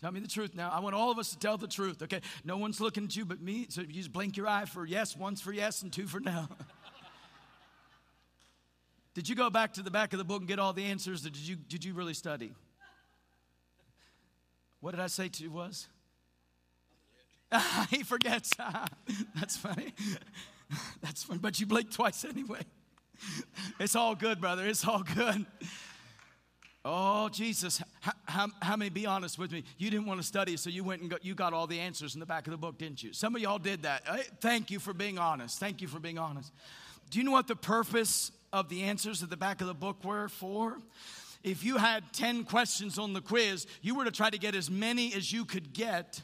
Tell 0.00 0.12
me 0.12 0.20
the 0.20 0.28
truth 0.28 0.54
now. 0.54 0.70
I 0.70 0.80
want 0.80 0.94
all 0.94 1.10
of 1.10 1.18
us 1.18 1.32
to 1.32 1.38
tell 1.38 1.58
the 1.58 1.68
truth, 1.68 2.02
okay? 2.04 2.22
No 2.42 2.56
one's 2.56 2.80
looking 2.80 3.04
at 3.04 3.14
you 3.14 3.26
but 3.26 3.42
me, 3.42 3.66
so 3.68 3.82
you 3.82 3.88
just 3.88 4.14
blink 4.14 4.38
your 4.38 4.48
eye 4.48 4.64
for 4.64 4.86
yes, 4.86 5.14
one's 5.14 5.42
for 5.42 5.52
yes, 5.52 5.82
and 5.82 5.92
two 5.92 6.06
for 6.06 6.20
no. 6.20 6.48
did 9.14 9.28
you 9.28 9.34
go 9.34 9.50
back 9.50 9.74
to 9.74 9.82
the 9.82 9.90
back 9.90 10.12
of 10.12 10.18
the 10.18 10.24
book 10.24 10.40
and 10.40 10.48
get 10.48 10.58
all 10.58 10.72
the 10.72 10.84
answers, 10.84 11.26
or 11.26 11.30
did 11.30 11.46
you, 11.46 11.56
did 11.56 11.84
you 11.84 11.92
really 11.94 12.14
study? 12.14 12.52
What 14.80 14.92
did 14.92 15.00
I 15.00 15.06
say 15.06 15.28
to 15.28 15.42
you 15.42 15.50
was? 15.50 15.86
he 17.90 18.02
forgets. 18.02 18.52
That's 19.38 19.56
funny. 19.56 19.94
That's 21.02 21.22
funny. 21.22 21.38
But 21.38 21.60
you 21.60 21.66
blinked 21.66 21.92
twice 21.92 22.24
anyway. 22.24 22.62
It's 23.78 23.94
all 23.94 24.14
good, 24.14 24.40
brother. 24.40 24.66
It's 24.66 24.86
all 24.86 25.02
good. 25.02 25.46
Oh, 26.84 27.28
Jesus. 27.28 27.80
How, 28.00 28.12
how, 28.24 28.48
how, 28.60 28.76
many, 28.76 28.90
be 28.90 29.06
honest 29.06 29.38
with 29.38 29.52
me, 29.52 29.62
you 29.78 29.90
didn't 29.90 30.06
want 30.06 30.20
to 30.20 30.26
study, 30.26 30.56
so 30.56 30.68
you 30.68 30.82
went 30.82 31.02
and 31.02 31.10
got, 31.10 31.24
you 31.24 31.34
got 31.34 31.52
all 31.52 31.68
the 31.68 31.78
answers 31.78 32.14
in 32.14 32.20
the 32.20 32.26
back 32.26 32.46
of 32.46 32.50
the 32.50 32.56
book, 32.56 32.78
didn't 32.78 33.02
you? 33.02 33.12
Some 33.12 33.36
of 33.36 33.42
y'all 33.42 33.58
did 33.58 33.82
that. 33.82 34.02
Thank 34.40 34.70
you 34.70 34.80
for 34.80 34.92
being 34.92 35.18
honest. 35.18 35.60
Thank 35.60 35.80
you 35.80 35.86
for 35.86 36.00
being 36.00 36.18
honest. 36.18 36.50
Do 37.10 37.18
you 37.18 37.24
know 37.24 37.30
what 37.30 37.46
the 37.46 37.54
purpose 37.54 38.32
of 38.52 38.68
the 38.68 38.82
answers 38.82 39.22
at 39.22 39.30
the 39.30 39.36
back 39.36 39.60
of 39.60 39.66
the 39.66 39.74
book 39.74 40.04
were 40.04 40.28
for? 40.28 40.78
If 41.42 41.64
you 41.64 41.78
had 41.78 42.04
10 42.12 42.44
questions 42.44 42.98
on 42.98 43.14
the 43.14 43.20
quiz, 43.20 43.66
you 43.80 43.94
were 43.94 44.04
to 44.04 44.10
try 44.10 44.30
to 44.30 44.38
get 44.38 44.54
as 44.54 44.70
many 44.70 45.12
as 45.14 45.32
you 45.32 45.44
could 45.44 45.72
get 45.72 46.22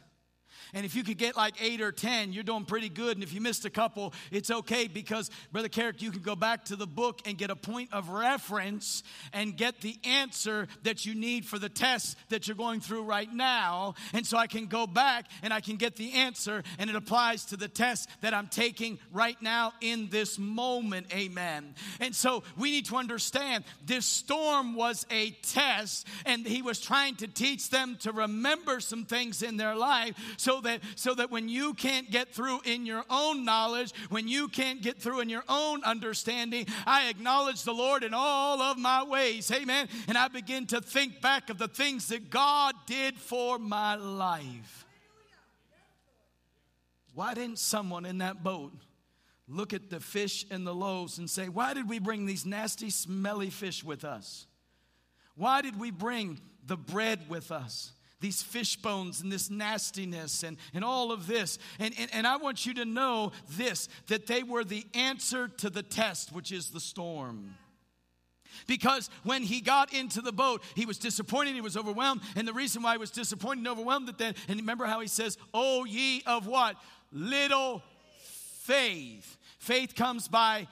and 0.75 0.85
if 0.85 0.95
you 0.95 1.03
could 1.03 1.19
get 1.19 1.37
like 1.37 1.55
eight 1.63 1.81
or 1.81 1.93
10, 1.93 2.33
you're 2.33 2.45
doing 2.45 2.65
pretty 2.65 2.89
good. 2.89 3.17
And 3.17 3.23
if 3.23 3.33
you 3.33 3.41
missed 3.41 3.65
a 3.65 3.71
couple, 3.71 4.13
it's 4.31 4.51
okay 4.51 4.87
because, 4.87 5.31
Brother 5.53 5.69
Carrick, 5.69 6.03
you 6.03 6.11
can 6.11 6.23
go 6.23 6.37
back 6.37 6.67
to 6.67 6.77
the 6.77 6.87
book 6.87 7.21
and 7.25 7.39
get 7.39 7.51
a 7.51 7.57
point 7.57 7.93
of 7.93 8.11
reference 8.11 9.03
and 9.33 9.57
get 9.57 9.81
the 9.81 9.97
answer 10.05 10.69
that 10.83 11.07
you 11.07 11.15
need 11.15 11.45
for 11.45 11.59
the 11.59 11.69
test 11.69 12.17
that 12.29 12.47
you're 12.47 12.57
going 12.57 12.81
through 12.81 13.05
right 13.05 13.33
now. 13.33 13.95
And 14.13 14.27
so 14.27 14.37
I 14.37 14.47
can 14.47 14.67
go 14.67 14.87
back 14.87 15.27
and 15.43 15.53
I 15.53 15.61
can 15.61 15.77
get 15.77 15.97
the 15.97 16.13
answer, 16.15 16.63
and 16.79 16.91
it 16.91 16.97
applies 16.97 17.47
to 17.47 17.57
the 17.57 17.69
test 17.69 18.09
that 18.21 18.35
I'm 18.35 18.49
taking 18.49 18.99
right 19.13 19.41
now 19.41 19.73
in 19.81 20.09
this 20.11 20.39
moment. 20.39 21.07
Amen. 21.13 21.75
And 22.01 22.15
so 22.15 22.43
we 22.57 22.71
need 22.71 22.87
to 22.87 22.97
understand 22.97 23.65
this 23.85 24.07
storm 24.07 24.75
was 24.75 25.07
a 25.11 25.31
test, 25.43 26.07
and 26.27 26.47
he 26.47 26.63
was 26.63 26.81
trying 26.81 27.17
to 27.17 27.27
teach 27.27 27.71
them 27.71 27.97
to 28.01 28.13
remember 28.13 28.81
some 28.81 29.05
things 29.05 29.43
in 29.43 29.57
their 29.57 29.75
life 29.75 30.15
so 30.37 30.58
that 30.63 30.81
so 30.97 31.15
that 31.15 31.31
when 31.31 31.49
you 31.49 31.75
can't 31.75 32.11
get 32.11 32.35
through 32.35 32.61
in 32.65 32.87
your 32.87 33.05
own 33.11 33.45
knowledge, 33.45 33.93
when 34.09 34.29
you 34.29 34.49
can't 34.49 34.83
get 34.83 35.01
through 35.01 35.21
in 35.21 35.29
your 35.29 35.45
own 35.49 35.85
understanding, 35.85 36.67
I 36.87 37.09
acknowledge 37.09 37.63
the 37.63 37.75
Lord 37.75 38.05
in 38.05 38.13
all 38.15 38.61
of 38.61 38.79
my 38.79 39.03
ways. 39.05 39.51
Amen. 39.51 39.89
And 40.07 40.19
I 40.19 40.29
begin 40.29 40.67
to 40.69 40.81
think 40.81 41.21
back 41.21 41.51
of 41.51 41.59
the 41.59 41.69
things 41.69 42.09
that 42.09 42.31
God 42.31 42.75
did 42.87 43.17
for 43.17 43.59
my 43.59 43.95
life. 43.97 44.87
Why 47.15 47.35
didn't 47.35 47.59
someone 47.59 48.07
in 48.07 48.19
that 48.19 48.45
boat 48.45 48.73
look 49.49 49.73
at 49.73 49.91
the 49.91 49.99
fish 49.99 50.47
and 50.51 50.67
the 50.67 50.75
loaves 50.75 51.19
and 51.19 51.29
say, 51.29 51.49
Why 51.49 51.75
did 51.75 51.89
we 51.89 51.99
bring 51.99 52.27
these 52.27 52.47
nasty, 52.47 52.91
smelly 52.91 53.51
fish 53.51 53.83
with 53.83 54.05
us? 54.05 54.47
Why 55.35 55.63
did 55.63 55.81
we 55.81 55.91
bring 55.91 56.41
the 56.67 56.77
bread 56.77 57.29
with 57.29 57.51
us? 57.51 57.93
These 58.21 58.43
fish 58.43 58.77
bones 58.77 59.21
and 59.21 59.31
this 59.31 59.51
nastiness 59.51 60.43
and, 60.43 60.57
and 60.75 60.85
all 60.85 61.13
of 61.13 61.27
this. 61.27 61.59
And, 61.79 61.95
and, 61.99 62.13
and 62.13 62.27
I 62.27 62.37
want 62.37 62.67
you 62.67 62.75
to 62.75 62.85
know 62.85 63.33
this 63.51 63.89
that 64.09 64.27
they 64.27 64.43
were 64.43 64.65
the 64.65 64.85
answer 64.95 65.49
to 65.59 65.71
the 65.71 65.83
test, 65.83 66.33
which 66.33 66.53
is 66.53 66.71
the 66.71 66.81
storm. 66.81 67.55
Because 68.67 69.09
when 69.23 69.43
he 69.43 69.61
got 69.61 69.93
into 69.95 70.21
the 70.21 70.33
boat, 70.33 70.63
he 70.75 70.85
was 70.85 70.99
disappointed, 70.99 71.55
he 71.55 71.61
was 71.61 71.77
overwhelmed. 71.77 72.23
And 72.35 72.47
the 72.47 72.53
reason 72.53 72.83
why 72.83 72.93
he 72.93 72.99
was 72.99 73.11
disappointed 73.11 73.59
and 73.59 73.69
overwhelmed 73.69 74.09
that 74.09 74.19
then, 74.19 74.35
and 74.49 74.59
remember 74.59 74.87
how 74.87 75.01
he 75.01 75.09
says, 75.09 75.39
Oh, 75.55 75.85
ye 75.85 76.23
of 76.27 76.47
what? 76.47 76.77
Little 77.13 77.83
faith. 78.63 79.39
Faith 79.59 79.95
comes 79.95 80.29
by 80.29 80.67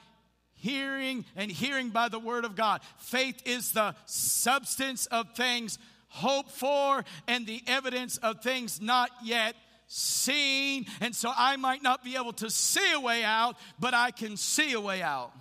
hearing, 0.53 1.23
and 1.35 1.51
hearing 1.51 1.89
by 1.89 2.09
the 2.09 2.19
word 2.19 2.45
of 2.45 2.55
God. 2.55 2.81
Faith 2.97 3.41
is 3.45 3.71
the 3.71 3.95
substance 4.05 5.05
of 5.07 5.35
things 5.35 5.77
hope 6.17 6.49
for 6.49 7.03
and 7.27 7.45
the 7.45 7.61
evidence 7.67 8.17
of 8.17 8.41
things 8.41 8.81
not 8.81 9.09
yet 9.23 9.55
seen. 9.87 10.85
And 10.99 11.15
so 11.15 11.31
I 11.35 11.55
might 11.55 11.81
not 11.81 12.03
be 12.03 12.15
able 12.15 12.33
to 12.33 12.49
see 12.49 12.91
a 12.93 12.99
way 12.99 13.23
out, 13.23 13.55
but 13.79 13.93
I 13.93 14.11
can 14.11 14.37
see 14.37 14.73
a 14.73 14.81
way 14.81 15.01
out. 15.01 15.31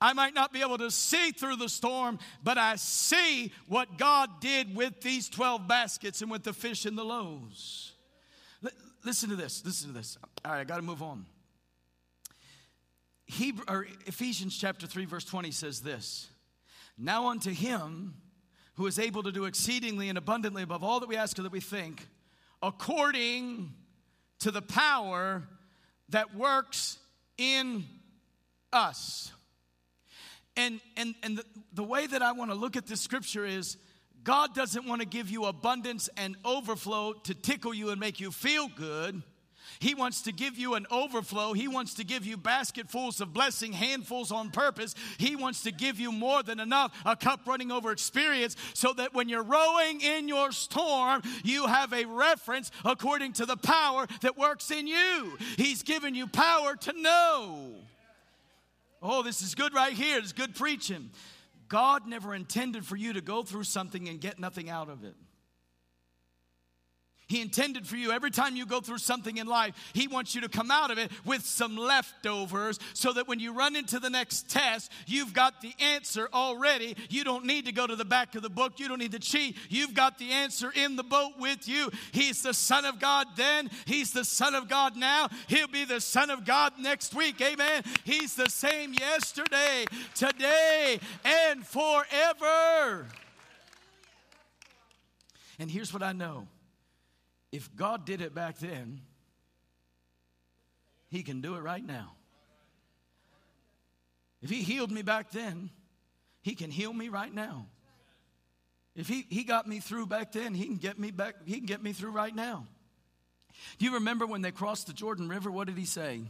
I 0.00 0.14
might 0.14 0.34
not 0.34 0.52
be 0.52 0.62
able 0.62 0.78
to 0.78 0.90
see 0.90 1.30
through 1.30 1.56
the 1.56 1.68
storm, 1.68 2.18
but 2.42 2.58
I 2.58 2.74
see 2.74 3.52
what 3.68 3.98
God 3.98 4.40
did 4.40 4.74
with 4.74 5.00
these 5.00 5.28
12 5.28 5.68
baskets 5.68 6.22
and 6.22 6.30
with 6.30 6.42
the 6.42 6.52
fish 6.52 6.86
and 6.86 6.98
the 6.98 7.04
loaves. 7.04 7.92
L- 8.64 8.70
listen 9.04 9.30
to 9.30 9.36
this. 9.36 9.64
Listen 9.64 9.88
to 9.88 9.94
this. 9.94 10.18
All 10.44 10.50
right, 10.50 10.58
I 10.58 10.64
got 10.64 10.76
to 10.76 10.82
move 10.82 11.04
on. 11.04 11.24
Hebrew, 13.26 13.64
Ephesians 14.06 14.58
chapter 14.58 14.88
3, 14.88 15.04
verse 15.04 15.24
20 15.24 15.52
says 15.52 15.80
this 15.80 16.28
Now 16.98 17.28
unto 17.28 17.52
him 17.52 18.14
who 18.74 18.86
is 18.86 18.98
able 18.98 19.22
to 19.22 19.32
do 19.32 19.44
exceedingly 19.44 20.08
and 20.08 20.16
abundantly 20.16 20.62
above 20.62 20.82
all 20.82 21.00
that 21.00 21.08
we 21.08 21.16
ask 21.16 21.38
or 21.38 21.42
that 21.42 21.52
we 21.52 21.60
think, 21.60 22.08
according 22.62 23.72
to 24.40 24.50
the 24.50 24.62
power 24.62 25.42
that 26.08 26.34
works 26.34 26.98
in 27.38 27.84
us. 28.72 29.32
And, 30.56 30.80
and, 30.96 31.14
and 31.22 31.38
the, 31.38 31.44
the 31.72 31.84
way 31.84 32.06
that 32.06 32.22
I 32.22 32.32
want 32.32 32.50
to 32.50 32.54
look 32.54 32.76
at 32.76 32.86
this 32.86 33.00
scripture 33.00 33.44
is 33.44 33.76
God 34.22 34.54
doesn't 34.54 34.86
want 34.86 35.00
to 35.00 35.06
give 35.06 35.30
you 35.30 35.46
abundance 35.46 36.08
and 36.16 36.36
overflow 36.44 37.14
to 37.24 37.34
tickle 37.34 37.74
you 37.74 37.90
and 37.90 37.98
make 37.98 38.20
you 38.20 38.30
feel 38.30 38.68
good. 38.68 39.22
He 39.82 39.96
wants 39.96 40.22
to 40.22 40.32
give 40.32 40.56
you 40.56 40.74
an 40.74 40.86
overflow. 40.92 41.54
He 41.54 41.66
wants 41.66 41.94
to 41.94 42.04
give 42.04 42.24
you 42.24 42.36
basketfuls 42.36 43.20
of 43.20 43.32
blessing, 43.32 43.72
handfuls 43.72 44.30
on 44.30 44.52
purpose. 44.52 44.94
He 45.18 45.34
wants 45.34 45.64
to 45.64 45.72
give 45.72 45.98
you 45.98 46.12
more 46.12 46.44
than 46.44 46.60
enough, 46.60 46.96
a 47.04 47.16
cup 47.16 47.40
running 47.48 47.72
over 47.72 47.90
experience, 47.90 48.54
so 48.74 48.92
that 48.92 49.12
when 49.12 49.28
you're 49.28 49.42
rowing 49.42 50.00
in 50.00 50.28
your 50.28 50.52
storm, 50.52 51.22
you 51.42 51.66
have 51.66 51.92
a 51.92 52.04
reference 52.04 52.70
according 52.84 53.32
to 53.32 53.44
the 53.44 53.56
power 53.56 54.06
that 54.20 54.38
works 54.38 54.70
in 54.70 54.86
you. 54.86 55.36
He's 55.56 55.82
given 55.82 56.14
you 56.14 56.28
power 56.28 56.76
to 56.76 56.92
know. 56.92 57.74
Oh, 59.02 59.24
this 59.24 59.42
is 59.42 59.56
good 59.56 59.74
right 59.74 59.94
here. 59.94 60.18
It's 60.18 60.32
good 60.32 60.54
preaching. 60.54 61.10
God 61.68 62.06
never 62.06 62.36
intended 62.36 62.86
for 62.86 62.94
you 62.94 63.14
to 63.14 63.20
go 63.20 63.42
through 63.42 63.64
something 63.64 64.08
and 64.08 64.20
get 64.20 64.38
nothing 64.38 64.70
out 64.70 64.88
of 64.88 65.02
it. 65.02 65.16
He 67.32 67.40
intended 67.40 67.86
for 67.86 67.96
you 67.96 68.12
every 68.12 68.30
time 68.30 68.56
you 68.56 68.66
go 68.66 68.82
through 68.82 68.98
something 68.98 69.38
in 69.38 69.46
life, 69.46 69.74
He 69.94 70.06
wants 70.06 70.34
you 70.34 70.42
to 70.42 70.50
come 70.50 70.70
out 70.70 70.90
of 70.90 70.98
it 70.98 71.10
with 71.24 71.46
some 71.46 71.78
leftovers 71.78 72.78
so 72.92 73.14
that 73.14 73.26
when 73.26 73.40
you 73.40 73.54
run 73.54 73.74
into 73.74 73.98
the 73.98 74.10
next 74.10 74.50
test, 74.50 74.92
you've 75.06 75.32
got 75.32 75.62
the 75.62 75.72
answer 75.80 76.28
already. 76.34 76.94
You 77.08 77.24
don't 77.24 77.46
need 77.46 77.64
to 77.64 77.72
go 77.72 77.86
to 77.86 77.96
the 77.96 78.04
back 78.04 78.34
of 78.34 78.42
the 78.42 78.50
book, 78.50 78.78
you 78.78 78.86
don't 78.86 78.98
need 78.98 79.12
to 79.12 79.18
cheat. 79.18 79.56
You've 79.70 79.94
got 79.94 80.18
the 80.18 80.30
answer 80.30 80.70
in 80.74 80.96
the 80.96 81.02
boat 81.02 81.38
with 81.38 81.66
you. 81.66 81.90
He's 82.12 82.42
the 82.42 82.52
Son 82.52 82.84
of 82.84 83.00
God 83.00 83.28
then, 83.34 83.70
He's 83.86 84.12
the 84.12 84.26
Son 84.26 84.54
of 84.54 84.68
God 84.68 84.94
now, 84.94 85.30
He'll 85.46 85.68
be 85.68 85.86
the 85.86 86.02
Son 86.02 86.28
of 86.28 86.44
God 86.44 86.74
next 86.78 87.14
week. 87.14 87.40
Amen. 87.40 87.82
He's 88.04 88.34
the 88.34 88.50
same 88.50 88.92
yesterday, 88.92 89.86
today, 90.14 91.00
and 91.24 91.66
forever. 91.66 93.06
And 95.58 95.70
here's 95.70 95.94
what 95.94 96.02
I 96.02 96.12
know 96.12 96.46
if 97.52 97.74
God 97.76 98.04
did 98.04 98.20
it 98.20 98.34
back 98.34 98.58
then, 98.58 99.02
He 101.08 101.22
can 101.22 101.40
do 101.40 101.54
it 101.54 101.60
right 101.60 101.84
now. 101.84 102.14
If 104.40 104.50
He 104.50 104.62
healed 104.62 104.90
me 104.90 105.02
back 105.02 105.30
then, 105.30 105.70
He 106.40 106.54
can 106.54 106.70
heal 106.70 106.92
me 106.92 107.08
right 107.08 107.32
now. 107.32 107.66
If 108.94 109.08
he, 109.08 109.26
he 109.30 109.44
got 109.44 109.66
me 109.66 109.80
through 109.80 110.06
back 110.06 110.32
then, 110.32 110.54
he 110.54 110.66
can 110.66 110.76
get 110.76 110.98
me 110.98 111.10
back, 111.10 111.36
he 111.46 111.56
can 111.56 111.66
get 111.66 111.82
me 111.82 111.92
through 111.92 112.10
right 112.10 112.34
now. 112.34 112.66
Do 113.78 113.86
you 113.86 113.94
remember 113.94 114.26
when 114.26 114.42
they 114.42 114.50
crossed 114.50 114.86
the 114.86 114.92
Jordan 114.92 115.28
River? 115.28 115.50
What 115.50 115.66
did 115.66 115.78
he 115.78 115.84
say? 115.84 116.22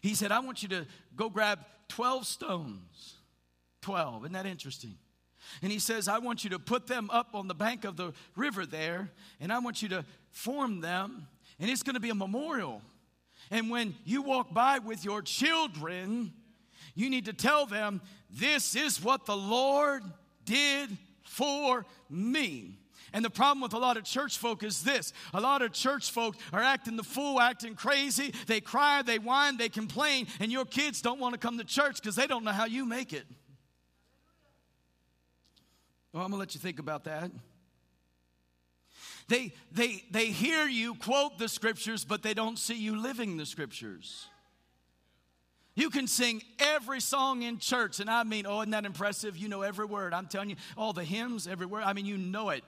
He 0.00 0.14
said, 0.14 0.32
I 0.32 0.40
want 0.40 0.62
you 0.62 0.68
to 0.70 0.86
go 1.16 1.28
grab 1.28 1.58
12 1.88 2.26
stones. 2.26 3.16
12. 3.82 4.24
Isn't 4.24 4.32
that 4.32 4.46
interesting? 4.46 4.96
And 5.62 5.70
he 5.70 5.78
says, 5.78 6.08
I 6.08 6.18
want 6.18 6.44
you 6.44 6.50
to 6.50 6.58
put 6.58 6.86
them 6.86 7.10
up 7.10 7.34
on 7.34 7.48
the 7.48 7.54
bank 7.54 7.84
of 7.84 7.96
the 7.96 8.12
river 8.36 8.66
there, 8.66 9.10
and 9.40 9.52
I 9.52 9.58
want 9.58 9.82
you 9.82 9.88
to 9.90 10.04
form 10.30 10.80
them, 10.80 11.26
and 11.58 11.70
it's 11.70 11.82
going 11.82 11.94
to 11.94 12.00
be 12.00 12.10
a 12.10 12.14
memorial. 12.14 12.82
And 13.50 13.70
when 13.70 13.94
you 14.04 14.22
walk 14.22 14.52
by 14.52 14.78
with 14.78 15.04
your 15.04 15.22
children, 15.22 16.32
you 16.94 17.10
need 17.10 17.24
to 17.26 17.32
tell 17.32 17.66
them, 17.66 18.00
This 18.30 18.76
is 18.76 19.02
what 19.02 19.26
the 19.26 19.36
Lord 19.36 20.02
did 20.44 20.96
for 21.22 21.86
me. 22.08 22.76
And 23.12 23.24
the 23.24 23.30
problem 23.30 23.60
with 23.60 23.72
a 23.72 23.78
lot 23.78 23.96
of 23.96 24.04
church 24.04 24.38
folk 24.38 24.62
is 24.62 24.82
this 24.82 25.12
a 25.34 25.40
lot 25.40 25.62
of 25.62 25.72
church 25.72 26.10
folk 26.10 26.36
are 26.52 26.62
acting 26.62 26.96
the 26.96 27.02
fool, 27.02 27.40
acting 27.40 27.74
crazy. 27.74 28.32
They 28.46 28.60
cry, 28.60 29.02
they 29.02 29.18
whine, 29.18 29.56
they 29.56 29.68
complain, 29.68 30.26
and 30.38 30.52
your 30.52 30.64
kids 30.64 31.02
don't 31.02 31.18
want 31.18 31.34
to 31.34 31.38
come 31.38 31.58
to 31.58 31.64
church 31.64 31.96
because 31.96 32.16
they 32.16 32.26
don't 32.26 32.44
know 32.44 32.52
how 32.52 32.66
you 32.66 32.84
make 32.84 33.12
it. 33.12 33.24
Well, 36.12 36.24
I'm 36.24 36.30
going 36.30 36.38
to 36.38 36.40
let 36.40 36.54
you 36.54 36.60
think 36.60 36.78
about 36.78 37.04
that. 37.04 37.30
They, 39.28 39.52
they, 39.70 40.02
they 40.10 40.26
hear 40.26 40.66
you 40.66 40.96
quote 40.96 41.38
the 41.38 41.48
scriptures, 41.48 42.04
but 42.04 42.22
they 42.22 42.34
don't 42.34 42.58
see 42.58 42.74
you 42.74 43.00
living 43.00 43.36
the 43.36 43.46
scriptures. 43.46 44.26
You 45.76 45.88
can 45.88 46.08
sing 46.08 46.42
every 46.58 47.00
song 47.00 47.42
in 47.42 47.58
church, 47.58 48.00
and 48.00 48.10
I 48.10 48.24
mean, 48.24 48.44
oh, 48.44 48.60
isn't 48.60 48.72
that 48.72 48.84
impressive? 48.84 49.36
You 49.36 49.48
know 49.48 49.62
every 49.62 49.86
word. 49.86 50.12
I'm 50.12 50.26
telling 50.26 50.50
you, 50.50 50.56
all 50.76 50.92
the 50.92 51.04
hymns, 51.04 51.46
every 51.46 51.66
word. 51.66 51.84
I 51.84 51.92
mean, 51.92 52.06
you 52.06 52.18
know 52.18 52.50
it. 52.50 52.64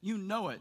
You 0.00 0.16
know 0.16 0.48
it. 0.48 0.60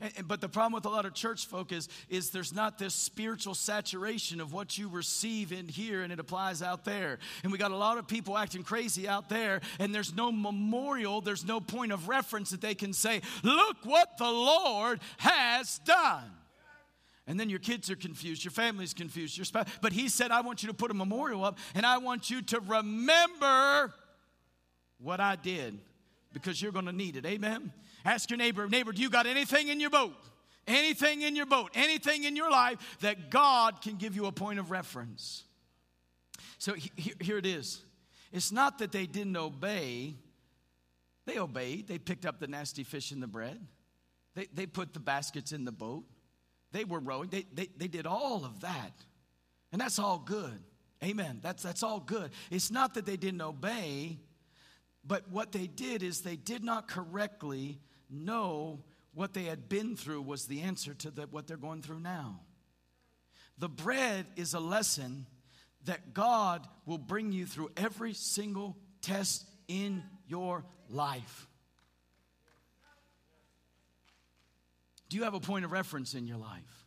And- 0.00 0.12
and- 0.16 0.28
but 0.28 0.40
the 0.40 0.48
problem 0.48 0.72
with 0.72 0.86
a 0.86 0.88
lot 0.88 1.04
of 1.04 1.14
church 1.14 1.46
folk 1.46 1.72
is, 1.72 1.88
is 2.08 2.30
there's 2.30 2.52
not 2.52 2.78
this 2.78 2.94
spiritual 2.94 3.54
saturation 3.54 4.40
of 4.40 4.52
what 4.52 4.78
you 4.78 4.88
receive 4.88 5.52
in 5.52 5.68
here 5.68 6.02
and 6.02 6.12
it 6.12 6.18
applies 6.18 6.62
out 6.62 6.84
there. 6.84 7.18
And 7.42 7.52
we 7.52 7.58
got 7.58 7.70
a 7.70 7.76
lot 7.76 7.98
of 7.98 8.08
people 8.08 8.38
acting 8.38 8.62
crazy 8.62 9.06
out 9.06 9.28
there, 9.28 9.60
and 9.78 9.94
there's 9.94 10.14
no 10.14 10.32
memorial, 10.32 11.20
there's 11.20 11.44
no 11.44 11.60
point 11.60 11.92
of 11.92 12.08
reference 12.08 12.50
that 12.50 12.60
they 12.60 12.74
can 12.74 12.92
say, 12.92 13.20
Look 13.42 13.78
what 13.84 14.16
the 14.18 14.30
Lord 14.30 15.00
has 15.18 15.78
done. 15.80 16.30
And 17.26 17.38
then 17.38 17.48
your 17.48 17.60
kids 17.60 17.90
are 17.90 17.96
confused, 17.96 18.44
your 18.44 18.50
family's 18.50 18.92
confused, 18.92 19.36
your 19.38 19.44
spouse. 19.44 19.68
But 19.80 19.92
he 19.92 20.08
said, 20.08 20.32
I 20.32 20.40
want 20.40 20.62
you 20.62 20.68
to 20.68 20.74
put 20.74 20.90
a 20.90 20.94
memorial 20.94 21.44
up, 21.44 21.58
and 21.74 21.86
I 21.86 21.98
want 21.98 22.28
you 22.30 22.42
to 22.42 22.60
remember 22.60 23.92
what 24.98 25.20
I 25.20 25.36
did 25.36 25.78
because 26.32 26.60
you're 26.60 26.72
going 26.72 26.86
to 26.86 26.92
need 26.92 27.16
it. 27.16 27.26
Amen. 27.26 27.72
Ask 28.04 28.30
your 28.30 28.38
neighbor, 28.38 28.68
neighbor, 28.68 28.92
do 28.92 29.02
you 29.02 29.10
got 29.10 29.26
anything 29.26 29.68
in 29.68 29.80
your 29.80 29.90
boat? 29.90 30.14
Anything 30.66 31.22
in 31.22 31.34
your 31.34 31.46
boat, 31.46 31.70
anything 31.74 32.24
in 32.24 32.36
your 32.36 32.50
life 32.50 32.98
that 33.00 33.30
God 33.30 33.80
can 33.82 33.96
give 33.96 34.14
you 34.14 34.26
a 34.26 34.32
point 34.32 34.58
of 34.58 34.70
reference. 34.70 35.44
So 36.58 36.74
he- 36.74 36.92
he- 36.96 37.14
here 37.20 37.38
it 37.38 37.46
is. 37.46 37.82
It's 38.30 38.52
not 38.52 38.78
that 38.78 38.92
they 38.92 39.06
didn't 39.06 39.36
obey, 39.36 40.16
they 41.24 41.38
obeyed. 41.38 41.88
They 41.88 41.98
picked 41.98 42.26
up 42.26 42.38
the 42.38 42.46
nasty 42.46 42.84
fish 42.84 43.10
and 43.10 43.22
the 43.22 43.26
bread, 43.26 43.66
they, 44.34 44.46
they 44.52 44.66
put 44.66 44.92
the 44.92 45.00
baskets 45.00 45.52
in 45.52 45.64
the 45.64 45.72
boat, 45.72 46.04
they 46.72 46.84
were 46.84 47.00
rowing, 47.00 47.30
they, 47.30 47.46
they, 47.52 47.68
they 47.76 47.88
did 47.88 48.06
all 48.06 48.44
of 48.44 48.60
that. 48.60 48.92
And 49.72 49.80
that's 49.80 49.98
all 49.98 50.18
good. 50.18 50.62
Amen. 51.02 51.40
That's, 51.42 51.62
that's 51.62 51.82
all 51.82 52.00
good. 52.00 52.30
It's 52.50 52.70
not 52.70 52.94
that 52.94 53.06
they 53.06 53.16
didn't 53.16 53.40
obey, 53.40 54.18
but 55.04 55.28
what 55.30 55.52
they 55.52 55.66
did 55.66 56.02
is 56.02 56.20
they 56.20 56.36
did 56.36 56.62
not 56.62 56.86
correctly 56.86 57.80
know 58.10 58.82
what 59.14 59.34
they 59.34 59.44
had 59.44 59.68
been 59.68 59.96
through 59.96 60.22
was 60.22 60.46
the 60.46 60.60
answer 60.60 60.94
to 60.94 61.10
the, 61.10 61.22
what 61.22 61.46
they're 61.46 61.56
going 61.56 61.82
through 61.82 62.00
now. 62.00 62.40
The 63.58 63.68
bread 63.68 64.26
is 64.36 64.54
a 64.54 64.60
lesson 64.60 65.26
that 65.84 66.14
God 66.14 66.66
will 66.86 66.98
bring 66.98 67.32
you 67.32 67.46
through 67.46 67.70
every 67.76 68.14
single 68.14 68.76
test 69.02 69.44
in 69.68 70.02
your 70.26 70.64
life. 70.88 71.46
Do 75.08 75.16
you 75.16 75.24
have 75.24 75.34
a 75.34 75.40
point 75.40 75.64
of 75.64 75.72
reference 75.72 76.14
in 76.14 76.26
your 76.26 76.38
life? 76.38 76.86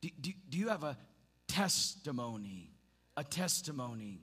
Do, 0.00 0.08
do, 0.20 0.30
do 0.48 0.58
you 0.58 0.68
have 0.68 0.84
a 0.84 0.96
testimony? 1.48 2.70
A 3.16 3.24
testimony. 3.24 4.20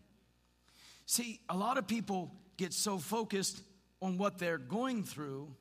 See, 1.05 1.41
a 1.49 1.57
lot 1.57 1.77
of 1.77 1.87
people 1.87 2.33
get 2.57 2.73
so 2.73 2.97
focused 2.97 3.61
on 4.01 4.17
what 4.17 4.37
they're 4.37 4.57
going 4.57 5.03
through 5.03 5.53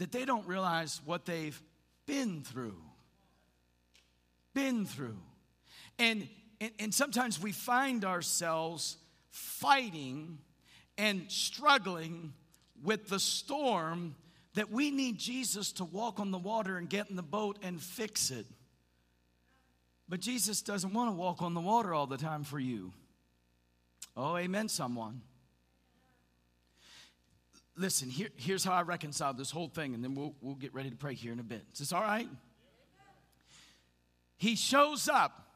that 0.00 0.12
they 0.12 0.24
don't 0.24 0.46
realize 0.46 0.98
what 1.04 1.26
they've 1.26 1.62
been 2.06 2.40
through. 2.40 2.80
Been 4.54 4.86
through. 4.86 5.18
And, 5.98 6.26
and, 6.58 6.70
and 6.78 6.94
sometimes 6.94 7.40
we 7.40 7.52
find 7.52 8.06
ourselves 8.06 8.96
fighting 9.28 10.38
and 10.96 11.30
struggling 11.30 12.32
with 12.82 13.10
the 13.10 13.20
storm 13.20 14.14
that 14.54 14.70
we 14.72 14.90
need 14.90 15.18
Jesus 15.18 15.70
to 15.72 15.84
walk 15.84 16.18
on 16.18 16.30
the 16.30 16.38
water 16.38 16.78
and 16.78 16.88
get 16.88 17.10
in 17.10 17.16
the 17.16 17.22
boat 17.22 17.58
and 17.62 17.78
fix 17.78 18.30
it. 18.30 18.46
But 20.08 20.20
Jesus 20.20 20.62
doesn't 20.62 20.94
want 20.94 21.10
to 21.10 21.14
walk 21.14 21.42
on 21.42 21.52
the 21.52 21.60
water 21.60 21.92
all 21.92 22.06
the 22.06 22.16
time 22.16 22.44
for 22.44 22.58
you. 22.58 22.94
Oh, 24.16 24.38
amen, 24.38 24.70
someone. 24.70 25.20
Listen, 27.76 28.10
here, 28.10 28.28
here's 28.36 28.64
how 28.64 28.72
I 28.72 28.82
reconcile 28.82 29.32
this 29.32 29.50
whole 29.50 29.68
thing, 29.68 29.94
and 29.94 30.04
then 30.04 30.14
we'll, 30.14 30.34
we'll 30.40 30.54
get 30.54 30.74
ready 30.74 30.90
to 30.90 30.96
pray 30.96 31.14
here 31.14 31.32
in 31.32 31.40
a 31.40 31.44
bit. 31.44 31.64
Is 31.72 31.78
this 31.78 31.92
all 31.92 32.02
right? 32.02 32.28
He 34.36 34.56
shows 34.56 35.08
up, 35.08 35.46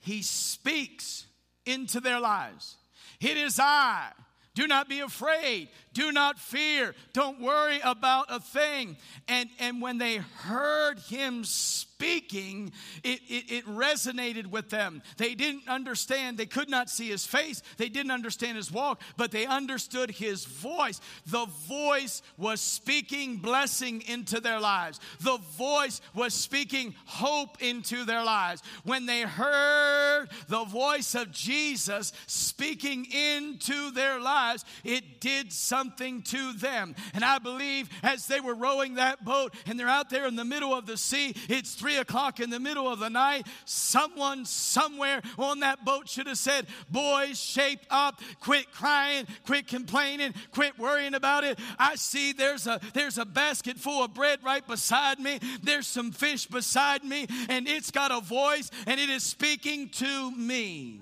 he 0.00 0.22
speaks 0.22 1.26
into 1.66 2.00
their 2.00 2.20
lives. 2.20 2.76
It 3.20 3.36
is 3.36 3.58
I. 3.60 4.12
Do 4.58 4.66
not 4.66 4.88
be 4.88 4.98
afraid. 4.98 5.68
Do 5.92 6.10
not 6.10 6.36
fear. 6.36 6.96
Don't 7.12 7.40
worry 7.40 7.78
about 7.84 8.26
a 8.28 8.40
thing. 8.40 8.96
And, 9.28 9.48
and 9.60 9.80
when 9.80 9.98
they 9.98 10.16
heard 10.16 10.98
him 10.98 11.44
speaking, 11.44 12.72
it, 13.02 13.20
it, 13.28 13.52
it 13.52 13.66
resonated 13.66 14.46
with 14.46 14.68
them. 14.68 15.02
They 15.16 15.34
didn't 15.34 15.68
understand. 15.68 16.38
They 16.38 16.46
could 16.46 16.68
not 16.68 16.90
see 16.90 17.08
his 17.08 17.26
face. 17.26 17.62
They 17.76 17.88
didn't 17.88 18.10
understand 18.10 18.56
his 18.56 18.70
walk, 18.70 19.00
but 19.16 19.30
they 19.30 19.46
understood 19.46 20.10
his 20.10 20.44
voice. 20.44 21.00
The 21.26 21.46
voice 21.46 22.22
was 22.36 22.60
speaking 22.60 23.36
blessing 23.36 24.02
into 24.06 24.40
their 24.40 24.60
lives, 24.60 25.00
the 25.20 25.38
voice 25.56 26.00
was 26.14 26.34
speaking 26.34 26.94
hope 27.06 27.60
into 27.62 28.04
their 28.04 28.24
lives. 28.24 28.62
When 28.84 29.06
they 29.06 29.22
heard 29.22 30.28
the 30.48 30.64
voice 30.64 31.14
of 31.14 31.32
Jesus 31.32 32.12
speaking 32.26 33.06
into 33.06 33.90
their 33.90 34.20
lives, 34.20 34.47
it 34.84 35.20
did 35.20 35.52
something 35.52 36.22
to 36.22 36.52
them. 36.54 36.94
And 37.14 37.24
I 37.24 37.38
believe 37.38 37.88
as 38.02 38.26
they 38.26 38.40
were 38.40 38.54
rowing 38.54 38.94
that 38.94 39.24
boat 39.24 39.54
and 39.66 39.78
they're 39.78 39.88
out 39.88 40.10
there 40.10 40.26
in 40.26 40.36
the 40.36 40.44
middle 40.44 40.74
of 40.74 40.86
the 40.86 40.96
sea, 40.96 41.34
it's 41.48 41.74
three 41.74 41.96
o'clock 41.96 42.40
in 42.40 42.50
the 42.50 42.60
middle 42.60 42.90
of 42.90 42.98
the 42.98 43.10
night. 43.10 43.46
Someone 43.64 44.44
somewhere 44.44 45.22
on 45.38 45.60
that 45.60 45.84
boat 45.84 46.08
should 46.08 46.26
have 46.26 46.38
said, 46.38 46.66
Boys, 46.90 47.40
shape 47.40 47.80
up, 47.90 48.20
quit 48.40 48.72
crying, 48.72 49.26
quit 49.46 49.66
complaining, 49.66 50.34
quit 50.52 50.78
worrying 50.78 51.14
about 51.14 51.44
it. 51.44 51.58
I 51.78 51.96
see 51.96 52.32
there's 52.32 52.66
a 52.66 52.80
there's 52.94 53.18
a 53.18 53.24
basket 53.24 53.78
full 53.78 54.04
of 54.04 54.14
bread 54.14 54.40
right 54.42 54.66
beside 54.66 55.18
me. 55.18 55.38
There's 55.62 55.86
some 55.86 56.12
fish 56.12 56.46
beside 56.46 57.04
me, 57.04 57.26
and 57.48 57.68
it's 57.68 57.90
got 57.90 58.10
a 58.10 58.20
voice 58.20 58.70
and 58.86 59.00
it 59.00 59.10
is 59.10 59.22
speaking 59.22 59.88
to 59.90 60.30
me. 60.32 61.00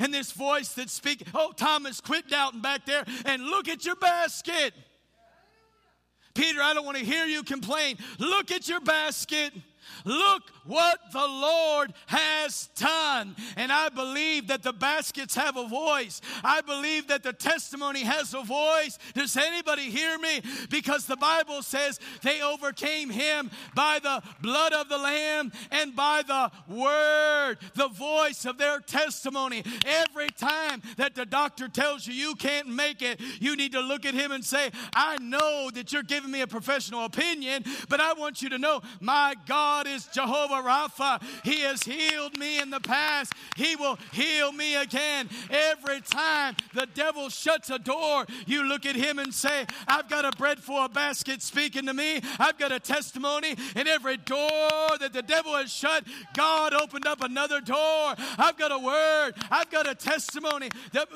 And 0.00 0.12
this 0.12 0.32
voice 0.32 0.72
that's 0.72 0.92
speaking, 0.92 1.28
oh, 1.34 1.52
Thomas, 1.56 2.00
quit 2.00 2.28
doubting 2.28 2.60
back 2.60 2.86
there 2.86 3.04
and 3.24 3.42
look 3.42 3.68
at 3.68 3.84
your 3.84 3.96
basket. 3.96 4.74
Peter, 6.34 6.62
I 6.62 6.72
don't 6.74 6.84
want 6.84 6.98
to 6.98 7.04
hear 7.04 7.26
you 7.26 7.42
complain. 7.42 7.96
Look 8.18 8.52
at 8.52 8.68
your 8.68 8.80
basket. 8.80 9.52
Look 10.04 10.42
what 10.68 10.98
the 11.12 11.18
Lord 11.18 11.94
has 12.06 12.68
done. 12.76 13.34
And 13.56 13.72
I 13.72 13.88
believe 13.88 14.48
that 14.48 14.62
the 14.62 14.72
baskets 14.72 15.34
have 15.34 15.56
a 15.56 15.66
voice. 15.66 16.20
I 16.44 16.60
believe 16.60 17.08
that 17.08 17.22
the 17.22 17.32
testimony 17.32 18.02
has 18.02 18.34
a 18.34 18.42
voice. 18.42 18.98
Does 19.14 19.36
anybody 19.36 19.90
hear 19.90 20.18
me? 20.18 20.42
Because 20.70 21.06
the 21.06 21.16
Bible 21.16 21.62
says 21.62 21.98
they 22.22 22.42
overcame 22.42 23.08
him 23.08 23.50
by 23.74 23.98
the 24.02 24.22
blood 24.42 24.74
of 24.74 24.90
the 24.90 24.98
Lamb 24.98 25.52
and 25.70 25.96
by 25.96 26.22
the 26.26 26.50
word, 26.72 27.56
the 27.74 27.88
voice 27.88 28.44
of 28.44 28.58
their 28.58 28.80
testimony. 28.80 29.64
Every 29.86 30.28
time 30.28 30.82
that 30.98 31.14
the 31.14 31.24
doctor 31.24 31.68
tells 31.68 32.06
you 32.06 32.12
you 32.12 32.34
can't 32.34 32.68
make 32.68 33.00
it, 33.00 33.20
you 33.40 33.56
need 33.56 33.72
to 33.72 33.80
look 33.80 34.04
at 34.04 34.12
him 34.12 34.32
and 34.32 34.44
say, 34.44 34.70
I 34.94 35.16
know 35.18 35.70
that 35.72 35.92
you're 35.92 36.02
giving 36.02 36.30
me 36.30 36.42
a 36.42 36.46
professional 36.46 37.06
opinion, 37.06 37.64
but 37.88 38.00
I 38.00 38.12
want 38.12 38.42
you 38.42 38.50
to 38.50 38.58
know 38.58 38.82
my 39.00 39.34
God 39.46 39.86
is 39.86 40.06
Jehovah 40.06 40.57
Rapha. 40.62 41.22
He 41.44 41.60
has 41.60 41.82
healed 41.82 42.38
me 42.38 42.60
in 42.60 42.70
the 42.70 42.80
past. 42.80 43.32
He 43.56 43.76
will 43.76 43.98
heal 44.12 44.52
me 44.52 44.76
again. 44.76 45.28
Every 45.50 46.00
time 46.00 46.56
the 46.74 46.86
devil 46.94 47.28
shuts 47.28 47.70
a 47.70 47.78
door, 47.78 48.26
you 48.46 48.64
look 48.64 48.86
at 48.86 48.96
him 48.96 49.18
and 49.18 49.32
say, 49.32 49.66
I've 49.86 50.08
got 50.08 50.24
a 50.24 50.36
bread 50.36 50.60
for 50.60 50.84
a 50.84 50.88
basket 50.88 51.42
speaking 51.42 51.86
to 51.86 51.94
me. 51.94 52.20
I've 52.38 52.58
got 52.58 52.72
a 52.72 52.80
testimony. 52.80 53.54
And 53.74 53.88
every 53.88 54.16
door 54.16 54.88
that 55.00 55.10
the 55.12 55.22
devil 55.22 55.54
has 55.54 55.72
shut, 55.72 56.04
God 56.34 56.74
opened 56.74 57.06
up 57.06 57.22
another 57.22 57.60
door. 57.60 58.14
I've 58.38 58.56
got 58.56 58.72
a 58.72 58.78
word. 58.78 59.34
I've 59.50 59.70
got 59.70 59.88
a 59.88 59.94
testimony. 59.94 60.70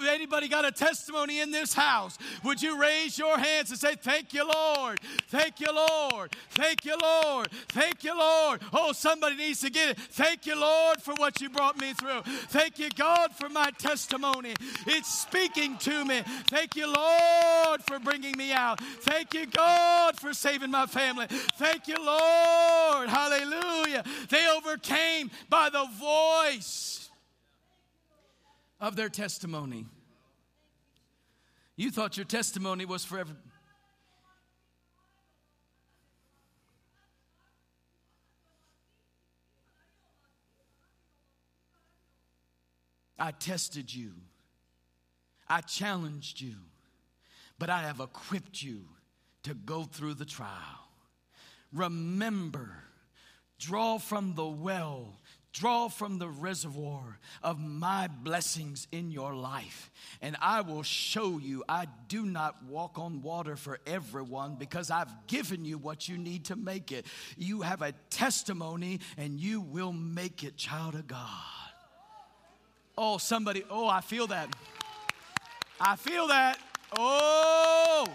Anybody 0.08 0.48
got 0.48 0.64
a 0.64 0.72
testimony 0.72 1.40
in 1.40 1.50
this 1.50 1.74
house? 1.74 2.18
Would 2.44 2.62
you 2.62 2.80
raise 2.80 3.18
your 3.18 3.38
hands 3.38 3.70
and 3.70 3.78
say, 3.78 3.94
Thank 3.94 4.34
you, 4.34 4.48
Lord. 4.48 5.00
Thank 5.28 5.60
you, 5.60 5.72
Lord. 5.72 6.34
Thank 6.50 6.84
you, 6.84 6.96
Lord. 7.00 7.48
Thank 7.68 8.04
you, 8.04 8.16
Lord. 8.18 8.60
Oh, 8.72 8.92
somebody 8.92 9.31
needs 9.34 9.60
to 9.60 9.70
get 9.70 9.90
it. 9.90 9.98
Thank 9.98 10.46
you, 10.46 10.58
Lord, 10.58 11.00
for 11.00 11.14
what 11.14 11.40
you 11.40 11.50
brought 11.50 11.78
me 11.78 11.92
through. 11.92 12.22
Thank 12.48 12.78
you, 12.78 12.88
God, 12.90 13.32
for 13.32 13.48
my 13.48 13.70
testimony. 13.78 14.54
It's 14.86 15.12
speaking 15.12 15.76
to 15.78 16.04
me. 16.04 16.22
Thank 16.48 16.76
you, 16.76 16.86
Lord, 16.92 17.82
for 17.82 17.98
bringing 17.98 18.36
me 18.36 18.52
out. 18.52 18.80
Thank 18.80 19.34
you, 19.34 19.46
God, 19.46 20.18
for 20.18 20.32
saving 20.32 20.70
my 20.70 20.86
family. 20.86 21.26
Thank 21.56 21.88
you, 21.88 21.96
Lord. 21.96 23.08
Hallelujah. 23.08 24.04
They 24.28 24.48
overcame 24.48 25.30
by 25.48 25.70
the 25.70 25.86
voice 25.98 27.10
of 28.80 28.96
their 28.96 29.08
testimony. 29.08 29.86
You 31.76 31.90
thought 31.90 32.16
your 32.16 32.26
testimony 32.26 32.84
was 32.84 33.04
forever. 33.04 33.32
I 43.22 43.30
tested 43.30 43.94
you. 43.94 44.10
I 45.48 45.60
challenged 45.60 46.40
you. 46.40 46.56
But 47.56 47.70
I 47.70 47.82
have 47.82 48.00
equipped 48.00 48.60
you 48.60 48.80
to 49.44 49.54
go 49.54 49.84
through 49.84 50.14
the 50.14 50.24
trial. 50.24 50.50
Remember, 51.72 52.68
draw 53.60 53.98
from 53.98 54.34
the 54.34 54.44
well, 54.44 55.20
draw 55.52 55.86
from 55.86 56.18
the 56.18 56.28
reservoir 56.28 57.20
of 57.44 57.60
my 57.60 58.08
blessings 58.08 58.88
in 58.90 59.12
your 59.12 59.36
life. 59.36 59.92
And 60.20 60.36
I 60.42 60.62
will 60.62 60.82
show 60.82 61.38
you 61.38 61.62
I 61.68 61.86
do 62.08 62.26
not 62.26 62.64
walk 62.64 62.98
on 62.98 63.22
water 63.22 63.54
for 63.54 63.78
everyone 63.86 64.56
because 64.56 64.90
I've 64.90 65.28
given 65.28 65.64
you 65.64 65.78
what 65.78 66.08
you 66.08 66.18
need 66.18 66.46
to 66.46 66.56
make 66.56 66.90
it. 66.90 67.06
You 67.36 67.60
have 67.60 67.82
a 67.82 67.92
testimony 68.10 68.98
and 69.16 69.38
you 69.38 69.60
will 69.60 69.92
make 69.92 70.42
it, 70.42 70.56
child 70.56 70.96
of 70.96 71.06
God. 71.06 71.61
Oh, 72.96 73.18
somebody, 73.18 73.64
oh, 73.70 73.86
I 73.86 74.00
feel 74.00 74.26
that. 74.28 74.54
I 75.80 75.96
feel 75.96 76.28
that. 76.28 76.58
Oh. 76.96 78.06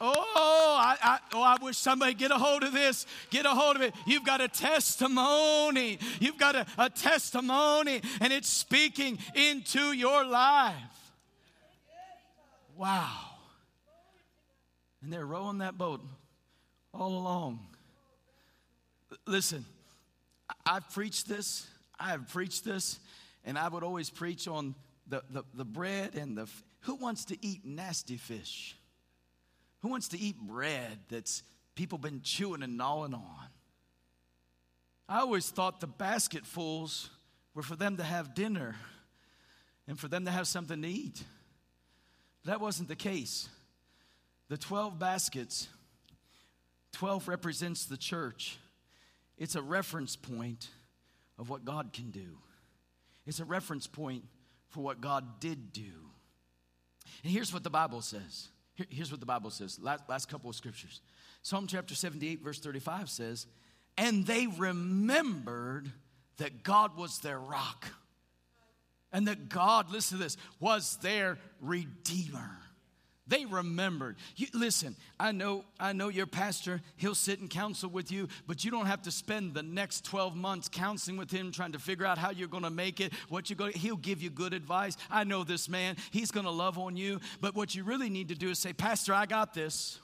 Oh, 0.00 0.76
I, 0.78 0.96
I, 1.00 1.18
oh, 1.32 1.42
I 1.42 1.56
wish 1.62 1.76
somebody 1.76 2.14
get 2.14 2.30
a 2.30 2.34
hold 2.34 2.62
of 2.62 2.72
this. 2.72 3.06
Get 3.30 3.46
a 3.46 3.50
hold 3.50 3.76
of 3.76 3.82
it. 3.82 3.94
You've 4.06 4.24
got 4.24 4.40
a 4.40 4.48
testimony. 4.48 5.98
You've 6.20 6.36
got 6.36 6.56
a, 6.56 6.66
a 6.76 6.90
testimony, 6.90 8.02
and 8.20 8.32
it's 8.32 8.48
speaking 8.48 9.18
into 9.34 9.92
your 9.92 10.24
life. 10.24 10.74
Wow. 12.76 13.18
And 15.02 15.12
they're 15.12 15.26
rowing 15.26 15.58
that 15.58 15.78
boat 15.78 16.00
all 16.92 17.16
along. 17.16 17.60
Listen, 19.26 19.64
I've 20.66 20.88
preached 20.90 21.28
this. 21.28 21.66
I 22.00 22.08
have 22.08 22.28
preached 22.28 22.64
this, 22.64 22.98
and 23.44 23.58
I 23.58 23.68
would 23.68 23.82
always 23.82 24.10
preach 24.10 24.48
on 24.48 24.74
the, 25.06 25.22
the, 25.30 25.44
the 25.54 25.64
bread 25.64 26.14
and 26.14 26.36
the. 26.36 26.48
Who 26.82 26.94
wants 26.96 27.26
to 27.26 27.46
eat 27.46 27.64
nasty 27.64 28.16
fish? 28.16 28.76
Who 29.82 29.88
wants 29.88 30.08
to 30.08 30.18
eat 30.18 30.36
bread 30.38 30.98
that's 31.08 31.42
people 31.74 31.98
been 31.98 32.22
chewing 32.22 32.62
and 32.62 32.76
gnawing 32.76 33.14
on? 33.14 33.48
I 35.08 35.20
always 35.20 35.50
thought 35.50 35.80
the 35.80 35.86
basketfuls 35.86 37.10
were 37.54 37.62
for 37.62 37.76
them 37.76 37.98
to 37.98 38.02
have 38.02 38.34
dinner 38.34 38.76
and 39.86 39.98
for 39.98 40.08
them 40.08 40.24
to 40.24 40.30
have 40.30 40.46
something 40.46 40.80
to 40.80 40.88
eat. 40.88 41.22
That 42.46 42.60
wasn't 42.60 42.88
the 42.88 42.96
case. 42.96 43.48
The 44.48 44.56
12 44.56 44.98
baskets, 44.98 45.68
12 46.92 47.28
represents 47.28 47.84
the 47.84 47.96
church. 47.96 48.58
It's 49.36 49.54
a 49.54 49.62
reference 49.62 50.16
point 50.16 50.68
of 51.38 51.50
what 51.50 51.64
God 51.64 51.92
can 51.92 52.10
do. 52.10 52.38
It's 53.26 53.40
a 53.40 53.44
reference 53.44 53.86
point 53.86 54.24
for 54.68 54.80
what 54.80 55.00
God 55.00 55.40
did 55.40 55.72
do. 55.72 55.92
And 57.22 57.32
here's 57.32 57.52
what 57.52 57.62
the 57.62 57.70
Bible 57.70 58.02
says. 58.02 58.48
Here- 58.74 58.86
here's 58.90 59.10
what 59.10 59.20
the 59.20 59.26
Bible 59.26 59.50
says. 59.50 59.78
Last, 59.78 60.08
last 60.08 60.28
couple 60.28 60.50
of 60.50 60.56
scriptures. 60.56 61.00
Psalm 61.42 61.66
chapter 61.66 61.94
78, 61.94 62.42
verse 62.42 62.58
35 62.58 63.08
says, 63.08 63.46
And 63.96 64.26
they 64.26 64.46
remembered 64.46 65.92
that 66.38 66.62
God 66.62 66.96
was 66.96 67.20
their 67.20 67.38
rock. 67.38 67.86
And 69.12 69.28
that 69.28 69.48
God, 69.48 69.90
listen 69.92 70.18
to 70.18 70.24
this, 70.24 70.36
was 70.58 70.96
their 70.96 71.38
redeemer. 71.60 72.58
They 73.26 73.46
remembered. 73.46 74.16
You, 74.36 74.48
listen, 74.52 74.96
I 75.18 75.32
know, 75.32 75.64
I 75.80 75.94
know 75.94 76.08
your 76.08 76.26
pastor, 76.26 76.82
he'll 76.96 77.14
sit 77.14 77.40
and 77.40 77.48
counsel 77.48 77.88
with 77.88 78.12
you, 78.12 78.28
but 78.46 78.64
you 78.64 78.70
don't 78.70 78.84
have 78.84 79.00
to 79.02 79.10
spend 79.10 79.54
the 79.54 79.62
next 79.62 80.04
12 80.04 80.36
months 80.36 80.68
counseling 80.68 81.16
with 81.16 81.30
him, 81.30 81.50
trying 81.50 81.72
to 81.72 81.78
figure 81.78 82.04
out 82.04 82.18
how 82.18 82.30
you're 82.30 82.48
gonna 82.48 82.68
make 82.68 83.00
it, 83.00 83.14
what 83.30 83.48
you're 83.48 83.56
gonna, 83.56 83.72
he'll 83.72 83.96
give 83.96 84.20
you 84.20 84.28
good 84.28 84.52
advice. 84.52 84.98
I 85.10 85.24
know 85.24 85.42
this 85.42 85.70
man, 85.70 85.96
he's 86.10 86.30
gonna 86.30 86.50
love 86.50 86.78
on 86.78 86.96
you. 86.98 87.18
But 87.40 87.54
what 87.54 87.74
you 87.74 87.82
really 87.82 88.10
need 88.10 88.28
to 88.28 88.34
do 88.34 88.50
is 88.50 88.58
say, 88.58 88.74
Pastor, 88.74 89.14
I 89.14 89.24
got 89.24 89.54
this. 89.54 89.98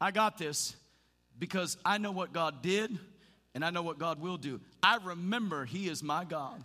I 0.00 0.10
got 0.10 0.38
this 0.38 0.74
because 1.38 1.76
I 1.84 1.98
know 1.98 2.10
what 2.10 2.32
God 2.32 2.60
did 2.60 2.98
and 3.54 3.64
I 3.64 3.70
know 3.70 3.82
what 3.82 3.98
God 3.98 4.20
will 4.20 4.36
do. 4.36 4.60
I 4.82 4.98
remember 5.02 5.64
He 5.64 5.88
is 5.88 6.02
my 6.02 6.24
God. 6.24 6.62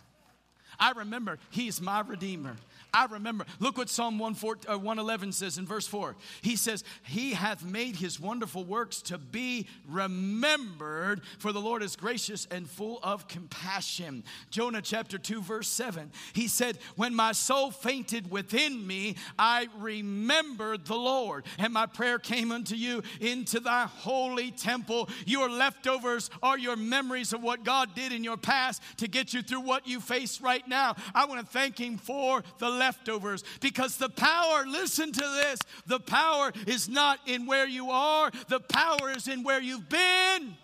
I 0.78 0.92
remember 0.92 1.38
He's 1.50 1.80
my 1.80 2.00
Redeemer. 2.00 2.56
I 2.94 3.06
remember. 3.06 3.46
Look 3.58 3.78
what 3.78 3.88
Psalm 3.88 4.18
114 4.18 4.70
uh, 4.70 4.76
111 4.76 5.32
says 5.32 5.56
in 5.56 5.66
verse 5.66 5.86
4. 5.86 6.14
He 6.42 6.56
says, 6.56 6.84
He 7.04 7.32
hath 7.32 7.64
made 7.64 7.96
His 7.96 8.20
wonderful 8.20 8.64
works 8.64 9.00
to 9.02 9.16
be 9.16 9.66
remembered, 9.88 11.22
for 11.38 11.52
the 11.52 11.60
Lord 11.60 11.82
is 11.82 11.96
gracious 11.96 12.46
and 12.50 12.68
full 12.68 13.00
of 13.02 13.28
compassion. 13.28 14.24
Jonah 14.50 14.82
chapter 14.82 15.16
2, 15.16 15.40
verse 15.40 15.68
7. 15.68 16.10
He 16.34 16.48
said, 16.48 16.78
When 16.96 17.14
my 17.14 17.32
soul 17.32 17.70
fainted 17.70 18.30
within 18.30 18.86
me, 18.86 19.16
I 19.38 19.68
remembered 19.78 20.84
the 20.84 20.96
Lord, 20.96 21.46
and 21.58 21.72
my 21.72 21.86
prayer 21.86 22.18
came 22.18 22.52
unto 22.52 22.74
you 22.74 23.02
into 23.20 23.58
thy 23.60 23.86
holy 23.86 24.50
temple. 24.50 25.08
Your 25.24 25.48
leftovers 25.48 26.28
are 26.42 26.58
your 26.58 26.76
memories 26.76 27.32
of 27.32 27.42
what 27.42 27.64
God 27.64 27.94
did 27.94 28.12
in 28.12 28.22
your 28.22 28.36
past 28.36 28.82
to 28.98 29.08
get 29.08 29.32
you 29.32 29.40
through 29.40 29.60
what 29.60 29.86
you 29.86 29.98
face 29.98 30.42
right 30.42 30.66
now. 30.68 30.94
I 31.14 31.24
want 31.24 31.40
to 31.40 31.46
thank 31.46 31.78
Him 31.78 31.96
for 31.96 32.42
the 32.58 32.81
leftovers 32.82 33.44
because 33.60 33.96
the 33.96 34.08
power, 34.08 34.64
listen 34.66 35.12
to 35.12 35.20
this, 35.20 35.60
the 35.86 36.00
power 36.00 36.52
is 36.66 36.88
not 36.88 37.20
in 37.26 37.46
where 37.46 37.68
you 37.68 37.90
are, 37.90 38.30
the 38.48 38.58
power 38.58 39.10
is 39.16 39.28
in 39.28 39.44
where 39.44 39.62
you've 39.62 39.88
been. 39.88 40.56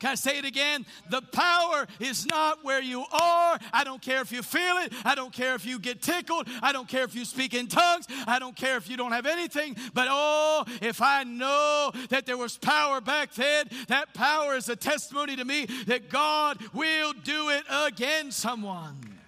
Can 0.00 0.12
I 0.12 0.14
say 0.14 0.38
it 0.38 0.46
again? 0.46 0.86
The 1.10 1.20
power 1.20 1.86
is 1.98 2.24
not 2.24 2.64
where 2.64 2.80
you 2.80 3.00
are. 3.00 3.58
I 3.70 3.84
don't 3.84 4.00
care 4.00 4.22
if 4.22 4.32
you 4.32 4.42
feel 4.42 4.76
it. 4.78 4.94
I 5.04 5.14
don't 5.14 5.32
care 5.32 5.54
if 5.54 5.66
you 5.66 5.78
get 5.78 6.00
tickled. 6.00 6.48
I 6.62 6.72
don't 6.72 6.88
care 6.88 7.04
if 7.04 7.14
you 7.14 7.26
speak 7.26 7.52
in 7.52 7.66
tongues. 7.66 8.06
I 8.26 8.38
don't 8.38 8.56
care 8.56 8.78
if 8.78 8.88
you 8.88 8.96
don't 8.96 9.12
have 9.12 9.26
anything. 9.26 9.76
But 9.92 10.08
oh, 10.10 10.64
if 10.80 11.02
I 11.02 11.24
know 11.24 11.92
that 12.08 12.24
there 12.24 12.38
was 12.38 12.56
power 12.56 13.02
back 13.02 13.34
then, 13.34 13.66
that 13.88 14.14
power 14.14 14.56
is 14.56 14.70
a 14.70 14.76
testimony 14.76 15.36
to 15.36 15.44
me 15.44 15.66
that 15.86 16.08
God 16.08 16.56
will 16.72 17.12
do 17.12 17.50
it 17.50 17.64
again, 17.70 18.30
someone. 18.30 19.19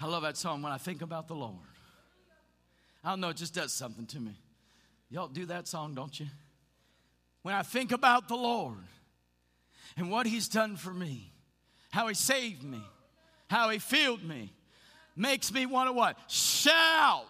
I 0.00 0.06
love 0.06 0.22
that 0.22 0.36
song 0.36 0.62
when 0.62 0.72
I 0.72 0.78
think 0.78 1.02
about 1.02 1.28
the 1.28 1.34
Lord. 1.34 1.56
I 3.04 3.10
don't 3.10 3.20
know, 3.20 3.28
it 3.28 3.36
just 3.36 3.54
does 3.54 3.72
something 3.72 4.06
to 4.06 4.20
me. 4.20 4.32
Y'all 5.10 5.28
do 5.28 5.46
that 5.46 5.68
song, 5.68 5.94
don't 5.94 6.18
you? 6.18 6.26
When 7.42 7.54
I 7.54 7.62
think 7.62 7.92
about 7.92 8.28
the 8.28 8.36
Lord 8.36 8.78
and 9.96 10.10
what 10.10 10.26
He's 10.26 10.48
done 10.48 10.76
for 10.76 10.92
me, 10.92 11.32
how 11.90 12.08
He 12.08 12.14
saved 12.14 12.62
me, 12.62 12.82
how 13.48 13.68
He 13.70 13.78
filled 13.78 14.22
me, 14.22 14.52
makes 15.16 15.52
me 15.52 15.66
want 15.66 15.88
to 15.88 15.92
what? 15.92 16.18
Shout. 16.28 17.26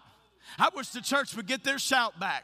I 0.57 0.69
wish 0.75 0.89
the 0.89 1.01
church 1.01 1.35
would 1.35 1.47
get 1.47 1.63
their 1.63 1.79
shout 1.79 2.19
back, 2.19 2.43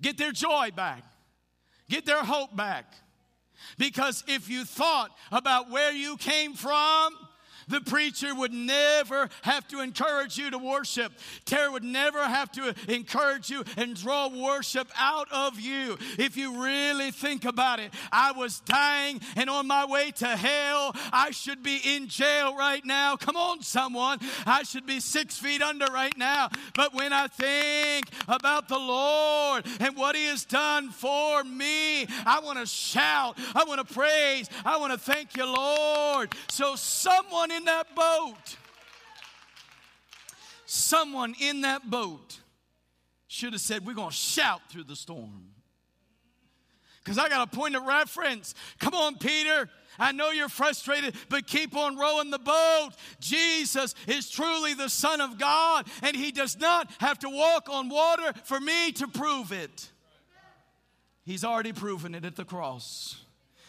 get 0.00 0.18
their 0.18 0.32
joy 0.32 0.70
back, 0.74 1.02
get 1.88 2.04
their 2.04 2.22
hope 2.22 2.54
back. 2.54 2.92
Because 3.78 4.24
if 4.26 4.48
you 4.48 4.64
thought 4.64 5.10
about 5.32 5.70
where 5.70 5.92
you 5.92 6.16
came 6.16 6.54
from, 6.54 7.14
the 7.68 7.80
preacher 7.80 8.34
would 8.34 8.52
never 8.52 9.28
have 9.42 9.66
to 9.68 9.80
encourage 9.80 10.38
you 10.38 10.50
to 10.50 10.58
worship. 10.58 11.12
Terry 11.44 11.68
would 11.68 11.84
never 11.84 12.22
have 12.22 12.50
to 12.52 12.74
encourage 12.88 13.50
you 13.50 13.64
and 13.76 13.96
draw 13.96 14.28
worship 14.28 14.88
out 14.98 15.28
of 15.32 15.58
you. 15.58 15.98
If 16.18 16.36
you 16.36 16.62
really 16.62 17.10
think 17.10 17.44
about 17.44 17.80
it, 17.80 17.92
I 18.12 18.32
was 18.32 18.60
dying 18.60 19.20
and 19.36 19.50
on 19.50 19.66
my 19.66 19.84
way 19.86 20.12
to 20.12 20.26
hell. 20.26 20.94
I 21.12 21.30
should 21.32 21.62
be 21.62 21.80
in 21.84 22.08
jail 22.08 22.56
right 22.56 22.84
now. 22.84 23.16
Come 23.16 23.36
on, 23.36 23.62
someone. 23.62 24.18
I 24.46 24.62
should 24.62 24.86
be 24.86 25.00
six 25.00 25.38
feet 25.38 25.62
under 25.62 25.86
right 25.86 26.16
now. 26.16 26.50
But 26.74 26.94
when 26.94 27.12
I 27.12 27.26
think 27.26 28.06
about 28.28 28.68
the 28.68 28.78
Lord 28.78 29.66
and 29.80 29.96
what 29.96 30.14
He 30.14 30.26
has 30.26 30.44
done 30.44 30.90
for 30.90 31.42
me, 31.42 32.06
I 32.24 32.40
want 32.42 32.58
to 32.58 32.66
shout. 32.66 33.38
I 33.54 33.64
want 33.64 33.86
to 33.86 33.94
praise. 33.94 34.48
I 34.64 34.78
want 34.78 34.92
to 34.92 34.98
thank 34.98 35.36
you, 35.36 35.46
Lord. 35.46 36.34
So, 36.48 36.76
someone 36.76 37.50
in 37.56 37.64
that 37.64 37.94
boat, 37.94 38.56
someone 40.66 41.34
in 41.40 41.62
that 41.62 41.88
boat 41.90 42.40
should 43.28 43.52
have 43.52 43.62
said, 43.62 43.86
We're 43.86 43.94
going 43.94 44.10
to 44.10 44.14
shout 44.14 44.60
through 44.70 44.84
the 44.84 44.96
storm. 44.96 45.50
Because 47.02 47.18
I 47.18 47.28
got 47.28 47.52
a 47.52 47.56
point 47.56 47.76
of 47.76 47.84
reference. 47.84 48.54
Come 48.80 48.94
on, 48.94 49.16
Peter. 49.16 49.70
I 49.98 50.12
know 50.12 50.30
you're 50.30 50.48
frustrated, 50.48 51.14
but 51.28 51.46
keep 51.46 51.76
on 51.76 51.96
rowing 51.96 52.30
the 52.30 52.38
boat. 52.38 52.90
Jesus 53.20 53.94
is 54.06 54.28
truly 54.28 54.74
the 54.74 54.88
Son 54.88 55.20
of 55.20 55.38
God, 55.38 55.86
and 56.02 56.16
He 56.16 56.32
does 56.32 56.58
not 56.58 56.90
have 56.98 57.18
to 57.20 57.30
walk 57.30 57.68
on 57.70 57.88
water 57.88 58.32
for 58.44 58.60
me 58.60 58.92
to 58.92 59.06
prove 59.06 59.52
it. 59.52 59.90
He's 61.24 61.44
already 61.44 61.72
proven 61.72 62.14
it 62.14 62.24
at 62.24 62.36
the 62.36 62.44
cross. 62.44 63.24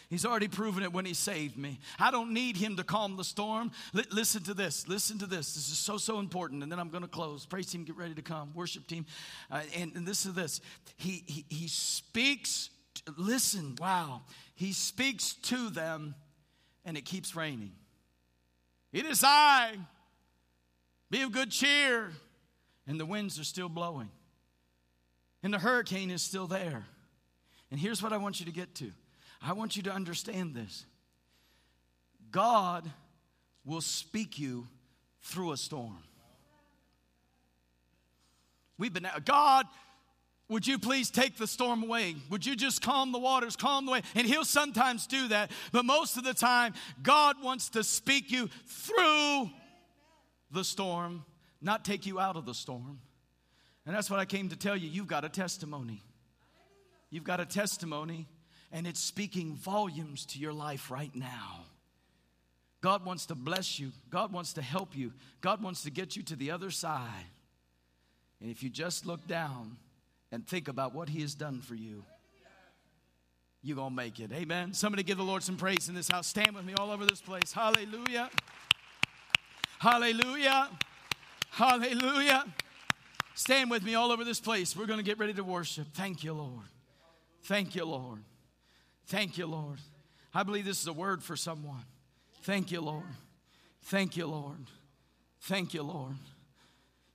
He's 0.08 0.24
already 0.24 0.48
proven 0.48 0.82
it 0.82 0.92
when 0.92 1.04
He 1.04 1.12
saved 1.12 1.58
me. 1.58 1.80
I 1.98 2.10
don't 2.10 2.32
need 2.32 2.56
Him 2.56 2.76
to 2.76 2.84
calm 2.84 3.16
the 3.16 3.24
storm. 3.24 3.70
Li- 3.92 4.06
listen 4.10 4.42
to 4.44 4.54
this. 4.54 4.88
Listen 4.88 5.18
to 5.18 5.26
this. 5.26 5.54
This 5.54 5.70
is 5.70 5.78
so, 5.78 5.98
so 5.98 6.18
important. 6.18 6.62
And 6.62 6.72
then 6.72 6.78
I'm 6.78 6.88
going 6.88 7.02
to 7.02 7.08
close. 7.08 7.44
Praise 7.44 7.66
team, 7.66 7.84
get 7.84 7.96
ready 7.96 8.14
to 8.14 8.22
come. 8.22 8.52
Worship 8.54 8.86
team. 8.86 9.04
Uh, 9.50 9.60
and, 9.76 9.94
and 9.94 10.06
this 10.06 10.24
is 10.24 10.32
this. 10.32 10.62
He, 10.96 11.24
he, 11.26 11.44
he 11.50 11.68
speaks. 11.68 12.70
Listen, 13.18 13.76
wow. 13.78 14.22
He 14.54 14.72
speaks 14.72 15.34
to 15.34 15.68
them, 15.68 16.14
and 16.86 16.96
it 16.96 17.04
keeps 17.04 17.36
raining. 17.36 17.72
It 18.92 19.04
is 19.04 19.22
I. 19.22 19.76
Be 21.10 21.20
of 21.20 21.32
good 21.32 21.50
cheer. 21.50 22.10
And 22.86 22.98
the 22.98 23.04
winds 23.04 23.38
are 23.38 23.44
still 23.44 23.68
blowing. 23.68 24.08
And 25.42 25.52
the 25.52 25.58
hurricane 25.58 26.10
is 26.10 26.22
still 26.22 26.46
there. 26.46 26.86
And 27.70 27.78
here's 27.78 28.02
what 28.02 28.14
I 28.14 28.16
want 28.16 28.40
you 28.40 28.46
to 28.46 28.52
get 28.52 28.74
to 28.76 28.90
I 29.40 29.52
want 29.52 29.76
you 29.76 29.82
to 29.84 29.92
understand 29.92 30.54
this 30.54 30.84
God 32.30 32.90
will 33.64 33.80
speak 33.80 34.38
you 34.38 34.66
through 35.22 35.52
a 35.52 35.56
storm. 35.56 35.98
We've 38.78 38.92
been, 38.92 39.08
God, 39.24 39.66
would 40.48 40.66
you 40.66 40.78
please 40.78 41.10
take 41.10 41.36
the 41.36 41.46
storm 41.46 41.82
away? 41.82 42.16
Would 42.30 42.46
you 42.46 42.56
just 42.56 42.80
calm 42.80 43.12
the 43.12 43.18
waters, 43.18 43.56
calm 43.56 43.86
the 43.86 43.92
way? 43.92 44.02
And 44.14 44.26
He'll 44.26 44.44
sometimes 44.44 45.06
do 45.06 45.28
that, 45.28 45.50
but 45.72 45.84
most 45.84 46.16
of 46.16 46.24
the 46.24 46.32
time, 46.32 46.74
God 47.02 47.36
wants 47.42 47.68
to 47.70 47.84
speak 47.84 48.30
you 48.30 48.48
through 48.66 49.50
the 50.50 50.64
storm, 50.64 51.24
not 51.60 51.84
take 51.84 52.06
you 52.06 52.18
out 52.18 52.36
of 52.36 52.46
the 52.46 52.54
storm. 52.54 53.00
And 53.84 53.94
that's 53.94 54.10
what 54.10 54.20
I 54.20 54.24
came 54.24 54.48
to 54.50 54.56
tell 54.56 54.76
you. 54.76 54.88
You've 54.88 55.06
got 55.06 55.24
a 55.24 55.28
testimony. 55.28 56.02
You've 57.10 57.24
got 57.24 57.40
a 57.40 57.46
testimony, 57.46 58.26
and 58.72 58.86
it's 58.86 59.00
speaking 59.00 59.54
volumes 59.54 60.26
to 60.26 60.38
your 60.38 60.52
life 60.52 60.90
right 60.90 61.14
now. 61.14 61.64
God 62.80 63.04
wants 63.04 63.26
to 63.26 63.34
bless 63.34 63.80
you, 63.80 63.92
God 64.10 64.32
wants 64.32 64.52
to 64.54 64.62
help 64.62 64.96
you, 64.96 65.12
God 65.40 65.62
wants 65.62 65.82
to 65.82 65.90
get 65.90 66.16
you 66.16 66.22
to 66.24 66.36
the 66.36 66.50
other 66.50 66.70
side. 66.70 67.26
And 68.40 68.50
if 68.50 68.62
you 68.62 68.70
just 68.70 69.04
look 69.04 69.26
down 69.26 69.76
and 70.30 70.46
think 70.46 70.68
about 70.68 70.94
what 70.94 71.08
He 71.08 71.20
has 71.22 71.34
done 71.34 71.60
for 71.60 71.74
you, 71.74 72.04
you're 73.62 73.76
going 73.76 73.90
to 73.90 73.96
make 73.96 74.20
it. 74.20 74.30
Amen. 74.32 74.72
Somebody 74.72 75.02
give 75.02 75.18
the 75.18 75.24
Lord 75.24 75.42
some 75.42 75.56
praise 75.56 75.88
in 75.88 75.94
this 75.94 76.08
house. 76.08 76.28
Stand 76.28 76.54
with 76.54 76.64
me 76.64 76.74
all 76.74 76.92
over 76.92 77.04
this 77.04 77.20
place. 77.20 77.52
Hallelujah. 77.52 78.30
Hallelujah. 79.80 80.70
Hallelujah. 81.50 82.44
Stand 83.34 83.70
with 83.70 83.82
me 83.82 83.96
all 83.96 84.12
over 84.12 84.22
this 84.22 84.38
place. 84.38 84.76
We're 84.76 84.86
going 84.86 85.00
to 85.00 85.04
get 85.04 85.18
ready 85.18 85.34
to 85.34 85.44
worship. 85.44 85.88
Thank 85.94 86.22
you, 86.22 86.34
Lord. 86.34 86.66
Thank 87.44 87.74
you, 87.74 87.84
Lord. 87.84 88.20
Thank 89.08 89.38
you, 89.38 89.46
Lord. 89.46 89.78
I 90.34 90.42
believe 90.42 90.64
this 90.64 90.80
is 90.80 90.86
a 90.86 90.92
word 90.92 91.22
for 91.22 91.34
someone. 91.34 91.84
Thank 92.42 92.70
you, 92.70 92.80
Lord. 92.82 93.04
Thank 93.84 94.16
you, 94.16 94.26
Lord. 94.26 94.66
Thank 95.40 95.72
you, 95.72 95.82
Lord. 95.82 96.16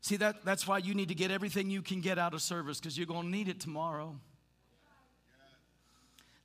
See, 0.01 0.17
that, 0.17 0.43
that's 0.43 0.67
why 0.67 0.79
you 0.79 0.95
need 0.95 1.09
to 1.09 1.15
get 1.15 1.29
everything 1.29 1.69
you 1.69 1.83
can 1.83 2.01
get 2.01 2.17
out 2.17 2.33
of 2.33 2.41
service 2.41 2.79
because 2.79 2.97
you're 2.97 3.07
going 3.07 3.23
to 3.23 3.29
need 3.29 3.47
it 3.47 3.59
tomorrow. 3.59 4.15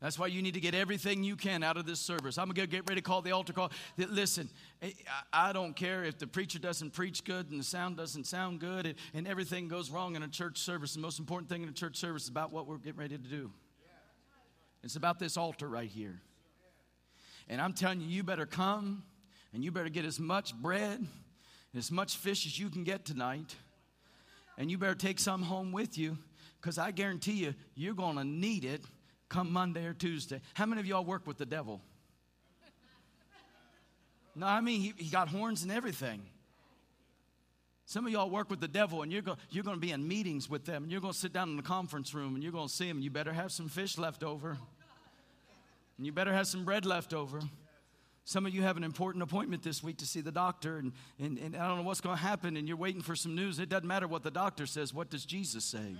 That's 0.01 0.19
why 0.19 0.29
you 0.29 0.43
need 0.43 0.55
to 0.55 0.61
get 0.61 0.75
everything 0.75 1.25
you 1.25 1.35
can 1.35 1.65
out 1.65 1.77
of 1.77 1.87
this 1.87 1.99
service. 1.99 2.39
I'm 2.39 2.47
going 2.51 2.69
to 2.69 2.77
get 2.77 2.89
ready 2.89 3.01
to 3.01 3.05
call 3.05 3.20
the 3.20 3.33
altar 3.33 3.53
call. 3.53 3.73
Listen, 3.97 4.49
eh, 4.81 4.93
I 5.33 5.53
don't 5.53 5.75
care 5.75 6.05
if 6.05 6.19
the 6.19 6.27
preacher 6.27 6.61
doesn't 6.61 6.93
preach 6.93 7.25
good 7.25 7.51
and 7.51 7.59
the 7.59 7.65
sound 7.65 7.97
doesn't 7.97 8.27
sound 8.27 8.61
good 8.61 8.95
and 9.12 9.27
everything 9.27 9.66
goes 9.66 9.91
wrong 9.91 10.15
in 10.15 10.23
a 10.23 10.29
church 10.29 10.59
service. 10.59 10.95
The 10.95 11.01
most 11.01 11.19
important 11.19 11.49
thing 11.49 11.62
in 11.62 11.69
a 11.69 11.73
church 11.73 11.97
service 11.97 12.25
is 12.25 12.29
about 12.29 12.53
what 12.53 12.69
we're 12.69 12.77
getting 12.77 13.01
ready 13.01 13.16
to 13.16 13.25
do. 13.25 13.51
It's 14.82 14.96
about 14.96 15.18
this 15.18 15.36
altar 15.36 15.68
right 15.68 15.88
here. 15.88 16.20
And 17.48 17.60
I'm 17.60 17.72
telling 17.72 18.00
you, 18.00 18.06
you 18.06 18.22
better 18.22 18.46
come 18.46 19.02
and 19.52 19.64
you 19.64 19.70
better 19.70 19.88
get 19.88 20.05
as 20.05 20.20
much 20.20 20.55
bread, 20.55 21.06
as 21.76 21.90
much 21.90 22.16
fish 22.16 22.46
as 22.46 22.59
you 22.59 22.68
can 22.70 22.84
get 22.84 23.05
tonight. 23.05 23.56
And 24.56 24.70
you 24.70 24.78
better 24.78 24.94
take 24.94 25.18
some 25.18 25.42
home 25.42 25.72
with 25.72 25.96
you 25.96 26.18
because 26.60 26.78
I 26.78 26.90
guarantee 26.90 27.44
you, 27.44 27.55
you're 27.74 27.94
going 27.94 28.16
to 28.16 28.24
need 28.24 28.64
it 28.64 28.82
come 29.28 29.52
Monday 29.52 29.84
or 29.86 29.92
Tuesday. 29.92 30.40
How 30.55 30.66
many 30.66 30.80
of 30.80 30.86
y'all 30.86 31.05
work 31.05 31.26
with 31.26 31.38
the 31.38 31.46
devil? 31.46 31.80
No, 34.34 34.46
I 34.46 34.60
mean, 34.60 34.80
he, 34.80 34.94
he 34.96 35.10
got 35.10 35.28
horns 35.28 35.62
and 35.62 35.72
everything. 35.72 36.22
Some 37.89 38.05
of 38.05 38.12
y'all 38.12 38.28
work 38.28 38.51
with 38.51 38.60
the 38.60 38.69
devil 38.69 39.01
and 39.01 39.10
you're, 39.10 39.23
you're 39.48 39.65
going 39.65 39.77
to 39.77 39.81
be 39.81 39.93
in 39.93 40.06
meetings 40.06 40.51
with 40.51 40.66
them 40.66 40.82
and 40.82 40.93
you're 40.93 41.01
going 41.01 41.15
to 41.15 41.19
sit 41.19 41.32
down 41.32 41.48
in 41.48 41.56
the 41.56 41.62
conference 41.62 42.12
room 42.12 42.35
and 42.35 42.43
you're 42.43 42.52
going 42.52 42.69
to 42.69 42.73
see 42.73 42.86
them. 42.86 42.98
And 42.98 43.05
you 43.05 43.09
better 43.09 43.32
have 43.32 43.51
some 43.51 43.66
fish 43.66 43.97
left 43.97 44.23
over 44.23 44.59
and 45.97 46.05
you 46.05 46.12
better 46.12 46.35
have 46.35 46.47
some 46.47 46.66
bread 46.66 46.85
left 46.85 47.15
over. 47.15 47.40
Some 48.27 48.44
of 48.44 48.55
you 48.55 48.60
have 48.60 48.77
an 48.77 48.85
important 48.85 49.23
appointment 49.23 49.62
this 49.62 49.82
week 49.82 49.97
to 49.97 50.06
see 50.06 50.20
the 50.20 50.31
doctor, 50.31 50.77
and, 50.77 50.93
and, 51.19 51.39
and 51.39 51.56
I 51.56 51.66
don't 51.66 51.78
know 51.78 51.82
what's 51.82 52.02
going 52.02 52.19
to 52.19 52.23
happen, 52.23 52.59
and 52.59 52.69
you're 52.69 52.77
waiting 52.77 53.01
for 53.01 53.16
some 53.16 53.35
news. 53.35 53.59
It 53.59 53.70
doesn't 53.70 53.89
matter 53.89 54.06
what 54.06 54.23
the 54.23 54.31
doctor 54.31 54.66
says. 54.66 54.93
What 54.93 55.09
does 55.09 55.24
Jesus 55.24 55.65
say? 55.65 55.97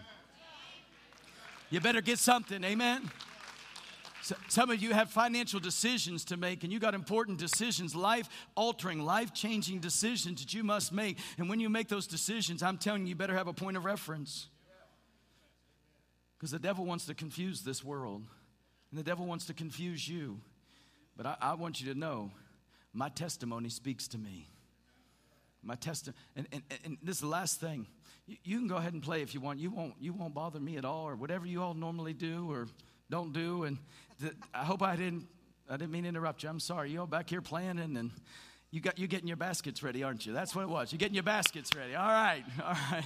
You 1.70 1.81
better 1.81 2.02
get 2.02 2.19
something, 2.19 2.62
amen? 2.65 3.10
So, 4.23 4.35
some 4.49 4.70
of 4.70 4.82
you 4.82 4.93
have 4.93 5.11
financial 5.11 5.61
decisions 5.61 6.24
to 6.27 6.36
make, 6.36 6.65
and 6.65 6.73
you 6.73 6.78
got 6.78 6.95
important 6.95 7.39
decisions, 7.39 7.95
life 7.95 8.28
altering, 8.57 9.05
life 9.05 9.32
changing 9.32 9.78
decisions 9.78 10.40
that 10.40 10.53
you 10.53 10.65
must 10.65 10.93
make. 10.93 11.19
And 11.39 11.49
when 11.49 11.61
you 11.61 11.69
make 11.69 11.89
those 11.89 12.07
decisions, 12.07 12.62
I'm 12.62 12.78
telling 12.78 13.03
you, 13.03 13.11
you 13.11 13.15
better 13.15 13.35
have 13.35 13.49
a 13.49 13.53
point 13.53 13.77
of 13.77 13.85
reference. 13.85 14.49
Because 16.36 16.51
the 16.51 16.59
devil 16.59 16.85
wants 16.85 17.07
to 17.07 17.15
confuse 17.15 17.62
this 17.62 17.82
world, 17.82 18.23
and 18.90 18.99
the 18.99 19.05
devil 19.05 19.27
wants 19.27 19.47
to 19.47 19.55
confuse 19.55 20.09
you. 20.09 20.40
But 21.16 21.27
I, 21.27 21.36
I 21.40 21.55
want 21.55 21.81
you 21.81 21.93
to 21.93 21.99
know 21.99 22.31
my 22.93 23.09
testimony 23.09 23.69
speaks 23.69 24.09
to 24.09 24.19
me. 24.19 24.49
My 25.62 25.74
testimony, 25.74 26.16
and, 26.36 26.47
and, 26.53 26.62
and 26.85 26.99
this 27.03 27.16
is 27.16 27.20
the 27.20 27.27
last 27.28 27.61
thing. 27.61 27.86
You, 28.27 28.36
you 28.45 28.59
can 28.59 28.69
go 28.69 28.77
ahead 28.77 28.93
and 28.93 29.03
play 29.03 29.23
if 29.23 29.35
you 29.35 29.40
want. 29.40 29.59
You 29.59 29.70
won't, 29.70 29.95
you 30.01 30.12
won't 30.12 30.35
bother 30.35 30.61
me 30.61 30.77
at 30.77 30.85
all, 30.85 31.09
or 31.09 31.16
whatever 31.16 31.47
you 31.47 31.62
all 31.62 31.74
normally 31.74 32.12
do 32.12 32.51
or 32.51 32.69
don't 33.11 33.32
do. 33.32 33.65
And 33.65 33.78
I 34.55 34.65
hope 34.65 34.82
I 34.82 34.97
didn't, 34.97 35.27
I 35.69 35.77
didn't 35.77 35.93
mean 35.93 36.03
to 36.03 36.09
interrupt 36.09 36.43
you. 36.43 36.49
I'm 36.49 36.61
sorry. 36.61 36.90
You 36.90 37.01
all 37.01 37.07
back 37.07 37.31
here 37.31 37.43
planning 37.43 37.97
and 37.97 38.11
you 38.70 38.81
got, 38.81 38.99
you're 38.99 39.09
getting 39.09 39.28
your 39.28 39.36
baskets 39.36 39.82
ready, 39.82 40.03
aren't 40.03 40.27
you? 40.27 40.32
That's 40.32 40.55
what 40.55 40.62
it 40.62 40.69
was. 40.69 40.93
You're 40.93 40.99
getting 40.99 41.15
your 41.15 41.23
baskets 41.23 41.74
ready. 41.74 41.95
All 41.95 42.07
right, 42.07 42.45
all 42.62 42.77
right. 42.93 43.05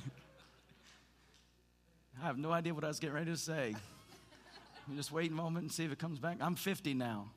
I 2.22 2.26
have 2.26 2.39
no 2.39 2.51
idea 2.51 2.74
what 2.74 2.84
I 2.84 2.89
was 2.89 2.98
getting 2.98 3.14
ready 3.14 3.30
to 3.30 3.36
say. 3.36 3.74
You 4.89 4.97
just 4.97 5.12
wait 5.12 5.30
a 5.30 5.34
moment 5.34 5.62
and 5.64 5.72
see 5.72 5.84
if 5.84 5.93
it 5.93 5.98
comes 5.98 6.18
back. 6.18 6.39
I'm 6.40 6.56
50 6.56 6.94
now. 6.94 7.30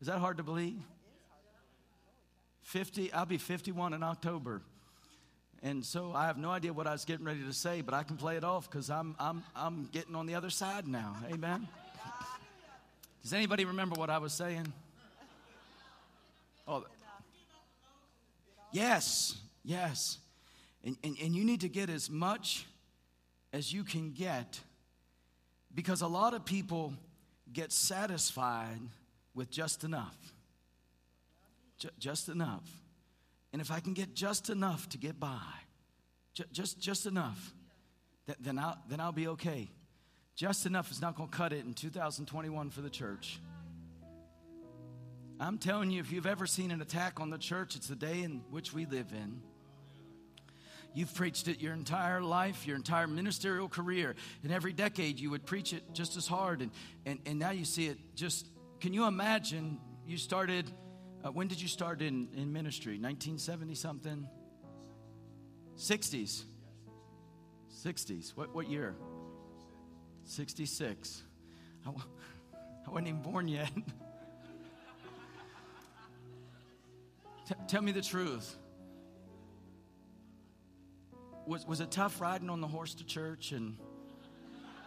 Is 0.00 0.06
that 0.06 0.18
hard 0.18 0.36
to 0.36 0.42
believe? 0.42 0.78
50, 2.62 3.12
I'll 3.12 3.26
be 3.26 3.38
51 3.38 3.92
in 3.94 4.02
October. 4.02 4.62
And 5.62 5.84
so 5.84 6.12
I 6.14 6.26
have 6.26 6.36
no 6.36 6.50
idea 6.50 6.72
what 6.72 6.86
I 6.86 6.92
was 6.92 7.04
getting 7.04 7.24
ready 7.24 7.42
to 7.42 7.52
say, 7.52 7.80
but 7.80 7.94
I 7.94 8.02
can 8.02 8.16
play 8.16 8.36
it 8.36 8.44
off 8.44 8.70
because 8.70 8.90
I'm, 8.90 9.16
I'm, 9.18 9.42
I'm 9.54 9.88
getting 9.90 10.14
on 10.14 10.26
the 10.26 10.34
other 10.34 10.50
side 10.50 10.86
now. 10.86 11.16
Amen. 11.32 11.66
Does 13.26 13.32
anybody 13.32 13.64
remember 13.64 13.96
what 13.96 14.08
I 14.08 14.18
was 14.18 14.32
saying? 14.32 14.72
Oh, 16.68 16.84
yes, 18.70 19.36
yes. 19.64 20.18
And, 20.84 20.96
and, 21.02 21.16
and 21.20 21.34
you 21.34 21.44
need 21.44 21.62
to 21.62 21.68
get 21.68 21.90
as 21.90 22.08
much 22.08 22.66
as 23.52 23.72
you 23.72 23.82
can 23.82 24.12
get 24.12 24.60
because 25.74 26.02
a 26.02 26.06
lot 26.06 26.34
of 26.34 26.44
people 26.44 26.94
get 27.52 27.72
satisfied 27.72 28.78
with 29.34 29.50
just 29.50 29.82
enough. 29.82 30.16
Ju- 31.78 31.90
just 31.98 32.28
enough. 32.28 32.70
And 33.52 33.60
if 33.60 33.72
I 33.72 33.80
can 33.80 33.92
get 33.92 34.14
just 34.14 34.50
enough 34.50 34.88
to 34.90 34.98
get 34.98 35.18
by, 35.18 35.42
ju- 36.32 36.44
just, 36.52 36.78
just 36.78 37.06
enough, 37.06 37.52
th- 38.26 38.38
then, 38.40 38.56
I'll, 38.56 38.78
then 38.88 39.00
I'll 39.00 39.10
be 39.10 39.26
okay. 39.26 39.68
Just 40.36 40.66
enough 40.66 40.90
is 40.90 41.00
not 41.00 41.16
going 41.16 41.30
to 41.30 41.36
cut 41.36 41.54
it 41.54 41.64
in 41.64 41.72
2021 41.72 42.68
for 42.68 42.82
the 42.82 42.90
church. 42.90 43.40
I'm 45.40 45.56
telling 45.56 45.90
you, 45.90 46.00
if 46.00 46.12
you've 46.12 46.26
ever 46.26 46.46
seen 46.46 46.70
an 46.70 46.82
attack 46.82 47.20
on 47.20 47.30
the 47.30 47.38
church, 47.38 47.74
it's 47.74 47.88
the 47.88 47.96
day 47.96 48.22
in 48.22 48.42
which 48.50 48.74
we 48.74 48.84
live 48.84 49.12
in. 49.12 49.40
You've 50.94 51.14
preached 51.14 51.48
it 51.48 51.60
your 51.60 51.72
entire 51.72 52.20
life, 52.20 52.66
your 52.66 52.76
entire 52.76 53.06
ministerial 53.06 53.68
career. 53.68 54.14
In 54.44 54.50
every 54.50 54.74
decade, 54.74 55.18
you 55.18 55.30
would 55.30 55.46
preach 55.46 55.72
it 55.72 55.82
just 55.94 56.18
as 56.18 56.26
hard. 56.26 56.60
And, 56.60 56.70
and, 57.06 57.18
and 57.24 57.38
now 57.38 57.50
you 57.50 57.64
see 57.64 57.86
it 57.86 57.98
just, 58.14 58.46
can 58.80 58.92
you 58.92 59.06
imagine? 59.06 59.78
You 60.06 60.18
started, 60.18 60.70
uh, 61.24 61.32
when 61.32 61.48
did 61.48 61.60
you 61.60 61.68
start 61.68 62.02
in, 62.02 62.28
in 62.36 62.52
ministry? 62.52 62.92
1970 62.92 63.74
something? 63.74 64.28
60s. 65.76 66.44
60s. 67.84 68.36
What, 68.36 68.54
what 68.54 68.68
year? 68.68 68.96
66. 70.26 71.22
I, 71.86 71.90
wasn't 72.90 73.08
even 73.08 73.22
born 73.22 73.48
yet. 73.48 73.70
T- 77.48 77.54
tell 77.68 77.82
me 77.82 77.92
the 77.92 78.02
truth. 78.02 78.56
Was, 81.46 81.66
was 81.66 81.80
it 81.80 81.90
tough 81.90 82.20
riding 82.20 82.50
on 82.50 82.60
the 82.60 82.66
horse 82.66 82.94
to 82.94 83.06
church 83.06 83.52
and 83.52 83.76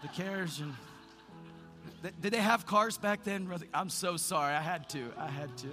the 0.01 0.09
carriage 0.09 0.59
and 0.59 0.73
Th- 2.01 2.13
did 2.19 2.33
they 2.33 2.37
have 2.37 2.65
cars 2.65 2.97
back 2.97 3.23
then 3.23 3.53
i'm 3.73 3.89
so 3.89 4.17
sorry 4.17 4.53
i 4.53 4.61
had 4.61 4.87
to 4.89 5.11
i 5.17 5.27
had 5.27 5.49
to 5.57 5.67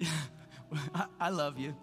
I, 0.94 1.06
I 1.20 1.30
love 1.30 1.58
you 1.58 1.74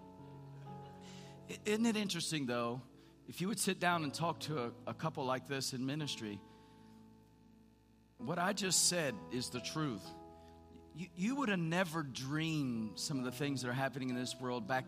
isn't 1.64 1.86
it 1.86 1.96
interesting 1.96 2.46
though 2.46 2.80
if 3.28 3.40
you 3.40 3.48
would 3.48 3.60
sit 3.60 3.78
down 3.78 4.02
and 4.04 4.12
talk 4.12 4.40
to 4.40 4.58
a, 4.58 4.70
a 4.86 4.94
couple 4.94 5.24
like 5.24 5.46
this 5.46 5.72
in 5.72 5.84
ministry 5.84 6.40
what 8.18 8.38
i 8.38 8.52
just 8.52 8.88
said 8.88 9.14
is 9.32 9.50
the 9.50 9.60
truth 9.60 10.02
you, 10.94 11.06
you 11.16 11.36
would 11.36 11.48
have 11.48 11.60
never 11.60 12.02
dreamed 12.02 12.98
some 12.98 13.18
of 13.18 13.24
the 13.24 13.30
things 13.30 13.62
that 13.62 13.68
are 13.68 13.72
happening 13.74 14.10
in 14.10 14.16
this 14.16 14.34
world 14.40 14.66
back 14.66 14.84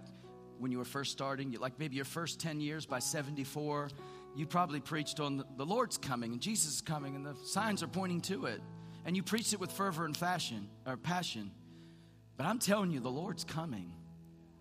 when 0.61 0.71
you 0.71 0.79
were 0.79 0.85
first 0.85 1.11
starting, 1.11 1.53
like 1.53 1.79
maybe 1.79 1.97
your 1.97 2.05
first 2.05 2.39
10 2.39 2.61
years 2.61 2.85
by 2.85 2.99
74, 2.99 3.89
you 4.37 4.47
probably 4.47 4.81
preached 4.81 5.19
on 5.19 5.45
the, 5.57 5.65
Lord's 5.65 5.97
coming 5.97 6.33
and 6.33 6.41
Jesus 6.41 6.75
is 6.75 6.81
coming 6.81 7.17
and 7.17 7.25
the 7.25 7.35
signs 7.45 7.83
are 7.83 7.89
pointing 7.89 8.21
to 8.23 8.47
it. 8.47 8.61
And 9.07 9.17
you 9.17 9.23
preached 9.23 9.55
it 9.55 9.61
with 9.61 9.73
fervor 9.73 10.05
and 10.05 10.15
fashion 10.15 10.69
or 10.87 10.99
passion. 10.99 11.51
But 12.37 12.47
I'm 12.47 12.59
telling 12.59 12.91
you, 12.91 13.01
the 13.01 13.11
Lord's 13.11 13.45
coming. 13.45 13.93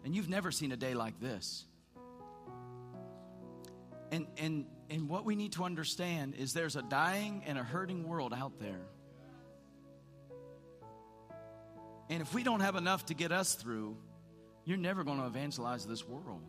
And 0.06 0.16
you've 0.16 0.30
never 0.30 0.52
seen 0.52 0.72
a 0.72 0.78
day 0.78 0.94
like 0.94 1.20
this. 1.20 1.66
And, 4.12 4.28
and, 4.38 4.66
and 4.90 5.10
what 5.10 5.26
we 5.26 5.36
need 5.36 5.54
to 5.54 5.64
understand 5.64 6.36
is 6.36 6.54
there's 6.54 6.76
a 6.76 6.82
dying 6.82 7.44
and 7.46 7.58
a 7.58 7.64
hurting 7.64 8.08
world 8.08 8.34
out 8.34 8.60
there. 8.60 8.82
And 12.10 12.22
if 12.22 12.34
we 12.34 12.44
don't 12.44 12.62
have 12.62 12.76
enough 12.76 13.06
to 13.08 13.14
get 13.14 13.32
us 13.32 13.54
through, 13.54 13.96
you're 14.66 14.78
never 14.78 15.04
going 15.04 15.20
to 15.20 15.28
evangelize 15.28 15.86
this 15.86 16.08
world. 16.08 16.42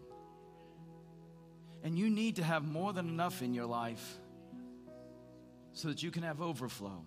And 1.82 1.98
you 1.98 2.10
need 2.10 2.36
to 2.36 2.44
have 2.44 2.64
more 2.64 2.92
than 2.92 3.08
enough 3.08 3.42
in 3.42 3.54
your 3.54 3.66
life 3.66 4.18
so 5.72 5.88
that 5.88 6.02
you 6.02 6.10
can 6.10 6.22
have 6.22 6.40
overflow. 6.40 7.04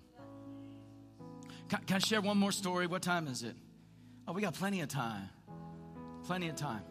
Can, 1.69 1.79
can 1.85 1.95
I 1.95 1.99
share 1.99 2.21
one 2.21 2.37
more 2.37 2.51
story? 2.51 2.87
What 2.87 3.01
time 3.01 3.27
is 3.27 3.43
it? 3.43 3.55
Oh, 4.27 4.33
we 4.33 4.41
got 4.41 4.53
plenty 4.53 4.81
of 4.81 4.89
time. 4.89 5.29
Plenty 6.25 6.49
of 6.49 6.55
time. 6.55 6.83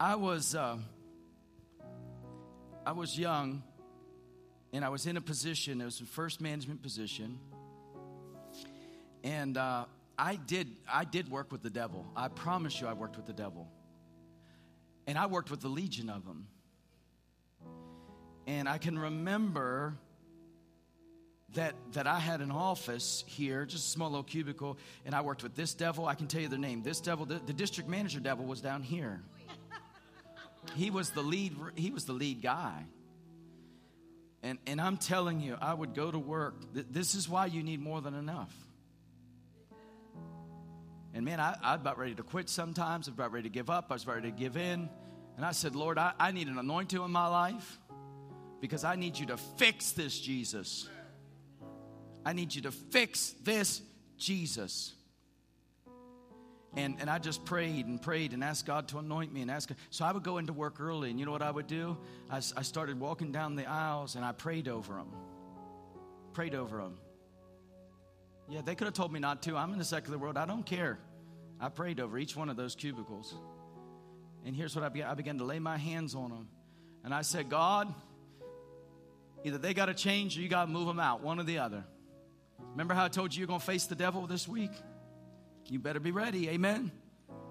I 0.00 0.16
was 0.16 0.54
uh, 0.54 0.78
I 2.86 2.92
was 2.92 3.18
young, 3.18 3.64
and 4.72 4.84
I 4.84 4.90
was 4.90 5.06
in 5.06 5.16
a 5.16 5.20
position. 5.20 5.80
It 5.80 5.86
was 5.86 6.00
a 6.00 6.04
first 6.04 6.40
management 6.40 6.82
position, 6.82 7.40
and 9.24 9.58
uh, 9.58 9.86
I 10.16 10.36
did 10.36 10.68
I 10.88 11.04
did 11.04 11.28
work 11.28 11.50
with 11.50 11.62
the 11.62 11.70
devil. 11.70 12.06
I 12.14 12.28
promise 12.28 12.80
you, 12.80 12.86
I 12.86 12.92
worked 12.92 13.16
with 13.16 13.26
the 13.26 13.32
devil, 13.32 13.66
and 15.08 15.18
I 15.18 15.26
worked 15.26 15.50
with 15.50 15.62
the 15.62 15.68
legion 15.68 16.08
of 16.08 16.24
them. 16.24 16.46
And 18.46 18.68
I 18.68 18.78
can 18.78 18.96
remember 18.96 19.98
that 21.54 21.74
that 21.94 22.06
I 22.06 22.20
had 22.20 22.40
an 22.40 22.52
office 22.52 23.24
here, 23.26 23.66
just 23.66 23.88
a 23.88 23.90
small 23.90 24.10
little 24.10 24.22
cubicle, 24.22 24.78
and 25.04 25.12
I 25.12 25.22
worked 25.22 25.42
with 25.42 25.56
this 25.56 25.74
devil. 25.74 26.06
I 26.06 26.14
can 26.14 26.28
tell 26.28 26.40
you 26.40 26.48
the 26.48 26.56
name. 26.56 26.84
This 26.84 27.00
devil, 27.00 27.26
the, 27.26 27.40
the 27.44 27.52
district 27.52 27.90
manager 27.90 28.20
devil, 28.20 28.44
was 28.44 28.60
down 28.60 28.84
here. 28.84 29.24
He 30.74 30.90
was 30.90 31.10
the 31.10 31.22
lead. 31.22 31.56
He 31.76 31.90
was 31.90 32.04
the 32.04 32.12
lead 32.12 32.42
guy. 32.42 32.84
And 34.42 34.58
and 34.66 34.80
I'm 34.80 34.96
telling 34.96 35.40
you, 35.40 35.56
I 35.60 35.72
would 35.72 35.94
go 35.94 36.10
to 36.10 36.18
work. 36.18 36.54
This 36.72 37.14
is 37.14 37.28
why 37.28 37.46
you 37.46 37.62
need 37.62 37.80
more 37.80 38.00
than 38.00 38.14
enough. 38.14 38.54
And 41.14 41.24
man, 41.24 41.40
I, 41.40 41.56
I 41.62 41.72
was 41.72 41.80
about 41.80 41.98
ready 41.98 42.14
to 42.14 42.22
quit 42.22 42.50
sometimes. 42.50 43.08
I'm 43.08 43.14
about 43.14 43.32
ready 43.32 43.48
to 43.48 43.52
give 43.52 43.70
up. 43.70 43.86
I 43.90 43.94
was 43.94 44.06
ready 44.06 44.30
to 44.30 44.36
give 44.36 44.56
in. 44.56 44.90
And 45.36 45.44
I 45.44 45.52
said, 45.52 45.74
Lord, 45.74 45.98
I, 45.98 46.12
I 46.18 46.30
need 46.30 46.48
an 46.48 46.58
anointing 46.58 47.02
in 47.02 47.10
my 47.10 47.26
life 47.26 47.78
because 48.60 48.84
I 48.84 48.96
need 48.96 49.18
you 49.18 49.26
to 49.26 49.36
fix 49.36 49.92
this, 49.92 50.18
Jesus. 50.18 50.88
I 52.24 52.32
need 52.32 52.54
you 52.54 52.62
to 52.62 52.70
fix 52.70 53.34
this, 53.42 53.82
Jesus. 54.18 54.92
And, 56.76 56.96
and 57.00 57.08
I 57.08 57.18
just 57.18 57.44
prayed 57.46 57.86
and 57.86 58.00
prayed 58.00 58.34
and 58.34 58.44
asked 58.44 58.66
God 58.66 58.88
to 58.88 58.98
anoint 58.98 59.32
me 59.32 59.40
and 59.40 59.50
ask. 59.50 59.70
So 59.88 60.04
I 60.04 60.12
would 60.12 60.22
go 60.22 60.36
into 60.36 60.52
work 60.52 60.78
early, 60.78 61.10
and 61.10 61.18
you 61.18 61.24
know 61.24 61.32
what 61.32 61.42
I 61.42 61.50
would 61.50 61.66
do? 61.66 61.96
I, 62.30 62.36
I 62.36 62.62
started 62.62 63.00
walking 63.00 63.32
down 63.32 63.56
the 63.56 63.66
aisles 63.66 64.14
and 64.14 64.24
I 64.24 64.32
prayed 64.32 64.68
over 64.68 64.94
them. 64.94 65.08
Prayed 66.34 66.54
over 66.54 66.76
them. 66.76 66.98
Yeah, 68.48 68.60
they 68.62 68.74
could 68.74 68.84
have 68.84 68.94
told 68.94 69.10
me 69.10 69.20
not 69.20 69.42
to. 69.44 69.56
I'm 69.56 69.72
in 69.72 69.78
the 69.78 69.84
secular 69.84 70.18
world. 70.18 70.36
I 70.36 70.44
don't 70.44 70.64
care. 70.64 70.98
I 71.58 71.70
prayed 71.70 71.98
over 71.98 72.18
each 72.18 72.36
one 72.36 72.50
of 72.50 72.56
those 72.56 72.74
cubicles. 72.74 73.34
And 74.44 74.54
here's 74.54 74.76
what 74.76 74.84
I 74.84 74.90
began 74.90 75.08
I 75.08 75.14
began 75.14 75.38
to 75.38 75.44
lay 75.44 75.58
my 75.58 75.78
hands 75.78 76.14
on 76.14 76.30
them. 76.30 76.48
And 77.04 77.14
I 77.14 77.22
said, 77.22 77.48
God, 77.48 77.92
either 79.44 79.58
they 79.58 79.72
got 79.72 79.86
to 79.86 79.94
change 79.94 80.36
or 80.36 80.42
you 80.42 80.48
got 80.48 80.66
to 80.66 80.70
move 80.70 80.86
them 80.86 81.00
out, 81.00 81.22
one 81.22 81.40
or 81.40 81.44
the 81.44 81.58
other. 81.58 81.84
Remember 82.72 82.94
how 82.94 83.06
I 83.06 83.08
told 83.08 83.34
you 83.34 83.40
you're 83.40 83.48
going 83.48 83.60
to 83.60 83.66
face 83.66 83.86
the 83.86 83.94
devil 83.94 84.26
this 84.26 84.46
week? 84.46 84.72
You 85.68 85.78
better 85.78 86.00
be 86.00 86.12
ready. 86.12 86.48
Amen. 86.50 86.90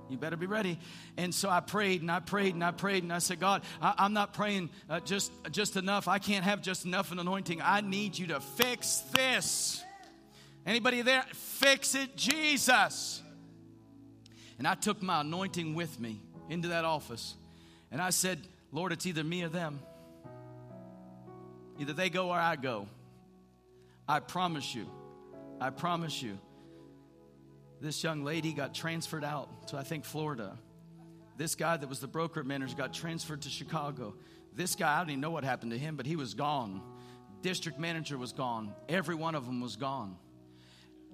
You 0.09 0.17
better 0.17 0.37
be 0.37 0.45
ready. 0.45 0.77
And 1.17 1.33
so 1.33 1.49
I 1.49 1.59
prayed 1.59 2.01
and 2.01 2.11
I 2.11 2.19
prayed 2.19 2.53
and 2.53 2.63
I 2.63 2.71
prayed 2.71 3.03
and 3.03 3.11
I 3.11 3.19
said, 3.19 3.39
God, 3.39 3.63
I, 3.81 4.05
am 4.05 4.13
not 4.13 4.33
praying 4.33 4.69
uh, 4.89 4.99
just, 4.99 5.31
just 5.51 5.77
enough. 5.77 6.07
I 6.07 6.19
can't 6.19 6.43
have 6.43 6.61
just 6.61 6.85
enough 6.85 7.11
an 7.11 7.19
anointing. 7.19 7.61
I 7.63 7.81
need 7.81 8.17
you 8.17 8.27
to 8.27 8.39
fix 8.39 8.99
this. 9.13 9.83
Anybody 10.65 11.01
there? 11.01 11.23
Fix 11.33 11.95
it, 11.95 12.15
Jesus. 12.15 13.21
And 14.57 14.67
I 14.67 14.75
took 14.75 15.01
my 15.01 15.21
anointing 15.21 15.75
with 15.75 15.99
me 15.99 16.21
into 16.49 16.69
that 16.69 16.85
office. 16.85 17.35
And 17.91 18.01
I 18.01 18.11
said, 18.11 18.39
Lord, 18.71 18.91
it's 18.91 19.05
either 19.05 19.23
me 19.23 19.43
or 19.43 19.49
them. 19.49 19.79
Either 21.79 21.93
they 21.93 22.09
go 22.09 22.29
or 22.29 22.37
I 22.37 22.55
go. 22.55 22.87
I 24.07 24.19
promise 24.19 24.73
you. 24.73 24.85
I 25.59 25.71
promise 25.71 26.21
you. 26.21 26.37
This 27.81 28.03
young 28.03 28.23
lady 28.23 28.53
got 28.53 28.73
transferred 28.73 29.23
out 29.23 29.67
to, 29.67 29.77
I 29.77 29.83
think, 29.83 30.05
Florida. 30.05 30.57
This 31.37 31.55
guy 31.55 31.75
that 31.75 31.87
was 31.87 31.99
the 31.99 32.07
broker 32.07 32.43
manager 32.43 32.75
got 32.75 32.93
transferred 32.93 33.41
to 33.41 33.49
Chicago. 33.49 34.15
This 34.53 34.75
guy, 34.75 34.95
I 34.95 34.99
don't 34.99 35.09
even 35.09 35.21
know 35.21 35.31
what 35.31 35.43
happened 35.43 35.71
to 35.71 35.77
him, 35.77 35.97
but 35.97 36.05
he 36.05 36.15
was 36.15 36.33
gone. 36.33 36.81
District 37.41 37.77
manager 37.77 38.17
was 38.17 38.31
gone. 38.31 38.73
Every 38.87 39.15
one 39.15 39.35
of 39.35 39.45
them 39.45 39.59
was 39.59 39.75
gone. 39.75 40.15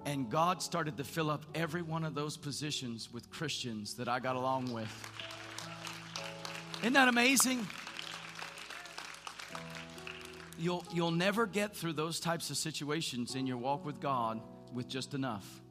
And 0.04 0.30
God 0.30 0.62
started 0.62 0.96
to 0.96 1.04
fill 1.04 1.30
up 1.30 1.44
every 1.54 1.82
one 1.82 2.04
of 2.04 2.14
those 2.14 2.36
positions 2.36 3.12
with 3.12 3.30
Christians 3.30 3.94
that 3.94 4.08
I 4.08 4.20
got 4.20 4.36
along 4.36 4.72
with. 4.72 4.90
Isn't 6.80 6.94
that 6.94 7.08
amazing? 7.08 7.66
You'll, 10.58 10.84
you'll 10.92 11.10
never 11.10 11.46
get 11.46 11.76
through 11.76 11.94
those 11.94 12.20
types 12.20 12.50
of 12.50 12.56
situations 12.56 13.34
in 13.34 13.46
your 13.46 13.56
walk 13.56 13.84
with 13.84 14.00
God 14.00 14.40
with 14.72 14.88
just 14.88 15.14
enough. 15.14 15.61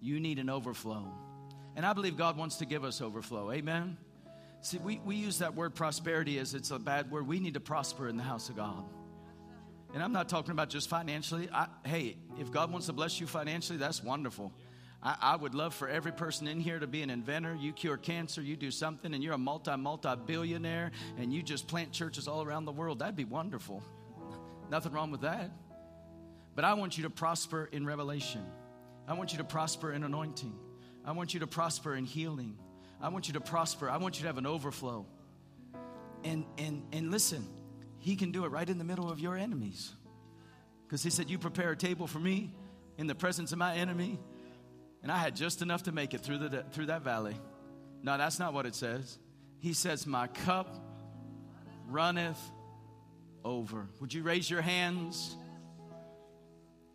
You 0.00 0.20
need 0.20 0.38
an 0.38 0.50
overflow. 0.50 1.12
And 1.76 1.86
I 1.86 1.92
believe 1.92 2.16
God 2.16 2.36
wants 2.36 2.56
to 2.56 2.66
give 2.66 2.84
us 2.84 3.00
overflow. 3.00 3.52
Amen. 3.52 3.96
See, 4.60 4.78
we, 4.78 5.00
we 5.04 5.16
use 5.16 5.38
that 5.38 5.54
word 5.54 5.74
prosperity 5.74 6.38
as 6.38 6.54
it's 6.54 6.70
a 6.70 6.78
bad 6.78 7.10
word. 7.10 7.26
We 7.26 7.38
need 7.38 7.54
to 7.54 7.60
prosper 7.60 8.08
in 8.08 8.16
the 8.16 8.22
house 8.22 8.48
of 8.48 8.56
God. 8.56 8.84
And 9.94 10.02
I'm 10.02 10.12
not 10.12 10.28
talking 10.28 10.50
about 10.50 10.68
just 10.68 10.88
financially. 10.88 11.48
I, 11.52 11.68
hey, 11.84 12.16
if 12.38 12.50
God 12.50 12.70
wants 12.70 12.88
to 12.88 12.92
bless 12.92 13.20
you 13.20 13.26
financially, 13.26 13.78
that's 13.78 14.02
wonderful. 14.02 14.52
I, 15.02 15.16
I 15.20 15.36
would 15.36 15.54
love 15.54 15.74
for 15.74 15.88
every 15.88 16.12
person 16.12 16.48
in 16.48 16.60
here 16.60 16.78
to 16.78 16.86
be 16.86 17.02
an 17.02 17.10
inventor. 17.10 17.54
You 17.54 17.72
cure 17.72 17.96
cancer, 17.96 18.42
you 18.42 18.56
do 18.56 18.70
something, 18.70 19.14
and 19.14 19.22
you're 19.22 19.34
a 19.34 19.38
multi, 19.38 19.74
multi 19.76 20.10
billionaire, 20.26 20.90
and 21.16 21.32
you 21.32 21.42
just 21.42 21.68
plant 21.68 21.92
churches 21.92 22.28
all 22.28 22.42
around 22.42 22.64
the 22.64 22.72
world. 22.72 22.98
That'd 22.98 23.16
be 23.16 23.24
wonderful. 23.24 23.82
Nothing 24.70 24.92
wrong 24.92 25.10
with 25.10 25.22
that. 25.22 25.50
But 26.54 26.64
I 26.64 26.74
want 26.74 26.98
you 26.98 27.04
to 27.04 27.10
prosper 27.10 27.68
in 27.70 27.86
revelation. 27.86 28.44
I 29.08 29.14
want 29.14 29.32
you 29.32 29.38
to 29.38 29.44
prosper 29.44 29.92
in 29.92 30.04
anointing. 30.04 30.52
I 31.04 31.12
want 31.12 31.32
you 31.32 31.40
to 31.40 31.46
prosper 31.46 31.94
in 31.94 32.04
healing. 32.04 32.58
I 33.00 33.08
want 33.08 33.26
you 33.26 33.34
to 33.34 33.40
prosper. 33.40 33.88
I 33.88 33.96
want 33.96 34.16
you 34.16 34.22
to 34.22 34.26
have 34.26 34.38
an 34.38 34.46
overflow. 34.46 35.06
And 36.24 36.44
and 36.58 36.82
and 36.92 37.10
listen, 37.10 37.48
he 37.98 38.16
can 38.16 38.32
do 38.32 38.44
it 38.44 38.48
right 38.48 38.68
in 38.68 38.76
the 38.76 38.84
middle 38.84 39.10
of 39.10 39.18
your 39.18 39.36
enemies. 39.36 39.92
Because 40.86 41.02
he 41.02 41.10
said, 41.10 41.30
You 41.30 41.38
prepare 41.38 41.70
a 41.70 41.76
table 41.76 42.06
for 42.06 42.18
me 42.18 42.52
in 42.98 43.06
the 43.06 43.14
presence 43.14 43.52
of 43.52 43.58
my 43.58 43.74
enemy. 43.76 44.18
And 45.02 45.12
I 45.12 45.18
had 45.18 45.36
just 45.36 45.62
enough 45.62 45.84
to 45.84 45.92
make 45.92 46.12
it 46.12 46.22
through, 46.22 46.38
the, 46.38 46.64
through 46.72 46.86
that 46.86 47.02
valley. 47.02 47.36
No, 48.02 48.18
that's 48.18 48.38
not 48.38 48.52
what 48.52 48.66
it 48.66 48.74
says. 48.74 49.18
He 49.60 49.72
says, 49.72 50.06
My 50.06 50.26
cup 50.26 50.74
runneth 51.88 52.40
over. 53.44 53.86
Would 54.00 54.12
you 54.12 54.22
raise 54.22 54.50
your 54.50 54.60
hands? 54.60 55.36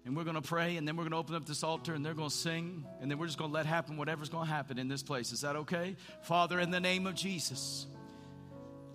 And 0.05 0.17
we're 0.17 0.25
going 0.25 0.35
to 0.35 0.41
pray, 0.41 0.75
and 0.75 0.85
then 0.85 0.97
we're 0.97 1.03
going 1.03 1.11
to 1.11 1.17
open 1.17 1.35
up 1.35 1.45
this 1.45 1.63
altar, 1.63 1.93
and 1.93 2.05
they're 2.05 2.13
going 2.13 2.29
to 2.29 2.35
sing, 2.35 2.85
and 2.99 3.09
then 3.09 3.17
we're 3.17 3.25
just 3.25 3.37
going 3.37 3.51
to 3.51 3.55
let 3.55 3.65
happen 3.65 3.95
whatever's 3.95 4.27
going 4.27 4.47
to 4.47 4.53
happen 4.53 4.77
in 4.77 4.89
this 4.89 5.01
place. 5.01 5.31
Is 5.31 5.41
that 5.41 5.55
okay? 5.55 5.95
Father, 6.23 6.59
in 6.59 6.71
the 6.71 6.81
name 6.81 7.07
of 7.07 7.15
Jesus, 7.15 7.87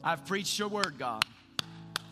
I've 0.05 0.27
preached 0.27 0.59
your 0.59 0.69
word, 0.69 0.97
God. 0.99 1.25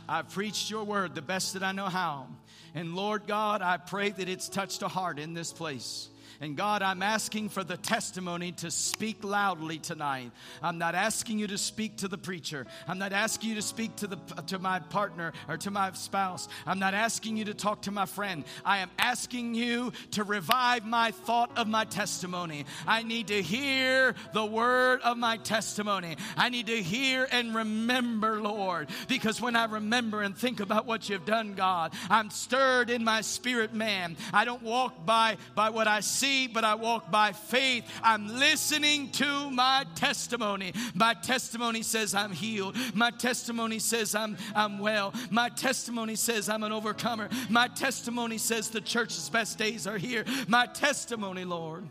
I've 0.09 0.31
preached 0.31 0.71
your 0.71 0.85
word 0.85 1.15
the 1.15 1.23
best 1.23 1.55
that 1.55 1.63
I 1.63 1.73
know 1.73 1.87
how. 1.87 2.29
And 2.75 2.95
Lord 2.95 3.27
God, 3.27 3.61
I 3.61 3.77
pray 3.77 4.11
that 4.11 4.29
it's 4.29 4.49
touched 4.49 4.83
a 4.83 4.89
heart 4.89 5.19
in 5.19 5.35
this 5.35 5.53
place. 5.53 6.09
And 6.41 6.57
God, 6.57 6.83
I'm 6.83 7.03
asking 7.03 7.49
for 7.49 7.65
the 7.65 7.77
testimony 7.77 8.53
to 8.53 8.71
speak 8.71 9.25
loudly 9.25 9.79
tonight. 9.79 10.33
I'm 10.63 10.79
not 10.79 10.95
asking 10.95 11.39
you 11.39 11.47
to 11.47 11.59
speak 11.59 11.97
to 11.99 12.09
the 12.09 12.19
preacher. 12.19 12.67
I'm 12.87 12.99
not 12.99 13.13
asking 13.13 13.51
you 13.51 13.55
to 13.57 13.63
speak 13.63 13.97
to 13.97 14.07
the 14.07 14.17
to 14.49 14.59
my 14.59 14.81
partner 14.81 15.33
or 15.49 15.57
to 15.59 15.71
my 15.71 15.93
spouse. 15.93 16.49
I'm 16.67 16.79
not 16.79 16.95
asking 16.95 17.37
you 17.37 17.47
to 17.47 17.55
talk 17.55 17.83
to 17.83 17.91
my 17.91 18.07
friend. 18.07 18.45
I 18.65 18.79
am 18.79 18.91
asking 18.99 19.55
you 19.55 19.93
to 20.13 20.25
revive 20.25 20.85
my 20.85 21.11
thought 21.11 21.57
of 21.57 21.69
my 21.69 21.85
testimony. 21.85 22.67
I 22.87 23.03
need 23.03 23.29
to 23.29 23.41
hear 23.41 24.15
the 24.33 24.45
word 24.45 25.01
of 25.03 25.17
my 25.17 25.39
testimony. 25.39 26.17
I 26.37 26.51
need 26.51 26.67
to 26.67 26.83
hear 26.83 27.27
and 27.31 27.55
remember, 27.55 28.41
Lord, 28.41 28.89
because 29.09 29.41
when 29.41 29.57
I 29.57 29.65
remember 29.65 30.23
and 30.23 30.37
think 30.37 30.61
about 30.61 30.87
what 30.87 31.09
you've 31.09 31.25
done, 31.25 31.55
God, 31.55 31.95
I'm 32.11 32.31
stirred 32.31 32.91
in 32.91 33.05
my 33.05 33.23
spirit, 33.23 33.73
man. 33.73 34.17
I 34.33 34.45
don't 34.45 34.63
walk 34.63 35.07
by 35.07 35.39
by 35.55 35.71
what 35.71 35.87
I 35.87 36.01
see 36.01 36.26
but 36.53 36.65
I 36.65 36.75
walk 36.75 37.11
by 37.11 37.33
faith. 37.33 37.85
I'm 38.03 38.27
listening 38.39 39.11
to 39.13 39.51
my 39.51 39.85
testimony. 39.95 40.73
My 40.95 41.15
testimony 41.15 41.83
says 41.83 42.15
I'm 42.15 42.33
healed. 42.33 42.77
My 42.95 43.11
testimony 43.11 43.79
says 43.79 44.15
I'm, 44.15 44.37
I'm 44.55 44.79
well. 44.79 45.15
My 45.31 45.49
testimony 45.49 46.17
says 46.17 46.49
I'm 46.49 46.63
an 46.63 46.73
overcomer. 46.73 47.29
My 47.49 47.69
testimony 47.69 48.39
says 48.39 48.71
the 48.71 48.81
church's 48.81 49.29
best 49.29 49.59
days 49.59 49.87
are 49.87 49.99
here. 49.99 50.25
My 50.49 50.67
testimony, 50.67 51.45
Lord, 51.45 51.89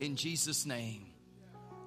in 0.00 0.16
Jesus' 0.16 0.66
name, 0.66 1.06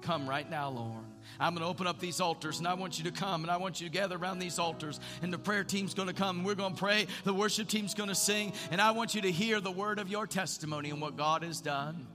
come 0.00 0.28
right 0.28 0.48
now, 0.48 0.70
Lord. 0.70 1.11
I'm 1.42 1.54
going 1.54 1.64
to 1.64 1.68
open 1.68 1.88
up 1.88 1.98
these 1.98 2.20
altars 2.20 2.58
and 2.58 2.68
I 2.68 2.74
want 2.74 2.98
you 2.98 3.04
to 3.04 3.10
come 3.10 3.42
and 3.42 3.50
I 3.50 3.56
want 3.56 3.80
you 3.80 3.88
to 3.88 3.92
gather 3.92 4.16
around 4.16 4.38
these 4.38 4.58
altars. 4.58 5.00
And 5.22 5.32
the 5.32 5.38
prayer 5.38 5.64
team's 5.64 5.92
going 5.92 6.08
to 6.08 6.14
come 6.14 6.38
and 6.38 6.46
we're 6.46 6.54
going 6.54 6.74
to 6.74 6.78
pray. 6.78 7.06
The 7.24 7.34
worship 7.34 7.68
team's 7.68 7.94
going 7.94 8.08
to 8.08 8.14
sing. 8.14 8.52
And 8.70 8.80
I 8.80 8.92
want 8.92 9.14
you 9.14 9.22
to 9.22 9.30
hear 9.30 9.60
the 9.60 9.70
word 9.70 9.98
of 9.98 10.08
your 10.08 10.26
testimony 10.26 10.90
and 10.90 11.00
what 11.00 11.16
God 11.16 11.42
has 11.42 11.60
done. 11.60 12.06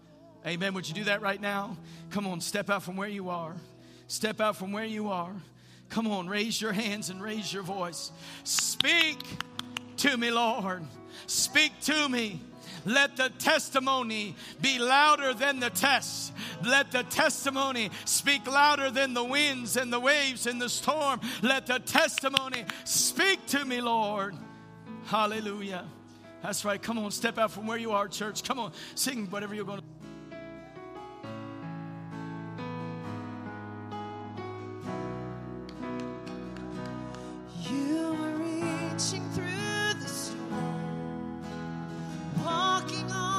Amen. 0.46 0.74
Would 0.74 0.88
you 0.88 0.96
do 0.96 1.04
that 1.06 1.22
right 1.22 1.42
now? 1.42 1.76
Come 2.12 2.26
on, 2.26 2.40
step 2.40 2.70
out 2.70 2.84
from 2.84 2.96
where 2.96 3.10
you 3.10 3.30
are. 3.30 3.54
Step 4.08 4.40
out 4.40 4.56
from 4.56 4.72
where 4.72 4.86
you 4.86 5.10
are. 5.10 5.34
Come 5.90 6.08
on, 6.08 6.30
raise 6.30 6.62
your 6.62 6.72
hands 6.72 7.10
and 7.10 7.22
raise 7.22 7.52
your 7.52 7.64
voice. 7.64 8.12
Speak 8.46 9.22
to 9.98 10.16
me, 10.16 10.32
Lord. 10.32 10.84
Speak 11.26 11.74
to 11.82 12.08
me. 12.08 12.42
Let 12.86 13.18
the 13.18 13.30
testimony 13.38 14.36
be 14.62 14.80
louder 14.80 15.34
than 15.34 15.60
the 15.60 15.70
test. 15.70 16.34
Let 16.64 16.92
the 16.92 17.04
testimony 17.04 17.92
speak 18.06 18.48
louder 18.48 18.92
than 18.92 19.14
the 19.14 19.24
winds 19.24 19.78
and 19.78 19.92
the 19.92 20.00
waves 20.00 20.48
and 20.48 20.62
the 20.62 20.70
storm. 20.70 21.22
Let 21.42 21.68
the 21.68 21.80
testimony 21.80 22.66
speak 22.84 23.46
to 23.48 23.66
me, 23.66 23.82
Lord. 23.82 24.36
Hallelujah. 25.06 25.86
That's 26.44 26.64
right. 26.64 26.82
Come 26.82 27.00
on, 27.00 27.12
step 27.12 27.38
out 27.38 27.52
from 27.52 27.68
where 27.68 27.78
you 27.78 27.92
are, 27.92 28.08
church. 28.08 28.44
Come 28.44 28.60
on, 28.60 28.72
sing 28.96 29.28
whatever 29.30 29.56
you're 29.56 29.66
going 29.66 29.80
to. 29.80 29.86
You 37.70 38.14
were 38.14 38.36
reaching 38.36 39.27
walking 42.88 43.12
on 43.12 43.37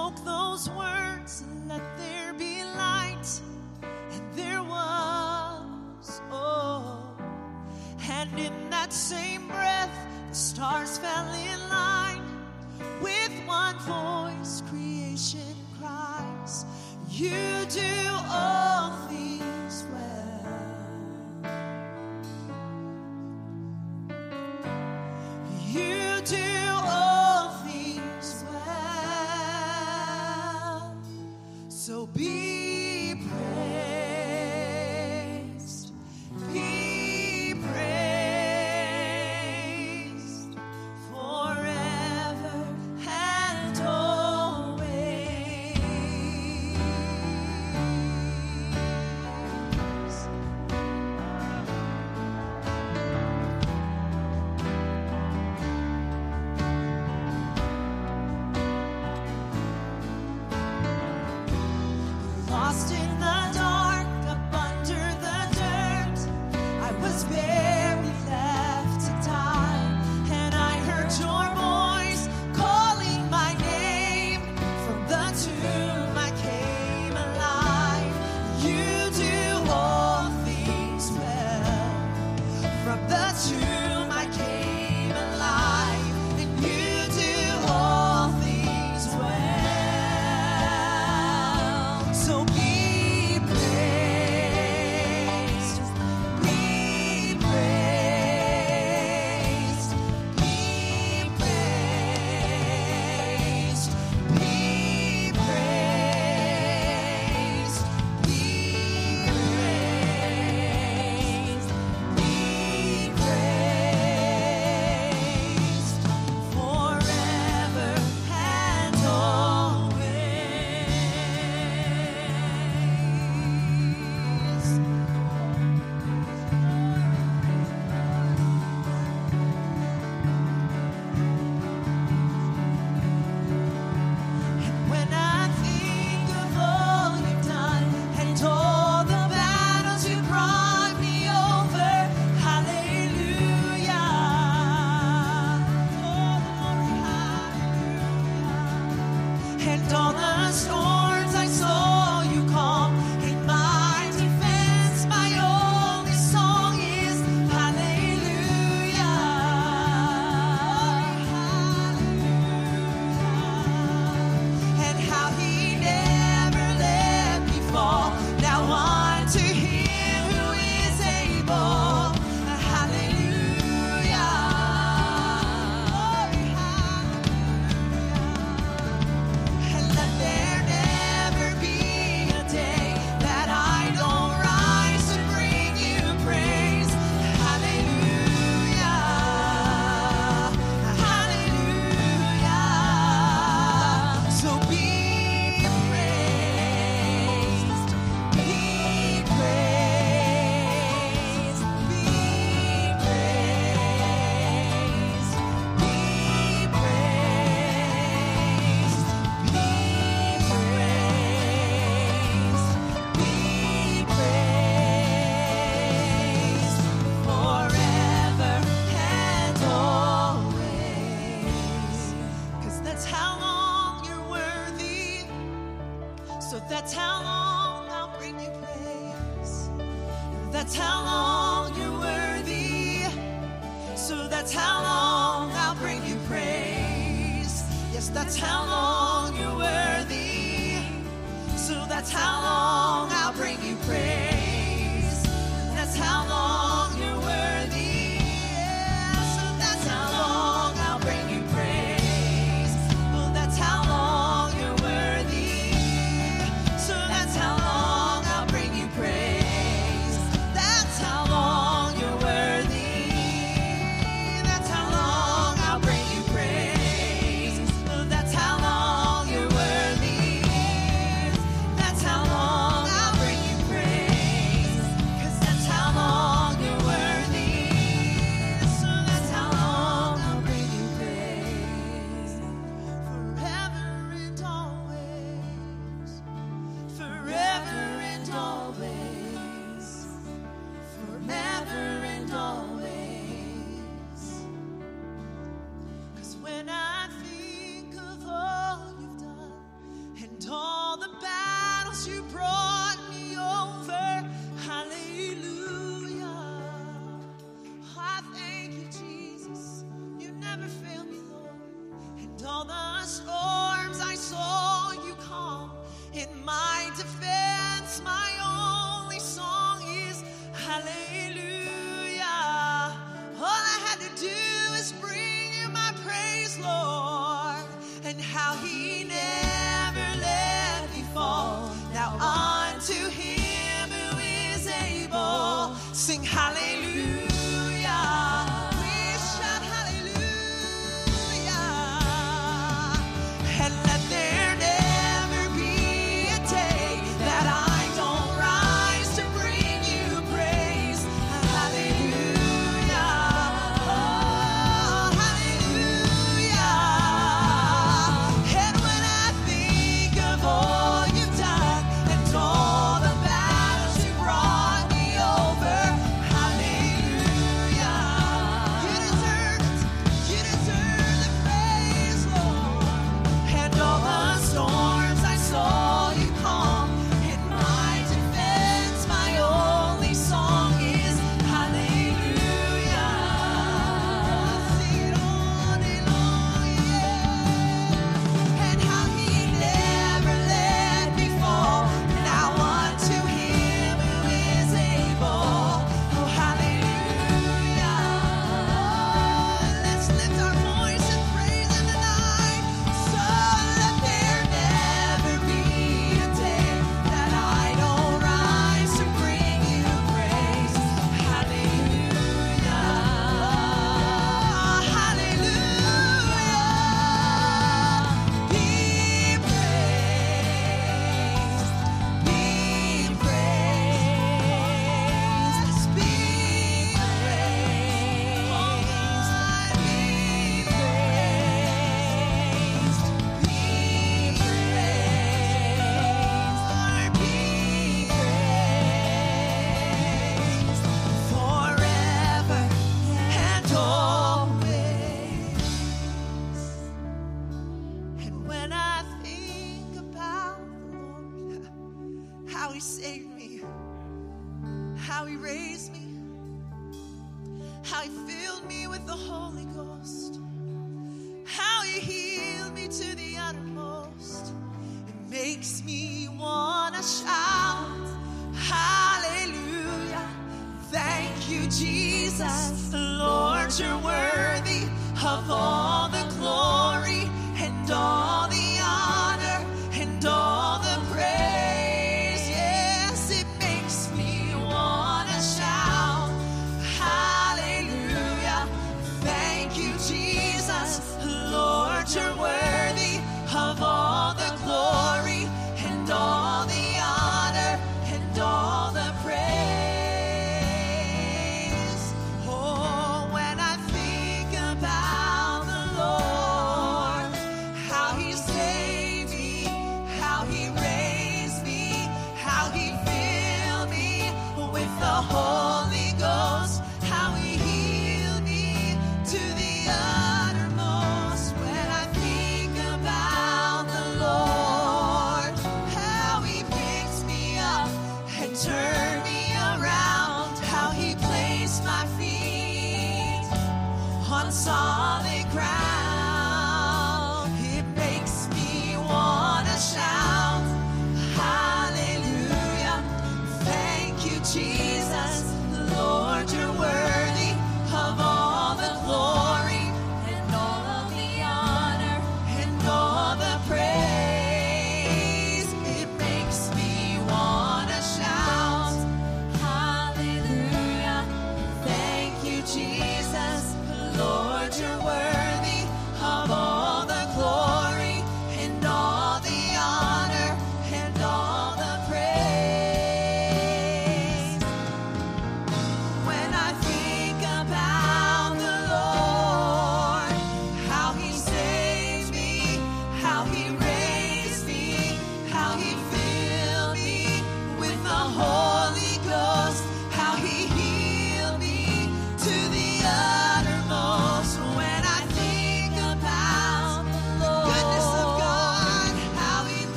spoke 0.00 0.24
those 0.24 0.70
words 0.70 0.99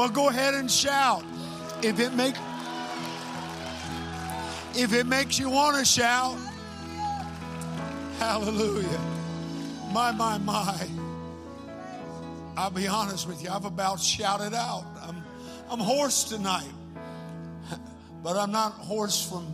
Well, 0.00 0.08
go 0.08 0.30
ahead 0.30 0.54
and 0.54 0.70
shout. 0.70 1.22
If 1.82 2.00
it 2.00 2.14
make 2.14 2.34
if 4.74 4.94
it 4.94 5.04
makes 5.04 5.38
you 5.38 5.50
want 5.50 5.76
to 5.76 5.84
shout. 5.84 6.38
Hallelujah. 8.18 8.98
My, 9.92 10.10
my, 10.10 10.38
my. 10.38 10.88
I'll 12.56 12.70
be 12.70 12.88
honest 12.88 13.28
with 13.28 13.42
you, 13.42 13.50
I've 13.50 13.66
about 13.66 14.00
shouted 14.00 14.54
out. 14.54 14.86
I'm 15.02 15.22
I'm 15.68 15.80
hoarse 15.80 16.24
tonight. 16.24 16.72
But 18.22 18.38
I'm 18.38 18.52
not 18.52 18.72
hoarse 18.72 19.22
from 19.28 19.52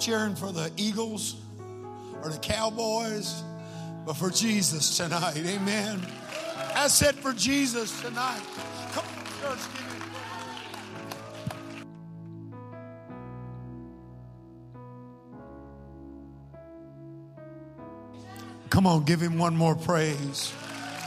cheering 0.00 0.34
for 0.34 0.50
the 0.50 0.72
Eagles 0.76 1.36
or 2.24 2.30
the 2.30 2.38
Cowboys, 2.38 3.44
but 4.04 4.14
for 4.14 4.30
Jesus 4.30 4.96
tonight. 4.96 5.36
Amen. 5.36 6.04
I 6.74 6.88
said 6.88 7.14
for 7.14 7.32
Jesus 7.32 8.00
tonight. 8.00 8.42
Church, 9.40 9.58
give 9.72 9.86
him 9.86 10.10
Come 18.68 18.86
on, 18.86 19.04
give 19.04 19.20
him 19.20 19.38
one 19.38 19.56
more 19.56 19.74
praise. 19.74 20.52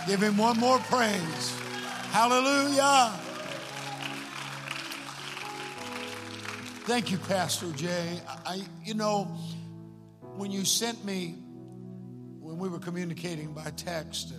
Give 0.07 0.21
him 0.21 0.37
one 0.37 0.59
more 0.59 0.79
praise. 0.79 1.59
Hallelujah. 2.11 3.11
Thank 6.85 7.11
you, 7.11 7.17
Pastor 7.19 7.71
Jay. 7.71 8.19
I, 8.45 8.63
you 8.83 8.95
know, 8.95 9.23
when 10.35 10.51
you 10.51 10.65
sent 10.65 11.05
me, 11.05 11.35
when 12.39 12.57
we 12.57 12.67
were 12.67 12.79
communicating 12.79 13.53
by 13.53 13.71
text, 13.77 14.33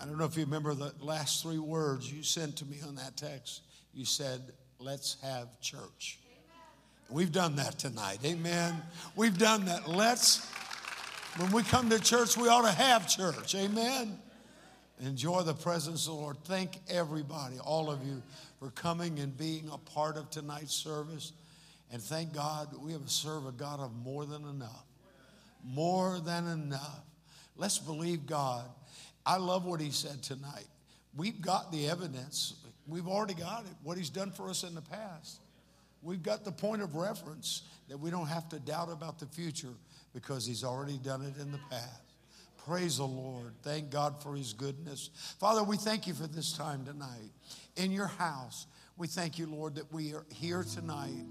I 0.00 0.04
don't 0.04 0.18
know 0.18 0.24
if 0.24 0.36
you 0.36 0.44
remember 0.44 0.74
the 0.74 0.92
last 1.00 1.42
three 1.42 1.58
words 1.58 2.12
you 2.12 2.22
sent 2.22 2.56
to 2.56 2.66
me 2.66 2.78
on 2.86 2.96
that 2.96 3.16
text. 3.16 3.62
You 3.94 4.04
said, 4.04 4.40
Let's 4.78 5.16
have 5.22 5.48
church. 5.60 6.18
Amen. 6.26 6.66
We've 7.08 7.32
done 7.32 7.56
that 7.56 7.78
tonight. 7.78 8.18
Amen. 8.24 8.74
We've 9.14 9.36
done 9.38 9.64
that. 9.66 9.88
Let's, 9.88 10.46
when 11.38 11.50
we 11.50 11.62
come 11.62 11.88
to 11.88 11.98
church, 11.98 12.36
we 12.36 12.48
ought 12.48 12.66
to 12.66 12.72
have 12.72 13.08
church. 13.08 13.54
Amen. 13.54 14.18
Enjoy 15.00 15.42
the 15.42 15.54
presence 15.54 16.06
of 16.06 16.14
the 16.14 16.20
Lord. 16.20 16.36
Thank 16.44 16.78
everybody, 16.88 17.58
all 17.58 17.90
of 17.90 18.06
you, 18.06 18.22
for 18.58 18.70
coming 18.70 19.18
and 19.18 19.36
being 19.36 19.68
a 19.72 19.78
part 19.78 20.18
of 20.18 20.30
tonight's 20.30 20.74
service. 20.74 21.32
And 21.90 22.02
thank 22.02 22.34
God 22.34 22.68
we 22.82 22.92
have 22.92 23.08
served 23.10 23.48
a 23.48 23.52
God 23.52 23.80
of 23.80 23.94
more 24.04 24.26
than 24.26 24.44
enough. 24.46 24.84
More 25.64 26.20
than 26.20 26.46
enough. 26.46 27.00
Let's 27.56 27.78
believe 27.78 28.26
God 28.26 28.64
I 29.26 29.38
love 29.38 29.64
what 29.64 29.80
he 29.80 29.90
said 29.90 30.22
tonight. 30.22 30.68
We've 31.16 31.40
got 31.40 31.72
the 31.72 31.88
evidence. 31.88 32.54
We've 32.86 33.08
already 33.08 33.34
got 33.34 33.64
it, 33.64 33.72
what 33.82 33.98
he's 33.98 34.10
done 34.10 34.30
for 34.30 34.48
us 34.48 34.62
in 34.62 34.74
the 34.74 34.82
past. 34.82 35.40
We've 36.02 36.22
got 36.22 36.44
the 36.44 36.52
point 36.52 36.82
of 36.82 36.94
reference 36.94 37.62
that 37.88 37.98
we 37.98 38.10
don't 38.10 38.28
have 38.28 38.48
to 38.50 38.60
doubt 38.60 38.90
about 38.92 39.18
the 39.18 39.26
future 39.26 39.74
because 40.14 40.46
he's 40.46 40.62
already 40.62 40.98
done 40.98 41.22
it 41.22 41.40
in 41.40 41.50
the 41.50 41.60
past. 41.68 42.02
Praise 42.66 42.98
the 42.98 43.04
Lord. 43.06 43.54
Thank 43.62 43.90
God 43.90 44.22
for 44.22 44.36
his 44.36 44.52
goodness. 44.52 45.10
Father, 45.40 45.64
we 45.64 45.76
thank 45.76 46.06
you 46.06 46.14
for 46.14 46.26
this 46.26 46.52
time 46.52 46.84
tonight 46.84 47.30
in 47.76 47.90
your 47.90 48.06
house. 48.06 48.66
We 48.96 49.08
thank 49.08 49.38
you, 49.38 49.46
Lord, 49.46 49.76
that 49.76 49.92
we 49.92 50.14
are 50.14 50.26
here 50.32 50.64
tonight. 50.64 51.24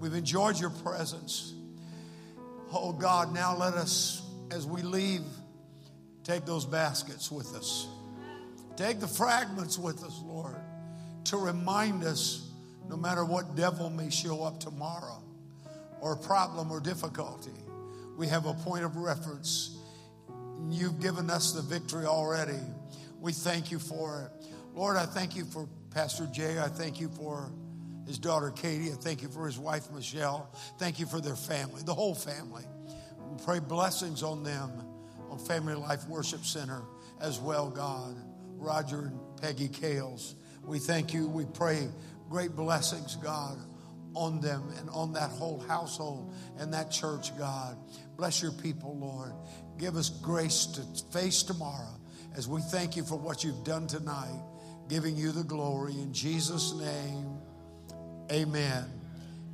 We've 0.00 0.14
enjoyed 0.14 0.58
your 0.58 0.70
presence. 0.70 1.54
Oh 2.72 2.92
God, 2.92 3.32
now 3.32 3.56
let 3.56 3.74
us, 3.74 4.22
as 4.50 4.66
we 4.66 4.82
leave, 4.82 5.22
take 6.24 6.44
those 6.44 6.64
baskets 6.64 7.30
with 7.30 7.54
us. 7.54 7.86
Take 8.76 8.98
the 8.98 9.06
fragments 9.06 9.78
with 9.78 10.02
us, 10.02 10.20
Lord, 10.24 10.56
to 11.24 11.36
remind 11.36 12.02
us 12.02 12.50
no 12.88 12.96
matter 12.96 13.24
what 13.24 13.54
devil 13.54 13.88
may 13.88 14.10
show 14.10 14.42
up 14.42 14.58
tomorrow 14.58 15.22
or 16.00 16.16
problem 16.16 16.70
or 16.70 16.80
difficulty, 16.80 17.52
we 18.16 18.26
have 18.26 18.46
a 18.46 18.54
point 18.54 18.84
of 18.84 18.96
reference. 18.96 19.78
You've 20.68 21.00
given 21.00 21.30
us 21.30 21.52
the 21.52 21.62
victory 21.62 22.04
already. 22.04 22.60
We 23.20 23.32
thank 23.32 23.70
you 23.70 23.78
for 23.78 24.22
it. 24.22 24.46
Lord, 24.74 24.96
I 24.96 25.06
thank 25.06 25.36
you 25.36 25.44
for 25.44 25.68
Pastor 25.90 26.26
Jay. 26.32 26.58
I 26.58 26.68
thank 26.68 27.00
you 27.00 27.08
for 27.08 27.50
his 28.06 28.18
daughter 28.18 28.50
Katie. 28.50 28.90
I 28.90 28.96
thank 28.96 29.22
you 29.22 29.28
for 29.28 29.46
his 29.46 29.58
wife 29.58 29.90
Michelle. 29.92 30.50
Thank 30.78 30.98
you 31.00 31.06
for 31.06 31.20
their 31.20 31.36
family, 31.36 31.82
the 31.84 31.94
whole 31.94 32.14
family. 32.14 32.64
We 33.30 33.44
pray 33.44 33.60
blessings 33.60 34.22
on 34.22 34.42
them, 34.42 34.70
Family 35.36 35.74
Life 35.74 36.06
Worship 36.08 36.44
Center 36.44 36.82
as 37.20 37.40
well, 37.40 37.70
God. 37.70 38.16
Roger 38.56 39.00
and 39.00 39.20
Peggy 39.40 39.68
Kales. 39.68 40.34
We 40.64 40.78
thank 40.78 41.12
you. 41.12 41.28
We 41.28 41.44
pray 41.44 41.88
great 42.30 42.56
blessings, 42.56 43.16
God, 43.16 43.58
on 44.14 44.40
them 44.40 44.62
and 44.78 44.88
on 44.90 45.12
that 45.12 45.30
whole 45.30 45.60
household 45.60 46.34
and 46.58 46.72
that 46.72 46.90
church, 46.90 47.36
God. 47.36 47.76
Bless 48.16 48.42
your 48.42 48.52
people, 48.52 48.96
Lord. 48.96 49.32
Give 49.78 49.96
us 49.96 50.08
grace 50.08 50.66
to 50.66 50.82
face 51.12 51.42
tomorrow 51.42 52.00
as 52.36 52.48
we 52.48 52.60
thank 52.62 52.96
you 52.96 53.04
for 53.04 53.16
what 53.16 53.44
you've 53.44 53.64
done 53.64 53.86
tonight, 53.86 54.40
giving 54.88 55.16
you 55.16 55.32
the 55.32 55.44
glory. 55.44 55.92
In 55.92 56.12
Jesus' 56.12 56.72
name, 56.74 57.38
amen. 58.32 58.84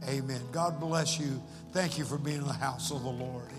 Amen. 0.09 0.41
God 0.52 0.81
bless 0.81 1.18
you. 1.18 1.42
Thank 1.73 1.99
you 1.99 2.05
for 2.05 2.17
being 2.17 2.39
in 2.39 2.47
the 2.47 2.52
house 2.52 2.91
of 2.91 3.02
the 3.02 3.10
Lord. 3.10 3.50